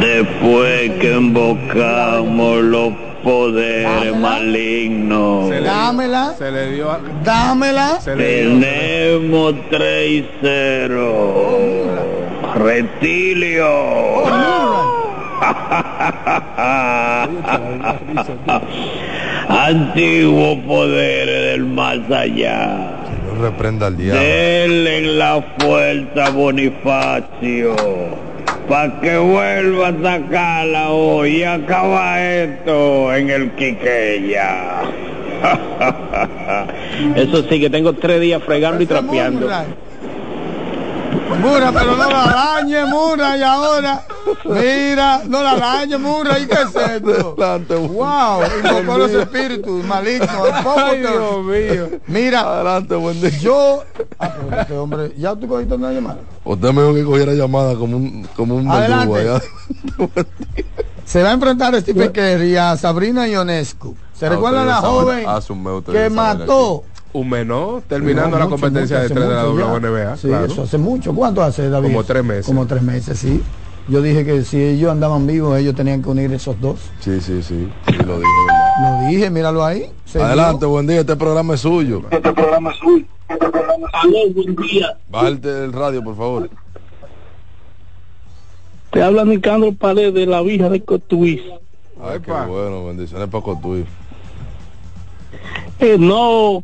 Después 0.00 0.92
que 1.00 1.16
invocamos 1.16 2.62
los 2.62 2.92
poderes 3.28 4.16
malignos, 4.16 5.50
Dámela. 5.62 6.34
Se 6.38 6.50
le 6.50 6.70
dio 6.72 6.90
a- 6.90 7.00
Dámela. 7.22 8.00
se 8.00 8.16
le 8.16 8.42
dio- 8.42 8.60
tenemos 8.60 9.54
3 9.70 10.10
y 10.10 10.26
0. 10.40 11.44
Retilio. 12.54 13.68
Antiguo 19.48 20.58
poderes 20.66 21.52
del 21.52 21.64
más 21.66 21.98
allá. 22.10 22.92
No 23.26 23.42
reprenda 23.42 23.86
al 23.88 23.96
diablo. 23.96 24.20
Denle 24.20 25.00
la 25.16 25.42
fuerza 25.58 26.30
Bonifacio 26.30 27.76
para 28.68 29.00
que 29.00 29.16
vuelva 29.16 29.88
a 29.88 30.02
sacarla 30.02 30.90
hoy 30.90 31.38
y 31.38 31.42
acaba 31.42 32.22
esto 32.22 33.14
en 33.14 33.30
el 33.30 33.50
Quiqueya. 33.52 34.82
Eso 37.16 37.42
sí, 37.48 37.60
que 37.60 37.70
tengo 37.70 37.92
tres 37.94 38.20
días 38.20 38.42
fregando 38.42 38.82
y 38.82 38.86
trapeando. 38.86 39.48
Mura, 41.36 41.72
pero 41.72 41.96
no 41.96 42.10
la 42.10 42.24
dañe, 42.26 42.84
Mura, 42.86 43.36
y 43.36 43.42
ahora. 43.42 44.04
Mira, 44.44 45.22
no 45.26 45.42
la 45.42 45.56
dañe, 45.56 45.98
Mura, 45.98 46.38
¿y 46.38 46.46
qué 46.46 46.54
es 46.62 46.74
esto? 46.74 47.34
Wow, 47.36 48.40
invocó 48.64 48.98
los 48.98 49.10
espíritus 49.12 49.84
malignos. 49.84 50.30
Ay, 50.76 51.00
Dios 51.00 51.44
mío. 51.44 51.88
Mira, 52.06 52.40
Adelante, 52.40 52.94
buen 52.94 53.20
día. 53.20 53.30
yo. 53.30 53.82
Ah, 54.18 54.32
pero 54.48 54.60
este 54.60 54.76
hombre, 54.78 55.12
¿ya 55.16 55.34
tú 55.36 55.46
cogiste 55.48 55.74
una 55.74 55.92
llamada? 55.92 56.18
Usted 56.44 56.72
me 56.72 56.82
dijo 56.82 56.94
que 56.94 57.04
cogiera 57.04 57.32
llamada 57.34 57.74
como 57.74 57.96
un, 57.96 58.28
como 58.36 58.56
un 58.56 58.70
Adelante. 58.70 59.18
allá. 59.20 59.40
Se 61.04 61.22
va 61.22 61.30
a 61.30 61.32
enfrentar 61.32 61.74
a 61.74 61.80
Stephen 61.80 62.12
Curry 62.12 62.56
a 62.56 62.76
Sabrina 62.76 63.26
Ionescu. 63.26 63.94
¿Se 64.12 64.26
Ah, 64.26 64.30
recuerda 64.30 64.64
la 64.64 64.80
saben, 64.80 65.24
joven 65.24 65.84
que 65.92 66.10
mató? 66.10 66.84
Un 67.12 67.28
menor, 67.30 67.82
terminando 67.88 68.36
No, 68.36 68.44
la 68.44 68.50
competencia 68.50 68.98
mucho, 69.02 69.08
de 69.08 69.14
tres 69.14 69.28
de 69.28 69.34
la. 69.34 69.46
WNBA. 69.46 70.16
Sí, 70.16 70.28
claro. 70.28 70.44
eso 70.46 70.62
hace 70.62 70.78
mucho. 70.78 71.14
¿Cuánto 71.14 71.42
hace, 71.42 71.68
David? 71.70 71.88
Como 71.88 72.04
tres 72.04 72.24
meses. 72.24 72.46
Como 72.46 72.66
tres 72.66 72.82
meses, 72.82 73.18
sí. 73.18 73.42
Yo 73.88 74.02
dije 74.02 74.24
que 74.24 74.44
si 74.44 74.62
ellos 74.62 74.90
andaban 74.90 75.26
vivos, 75.26 75.58
ellos 75.58 75.74
tenían 75.74 76.02
que 76.02 76.10
unir 76.10 76.30
esos 76.34 76.60
dos. 76.60 76.78
Sí, 77.00 77.20
sí, 77.22 77.42
sí. 77.42 77.68
Sí, 77.86 77.92
lo 78.04 78.18
dije, 78.18 78.30
¿verdad? 78.46 78.72
Lo 79.02 79.08
dije, 79.08 79.30
míralo 79.30 79.64
ahí. 79.64 79.90
Se 80.04 80.22
Adelante, 80.22 80.66
buen 80.66 80.86
día. 80.86 81.00
Este 81.00 81.16
programa 81.16 81.54
es 81.54 81.60
suyo. 81.60 82.02
Este 82.10 82.32
programa 82.32 82.70
es 82.70 82.76
suyo. 82.76 83.06
Aló, 83.28 84.18
buen 84.34 84.56
día. 84.56 84.98
Bájate 85.08 85.64
el 85.64 85.72
radio, 85.72 86.04
por 86.04 86.16
favor. 86.16 86.50
Te 88.90 89.02
habla 89.02 89.24
Nicandro 89.24 89.72
Paredes 89.72 90.14
de 90.14 90.26
la 90.26 90.42
vieja 90.42 90.68
de 90.68 90.82
Cotuís. 90.82 91.40
Ay, 92.02 92.20
qué 92.20 92.30
bueno. 92.30 92.86
Bendiciones 92.86 93.28
para 93.28 93.42
Cotuí. 93.44 93.84
Eh, 95.78 95.96
no, 95.98 96.62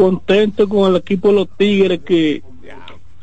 contento 0.00 0.66
con 0.66 0.90
el 0.90 0.96
equipo 0.96 1.28
de 1.28 1.34
los 1.34 1.48
Tigres 1.58 2.00
que 2.00 2.42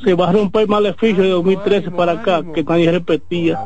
se 0.04 0.14
va 0.14 0.30
a 0.30 0.32
romper 0.32 0.64
el 0.64 0.68
maleficio 0.68 1.24
de 1.24 1.30
2013 1.30 1.90
para 1.90 2.12
acá, 2.12 2.44
que 2.54 2.64
nadie 2.64 2.92
repetía. 2.92 3.60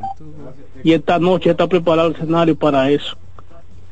Y 0.81 0.93
esta 0.93 1.19
noche 1.19 1.51
está 1.51 1.67
preparado 1.67 2.07
el 2.07 2.15
escenario 2.15 2.55
para 2.55 2.89
eso. 2.89 3.17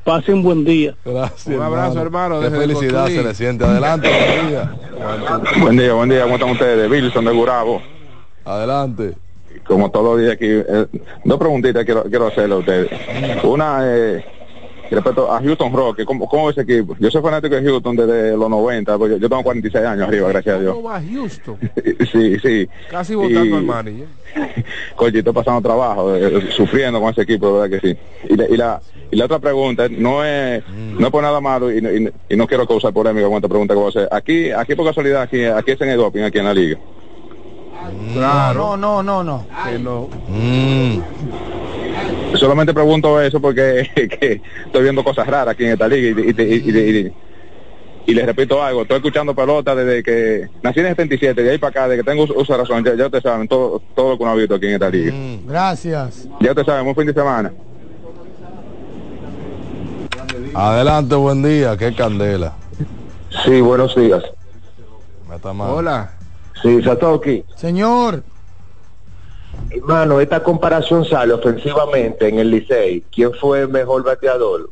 Pasen 0.06 0.36
un 0.36 0.44
buen 0.44 0.64
día. 0.64 0.96
Gracias. 1.04 1.54
Un 1.54 1.62
abrazo, 1.62 2.02
hermano. 2.02 2.40
Qué 2.40 2.50
felicidad 2.50 3.08
se 3.08 3.22
le 3.22 3.36
siente. 3.36 3.66
Adelante, 3.66 4.10
buen 4.10 4.48
día. 4.48 4.76
Buen 5.62 5.78
día, 5.78 5.94
buen 5.94 6.10
día, 6.10 6.24
¿cómo 6.24 6.36
están 6.36 6.52
ustedes? 6.52 6.90
Wilson 6.90 7.26
de 7.26 7.32
Gurabo. 7.32 7.82
Adelante. 8.46 9.16
Como 9.68 9.92
todos 9.92 10.06
los 10.06 10.20
días 10.20 10.34
aquí, 10.34 10.48
eh, 10.48 10.88
dos 11.26 11.38
preguntitas 11.38 11.84
quiero, 11.84 12.04
quiero 12.04 12.28
hacerle 12.28 12.56
a 12.56 12.58
ustedes. 12.58 12.90
Una, 13.44 13.82
eh, 13.84 14.24
respecto 14.96 15.32
a 15.32 15.40
Houston 15.42 15.72
Rock, 15.74 16.04
¿cómo, 16.06 16.28
¿cómo 16.28 16.50
es 16.50 16.58
ese 16.58 16.72
equipo? 16.72 16.96
Yo 17.00 17.10
soy 17.12 17.22
fanático 17.22 17.56
de 17.56 17.64
Houston 17.64 17.96
desde 17.96 18.36
los 18.38 18.50
90, 18.50 18.98
porque 18.98 19.14
yo, 19.16 19.18
yo 19.20 19.30
tengo 19.30 19.44
46 19.44 19.86
años 19.86 20.08
arriba, 20.08 20.30
gracias 20.30 20.56
a 20.56 20.60
Dios. 20.60 20.74
¿Cómo 20.76 20.90
va 20.90 21.02
Houston? 21.02 21.58
Sí, 22.12 22.40
sí. 22.40 22.68
Casi 22.90 23.14
votando 23.14 23.46
Y- 23.46 23.54
al 23.54 23.64
manager. 23.64 24.08
Coño, 24.96 25.18
estoy 25.20 25.34
pasando 25.34 25.62
trabajo, 25.62 26.16
eh, 26.16 26.50
sufriendo 26.52 27.00
con 27.00 27.12
ese 27.12 27.22
equipo, 27.22 27.48
de 27.48 27.54
verdad 27.70 27.80
que 27.82 27.88
sí. 27.94 27.98
Y 28.30 28.36
la, 28.36 28.46
y 28.50 28.58
la, 28.58 28.82
y 29.12 29.16
la 29.16 29.26
otra 29.26 29.40
pregunta, 29.40 29.88
no 29.90 30.24
es, 30.26 30.64
no 30.70 31.06
es 31.06 31.12
por 31.12 31.22
nada 31.22 31.40
malo 31.40 31.72
y, 31.72 31.82
no- 31.82 31.92
y 31.92 32.00
no- 32.02 32.12
y 32.30 32.36
no 32.36 32.48
quiero 32.48 32.66
causar 32.68 32.92
polémica 32.94 33.28
con 33.28 33.36
esta 33.36 33.48
pregunta 33.48 33.74
que 33.74 33.80
voy 33.80 33.88
a 33.88 33.90
hacer. 33.90 34.10
Aquí, 34.12 34.52
aquí 34.52 34.76
por 34.76 34.86
casualidad, 34.88 35.22
aquí, 35.24 35.44
aquí 35.46 35.72
es 35.72 35.82
en 35.82 35.90
el 35.90 35.98
doping, 35.98 36.22
aquí 36.24 36.40
en 36.40 36.46
la 36.46 36.54
liga. 36.54 36.78
No, 38.16 38.76
no, 38.78 39.04
no, 39.04 39.24
no. 39.24 39.46
Que 39.70 39.80
no. 39.80 40.10
Solamente 42.40 42.74
pregunto 42.74 43.20
eso 43.22 43.40
porque 43.42 43.90
que 43.96 44.42
estoy 44.66 44.84
viendo 44.84 45.04
cosas 45.04 45.28
raras 45.28 45.54
aquí 45.54 45.66
en 45.66 45.72
esta 45.74 45.88
liga 45.88 46.22
y, 46.22 46.24
y, 46.24 46.42
y- 46.42 46.70
y- 46.70 46.98
y- 47.08 47.14
y 48.06 48.14
les 48.16 48.26
repito 48.26 48.64
algo, 48.64 48.82
estoy 48.84 48.98
escuchando 48.98 49.36
pelota 49.36 49.76
desde 49.76 50.02
que 50.02 50.48
nací 50.64 50.80
en 50.80 50.88
el 50.88 50.92
77, 50.96 51.44
de 51.44 51.52
ahí 51.52 51.58
para 51.60 51.70
acá, 51.70 51.88
de 51.88 51.98
que 51.98 52.04
tengo 52.04 52.24
uso 52.24 52.58
razón, 52.58 52.84
ya, 52.84 52.96
ya 52.96 53.06
ustedes 53.06 53.22
saben 53.24 53.48
todo, 53.48 53.80
todo 53.94 54.12
lo 54.12 54.18
que 54.18 54.24
uno 54.24 54.32
ha 54.32 54.36
visto 54.36 54.56
aquí 54.56 54.66
en 54.66 54.74
esta 54.74 54.90
liga. 54.90 55.14
Gracias. 55.46 56.28
Ya 56.40 56.50
ustedes 56.50 56.66
saben, 56.66 56.88
un 56.88 56.96
fin 56.96 57.06
de 57.06 57.14
semana. 57.14 57.52
Adelante, 60.56 61.14
buen 61.16 61.44
día. 61.44 61.78
Qué 61.78 61.94
candela. 61.94 62.54
Sí, 63.46 63.62
buenos 63.62 63.96
días. 63.96 64.24
Hola. 65.72 66.12
Sí, 66.64 66.82
Satoki. 66.82 67.44
Señor. 67.56 68.24
Hermano, 69.70 70.20
esta 70.20 70.42
comparación 70.44 71.06
sale 71.06 71.34
ofensivamente 71.34 72.28
en 72.28 72.40
el 72.40 72.50
Licey. 72.52 73.04
¿Quién 73.14 73.32
fue 73.34 73.62
el 73.62 73.70
mejor 73.70 74.04
bateador? 74.04 74.70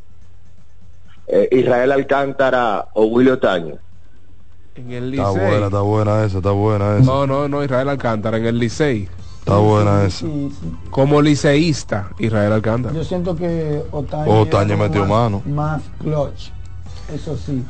Eh, 1.28 1.50
¿Israel 1.52 1.92
Alcántara 1.92 2.88
o 2.94 3.06
Willy 3.06 3.32
Otaño? 3.32 3.76
En 4.76 4.92
el 4.92 5.14
Está 5.14 5.30
Licey. 5.32 5.48
buena, 5.48 5.66
está 5.68 5.82
buena 5.82 6.24
esa, 6.24 6.38
está 6.38 6.52
buena 6.52 6.98
esa. 6.98 7.06
No, 7.06 7.28
no, 7.28 7.48
no, 7.48 7.64
Israel 7.64 7.90
Alcántara, 7.90 8.38
en 8.38 8.46
el 8.46 8.58
Licey. 8.60 9.08
Está 9.40 9.58
buena 9.58 10.04
esa. 10.06 10.26
Como 10.90 11.22
liceísta, 11.22 12.10
Israel 12.20 12.52
Alcántara. 12.54 12.94
Yo 12.94 13.04
siento 13.04 13.36
que 13.36 13.82
Otaño, 13.92 14.42
Otaño 14.42 14.74
era 14.74 14.84
metió 14.84 15.02
más, 15.06 15.10
mano. 15.10 15.42
Más 15.46 15.82
clutch. 16.02 16.50
Eso 17.14 17.38
sí. 17.38 17.64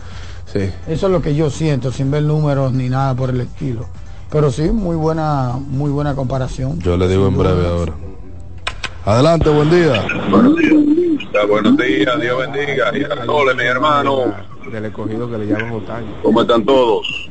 Sí. 0.51 0.71
Eso 0.87 1.05
es 1.07 1.11
lo 1.11 1.21
que 1.21 1.35
yo 1.35 1.49
siento, 1.49 1.91
sin 1.91 2.09
ver 2.09 2.23
números 2.23 2.73
ni 2.73 2.89
nada 2.89 3.13
por 3.13 3.29
el 3.29 3.41
estilo. 3.41 3.85
Pero 4.31 4.51
sí, 4.51 4.69
muy 4.71 4.95
buena, 4.95 5.53
muy 5.53 5.89
buena 5.89 6.15
comparación. 6.15 6.79
Yo 6.79 6.97
le 6.97 7.07
digo 7.07 7.27
en 7.27 7.37
breve 7.37 7.67
ahora. 7.67 7.93
Adelante, 9.05 9.49
buen 9.49 9.69
día. 9.69 10.05
Buenos 10.29 11.77
días, 11.77 12.19
Dios 12.19 12.37
bendiga. 12.37 12.97
Y 12.97 13.03
a 13.03 13.25
todos, 13.25 13.55
mi 13.55 13.63
hermano. 13.63 14.33
Del 14.69 14.85
escogido 14.85 15.29
que 15.29 15.37
le 15.37 15.45
llaman 15.45 15.71
Otaño. 15.71 16.07
¿Cómo 16.23 16.41
están 16.41 16.65
todos? 16.65 17.29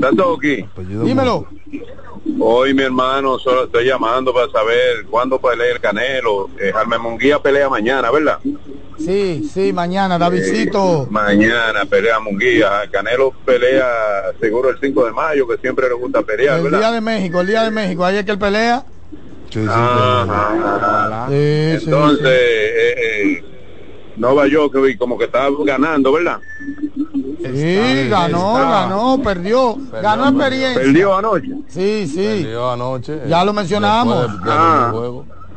Satoki. 0.00 0.64
Dímelo. 1.04 1.46
Hoy, 2.40 2.74
mi 2.74 2.82
hermano, 2.82 3.38
solo 3.38 3.64
estoy 3.64 3.86
llamando 3.86 4.34
para 4.34 4.50
saber 4.50 5.06
cuándo 5.08 5.38
pelea 5.38 5.72
el 5.72 5.80
Canelo. 5.80 6.50
Eh, 6.60 6.72
Jaime 6.74 6.98
Munguía 6.98 7.38
pelea 7.38 7.68
mañana, 7.68 8.10
¿verdad? 8.10 8.38
Sí, 8.98 9.48
sí, 9.52 9.72
mañana, 9.72 10.18
Davidcito. 10.18 11.06
Mañana 11.10 11.84
pelea 11.88 12.18
Munguía. 12.20 12.82
Canelo 12.90 13.32
pelea 13.44 13.86
seguro 14.40 14.70
el 14.70 14.76
5 14.80 15.06
de 15.06 15.12
mayo, 15.12 15.46
que 15.46 15.56
siempre 15.58 15.88
le 15.88 15.94
gusta 15.94 16.22
pelear, 16.22 16.56
El 16.58 16.64
¿verdad? 16.64 16.78
día 16.78 16.90
de 16.92 17.00
México, 17.00 17.40
el 17.40 17.46
día 17.46 17.62
de 17.62 17.70
México, 17.70 18.04
ahí 18.04 18.16
es 18.16 18.24
que 18.24 18.32
él 18.32 18.38
pelea. 18.38 18.84
Ajá. 19.68 21.26
Sí, 21.28 21.76
sí, 21.78 21.84
Entonces, 21.84 22.18
sí. 22.20 22.26
eh, 22.28 22.94
eh, 22.98 23.44
Nova 24.16 24.46
Djokovic 24.46 24.98
como 24.98 25.16
que 25.16 25.24
está 25.24 25.46
ganando, 25.64 26.12
¿verdad? 26.12 26.38
Sí, 27.40 28.08
ganó, 28.10 28.54
ganó, 28.54 29.20
perdió. 29.22 29.76
Ganó 30.02 30.28
experiencia. 30.28 30.82
Perdió 30.82 31.16
anoche. 31.16 31.48
Sí, 31.68 32.06
sí. 32.08 32.42
Perdió 32.42 32.72
anoche. 32.72 33.20
Ya 33.28 33.44
lo 33.44 33.52
mencionamos. 33.52 34.22
Después 34.32 34.42
Ah. 34.48 34.92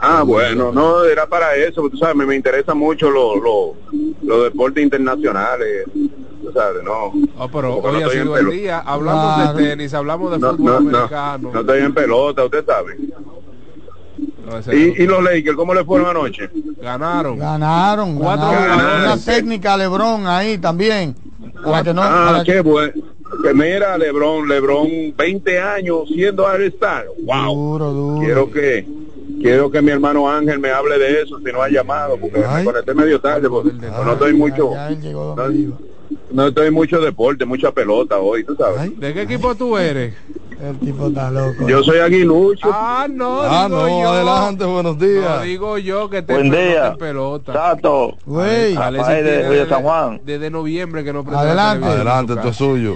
Ah, 0.03 0.23
bueno, 0.23 0.71
no, 0.71 1.03
era 1.03 1.27
para 1.27 1.55
eso, 1.55 1.87
tú 1.89 1.95
sabes, 1.97 2.15
me, 2.15 2.25
me 2.25 2.35
interesan 2.35 2.77
mucho 2.77 3.09
los 3.11 3.35
los 3.41 4.11
los 4.23 4.43
deportes 4.45 4.83
internacionales, 4.83 5.85
tú 5.93 6.51
sabes, 6.53 6.83
no. 6.83 7.13
Oh, 7.37 7.47
pero 7.51 7.79
Porque 7.81 7.87
hoy 7.87 7.93
no 7.93 7.97
ha 7.97 8.01
estoy 8.01 8.17
en 8.17 8.23
sido 8.23 8.37
el 8.37 8.49
día. 8.49 8.79
Hablamos 8.79 9.35
Claro. 9.35 9.57
de 9.57 9.63
tenis, 9.69 9.93
hablamos 9.93 10.31
de 10.31 10.39
No, 10.39 10.49
fútbol 10.51 10.65
no, 10.65 10.71
no, 10.79 10.97
americano. 10.97 11.49
no 11.53 11.59
estoy 11.61 11.79
en 11.81 11.93
pelota, 11.93 12.43
usted 12.45 12.65
sabe. 12.65 12.97
Y, 14.73 15.03
y 15.03 15.07
los 15.07 15.23
Lakers, 15.23 15.55
¿cómo 15.55 15.73
le 15.73 15.85
fueron 15.85 16.09
anoche? 16.09 16.49
Ganaron. 16.81 17.37
Ganaron. 17.39 18.15
Cuatro 18.17 18.47
ganaron. 18.49 19.03
Una 19.03 19.17
técnica 19.23 19.77
Lebron 19.77 20.27
ahí 20.27 20.57
también. 20.57 21.15
Para 21.63 21.83
que 21.83 21.93
no. 21.93 22.01
ah, 22.03 22.29
para 22.31 22.43
que- 22.43 22.53
qué 22.53 22.61
bueno. 22.61 22.91
Que 23.43 23.53
mira, 23.53 23.97
LeBron, 23.97 24.45
LeBron, 24.45 24.89
20 25.15 25.57
años 25.59 26.01
siendo 26.09 26.45
All-Star. 26.45 27.05
Wow. 27.23 27.55
Duro, 27.55 27.91
duro. 27.93 28.19
Quiero 28.25 28.51
que 28.51 28.85
quiero 29.41 29.69
que 29.72 29.81
mi 29.81 29.91
hermano 29.91 30.30
Ángel 30.30 30.59
me 30.59 30.69
hable 30.72 30.97
de 30.97 31.22
eso 31.22 31.38
si 31.39 31.51
no 31.51 31.61
ha 31.61 31.69
llamado, 31.69 32.18
porque 32.18 32.39
me 32.39 32.63
conecté 32.63 32.93
medio 32.93 33.19
tarde, 33.19 33.49
porque 33.49 33.72
no 33.73 34.13
estoy 34.13 34.34
mucho, 34.34 34.73
Ya 34.73 34.89
llegó 34.89 35.35
no, 35.35 35.77
no 36.31 36.47
estoy 36.47 36.72
mucho 36.72 36.99
deporte, 36.99 37.45
mucha 37.45 37.72
pelota 37.72 38.18
hoy, 38.19 38.43
tú 38.43 38.55
sabes. 38.55 38.97
¿De 38.99 39.13
qué 39.13 39.22
equipo 39.23 39.55
tú 39.55 39.77
eres? 39.77 40.13
El 40.61 40.77
tipo 40.77 41.07
está 41.07 41.31
loco. 41.31 41.68
Yo 41.68 41.81
soy 41.81 41.97
aguilucho. 41.99 42.69
Ah, 42.72 43.07
no, 43.09 43.41
Ah, 43.41 43.65
digo 43.68 43.80
no, 43.81 43.88
yo. 44.01 44.09
adelante, 44.09 44.65
buenos 44.65 44.99
días. 44.99 45.38
No 45.38 45.41
digo 45.41 45.77
yo 45.80 46.07
que 46.09 46.22
te 46.22 46.34
Buen 46.34 46.51
día. 46.51 46.95
pelota. 46.99 47.51
Tato. 47.51 48.18
Güey. 48.26 48.76
De 48.76 49.65
San 49.68 49.81
Juan. 49.81 50.22
Desde 50.23 50.51
noviembre 50.51 51.03
que 51.03 51.13
no 51.13 51.22
Adelante. 51.27 51.88
Adelante, 51.88 52.34
esto 52.34 52.49
es 52.49 52.55
suyo. 52.55 52.95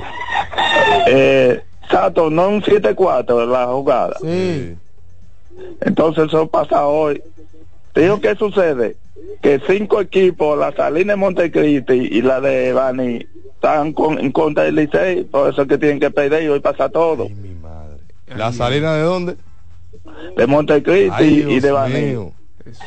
Eh, 1.07 1.63
Tato, 1.89 2.29
no 2.29 2.49
un 2.49 2.61
7-4 2.61 3.47
la 3.47 3.65
jugada. 3.67 4.15
Sí. 4.21 4.75
Entonces 5.81 6.25
eso 6.27 6.47
pasa 6.47 6.85
hoy. 6.87 7.21
Te 7.93 8.01
digo 8.01 8.19
qué 8.21 8.35
sucede. 8.35 8.97
Que 9.41 9.61
cinco 9.67 10.01
equipos, 10.01 10.57
la 10.57 10.71
Salina 10.73 11.13
de 11.13 11.17
Montecristi 11.17 11.93
y 11.93 12.21
la 12.21 12.41
de 12.41 12.73
Bani, 12.73 13.25
están 13.53 13.93
con- 13.93 14.19
en 14.19 14.31
contra 14.31 14.63
del 14.63 14.75
Licey, 14.75 15.23
por 15.25 15.51
eso 15.51 15.61
es 15.63 15.67
que 15.67 15.77
tienen 15.77 15.99
que 15.99 16.11
perder 16.11 16.43
y 16.43 16.47
hoy 16.47 16.59
pasa 16.59 16.89
todo. 16.89 17.27
¿La 18.35 18.51
salida 18.51 18.95
de 18.95 19.03
dónde? 19.03 19.35
De 20.35 20.47
Montecristi 20.47 21.23
y 21.47 21.59
de 21.59 21.71
Bani. 21.71 22.01
mío. 22.01 22.31
Jesús. 22.63 22.81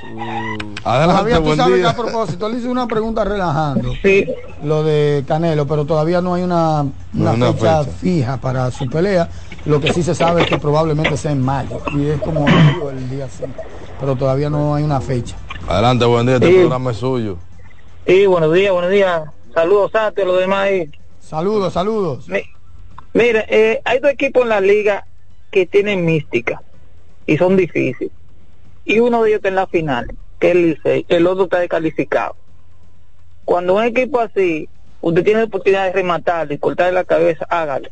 Adelante, 0.85 1.31
Todavía 1.31 1.37
tú 1.43 1.55
sabes 1.57 1.81
que 1.81 1.87
a 1.87 1.97
propósito, 1.97 2.49
le 2.49 2.59
hice 2.59 2.69
una 2.69 2.89
pregunta 2.89 3.23
relajando. 3.25 3.93
Sí. 4.03 4.27
Lo 4.65 4.83
de 4.83 5.23
Canelo, 5.27 5.67
pero 5.69 5.85
todavía 5.85 6.21
no 6.21 6.35
hay 6.35 6.43
una, 6.43 6.83
una, 7.15 7.33
una 7.33 7.53
fecha, 7.53 7.85
fecha. 7.85 7.97
fija 7.97 8.37
para 8.39 8.71
su 8.73 8.89
pelea. 8.91 9.29
Lo 9.69 9.81
que 9.81 9.93
sí 9.93 10.03
se 10.03 10.15
sabe 10.15 10.41
es 10.41 10.47
que 10.49 10.57
probablemente 10.57 11.15
sea 11.19 11.31
en 11.31 11.43
mayo. 11.43 11.83
Y 11.95 12.07
es 12.09 12.21
como 12.23 12.47
el 12.89 13.11
día 13.11 13.29
5. 13.29 13.53
Pero 14.01 14.17
todavía 14.17 14.49
no 14.49 14.75
hay 14.75 14.83
una 14.83 14.99
fecha. 14.99 15.37
Adelante, 15.69 16.07
buen 16.07 16.25
día. 16.25 16.37
Este 16.37 16.49
Sí. 16.49 16.55
programa 16.61 16.91
es 16.93 16.97
suyo. 16.97 17.37
Y 18.07 18.25
buenos 18.25 18.55
días, 18.55 18.73
buenos 18.73 18.91
días. 18.91 19.25
Saludos, 19.53 19.91
Santi, 19.93 20.23
a 20.23 20.25
los 20.25 20.39
demás 20.41 20.61
ahí. 20.61 20.91
Saludos, 21.21 21.75
saludos. 21.75 22.27
Mire, 23.13 23.45
eh, 23.51 23.83
hay 23.85 23.99
dos 23.99 24.11
equipos 24.11 24.45
en 24.45 24.49
la 24.49 24.61
liga 24.63 25.07
que 25.51 25.67
tienen 25.67 26.03
mística 26.07 26.63
y 27.27 27.37
son 27.37 27.55
difíciles. 27.59 28.11
Y 28.87 29.01
uno 29.01 29.23
de 29.23 29.29
ellos 29.29 29.39
está 29.41 29.49
en 29.49 29.55
la 29.57 29.67
final, 29.67 30.07
que 30.39 30.49
es 30.51 30.55
el 30.57 30.71
Licey, 30.71 31.05
el 31.11 31.27
otro 31.27 31.45
está 31.45 31.59
descalificado. 31.59 32.37
Cuando 33.45 33.75
un 33.75 33.85
equipo 33.85 34.19
así, 34.21 34.67
usted 35.03 35.25
tiene 35.25 35.41
la 35.41 35.47
oportunidad 35.47 35.85
de 35.85 35.93
rematarle 35.93 36.55
y 36.55 36.59
cortarle 36.59 36.93
la 36.93 37.05
cabeza, 37.05 37.45
hágalo. 37.51 37.91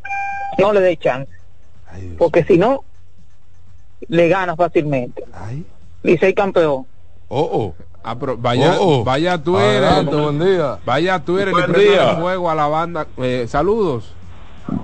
No 0.57 0.73
le 0.73 0.81
dé 0.81 0.97
chance. 0.97 1.31
Porque 2.19 2.45
si 2.45 2.59
no, 2.59 2.85
le 4.09 4.29
gana 4.29 4.57
fácilmente. 4.57 5.25
Licey 6.03 6.35
campeón. 6.35 6.87
Oh, 7.29 7.41
oh. 7.53 7.75
Ah, 8.05 8.17
pero 8.19 8.37
vaya, 8.37 8.77
Oh, 8.79 9.01
oh. 9.01 9.05
vaya 9.05 9.37
tú 9.43 9.59
eres. 9.59 9.91
Adelante, 9.91 10.15
buen 10.17 10.39
día. 10.39 10.79
Vaya 10.85 11.19
tú 11.25 11.39
eres. 11.39 11.53
Buen 11.53 11.73
día. 11.73 12.11
el 12.13 12.17
fuego 12.19 12.51
a 12.51 12.55
la 12.55 12.69
banda. 12.69 13.07
Eh, 13.19 13.47
saludos. 13.49 14.13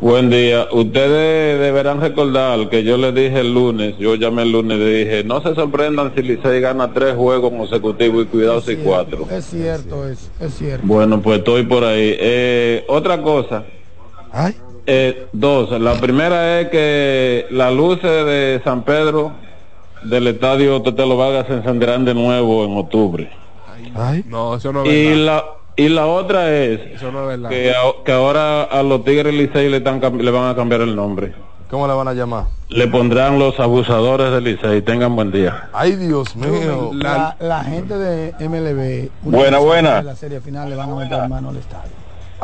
Buen 0.01 0.31
día. 0.31 0.67
Ustedes 0.73 1.61
deberán 1.61 2.01
recordar 2.01 2.69
que 2.69 2.83
yo 2.85 2.97
les 2.97 3.15
dije 3.15 3.41
el 3.41 3.53
lunes, 3.55 3.97
yo 3.99 4.15
llamé 4.17 4.43
el 4.43 4.53
lunes 4.53 4.77
y 4.77 4.81
le 4.81 4.91
dije, 5.05 5.25
no 5.25 5.41
se 5.41 5.55
sorprendan 5.55 6.13
si 6.15 6.23
Licey 6.23 6.61
gana 6.61 6.93
tres 6.93 7.15
juegos 7.17 7.53
consecutivos 7.53 8.25
y 8.25 8.27
cuidado 8.27 8.61
si 8.61 8.77
cuatro. 8.77 9.27
Es 9.31 9.45
cierto, 9.47 10.09
es, 10.09 10.31
es 10.41 10.55
cierto. 10.55 10.87
Bueno, 10.87 11.21
pues 11.21 11.39
estoy 11.39 11.65
por 11.65 11.85
ahí. 11.85 12.17
Eh, 12.19 12.85
otra 12.89 13.21
cosa. 13.23 13.65
Eh, 14.87 15.27
dos. 15.33 15.71
La 15.81 15.95
primera 15.95 16.61
es 16.61 16.69
que 16.69 17.47
las 17.51 17.73
luces 17.73 18.03
de 18.27 18.61
San 18.65 18.83
Pedro 18.83 19.33
del 20.05 20.27
estadio 20.27 20.83
Tetelo 20.83 21.17
Vargas 21.17 21.47
se 21.47 21.55
encenderán 21.55 22.05
de 22.05 22.15
nuevo 22.15 22.65
en 22.65 22.77
octubre. 22.77 23.31
No, 24.27 24.57
eso 24.57 24.73
no 24.73 24.85
es 24.85 24.93
Y 24.93 25.07
verdad. 25.09 25.25
la, 25.25 25.45
y 25.77 25.89
la 25.89 26.07
otra 26.07 26.51
es 26.55 26.81
Eso 26.97 27.13
no 27.13 27.23
es 27.23 27.29
verdad. 27.29 27.51
que, 27.51 27.71
a- 27.71 28.05
que 28.05 28.13
ahora 28.13 28.63
a 28.65 28.83
los 28.83 29.05
Tigres 29.05 29.35
Licey 29.35 29.69
le, 29.69 29.79
están 29.79 30.01
cam- 30.01 30.21
le 30.21 30.31
van 30.31 30.49
a 30.51 30.55
cambiar 30.57 30.81
el 30.81 30.97
nombre. 30.97 31.35
¿Cómo 31.71 31.87
le 31.87 31.95
van 31.95 32.09
a 32.09 32.13
llamar? 32.13 32.45
Le 32.69 32.87
pondrán 32.89 33.39
los 33.39 33.59
abusadores 33.61 34.31
del 34.33 34.45
Licey. 34.45 34.83
Tengan 34.83 35.15
buen 35.15 35.31
día. 35.31 35.69
Ay, 35.73 35.93
Dios 35.97 36.35
mío. 36.37 36.91
La, 36.95 37.37
la 37.41 37.65
gente 37.65 37.97
de 37.97 38.33
MLB, 38.47 39.11
una 39.27 39.39
Buena, 39.39 39.59
buena. 39.59 39.99
En 40.01 40.07
la 40.07 40.17
serie 40.17 40.41
final 40.41 40.69
le 40.69 40.77
van 40.77 40.91
a 40.91 40.95
meter 40.97 41.29
mano 41.29 41.49
al 41.51 41.57
estadio. 41.57 41.93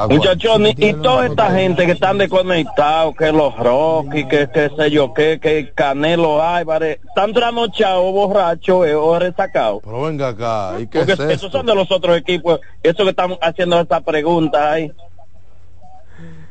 Muchachones, 0.07 0.75
y 0.79 0.93
toda 0.95 1.27
esta 1.27 1.51
gente 1.51 1.85
que 1.87 1.93
están 1.93 2.19
desconectados, 2.19 3.17
que 3.17 3.33
los 3.33 3.57
Rocky, 3.57 4.27
que 4.29 4.49
qué 4.53 4.71
sé 4.77 4.91
yo, 4.91 5.13
que, 5.13 5.41
que 5.41 5.73
Canelo 5.75 6.43
Álvarez, 6.43 7.01
están 7.07 7.33
trasnochados, 7.33 8.13
borrachos 8.13 8.87
eh, 8.87 8.95
o 8.95 9.19
resacados. 9.19 9.81
Pero 9.83 10.03
venga 10.03 10.29
acá, 10.29 10.75
¿y 10.79 10.87
qué 10.87 10.99
Porque 10.99 11.13
es 11.15 11.21
esos 11.21 11.33
esto? 11.45 11.51
son 11.51 11.67
de 11.67 11.75
los 11.75 11.91
otros 11.91 12.17
equipos, 12.17 12.61
esos 12.83 13.05
que 13.05 13.11
están 13.11 13.37
haciendo 13.41 13.81
esta 13.81 14.01
pregunta 14.01 14.73
ahí. 14.73 14.93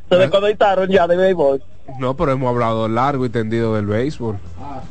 Se 0.09 0.15
desconectaron 0.15 0.89
ya 0.89 1.07
de 1.07 1.17
béisbol. 1.17 1.63
No, 1.99 2.15
pero 2.15 2.31
hemos 2.31 2.49
hablado 2.49 2.87
largo 2.87 3.25
y 3.25 3.29
tendido 3.29 3.73
del 3.75 3.85
béisbol. 3.87 4.37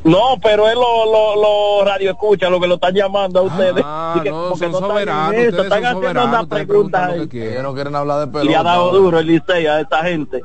No, 0.03 0.37
pero 0.41 0.67
es 0.67 0.75
lo, 0.75 1.05
lo, 1.05 1.35
lo 1.79 1.85
radio 1.85 2.11
escucha, 2.11 2.49
lo 2.49 2.59
que 2.59 2.67
lo 2.67 2.75
están 2.75 2.93
llamando 2.93 3.39
a 3.39 3.43
ustedes. 3.43 3.83
Ah, 3.85 4.13
Así 4.13 4.23
que 4.23 4.29
no, 4.31 4.49
porque 4.49 4.59
son 4.65 4.71
no 4.71 4.77
están 4.77 4.89
soberanos, 4.89 5.33
eso, 5.33 5.39
ustedes 5.49 5.63
están 5.63 5.69
son 5.69 5.85
haciendo 5.85 6.01
soberanos, 6.01 6.29
una 6.29 6.41
ustedes 6.43 6.65
pregunta 6.67 6.97
preguntan 6.97 7.07
lo 7.07 7.13
ahí. 7.13 7.19
que 7.21 7.29
quieran. 7.29 7.51
Ellos 7.53 7.63
no 7.63 7.73
quieren 7.73 7.95
hablar 7.95 8.19
de 8.19 8.27
pelota. 8.27 8.43
Le 8.49 8.55
ha 8.55 8.63
dado 8.63 8.91
duro 8.91 9.19
el 9.19 9.27
Licey 9.27 9.67
a 9.67 9.79
esta 9.79 10.03
gente. 10.03 10.43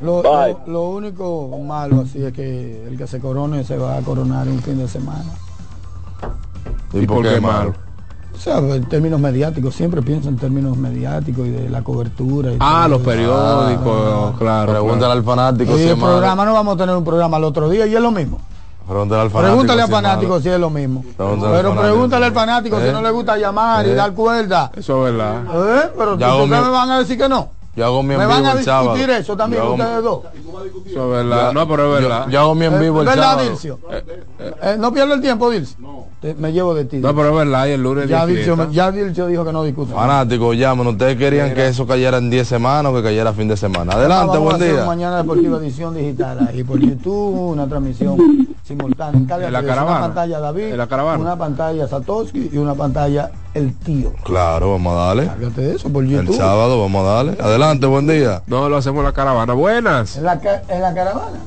Lo, 0.00 0.22
Bye. 0.22 0.52
lo- 0.66 0.72
lo 0.72 0.82
único 0.90 1.58
malo 1.58 2.02
así 2.02 2.24
es 2.24 2.32
que 2.32 2.86
el 2.86 2.96
que 2.96 3.06
se 3.08 3.18
corone 3.20 3.64
se 3.64 3.76
va 3.76 3.96
a 3.96 4.00
coronar 4.02 4.46
un 4.46 4.60
fin 4.62 4.78
de 4.78 4.86
semana. 4.88 5.24
¿Y 6.92 7.04
por 7.06 7.22
qué 7.24 7.40
malo? 7.40 7.74
O 8.38 8.40
sea, 8.40 8.58
en 8.58 8.84
términos 8.88 9.18
mediáticos, 9.18 9.74
siempre 9.74 10.00
pienso 10.00 10.28
en 10.28 10.36
términos 10.36 10.76
mediáticos 10.76 11.44
y 11.46 11.50
de 11.50 11.68
la 11.68 11.82
cobertura. 11.82 12.52
y 12.52 12.56
Ah, 12.60 12.82
todo 12.86 12.96
los 12.98 13.02
periódicos, 13.06 14.36
claro. 14.38 14.70
Pregúntale 14.72 14.98
claro. 14.98 15.12
al 15.12 15.24
fanático 15.24 15.72
Y 15.72 15.76
si 15.78 15.82
el 15.82 15.88
es 15.90 15.96
malo. 15.98 16.12
programa 16.12 16.44
no 16.44 16.52
vamos 16.54 16.74
a 16.74 16.78
tener 16.78 16.96
un 16.96 17.04
programa 17.04 17.36
al 17.36 17.44
otro 17.44 17.68
día 17.68 17.86
y 17.86 17.94
es 17.96 18.00
lo 18.00 18.12
mismo. 18.12 18.38
Pregúntale 18.86 19.22
al 19.22 19.30
fanático. 19.30 19.50
Pregúntale 19.52 19.82
al 19.82 19.88
si 19.88 19.92
es 19.92 19.96
fanático 20.00 20.40
si 20.40 20.48
es 20.50 20.60
lo 20.60 20.70
mismo. 20.70 21.04
Pregúntale 21.16 21.56
Pero 21.56 21.68
fanático. 21.70 21.82
pregúntale 21.82 22.26
al 22.26 22.32
fanático 22.32 22.78
si 22.80 22.86
¿Eh? 22.86 22.92
no 22.92 23.02
le 23.02 23.10
gusta 23.10 23.36
llamar 23.36 23.86
y 23.86 23.90
¿Eh? 23.90 23.94
dar 23.94 24.12
cuerda. 24.14 24.70
Eso 24.76 25.06
es 25.08 25.12
verdad. 25.12 25.42
¿Eh? 25.44 25.90
Pero 25.98 26.12
ustedes 26.14 26.48
me 26.48 26.70
van 26.70 26.90
a 26.92 26.98
decir 27.00 27.18
que 27.18 27.28
no. 27.28 27.48
Yo 27.76 27.84
hago 27.86 28.02
mi 28.02 28.14
en 28.14 28.20
Me 28.20 28.26
van 28.26 28.44
a 28.46 28.52
el 28.52 28.58
discutir 28.58 29.10
eso 29.10 29.36
también 29.36 29.62
hago 29.62 29.74
ustedes 29.74 30.02
dos. 30.02 30.20
Eso 30.86 31.04
es 31.04 31.10
verdad. 31.28 31.52
No, 31.52 31.68
pero 31.68 31.96
es 31.96 32.02
verdad. 32.02 32.24
Yo, 32.26 32.30
yo 32.30 32.40
hago 32.40 32.54
mi 32.54 32.64
en 32.64 32.80
vivo 32.80 33.00
el 33.02 33.06
¿Verdad, 33.06 33.22
sábado. 33.22 33.48
Dilcio? 33.48 33.78
Eh, 34.40 34.76
no 34.80 34.92
pierdo 34.92 35.14
el 35.14 35.20
tiempo, 35.20 35.50
Dilcio. 35.50 35.76
Te- 36.20 36.34
me 36.34 36.52
llevo 36.52 36.74
de 36.74 36.84
ti. 36.84 36.96
No, 36.98 37.14
pero 37.14 37.28
es 37.28 37.34
verdad. 37.46 37.66
Y 37.66 37.70
el 37.70 37.82
lunes 37.82 38.08
ya, 38.08 38.26
me- 38.26 38.72
ya 38.72 38.90
Dilcio 38.90 39.26
dijo 39.28 39.44
que 39.44 39.52
no 39.52 39.62
discute. 39.62 39.92
Fanáticos, 39.94 40.56
llamen. 40.56 40.88
Ustedes 40.88 41.16
querían 41.16 41.54
que 41.54 41.68
eso 41.68 41.86
cayera 41.86 42.18
en 42.18 42.28
10 42.28 42.48
semanas 42.48 42.90
o 42.92 42.96
que 42.96 43.04
cayera 43.04 43.32
fin 43.32 43.46
de 43.46 43.56
semana. 43.56 43.92
Adelante, 43.92 44.26
Vamos 44.26 44.36
a 44.36 44.38
buen 44.40 44.56
hacer 44.56 44.74
día. 44.74 44.84
Mañana 44.84 45.16
Deportiva 45.18 45.58
Edición 45.58 45.94
Digital 45.94 46.48
ahí 46.48 46.64
por 46.64 46.80
YouTube, 46.80 47.52
una 47.52 47.68
transmisión 47.68 48.16
simultánea. 48.64 49.20
Encárgate 49.20 49.46
En 49.46 49.52
la 49.52 49.62
caravana. 49.62 49.96
Una 49.98 50.06
pantalla 50.06 50.40
David, 50.40 50.62
En 50.64 50.76
la 50.78 50.86
caravana. 50.88 51.18
una 51.22 51.36
pantalla 51.38 51.86
Satoshi 51.86 52.50
y 52.52 52.56
una 52.58 52.74
pantalla 52.74 53.30
El 53.54 53.74
Tío. 53.76 54.12
Claro, 54.24 54.72
vamos 54.72 54.94
a 54.94 54.96
darle. 55.06 55.26
Cárgate 55.26 55.60
de 55.60 55.74
eso 55.76 55.88
por 55.88 56.02
El 56.02 56.10
YouTube. 56.10 56.36
sábado 56.36 56.80
vamos 56.80 57.06
a 57.06 57.08
darle. 57.10 57.36
Adelante, 57.40 57.86
buen 57.86 58.08
día. 58.08 58.42
No, 58.48 58.68
lo 58.68 58.76
hacemos 58.76 58.98
en 58.98 59.04
la 59.04 59.12
caravana. 59.12 59.52
Buenas. 59.52 60.16
En 60.16 60.24
la, 60.24 60.40
ca- 60.40 60.62
en 60.68 60.82
la 60.82 60.92
caravana. 60.92 61.38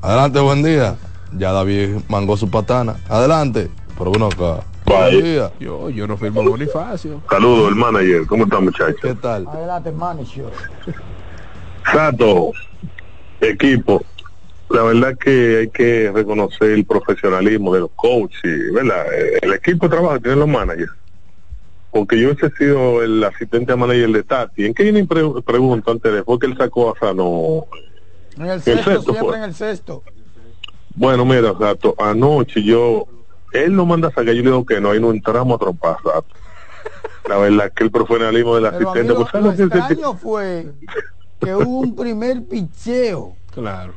Adelante, 0.00 0.38
buen 0.40 0.62
día. 0.62 0.94
Ya 1.38 1.52
David 1.52 1.96
mangó 2.08 2.36
su 2.36 2.50
patana. 2.50 2.96
Adelante. 3.08 3.70
Pero 3.98 4.10
bueno 4.10 4.26
acá. 4.26 4.64
Yo, 5.58 5.88
yo 5.90 6.06
no 6.06 6.16
firmo 6.16 6.42
Bonifacio. 6.42 7.22
Saludos, 7.30 7.70
el 7.70 7.76
manager. 7.76 8.26
¿Cómo 8.26 8.44
está, 8.44 8.60
muchachos? 8.60 8.96
¿Qué 9.00 9.14
tal? 9.14 9.46
Adelante, 9.48 9.90
manager. 9.92 10.46
Sato, 11.90 12.52
equipo. 13.40 14.02
La 14.70 14.82
verdad 14.82 15.16
que 15.18 15.58
hay 15.60 15.68
que 15.70 16.10
reconocer 16.12 16.70
el 16.70 16.84
profesionalismo 16.84 17.74
de 17.74 17.80
los 17.80 17.90
coaches, 17.94 18.72
¿verdad? 18.72 19.04
El 19.42 19.52
equipo 19.54 19.86
de 19.86 19.96
trabajo 19.96 20.20
tiene 20.20 20.36
los 20.36 20.48
managers. 20.48 20.92
Porque 21.90 22.18
yo 22.18 22.30
hubiese 22.30 22.50
sido 22.56 23.02
el 23.02 23.22
asistente 23.22 23.74
manager 23.76 24.10
de 24.10 24.22
Tati. 24.22 24.64
¿En 24.64 24.72
qué 24.74 24.84
viene 24.84 25.04
pre- 25.04 25.42
pregunto 25.44 25.90
antes 25.90 26.12
de 26.12 26.22
fue 26.24 26.38
que 26.38 26.46
él 26.46 26.56
sacó 26.56 26.90
a 26.94 26.98
Sano? 26.98 27.66
En 28.36 28.42
el 28.44 28.50
El 28.52 28.62
sexto, 28.62 28.90
sexto 28.90 29.12
siempre 29.12 29.28
fue. 29.28 29.36
en 29.38 29.42
el 29.44 29.54
sexto. 29.54 30.02
Bueno, 30.94 31.24
mira, 31.24 31.54
Sato, 31.58 31.94
anoche 31.98 32.62
yo, 32.62 33.06
él 33.52 33.74
no 33.74 33.86
manda 33.86 34.08
a 34.08 34.10
sacar, 34.10 34.26
yo 34.34 34.42
le 34.42 34.50
digo 34.50 34.66
que 34.66 34.80
no, 34.80 34.90
ahí 34.90 35.00
no 35.00 35.10
entramos 35.10 35.54
a 35.56 35.58
trompar, 35.58 35.96
Sato. 36.02 36.26
La 37.28 37.36
verdad 37.38 37.72
que 37.74 37.84
el 37.84 37.90
profesionalismo 37.90 38.56
del 38.56 38.64
Pero 38.70 38.90
asistente, 38.90 39.12
lo, 39.12 39.20
pues, 39.20 39.30
¿sabes 39.30 39.58
lo 39.58 39.64
extraño 39.64 40.14
fue 40.14 40.66
que 41.40 41.54
hubo 41.54 41.78
un 41.80 41.94
primer 41.94 42.42
picheo. 42.46 43.36
Claro. 43.52 43.94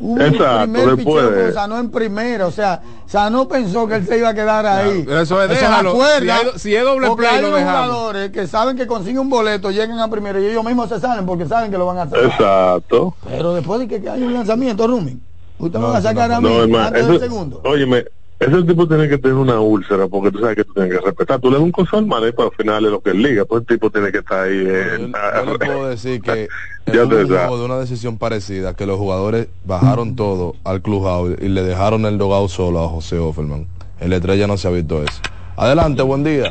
Hubo 0.00 0.20
Exacto, 0.20 0.54
un 0.54 0.72
primer 0.72 0.96
después 0.96 1.24
picheo 1.26 1.30
de- 1.46 1.52
Sanó 1.52 1.78
en 1.78 1.90
primera. 1.90 2.46
O 2.46 2.52
sea, 2.52 2.80
Sanó 3.06 3.48
pensó 3.48 3.88
que 3.88 3.96
él 3.96 4.06
se 4.06 4.18
iba 4.18 4.28
a 4.28 4.34
quedar 4.34 4.64
ahí. 4.64 5.04
Eso 5.08 5.42
es, 5.42 5.48
déjalo. 5.50 5.90
acuerda, 5.90 6.20
Si 6.20 6.30
hay- 6.46 6.58
si 6.58 6.74
es 6.76 6.84
doble 6.84 7.10
play, 7.16 7.34
hay 7.36 7.42
lo 7.42 7.48
unos 7.48 7.60
jugadores 7.60 8.30
que 8.30 8.46
saben 8.46 8.76
que 8.76 8.86
consiguen 8.86 9.18
un 9.18 9.28
boleto, 9.30 9.72
llegan 9.72 9.98
a 9.98 10.08
primera 10.08 10.40
y 10.40 10.46
ellos 10.46 10.64
mismos 10.64 10.88
se 10.88 11.00
salen 11.00 11.26
porque 11.26 11.46
saben 11.46 11.70
que 11.72 11.78
lo 11.78 11.86
van 11.86 11.98
a 11.98 12.02
hacer. 12.02 12.24
Exacto. 12.26 13.16
Pero 13.28 13.54
después 13.54 13.80
de 13.80 13.88
que, 13.88 14.00
que 14.00 14.08
hay 14.08 14.22
un 14.22 14.32
lanzamiento, 14.34 14.86
Rumi, 14.86 15.18
usted 15.58 15.78
me 15.78 15.84
No, 15.86 15.90
va 15.92 15.98
a 15.98 16.02
sacar 16.02 16.32
a 16.32 16.40
mí 16.40 16.48
no, 16.48 16.62
hermano, 16.62 16.86
antes 16.86 17.02
eso- 17.02 17.10
del 17.12 17.20
segundo. 17.20 17.60
Óyeme, 17.64 18.04
ese 18.40 18.62
tipo 18.62 18.86
tiene 18.86 19.08
que 19.08 19.18
tener 19.18 19.36
una 19.36 19.58
úlcera 19.60 20.06
porque 20.06 20.30
tú 20.30 20.38
sabes 20.38 20.56
que 20.56 20.64
tú 20.64 20.72
tienes 20.74 20.92
que 20.92 21.00
respetar. 21.04 21.40
Tú 21.40 21.48
le 21.50 21.56
das 21.56 21.64
un 21.64 21.72
consejo 21.72 21.96
al 21.98 22.06
manager 22.06 22.34
para 22.36 22.48
al 22.50 22.54
final 22.54 22.84
de 22.84 22.90
lo 22.90 23.00
que 23.00 23.10
es 23.10 23.16
liga, 23.16 23.44
pues 23.44 23.62
el 23.62 23.66
tipo 23.66 23.90
tiene 23.90 24.12
que 24.12 24.18
estar 24.18 24.40
ahí. 24.46 24.64
eh, 24.64 25.10
Yo 25.44 25.52
le 25.52 25.58
puedo 25.58 25.88
decir 25.88 26.20
que 26.22 26.48
Ya 26.86 27.02
en 27.02 27.10
sabes. 27.10 27.26
juego 27.28 27.58
de 27.58 27.64
una 27.66 27.78
decisión 27.78 28.16
parecida 28.16 28.74
que 28.74 28.86
los 28.86 28.96
jugadores 28.96 29.48
bajaron 29.64 30.16
todo 30.16 30.54
al 30.64 30.80
clubhouse 30.80 31.36
y 31.40 31.48
le 31.48 31.62
dejaron 31.62 32.06
el 32.06 32.16
dogado 32.16 32.48
solo 32.48 32.82
a 32.82 32.88
José 32.88 33.18
Offerman. 33.18 33.66
En 34.00 34.10
la 34.10 34.16
estrella 34.16 34.46
no 34.46 34.56
se 34.56 34.68
ha 34.68 34.70
visto 34.70 35.02
eso. 35.02 35.20
Adelante, 35.56 36.02
buen 36.02 36.22
día. 36.24 36.44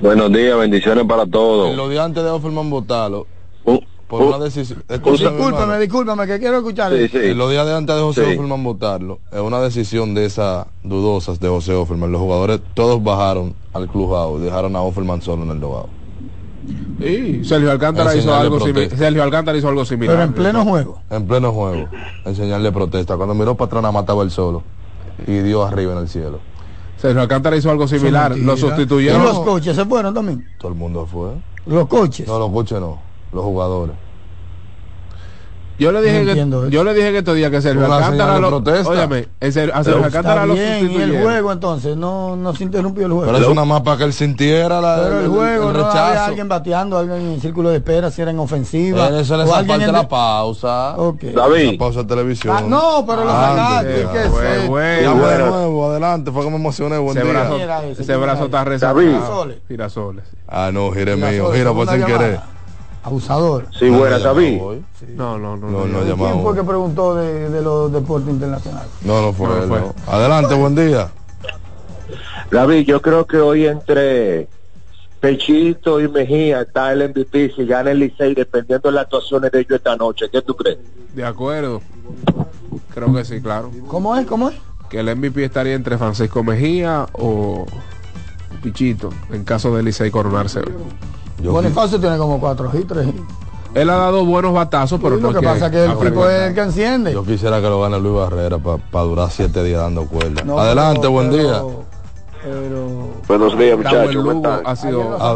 Buenos 0.00 0.32
días, 0.32 0.58
bendiciones 0.58 1.04
para 1.06 1.26
todos. 1.26 1.76
Lo 1.76 1.88
de 1.88 1.98
antes 2.00 2.22
de 2.22 2.30
Offerman 2.30 2.70
votarlo 2.70 3.26
por 4.12 4.20
uh, 4.20 4.28
una 4.28 4.44
decisión. 4.44 4.84
Hermano. 4.88 5.78
discúlpeme, 5.78 6.26
que 6.26 6.38
quiero 6.38 6.58
escuchar. 6.58 6.92
En 6.92 7.38
Los 7.38 7.50
días 7.50 7.64
de 7.64 7.74
antes 7.74 7.96
de 7.96 8.02
José 8.02 8.26
Sí. 8.26 8.32
Offerman 8.32 8.62
votarlo, 8.62 9.20
es 9.32 9.40
una 9.40 9.58
decisión 9.60 10.12
de 10.12 10.26
esas 10.26 10.66
dudosas 10.84 11.40
de 11.40 11.48
José 11.48 11.72
Offerman. 11.72 12.12
Los 12.12 12.20
jugadores 12.20 12.60
todos 12.74 13.02
bajaron 13.02 13.54
al 13.72 13.88
clubhouse, 13.88 14.42
dejaron 14.42 14.76
a 14.76 14.82
Offerman 14.82 15.22
solo 15.22 15.44
en 15.44 15.52
el 15.52 15.60
dogado. 15.60 15.88
Y 17.00 17.42
Sergio 17.42 17.70
Alcántara 17.70 18.14
hizo 18.14 18.34
algo 18.34 18.60
similar. 18.60 18.90
Sergio 18.98 19.22
Alcántara 19.22 19.56
hizo 19.56 19.68
algo 19.70 19.84
similar. 19.86 20.14
Pero 20.14 20.28
en 20.28 20.34
pleno 20.34 20.62
juego. 20.62 21.00
En 21.08 21.26
pleno 21.26 21.50
juego, 21.50 21.88
enseñarle 22.26 22.70
protesta. 22.70 23.16
Cuando 23.16 23.34
miró 23.34 23.54
para 23.54 23.78
atrás, 23.78 23.94
estaba 23.98 24.22
él 24.24 24.30
solo. 24.30 24.62
Y 25.26 25.38
dio 25.38 25.64
arriba 25.64 25.94
en 25.94 26.00
el 26.00 26.08
cielo. 26.10 26.38
Sergio 26.98 27.22
Alcántara 27.22 27.56
hizo 27.56 27.70
algo 27.70 27.88
similar. 27.88 28.36
Lo 28.36 28.52
¿Y 28.52 28.58
sustituyeron. 28.58 29.22
los 29.22 29.40
coches 29.40 29.74
se 29.74 29.86
fueron 29.86 30.12
también? 30.12 30.46
Todo 30.58 30.70
el 30.70 30.76
mundo 30.76 31.08
fue. 31.10 31.30
Los 31.64 31.88
coches. 31.88 32.28
No, 32.28 32.38
los 32.38 32.50
coches 32.50 32.78
no, 32.78 32.98
los 33.32 33.42
jugadores. 33.44 33.96
Yo 35.78 35.90
le 35.90 36.00
dije 36.02 36.44
No 36.44 36.62
que 36.64 36.70
yo 36.70 36.84
le 36.84 36.94
dije 36.94 37.10
que 37.10 37.18
estos 37.18 37.34
días 37.34 37.50
que 37.50 37.60
Sergio 37.60 37.84
Una 37.86 37.96
Alcántara 37.96 38.38
lo, 38.38 38.48
protesta. 38.50 38.88
óyame, 38.90 39.26
a 39.40 39.50
Sergio 39.50 39.72
Está 39.80 40.04
Alcántara 40.04 40.46
lo 40.46 40.54
y 40.54 40.60
el 40.60 41.22
juego 41.22 41.50
entonces, 41.50 41.96
no, 41.96 42.36
no 42.36 42.54
se 42.54 42.64
interrumpió 42.64 43.06
el 43.06 43.12
juego. 43.12 43.26
Pero 43.32 43.38
eso 43.42 43.54
nada 43.54 43.64
más 43.64 43.80
para 43.80 43.96
que 43.96 44.04
él 44.04 44.12
sintiera 44.12 44.80
la, 44.80 45.00
Pero 45.02 45.20
el 45.20 45.28
juego, 45.28 45.70
el 45.70 45.76
no 45.76 45.84
había 45.86 46.02
rechazo. 46.04 46.24
alguien 46.24 46.48
bateando, 46.48 46.98
alguien 46.98 47.32
en 47.32 47.40
círculo 47.40 47.70
de 47.70 47.76
espera, 47.78 48.10
si 48.12 48.22
era 48.22 48.30
en 48.30 48.38
ofensiva. 48.38 49.06
Pero 49.06 49.18
eso 49.18 49.42
esa 49.42 49.56
alguien 49.58 49.66
parte 49.78 49.86
de 49.86 49.92
la 49.92 50.08
pausa. 50.08 50.94
Ok. 50.98 51.22
La 51.34 51.48
pausa 51.78 52.00
de 52.02 52.06
televisión. 52.06 52.54
Ah, 52.56 52.62
no, 52.64 53.04
pero 53.04 53.24
lo 53.24 53.30
sacaste, 53.30 54.04
Antes. 54.04 54.30
¿qué 54.30 54.66
güey. 54.68 55.02
de 55.02 55.38
nuevo, 55.38 55.90
adelante, 55.90 56.30
fue 56.30 56.44
que 56.44 56.50
me 56.50 56.56
emocioné, 56.56 56.98
buen 56.98 57.16
Ese 57.16 57.26
día. 57.26 57.32
brazo, 57.32 57.56
ese, 57.98 58.16
brazo 58.16 58.44
está 58.44 58.58
David. 58.58 58.70
rezagado. 58.70 59.46
Girasoles. 59.66 60.24
Ah, 60.46 60.70
no, 60.72 60.92
gire 60.92 61.16
mío, 61.16 61.50
gira 61.52 61.72
por 61.72 61.88
segunda 61.88 61.92
sin 61.92 62.04
querer. 62.04 62.40
Abusador. 63.04 63.66
Sí, 63.78 63.88
buena, 63.90 64.18
no, 64.18 64.24
David. 64.24 64.56
no, 64.58 64.64
hoy. 64.64 64.84
No, 65.16 65.38
no, 65.38 65.56
no. 65.56 65.70
No, 65.70 65.86
no 65.86 65.98
¿Quién 66.00 66.10
llamamos. 66.10 66.42
fue 66.42 66.54
que 66.54 66.62
preguntó 66.62 67.14
de, 67.16 67.50
de 67.50 67.60
los 67.62 67.92
deportes 67.92 68.30
internacionales? 68.30 68.90
No, 69.02 69.20
no 69.22 69.32
fue 69.32 69.48
No 69.48 69.62
él, 69.62 69.68
fue. 69.68 69.80
no. 69.80 69.94
Adelante, 70.06 70.54
buen 70.54 70.74
día. 70.76 71.10
David, 72.50 72.86
yo 72.86 73.00
creo 73.02 73.26
que 73.26 73.38
hoy 73.38 73.66
entre 73.66 74.46
Pechito 75.20 76.00
y 76.00 76.08
Mejía 76.08 76.62
está 76.62 76.92
el 76.92 77.08
MVP 77.08 77.52
si 77.56 77.64
gana 77.66 77.90
el 77.90 77.98
Licey 78.00 78.34
dependiendo 78.34 78.88
de 78.90 78.94
las 78.96 79.04
actuaciones 79.04 79.50
de 79.50 79.60
ellos 79.60 79.72
esta 79.72 79.96
noche. 79.96 80.26
¿Qué 80.30 80.42
tú 80.42 80.54
crees? 80.54 80.78
De 81.14 81.24
acuerdo. 81.24 81.80
Creo 82.94 83.12
que 83.14 83.24
sí, 83.24 83.40
claro. 83.40 83.70
¿Cómo 83.88 84.16
es? 84.16 84.26
¿Cómo 84.26 84.50
es? 84.50 84.56
Que 84.90 85.00
el 85.00 85.16
MVP 85.16 85.44
estaría 85.44 85.74
entre 85.74 85.96
Francisco 85.96 86.44
Mejía 86.44 87.06
o 87.14 87.64
Pichito 88.62 89.10
en 89.32 89.44
caso 89.44 89.74
de 89.74 89.82
Licey 89.82 90.10
coronarse. 90.10 90.60
Bonifacio 91.42 91.98
tiene 92.00 92.16
como 92.18 92.38
cuatro 92.40 92.70
y 92.74 92.84
tres. 92.84 93.08
Él 93.74 93.88
ha 93.88 93.96
dado 93.96 94.24
buenos 94.26 94.52
batazos, 94.52 95.00
pero 95.02 95.16
lo 95.16 95.32
no 95.32 95.38
que 95.40 95.44
pasa 95.44 95.66
es 95.66 95.72
que 95.72 95.84
el 95.84 95.98
tipo 95.98 96.28
es 96.28 96.48
el 96.48 96.54
que 96.54 96.60
enciende. 96.60 97.12
Yo 97.12 97.24
quisiera 97.24 97.60
que 97.60 97.68
lo 97.68 97.80
gane 97.80 97.98
Luis 97.98 98.14
Barrera 98.16 98.58
para 98.58 99.04
durar 99.04 99.30
siete 99.30 99.62
días 99.64 99.80
dando 99.80 100.06
cuerda. 100.06 100.42
No, 100.44 100.58
Adelante, 100.58 101.00
pero- 101.00 101.12
buen 101.12 101.30
día. 101.30 101.62
pero- 102.42 103.12
Buenos 103.28 103.58
días, 103.58 103.76
muchachos. 103.78 104.14
Lugo 104.14 104.28
¿cómo 104.28 104.46
están? 104.48 104.62
ha 104.66 104.76
sido- 104.76 105.04
no 105.04 105.16
Ah. 105.18 105.34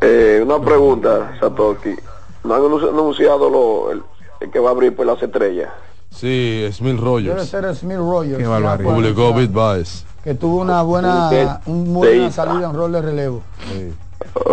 Eh, 0.00 0.40
una 0.44 0.60
pregunta, 0.60 1.32
Satoki. 1.40 1.94
¿No 2.44 2.54
han 2.54 2.62
anunci- 2.62 2.88
anunciado 2.88 3.50
lo, 3.50 3.92
el, 3.92 4.02
el 4.40 4.50
que 4.50 4.58
va 4.58 4.70
a 4.70 4.72
abrir 4.72 4.94
por 4.94 5.06
las 5.06 5.22
estrellas? 5.22 5.70
Sí, 6.10 6.66
Smith 6.72 6.94
Debe 6.96 7.04
Rogers. 7.04 7.48
ser 7.48 7.74
Smith 7.74 7.98
Rogers. 7.98 8.38
Qué 8.38 8.46
barbaridad. 8.46 8.90
Publicó 8.94 9.34
Beat. 9.34 9.50
Que 10.24 10.34
tuvo 10.34 10.60
una 10.60 10.82
buena, 10.82 11.60
un 11.66 11.92
muy 11.92 12.08
buena 12.08 12.30
salida 12.30 12.68
en 12.68 12.74
rol 12.74 12.92
de 12.92 13.02
relevo. 13.02 13.42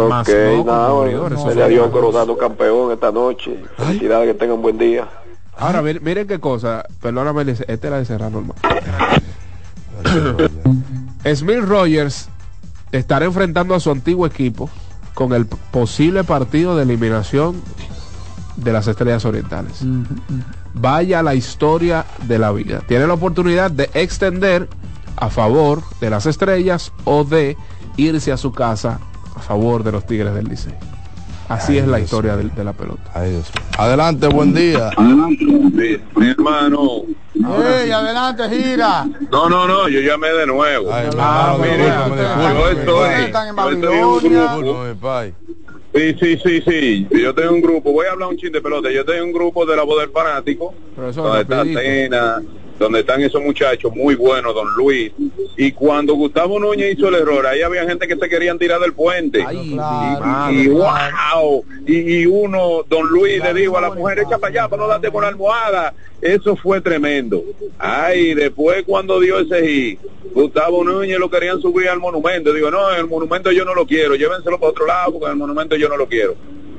Más 0.09 0.27
Ok, 0.27 0.33
no, 0.57 0.63
nada, 0.63 0.89
bueno, 0.91 1.27
eso 1.27 1.53
le 1.53 1.63
sí. 1.63 1.69
dio 1.71 1.91
coronado 1.91 2.37
campeón 2.37 2.91
esta 2.91 3.11
noche. 3.11 3.59
Felicidades, 3.77 4.27
que 4.27 4.33
tengan 4.39 4.61
buen 4.61 4.77
día. 4.77 5.07
Ahora, 5.57 5.81
miren, 5.81 6.03
miren 6.03 6.27
qué 6.27 6.39
cosa. 6.39 6.85
Perdóname, 7.01 7.51
este 7.51 7.87
era 7.87 7.97
de 7.97 8.05
cerrar 8.05 8.31
normal. 8.31 8.55
Smith 11.35 11.63
Rogers 11.65 12.29
estará 12.91 13.25
enfrentando 13.25 13.73
a 13.73 13.79
su 13.79 13.89
antiguo 13.91 14.25
equipo 14.25 14.69
con 15.13 15.33
el 15.33 15.45
posible 15.45 16.23
partido 16.23 16.75
de 16.75 16.83
eliminación 16.83 17.61
de 18.57 18.71
las 18.71 18.87
Estrellas 18.87 19.25
Orientales. 19.25 19.81
Vaya 20.73 21.23
la 21.23 21.35
historia 21.35 22.05
de 22.27 22.37
la 22.37 22.51
vida. 22.51 22.81
Tiene 22.87 23.07
la 23.07 23.13
oportunidad 23.13 23.71
de 23.71 23.89
extender 23.93 24.67
a 25.17 25.29
favor 25.29 25.81
de 25.99 26.09
las 26.09 26.25
Estrellas 26.25 26.91
o 27.05 27.23
de 27.23 27.57
irse 27.97 28.31
a 28.31 28.37
su 28.37 28.51
casa 28.51 28.99
a 29.35 29.39
favor 29.39 29.83
de 29.83 29.91
los 29.91 30.05
Tigres 30.05 30.33
del 30.33 30.45
Licey. 30.45 30.73
Así 31.47 31.73
Ay, 31.73 31.77
es 31.79 31.87
la 31.87 31.97
Dios 31.97 32.05
historia 32.07 32.35
de, 32.37 32.45
de 32.49 32.63
la 32.63 32.73
pelota. 32.73 33.03
Ay, 33.13 33.31
Dios 33.31 33.51
mío. 33.53 33.63
Adelante, 33.77 34.27
buen 34.27 34.53
día. 34.53 34.89
Mi 34.97 36.27
hermano. 36.29 37.01
¡Ey, 37.35 37.91
adelante, 37.91 38.43
gira! 38.49 39.05
No, 39.31 39.47
no, 39.49 39.67
no, 39.67 39.87
yo 39.87 39.99
llamé 39.99 40.29
de 40.29 40.47
nuevo. 40.47 40.91
Ay, 40.91 41.09
Ah, 41.19 41.55
ustedes 41.59 42.57
yo 42.57 42.69
estoy-. 42.71 43.31
Sí, 45.93 46.15
sí, 46.19 46.37
sí, 46.43 46.61
sí. 46.67 47.07
Yo 47.21 47.33
tengo 47.33 47.53
un 47.53 47.61
grupo. 47.61 47.91
Voy 47.93 48.05
a 48.07 48.11
hablar 48.11 48.29
un 48.29 48.37
chin 48.37 48.51
de 48.51 48.61
pelota. 48.61 48.91
Yo 48.91 49.05
tengo 49.05 49.23
un 49.23 49.31
grupo 49.31 49.65
de 49.65 49.77
la 49.77 49.83
voz 49.83 49.99
del 50.01 50.09
fanático. 50.09 50.73
Profesor, 50.95 51.23
donde 51.25 51.41
está 51.41 51.55
rapidito. 51.57 52.64
Donde 52.77 52.99
están 52.99 53.21
esos 53.21 53.41
muchachos 53.41 53.95
muy 53.95 54.15
buenos, 54.15 54.53
don 54.53 54.73
Luis. 54.75 55.11
Y 55.55 55.71
cuando 55.71 56.15
Gustavo 56.15 56.59
Núñez 56.59 56.97
hizo 56.97 57.07
el 57.07 57.15
error, 57.15 57.47
ahí 57.47 57.61
había 57.61 57.85
gente 57.85 58.07
que 58.07 58.17
se 58.17 58.27
querían 58.27 58.59
tirar 58.59 58.81
del 58.81 58.93
puente. 58.93 59.43
Ay, 59.47 59.71
Claro. 59.73 60.51
mi 60.51 60.61
y 60.61 60.67
wow, 60.67 61.65
y, 61.87 62.21
y 62.21 62.25
uno, 62.25 62.83
don 62.89 63.07
Luis 63.07 63.41
le 63.41 63.53
dijo 63.53 63.77
a 63.77 63.81
la 63.81 63.91
mujer, 63.91 64.19
echa 64.19 64.37
para 64.37 64.51
allá 64.51 64.67
para 64.67 64.81
no 64.81 64.87
darte 64.89 65.09
con 65.09 65.21
la 65.21 65.29
almohada. 65.29 65.93
Eso 66.21 66.55
fue 66.57 66.81
tremendo. 66.81 67.43
Ay, 67.77 68.33
después 68.33 68.83
cuando 68.85 69.19
dio 69.19 69.39
ese 69.39 69.65
hit, 69.67 69.99
Gustavo 70.33 70.83
Núñez 70.83 71.17
lo 71.17 71.29
querían 71.29 71.61
subir 71.61 71.87
al 71.87 71.99
monumento. 71.99 72.51
Digo, 72.51 72.69
no, 72.69 72.91
el 72.91 73.07
monumento 73.07 73.51
yo 73.51 73.63
no 73.63 73.73
lo 73.73 73.85
quiero, 73.85 74.15
llévenselo 74.15 74.59
para 74.59 74.71
otro 74.71 74.85
lado 74.85 75.13
porque 75.13 75.31
el 75.31 75.37
monumento 75.37 75.75
yo 75.77 75.87
no 75.87 75.95
lo 75.95 76.07
quiero. 76.07 76.35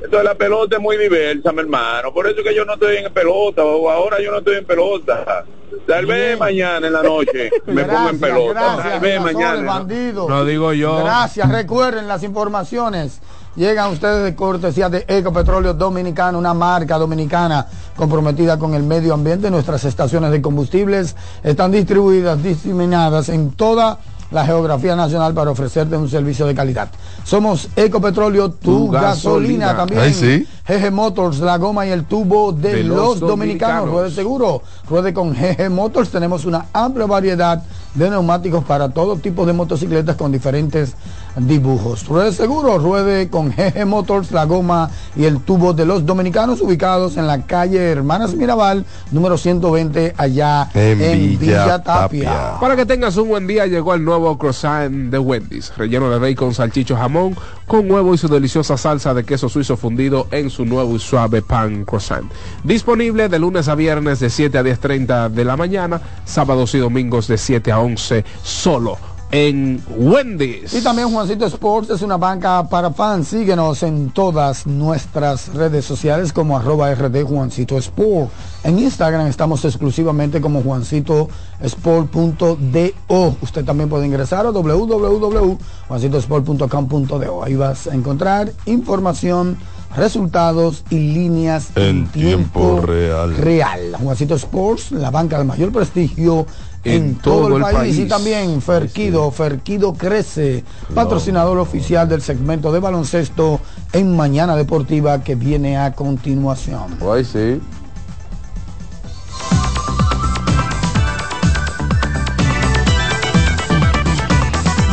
Entonces 0.06 0.24
la 0.24 0.34
pelota 0.36 0.76
es 0.76 0.82
muy 0.82 0.96
diversa, 0.96 1.50
mi 1.50 1.60
hermano. 1.60 2.14
Por 2.14 2.28
eso 2.28 2.36
que 2.44 2.54
yo 2.54 2.64
no 2.64 2.74
estoy 2.74 2.98
en 2.98 3.12
pelota, 3.12 3.64
o 3.64 3.90
ahora 3.90 4.18
yo 4.22 4.30
no 4.30 4.38
estoy 4.38 4.58
en 4.58 4.64
pelota. 4.64 5.44
Tal 5.84 6.06
vez 6.06 6.38
mañana 6.38 6.86
en 6.86 6.92
la 6.92 7.02
noche 7.02 7.50
me 7.66 7.84
pongo 7.84 8.10
en 8.10 8.20
Gracias, 8.20 8.20
pelota. 8.20 8.60
Tal 8.60 8.76
gracias, 8.76 9.00
vez 9.00 9.20
mañana. 9.20 9.60
¿no? 9.62 9.66
bandido. 9.66 10.28
No 10.28 10.44
digo 10.44 10.72
yo. 10.72 10.98
Gracias, 11.02 11.48
recuerden 11.50 12.06
las 12.06 12.22
informaciones. 12.22 13.20
Llegan 13.56 13.90
ustedes 13.90 14.22
de 14.22 14.36
cortesía 14.36 14.88
de 14.88 15.04
Ecopetróleo 15.08 15.74
Dominicano, 15.74 16.38
una 16.38 16.54
marca 16.54 16.98
dominicana 16.98 17.66
comprometida 17.96 18.58
con 18.60 18.74
el 18.74 18.84
medio 18.84 19.12
ambiente. 19.12 19.50
Nuestras 19.50 19.84
estaciones 19.84 20.30
de 20.30 20.40
combustibles 20.40 21.16
están 21.42 21.72
distribuidas, 21.72 22.40
diseminadas 22.42 23.28
en 23.28 23.50
toda 23.52 23.98
la 24.30 24.44
geografía 24.44 24.96
nacional 24.96 25.32
para 25.34 25.50
ofrecerte 25.50 25.96
un 25.96 26.08
servicio 26.08 26.46
de 26.46 26.54
calidad. 26.54 26.88
Somos 27.24 27.68
Ecopetróleo, 27.76 28.50
tu, 28.50 28.86
Tu 28.86 28.90
gasolina. 28.90 29.66
gasolina. 29.72 29.76
también. 29.76 30.00
Ay, 30.00 30.12
sí. 30.14 30.46
GG 30.68 30.90
Motors, 30.92 31.38
la 31.38 31.58
goma 31.58 31.86
y 31.86 31.90
el 31.90 32.04
tubo 32.04 32.52
de, 32.52 32.74
De 32.76 32.82
los, 32.84 32.96
los 32.96 33.20
dominicanos. 33.20 33.28
dominicanos. 33.28 33.90
Ruede 33.90 34.10
seguro, 34.10 34.62
ruede 34.90 35.14
con 35.14 35.32
GG 35.32 35.70
Motors. 35.70 36.10
Tenemos 36.10 36.44
una 36.44 36.66
amplia 36.72 37.06
variedad 37.06 37.62
de 37.94 38.10
neumáticos 38.10 38.64
para 38.64 38.88
todo 38.88 39.16
tipo 39.16 39.46
de 39.46 39.52
motocicletas 39.52 40.16
con 40.16 40.32
diferentes 40.32 40.94
dibujos. 41.36 42.06
Ruede 42.06 42.32
seguro, 42.32 42.78
ruede 42.78 43.28
con 43.28 43.50
GG 43.50 43.86
Motors, 43.86 44.32
la 44.32 44.44
goma 44.44 44.90
y 45.14 45.24
el 45.24 45.40
tubo 45.40 45.72
de 45.72 45.84
los 45.84 46.06
dominicanos 46.06 46.60
ubicados 46.60 47.16
en 47.16 47.26
la 47.26 47.42
calle 47.42 47.90
Hermanas 47.90 48.34
Mirabal, 48.34 48.84
número 49.10 49.36
120, 49.36 50.14
allá 50.16 50.68
en, 50.74 51.00
En 51.00 51.18
Villa, 51.20 51.38
Villa 51.38 51.82
Tapia. 51.82 52.30
Tapia. 52.30 52.60
Para 52.60 52.76
que 52.76 52.86
tengas 52.86 53.16
un 53.16 53.28
buen 53.28 53.46
día, 53.46 53.66
llegó 53.66 53.94
el 53.94 54.04
nuevo 54.04 54.38
croissant 54.38 55.10
de 55.10 55.18
Wendy's, 55.18 55.72
relleno 55.76 56.10
de 56.10 56.18
bacon, 56.18 56.54
salchicho, 56.54 56.96
jamón, 56.96 57.36
con 57.66 57.90
huevo 57.90 58.14
y 58.14 58.18
su 58.18 58.28
deliciosa 58.28 58.76
salsa 58.76 59.14
de 59.14 59.24
queso 59.24 59.48
suizo 59.48 59.76
fundido 59.76 60.28
en 60.30 60.50
su 60.50 60.64
nuevo 60.64 60.96
y 60.96 60.98
suave 60.98 61.42
pan 61.42 61.84
croissant. 61.84 62.30
Disponible 62.64 63.28
de 63.28 63.38
lunes 63.38 63.68
a 63.68 63.74
viernes 63.74 64.20
de 64.20 64.30
7 64.30 64.58
a 64.58 64.62
10.30 64.62 65.30
de 65.30 65.44
la 65.44 65.56
mañana, 65.56 66.00
sábados 66.24 66.74
y 66.74 66.78
domingos 66.78 67.28
de 67.28 67.38
7 67.38 67.72
a 67.72 67.80
11, 67.80 68.24
solo 68.42 69.15
en 69.32 69.82
Wendy's. 69.96 70.72
Y 70.74 70.82
también 70.82 71.10
Juancito 71.10 71.46
Sports 71.46 71.90
es 71.90 72.02
una 72.02 72.16
banca 72.16 72.68
para 72.68 72.92
fans. 72.92 73.26
Síguenos 73.28 73.82
en 73.82 74.10
todas 74.10 74.66
nuestras 74.66 75.52
redes 75.54 75.84
sociales 75.84 76.32
como 76.32 76.56
arroba 76.56 76.94
RD 76.94 77.24
Juancito 77.24 77.76
Sport. 77.78 78.30
En 78.64 78.78
Instagram 78.78 79.26
estamos 79.26 79.64
exclusivamente 79.64 80.40
como 80.40 80.62
Juancito 80.62 81.28
Sport.do. 81.60 83.36
Usted 83.42 83.64
también 83.64 83.88
puede 83.88 84.06
ingresar 84.06 84.46
a 84.46 84.50
www.juancitosport.com.do. 84.50 87.44
Ahí 87.44 87.56
vas 87.56 87.88
a 87.88 87.94
encontrar 87.94 88.52
información, 88.66 89.56
resultados 89.96 90.84
y 90.90 90.98
líneas 90.98 91.70
En 91.74 92.06
tiempo 92.08 92.80
real. 92.80 93.34
real. 93.36 93.96
Juancito 94.00 94.34
Sports, 94.36 94.92
la 94.92 95.10
banca 95.10 95.38
de 95.38 95.44
mayor 95.44 95.72
prestigio 95.72 96.46
en, 96.86 97.04
En 97.04 97.14
todo, 97.16 97.48
todo 97.48 97.56
el 97.56 97.62
país. 97.62 97.98
Y 97.98 98.06
también 98.06 98.62
Ferquido, 98.62 99.30
Ferquido 99.30 99.92
crece, 99.94 100.64
patrocinador 100.94 101.58
oficial 101.58 102.08
del 102.08 102.22
segmento 102.22 102.72
de 102.72 102.80
baloncesto 102.80 103.60
en 103.92 104.16
Mañana 104.16 104.56
Deportiva 104.56 105.22
que 105.22 105.34
viene 105.34 105.76
a 105.76 105.92
continuación. 105.92 106.98
Ay, 107.00 107.24
sí. 107.24 107.60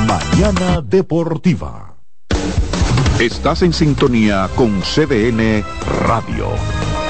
Mañana 0.08 0.82
Deportiva. 0.82 1.94
Estás 3.20 3.62
en 3.62 3.72
sintonía 3.72 4.50
con 4.56 4.82
CDN 4.82 5.64
Radio. 6.06 6.48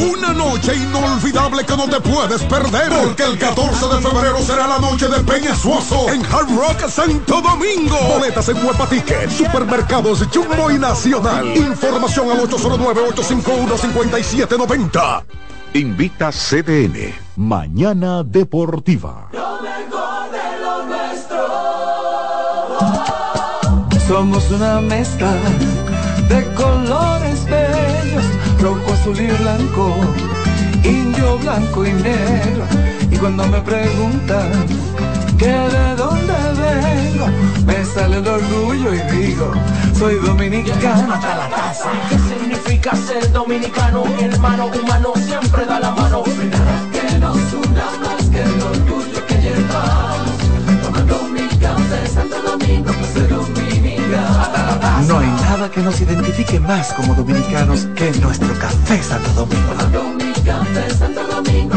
una 0.00 0.32
noche 0.32 0.74
inolvidable 0.76 1.64
que 1.64 1.76
no 1.76 1.88
te 1.88 2.00
puedes 2.00 2.42
perder. 2.42 2.90
Porque 2.90 3.24
el 3.24 3.38
14 3.38 3.88
de 3.88 4.00
febrero 4.00 4.40
será 4.42 4.66
la 4.66 4.78
noche 4.78 5.08
de 5.08 5.20
Peña 5.20 5.54
Suoso 5.54 6.10
en 6.10 6.24
Hard 6.26 6.48
Rock 6.54 6.86
Santo 6.88 7.40
Domingo. 7.40 7.96
Boletas 8.08 8.48
en 8.48 8.56
Huepa 8.64 8.88
Ticket, 8.88 9.30
Supermercados 9.30 10.26
Jumbo 10.32 10.68
y 10.70 10.78
Nacional. 10.78 11.56
Información 11.56 12.30
al 12.30 12.40
809-851-5790. 12.48 15.24
Invita 15.74 16.30
CDN. 16.32 17.14
Mañana 17.36 18.24
Deportiva. 18.24 19.28
Somos 24.08 24.50
una 24.50 24.80
mezcla 24.80 25.32
de 26.28 26.44
colores 26.54 27.29
azul 29.00 29.18
y 29.18 29.26
blanco, 29.28 29.96
indio, 30.84 31.38
blanco 31.38 31.86
y 31.86 31.92
negro. 31.92 32.64
Y 33.10 33.16
cuando 33.16 33.46
me 33.46 33.60
preguntan 33.60 34.50
que 35.38 35.46
de 35.46 35.94
dónde 35.96 36.34
vengo, 36.60 37.26
me 37.64 37.84
sale 37.84 38.18
el 38.18 38.28
orgullo 38.28 38.92
y 38.94 39.00
digo, 39.16 39.52
soy 39.98 40.16
dominicano 40.16 41.14
hasta 41.14 41.36
la 41.36 41.48
taza. 41.48 41.90
¿Qué 42.10 42.18
significa 42.18 42.94
ser 42.94 43.32
dominicano? 43.32 44.04
Hermano 44.20 44.66
humano 44.66 45.12
siempre 45.16 45.64
da 45.64 45.80
la 45.80 45.92
mano. 45.92 46.22
Que 46.22 47.18
nos 47.18 47.36
una 47.54 47.86
más 48.02 48.24
que 48.28 48.42
el 48.42 48.79
nada 55.60 55.70
que 55.70 55.82
nos 55.82 56.00
identifique 56.00 56.58
más 56.58 56.90
como 56.94 57.14
dominicanos 57.14 57.86
que 57.94 58.10
nuestro 58.12 58.48
café 58.58 59.02
Santo 59.02 59.30
Domingo. 59.32 59.74
Café 60.42 60.90
Santo 60.94 61.26
Domingo. 61.26 61.76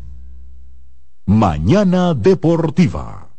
Mañana 1.27 2.15
Deportiva. 2.15 3.29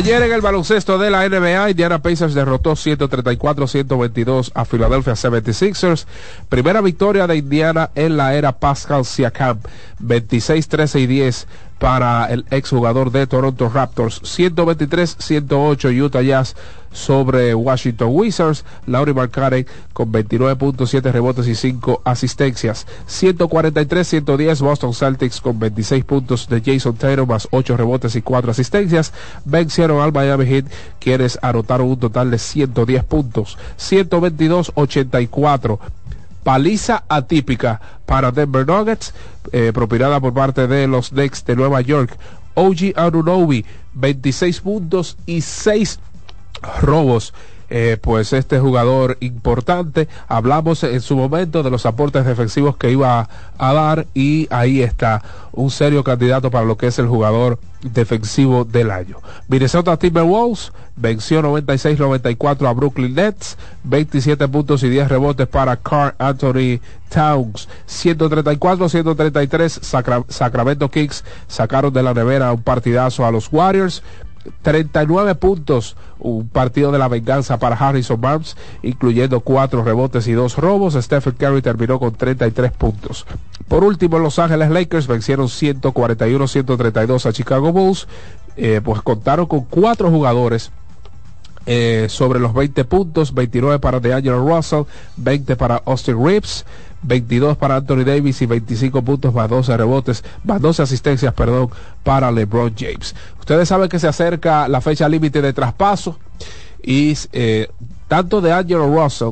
Ayer 0.00 0.22
en 0.22 0.32
el 0.32 0.40
baloncesto 0.40 0.96
de 0.96 1.10
la 1.10 1.28
NBA, 1.28 1.72
Indiana 1.72 2.00
Pacers 2.00 2.32
derrotó 2.32 2.72
134-122 2.72 4.50
a 4.54 4.64
Philadelphia 4.64 5.12
76ers. 5.12 6.06
Primera 6.48 6.80
victoria 6.80 7.26
de 7.26 7.36
Indiana 7.36 7.90
en 7.94 8.16
la 8.16 8.34
era 8.34 8.52
Pascal 8.52 9.04
Siakam. 9.04 9.58
26-13 10.02 11.00
y 11.00 11.06
10 11.06 11.46
para 11.80 12.26
el 12.26 12.44
exjugador 12.50 13.10
de 13.10 13.26
Toronto 13.26 13.70
Raptors. 13.70 14.20
123-108 14.22 15.98
Utah 15.98 16.20
Jazz 16.20 16.54
sobre 16.92 17.54
Washington 17.54 18.10
Wizards. 18.12 18.66
Laurie 18.86 19.14
Markkanen 19.14 19.66
con 19.94 20.12
29.7 20.12 21.10
rebotes 21.10 21.48
y 21.48 21.54
5 21.54 22.02
asistencias. 22.04 22.86
143-110 23.08 24.60
Boston 24.60 24.92
Celtics 24.92 25.40
con 25.40 25.58
26 25.58 26.04
puntos 26.04 26.48
de 26.48 26.60
Jason 26.60 26.96
Taylor 26.96 27.26
más 27.26 27.48
8 27.50 27.78
rebotes 27.78 28.14
y 28.14 28.20
4 28.20 28.50
asistencias. 28.50 29.14
Vencieron 29.46 30.02
al 30.02 30.12
Miami 30.12 30.44
Heat 30.44 30.66
quienes 30.98 31.38
anotaron 31.40 31.88
un 31.88 31.98
total 31.98 32.30
de 32.30 32.38
110 32.38 33.04
puntos. 33.04 33.56
122-84 33.78 35.78
paliza 36.42 37.04
atípica 37.08 37.80
para 38.06 38.30
Denver 38.30 38.66
Nuggets, 38.66 39.14
eh, 39.52 39.72
propiedad 39.72 40.20
por 40.20 40.34
parte 40.34 40.66
de 40.66 40.86
los 40.86 41.10
Knicks 41.10 41.44
de 41.44 41.56
Nueva 41.56 41.80
York. 41.80 42.16
OG 42.54 42.94
Anunobi, 42.96 43.64
26 43.94 44.60
puntos 44.60 45.16
y 45.26 45.40
6 45.40 46.00
robos. 46.80 47.32
Eh, 47.72 47.98
pues 48.00 48.32
este 48.32 48.58
jugador 48.58 49.16
importante, 49.20 50.08
hablamos 50.26 50.82
en 50.82 51.00
su 51.00 51.16
momento 51.16 51.62
de 51.62 51.70
los 51.70 51.86
aportes 51.86 52.26
defensivos 52.26 52.76
que 52.76 52.90
iba 52.90 53.28
a, 53.58 53.72
dar 53.72 54.08
y 54.12 54.48
ahí 54.50 54.82
está 54.82 55.22
un 55.52 55.70
serio 55.70 56.02
candidato 56.02 56.50
para 56.50 56.64
lo 56.64 56.76
que 56.76 56.88
es 56.88 56.98
el 56.98 57.06
jugador 57.06 57.60
defensivo 57.82 58.64
del 58.64 58.90
año. 58.90 59.18
Minnesota 59.46 59.96
Timberwolves 59.96 60.72
venció 60.96 61.42
96-94 61.42 62.68
a 62.68 62.72
Brooklyn 62.72 63.14
Nets, 63.14 63.56
27 63.84 64.48
puntos 64.48 64.82
y 64.82 64.88
10 64.88 65.08
rebotes 65.08 65.46
para 65.46 65.76
Carl 65.76 66.16
Anthony 66.18 66.80
Towns, 67.08 67.68
134-133 67.88 70.26
Sacramento 70.28 70.90
Kings 70.90 71.24
sacaron 71.46 71.92
de 71.92 72.02
la 72.02 72.14
nevera 72.14 72.52
un 72.52 72.62
partidazo 72.62 73.24
a 73.24 73.30
los 73.30 73.52
Warriors, 73.52 74.02
39 74.62 75.34
puntos, 75.34 75.96
un 76.18 76.48
partido 76.48 76.92
de 76.92 76.98
la 76.98 77.08
venganza 77.08 77.58
para 77.58 77.76
Harrison 77.76 78.20
Barnes, 78.20 78.56
incluyendo 78.82 79.40
cuatro 79.40 79.84
rebotes 79.84 80.26
y 80.28 80.32
dos 80.32 80.56
robos. 80.56 80.94
Stephen 80.94 81.34
Curry 81.34 81.62
terminó 81.62 81.98
con 81.98 82.14
33 82.14 82.72
puntos. 82.72 83.26
Por 83.68 83.84
último, 83.84 84.18
Los 84.18 84.38
Ángeles 84.38 84.70
Lakers 84.70 85.06
vencieron 85.06 85.46
141-132 85.46 87.26
a 87.26 87.32
Chicago 87.32 87.72
Bulls, 87.72 88.08
eh, 88.56 88.80
pues 88.82 89.02
contaron 89.02 89.46
con 89.46 89.64
cuatro 89.64 90.10
jugadores 90.10 90.72
eh, 91.66 92.06
sobre 92.08 92.40
los 92.40 92.54
20 92.54 92.84
puntos, 92.84 93.34
29 93.34 93.78
para 93.78 94.00
DeAngelo 94.00 94.40
Russell, 94.40 94.84
20 95.16 95.56
para 95.56 95.82
Austin 95.84 96.22
Reeves, 96.24 96.64
22 97.02 97.56
para 97.56 97.76
Anthony 97.76 98.04
Davis 98.04 98.42
y 98.42 98.46
25 98.46 99.02
puntos 99.02 99.34
más 99.34 99.48
12 99.48 99.76
rebotes, 99.76 100.24
más 100.44 100.60
12 100.60 100.82
asistencias, 100.82 101.34
perdón, 101.34 101.70
para 102.02 102.30
LeBron 102.30 102.74
James. 102.76 103.14
Ustedes 103.38 103.68
saben 103.68 103.88
que 103.88 103.98
se 103.98 104.08
acerca 104.08 104.68
la 104.68 104.80
fecha 104.80 105.08
límite 105.08 105.42
de 105.42 105.52
traspaso 105.52 106.18
y 106.82 107.16
eh, 107.32 107.68
tanto 108.08 108.40
de 108.40 108.52
Angelo 108.52 108.86
Russell 108.86 109.30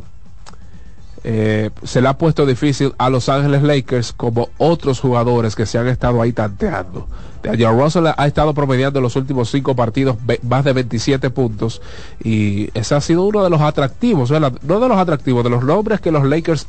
eh, 1.24 1.70
se 1.82 2.00
le 2.00 2.08
ha 2.08 2.16
puesto 2.16 2.46
difícil 2.46 2.94
a 2.96 3.10
Los 3.10 3.28
Ángeles 3.28 3.62
Lakers 3.62 4.12
como 4.12 4.50
otros 4.56 5.00
jugadores 5.00 5.56
que 5.56 5.66
se 5.66 5.78
han 5.78 5.88
estado 5.88 6.22
ahí 6.22 6.32
tanteando. 6.32 7.06
Angelo 7.48 7.72
Russell 7.72 8.06
ha 8.16 8.26
estado 8.26 8.54
promediando 8.54 8.98
en 8.98 9.02
los 9.02 9.16
últimos 9.16 9.50
cinco 9.50 9.74
partidos 9.74 10.16
más 10.42 10.64
de 10.64 10.72
27 10.72 11.30
puntos 11.30 11.80
y 12.22 12.70
ese 12.74 12.94
ha 12.94 13.00
sido 13.00 13.24
uno 13.24 13.42
de 13.42 13.50
los 13.50 13.60
atractivos, 13.60 14.30
no 14.30 14.80
de 14.80 14.88
los 14.88 14.98
atractivos, 14.98 15.44
de 15.44 15.50
los 15.50 15.64
nombres 15.64 16.00
que 16.00 16.10
los 16.10 16.24
Lakers 16.24 16.66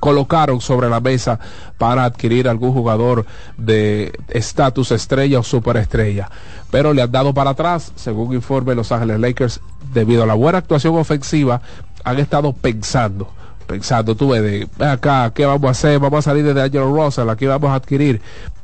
colocaron 0.00 0.60
sobre 0.60 0.88
la 0.88 1.00
mesa 1.00 1.38
para 1.78 2.04
adquirir 2.04 2.48
algún 2.48 2.72
jugador 2.72 3.26
de 3.56 4.12
estatus 4.28 4.90
estrella 4.90 5.38
o 5.38 5.42
superestrella. 5.42 6.30
Pero 6.70 6.92
le 6.92 7.02
han 7.02 7.12
dado 7.12 7.32
para 7.34 7.50
atrás, 7.50 7.92
según 7.94 8.34
informe 8.34 8.74
Los 8.74 8.90
Ángeles 8.90 9.20
Lakers, 9.20 9.60
debido 9.92 10.24
a 10.24 10.26
la 10.26 10.34
buena 10.34 10.58
actuación 10.58 10.96
ofensiva, 10.96 11.60
han 12.02 12.18
estado 12.18 12.52
pensando, 12.52 13.28
pensando, 13.66 14.16
tú 14.16 14.30
ves, 14.30 14.42
de 14.42 14.84
acá, 14.84 15.30
¿qué 15.34 15.44
vamos 15.44 15.68
a 15.68 15.72
hacer? 15.72 15.98
Vamos 15.98 16.26
a 16.26 16.30
salir 16.30 16.52
de 16.52 16.62
Angelo 16.62 16.92
Russell, 16.92 17.28
aquí 17.28 17.46
vamos 17.46 17.70
a 17.70 17.74
adquirir. 17.74 18.20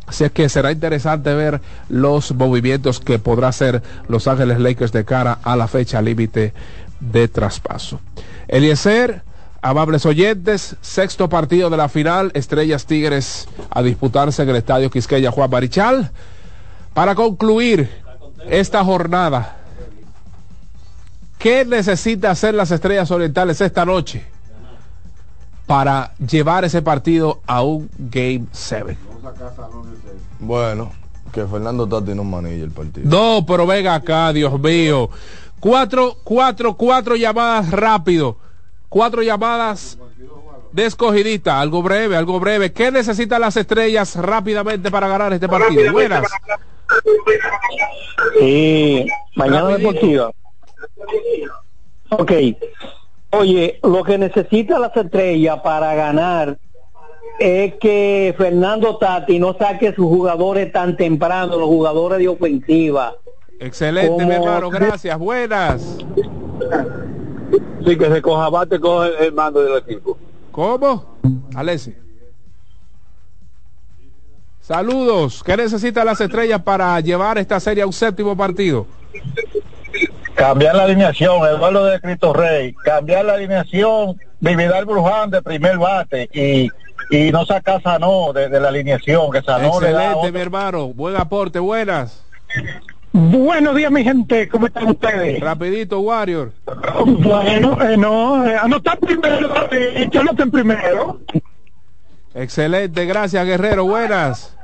Así 0.06 0.24
es 0.24 0.30
que 0.30 0.48
será 0.48 0.70
interesante 0.70 1.34
ver 1.34 1.60
los 1.88 2.32
movimientos 2.32 3.00
que 3.00 3.18
podrá 3.18 3.48
hacer 3.48 3.82
Los 4.08 4.28
Ángeles 4.28 4.60
Lakers 4.60 4.92
de 4.92 5.04
cara 5.04 5.38
a 5.42 5.56
la 5.56 5.66
fecha 5.66 6.00
límite 6.00 6.54
de 7.00 7.28
traspaso. 7.28 8.00
Eliezer 8.48 9.22
Amables 9.66 10.06
oyentes, 10.06 10.76
sexto 10.80 11.28
partido 11.28 11.70
de 11.70 11.76
la 11.76 11.88
final, 11.88 12.30
Estrellas 12.34 12.86
Tigres 12.86 13.48
a 13.68 13.82
disputarse 13.82 14.44
en 14.44 14.51
el 14.51 14.55
Estadio 14.55 14.93
Quisqueya 14.93 15.32
Juan 15.32 15.51
Marichal. 15.51 16.12
Para 16.94 17.16
concluir 17.16 17.90
esta 18.48 18.84
jornada, 18.84 19.56
¿qué 21.36 21.64
necesita 21.64 22.30
hacer 22.30 22.55
las 22.55 22.70
Estrellas 22.70 23.10
Orientales 23.10 23.60
esta 23.60 23.84
noche 23.84 24.24
para 25.66 26.14
llevar 26.14 26.64
ese 26.64 26.80
partido 26.80 27.40
a 27.48 27.62
un 27.62 27.90
Game 27.98 28.44
7? 28.52 28.97
Bueno, 30.38 30.93
que 31.32 31.44
Fernando 31.44 31.88
Tati 31.88 32.14
no 32.14 32.22
manille 32.22 32.62
el 32.62 32.70
partido. 32.70 33.10
No, 33.10 33.44
pero 33.44 33.66
venga 33.66 33.97
acá, 33.97 34.32
Dios 34.32 34.60
mío. 34.60 35.10
Cuatro, 35.59 36.18
cuatro, 36.22 36.76
cuatro 36.76 37.16
llamadas 37.16 37.72
rápido 37.72 38.45
cuatro 38.88 39.22
llamadas 39.22 39.98
de 40.72 40.86
escogidita, 40.86 41.60
algo 41.60 41.82
breve, 41.82 42.16
algo 42.16 42.38
breve. 42.38 42.72
¿Qué 42.72 42.90
necesitan 42.90 43.40
las 43.40 43.56
estrellas 43.56 44.16
rápidamente 44.16 44.90
para 44.90 45.08
ganar 45.08 45.32
este 45.32 45.48
partido? 45.48 45.92
Buenas. 45.92 46.26
Sí, 48.38 49.06
mañana 49.34 49.68
deportiva. 49.68 50.30
Ok. 52.10 52.32
Oye, 53.30 53.80
lo 53.82 54.04
que 54.04 54.18
necesita 54.18 54.78
las 54.78 54.96
estrellas 54.96 55.60
para 55.62 55.94
ganar 55.94 56.58
es 57.38 57.74
que 57.74 58.34
Fernando 58.38 58.96
Tati 58.98 59.38
no 59.38 59.56
saque 59.58 59.94
sus 59.94 60.06
jugadores 60.06 60.72
tan 60.72 60.96
temprano, 60.96 61.58
los 61.58 61.68
jugadores 61.68 62.18
de 62.18 62.28
ofensiva. 62.28 63.14
Excelente, 63.58 64.24
mi 64.24 64.34
hermano, 64.34 64.70
gracias. 64.70 65.18
Buenas. 65.18 65.98
Sí, 67.85 67.97
que 67.97 68.10
se 68.10 68.23
coja 68.23 68.48
bate 68.48 68.81
con 68.81 69.09
el, 69.20 69.32
mando 69.32 69.60
del 69.60 69.78
equipo. 69.78 70.18
¿Cómo? 70.51 71.16
Alessi. 71.55 71.94
Saludos. 74.60 75.43
¿Qué 75.44 75.56
necesitan 75.56 76.06
las 76.06 76.20
estrellas 76.20 76.60
para 76.62 76.98
llevar 77.01 77.39
esta 77.39 77.60
serie 77.60 77.85
a 77.85 77.86
un 77.86 77.93
séptimo 77.93 78.36
partido? 78.36 78.86
Cambiar 80.35 80.74
la 80.74 80.85
alineación, 80.85 81.47
Eduardo 81.47 81.85
de 81.85 82.01
Cristo 82.01 82.32
Rey. 82.32 82.73
Cambiar 82.73 83.24
la 83.24 83.35
alineación 83.35 84.18
de 84.40 84.56
Vidal 84.56 84.85
Bruján 84.85 85.31
de 85.31 85.40
primer 85.40 85.78
bate 85.78 86.28
y, 86.32 86.68
y 87.10 87.31
no 87.31 87.47
sacar 87.47 87.81
Sanó 87.82 88.32
de, 88.32 88.48
de 88.48 88.59
la 88.59 88.68
alineación. 88.68 89.31
Que 89.31 89.43
Sanó 89.43 89.68
Excelente, 89.68 90.32
mi 90.32 90.40
hermano. 90.40 90.89
Buen 90.89 91.16
aporte. 91.16 91.60
Buenas. 91.60 92.24
Buenos 93.18 93.74
días, 93.74 93.90
mi 93.90 94.05
gente. 94.05 94.47
¿Cómo 94.47 94.66
están 94.66 94.88
ustedes? 94.88 95.40
Rapidito, 95.40 96.01
Warrior. 96.01 96.52
Bueno, 97.06 97.80
eh, 97.80 97.97
no, 97.97 98.47
eh, 98.47 98.59
anotar 98.59 98.98
primero, 98.98 99.48
eh, 99.72 100.06
en 100.12 100.51
primero. 100.51 101.18
Excelente, 102.34 103.06
gracias, 103.06 103.47
Guerrero. 103.47 103.84
Buenas. 103.86 104.55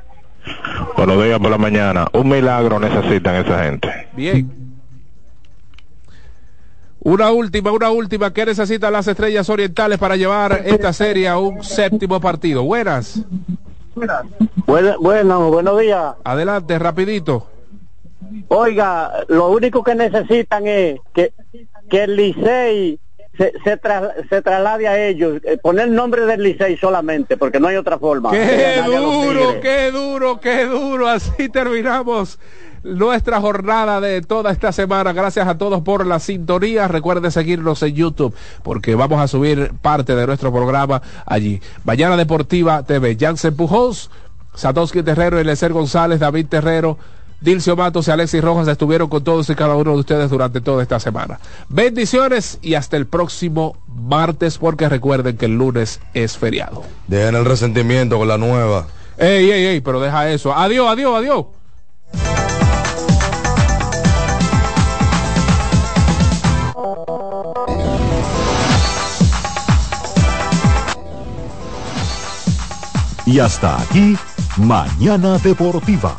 Buenos 0.98 1.24
días 1.24 1.38
por 1.38 1.50
la 1.50 1.56
mañana. 1.56 2.08
Un 2.12 2.28
milagro 2.28 2.78
necesitan 2.78 3.36
esa 3.36 3.64
gente. 3.64 4.08
Bien. 4.14 4.52
Una 7.00 7.32
última, 7.32 7.72
una 7.72 7.88
última. 7.88 8.34
¿Qué 8.34 8.44
necesitan 8.44 8.92
las 8.92 9.08
estrellas 9.08 9.48
orientales 9.48 9.98
para 9.98 10.16
llevar 10.16 10.60
esta 10.66 10.92
serie 10.92 11.26
a 11.26 11.38
un 11.38 11.64
séptimo 11.64 12.20
partido? 12.20 12.64
Buenas. 12.64 13.24
Bueno, 14.66 14.96
bueno, 15.00 15.50
buenos 15.50 15.80
días. 15.80 16.16
Adelante, 16.22 16.78
rapidito. 16.78 17.51
Oiga, 18.48 19.24
lo 19.28 19.50
único 19.50 19.82
que 19.82 19.94
necesitan 19.94 20.66
es 20.66 21.00
que, 21.14 21.32
que 21.90 22.04
el 22.04 22.16
Licey 22.16 22.98
se, 23.36 23.52
se, 23.64 23.80
tra- 23.80 24.12
se 24.28 24.42
traslade 24.42 24.88
a 24.88 25.06
ellos, 25.06 25.40
eh, 25.44 25.58
poner 25.62 25.88
el 25.88 25.94
nombre 25.94 26.26
del 26.26 26.42
Licey 26.42 26.76
solamente, 26.76 27.36
porque 27.36 27.60
no 27.60 27.68
hay 27.68 27.76
otra 27.76 27.98
forma. 27.98 28.30
¡Qué 28.30 28.82
duro, 28.84 29.60
qué 29.60 29.90
duro, 29.90 30.40
qué 30.40 30.64
duro! 30.66 31.08
Así 31.08 31.48
terminamos 31.48 32.38
nuestra 32.82 33.40
jornada 33.40 34.00
de 34.00 34.22
toda 34.22 34.50
esta 34.50 34.72
semana. 34.72 35.12
Gracias 35.12 35.46
a 35.46 35.56
todos 35.56 35.82
por 35.82 36.06
la 36.06 36.18
sintonía. 36.18 36.88
Recuerde 36.88 37.30
seguirnos 37.30 37.82
en 37.82 37.94
YouTube 37.94 38.34
porque 38.62 38.94
vamos 38.94 39.20
a 39.20 39.28
subir 39.28 39.72
parte 39.80 40.14
de 40.16 40.26
nuestro 40.26 40.52
programa 40.52 41.00
allí. 41.24 41.60
Mañana 41.84 42.16
Deportiva 42.16 42.82
TV. 42.82 43.16
Jansen 43.18 43.56
Pujols, 43.56 44.10
Satoshi 44.54 45.02
Terrero, 45.02 45.38
Eliezer 45.38 45.72
González, 45.72 46.20
David 46.20 46.46
Terrero. 46.48 46.98
Dilcio 47.42 47.74
Matos 47.74 48.06
y 48.06 48.10
Alexis 48.12 48.40
Rojas 48.40 48.68
estuvieron 48.68 49.08
con 49.08 49.24
todos 49.24 49.50
y 49.50 49.54
cada 49.56 49.74
uno 49.74 49.92
de 49.92 49.98
ustedes 49.98 50.30
durante 50.30 50.60
toda 50.60 50.80
esta 50.82 51.00
semana. 51.00 51.40
Bendiciones 51.68 52.58
y 52.62 52.74
hasta 52.74 52.96
el 52.96 53.06
próximo 53.06 53.76
martes 53.88 54.58
porque 54.58 54.88
recuerden 54.88 55.36
que 55.36 55.46
el 55.46 55.58
lunes 55.58 56.00
es 56.14 56.38
feriado. 56.38 56.84
Dejen 57.08 57.34
el 57.34 57.44
resentimiento 57.44 58.16
con 58.16 58.28
la 58.28 58.38
nueva. 58.38 58.86
Ey, 59.18 59.50
ey, 59.50 59.64
ey, 59.66 59.80
pero 59.80 60.00
deja 60.00 60.30
eso. 60.30 60.54
Adiós, 60.54 60.88
adiós, 60.88 61.16
adiós. 61.16 61.46
Y 73.24 73.38
hasta 73.38 73.80
aquí, 73.80 74.16
Mañana 74.58 75.38
Deportiva. 75.38 76.18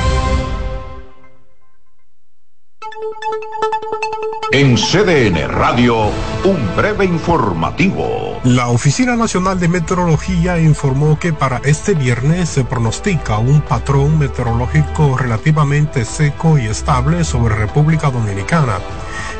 En 4.53 4.75
CDN 4.75 5.47
Radio, 5.47 6.07
un 6.43 6.75
breve 6.75 7.05
informativo. 7.05 8.37
La 8.43 8.67
Oficina 8.67 9.15
Nacional 9.15 9.57
de 9.61 9.69
Meteorología 9.69 10.59
informó 10.59 11.17
que 11.17 11.31
para 11.31 11.61
este 11.63 11.93
viernes 11.93 12.49
se 12.49 12.65
pronostica 12.65 13.37
un 13.37 13.61
patrón 13.61 14.19
meteorológico 14.19 15.17
relativamente 15.17 16.03
seco 16.03 16.57
y 16.57 16.65
estable 16.65 17.23
sobre 17.23 17.55
República 17.55 18.11
Dominicana, 18.11 18.79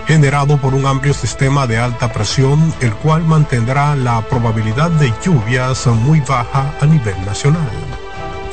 generado 0.08 0.56
por 0.62 0.74
un 0.74 0.86
amplio 0.86 1.14
sistema 1.14 1.68
de 1.68 1.78
alta 1.78 2.14
presión, 2.14 2.74
el 2.80 2.94
cual 2.94 3.26
mantendrá 3.26 3.98
la 3.98 4.22
probabilidad 4.22 4.92
de 4.92 5.14
lluvias 5.22 5.88
muy 5.88 6.22
baja 6.22 6.74
a 6.80 6.86
nivel 6.86 7.20
nacional. 7.26 7.70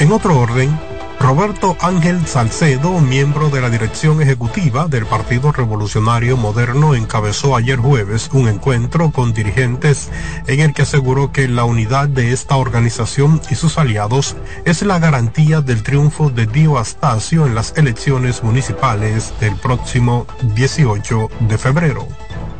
En 0.00 0.10
otro 0.10 0.36
orden, 0.36 0.76
Roberto 1.20 1.76
Ángel 1.80 2.26
Salcedo, 2.26 3.00
miembro 3.00 3.50
de 3.50 3.60
la 3.60 3.70
dirección 3.70 4.22
ejecutiva 4.22 4.86
del 4.86 5.04
Partido 5.04 5.50
Revolucionario 5.50 6.36
Moderno, 6.36 6.94
encabezó 6.94 7.56
ayer 7.56 7.78
jueves 7.78 8.30
un 8.32 8.48
encuentro 8.48 9.10
con 9.10 9.34
dirigentes 9.34 10.10
en 10.46 10.60
el 10.60 10.72
que 10.72 10.82
aseguró 10.82 11.32
que 11.32 11.48
la 11.48 11.64
unidad 11.64 12.08
de 12.08 12.32
esta 12.32 12.56
organización 12.56 13.40
y 13.50 13.56
sus 13.56 13.78
aliados 13.78 14.36
es 14.64 14.82
la 14.82 15.00
garantía 15.00 15.60
del 15.60 15.82
triunfo 15.82 16.30
de 16.30 16.46
Dio 16.46 16.78
Astacio 16.78 17.46
en 17.46 17.54
las 17.54 17.76
elecciones 17.76 18.42
municipales 18.44 19.34
del 19.40 19.56
próximo 19.56 20.26
18 20.54 21.30
de 21.40 21.58
febrero. 21.58 22.06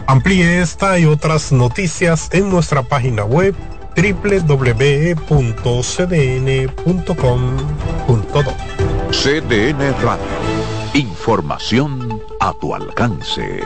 Amplíe 0.07 0.61
esta 0.61 0.99
y 0.99 1.05
otras 1.05 1.53
noticias 1.53 2.29
en 2.33 2.51
nuestra 2.51 2.83
página 2.83 3.25
web 3.25 3.55
www.cdn.com.do. 3.99 5.19
CDN 9.11 9.93
Radio, 10.01 10.23
información 10.95 12.23
a 12.39 12.53
tu 12.53 12.77
alcance. 12.77 13.61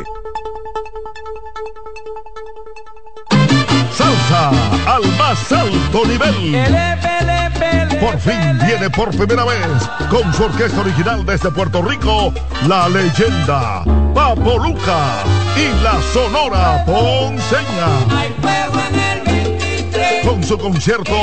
Salsa 3.95 4.49
al 4.87 5.03
más 5.19 5.53
alto 5.53 6.07
nivel. 6.07 6.57
Por 8.01 8.19
fin 8.19 8.59
viene 8.67 8.89
por 8.89 9.11
primera 9.11 9.45
vez 9.45 9.87
con 10.09 10.33
su 10.33 10.45
orquesta 10.45 10.81
original 10.81 11.27
desde 11.27 11.51
Puerto 11.51 11.83
Rico, 11.83 12.33
la 12.67 12.89
leyenda 12.89 13.85
Papo 14.15 14.59
Luca 14.59 15.25
y 15.57 15.69
la 15.85 16.01
Sonora 16.15 16.83
Ponceña. 16.87 19.02
Con 20.25 20.43
su 20.43 20.59
concierto 20.59 21.17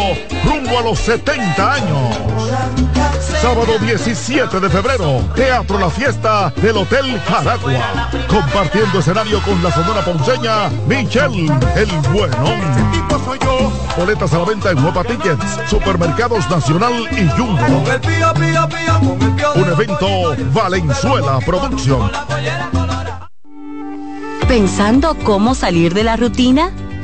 rumbo 0.44 0.80
a 0.80 0.82
los 0.82 1.00
70 1.00 1.74
años. 1.74 2.18
Sábado 3.42 3.78
17 3.80 4.60
de 4.60 4.70
febrero, 4.70 5.24
Teatro 5.36 5.80
La 5.80 5.90
Fiesta 5.90 6.52
del 6.58 6.78
Hotel 6.78 7.20
Jaragua. 7.22 8.10
Compartiendo 8.28 9.00
escenario 9.00 9.42
con 9.42 9.62
la 9.64 9.72
Sonora 9.72 10.04
Ponceña, 10.04 10.70
Michelle 10.88 11.52
El 11.76 11.90
Buenón. 12.12 12.60
Boletas 13.98 14.34
a 14.34 14.40
la 14.40 14.46
venta 14.46 14.72
en 14.72 14.82
Nueva 14.82 15.04
Tickets, 15.04 15.60
Supermercados 15.70 16.50
Nacional 16.50 16.94
y 17.12 17.28
Jumbo. 17.38 17.84
Un 19.56 19.70
evento 19.70 20.36
Valenzuela 20.54 21.40
Producción. 21.46 22.12
¿Pensando 24.48 25.16
cómo 25.24 25.54
salir 25.54 25.94
de 25.94 26.04
la 26.04 26.16
rutina? 26.18 26.72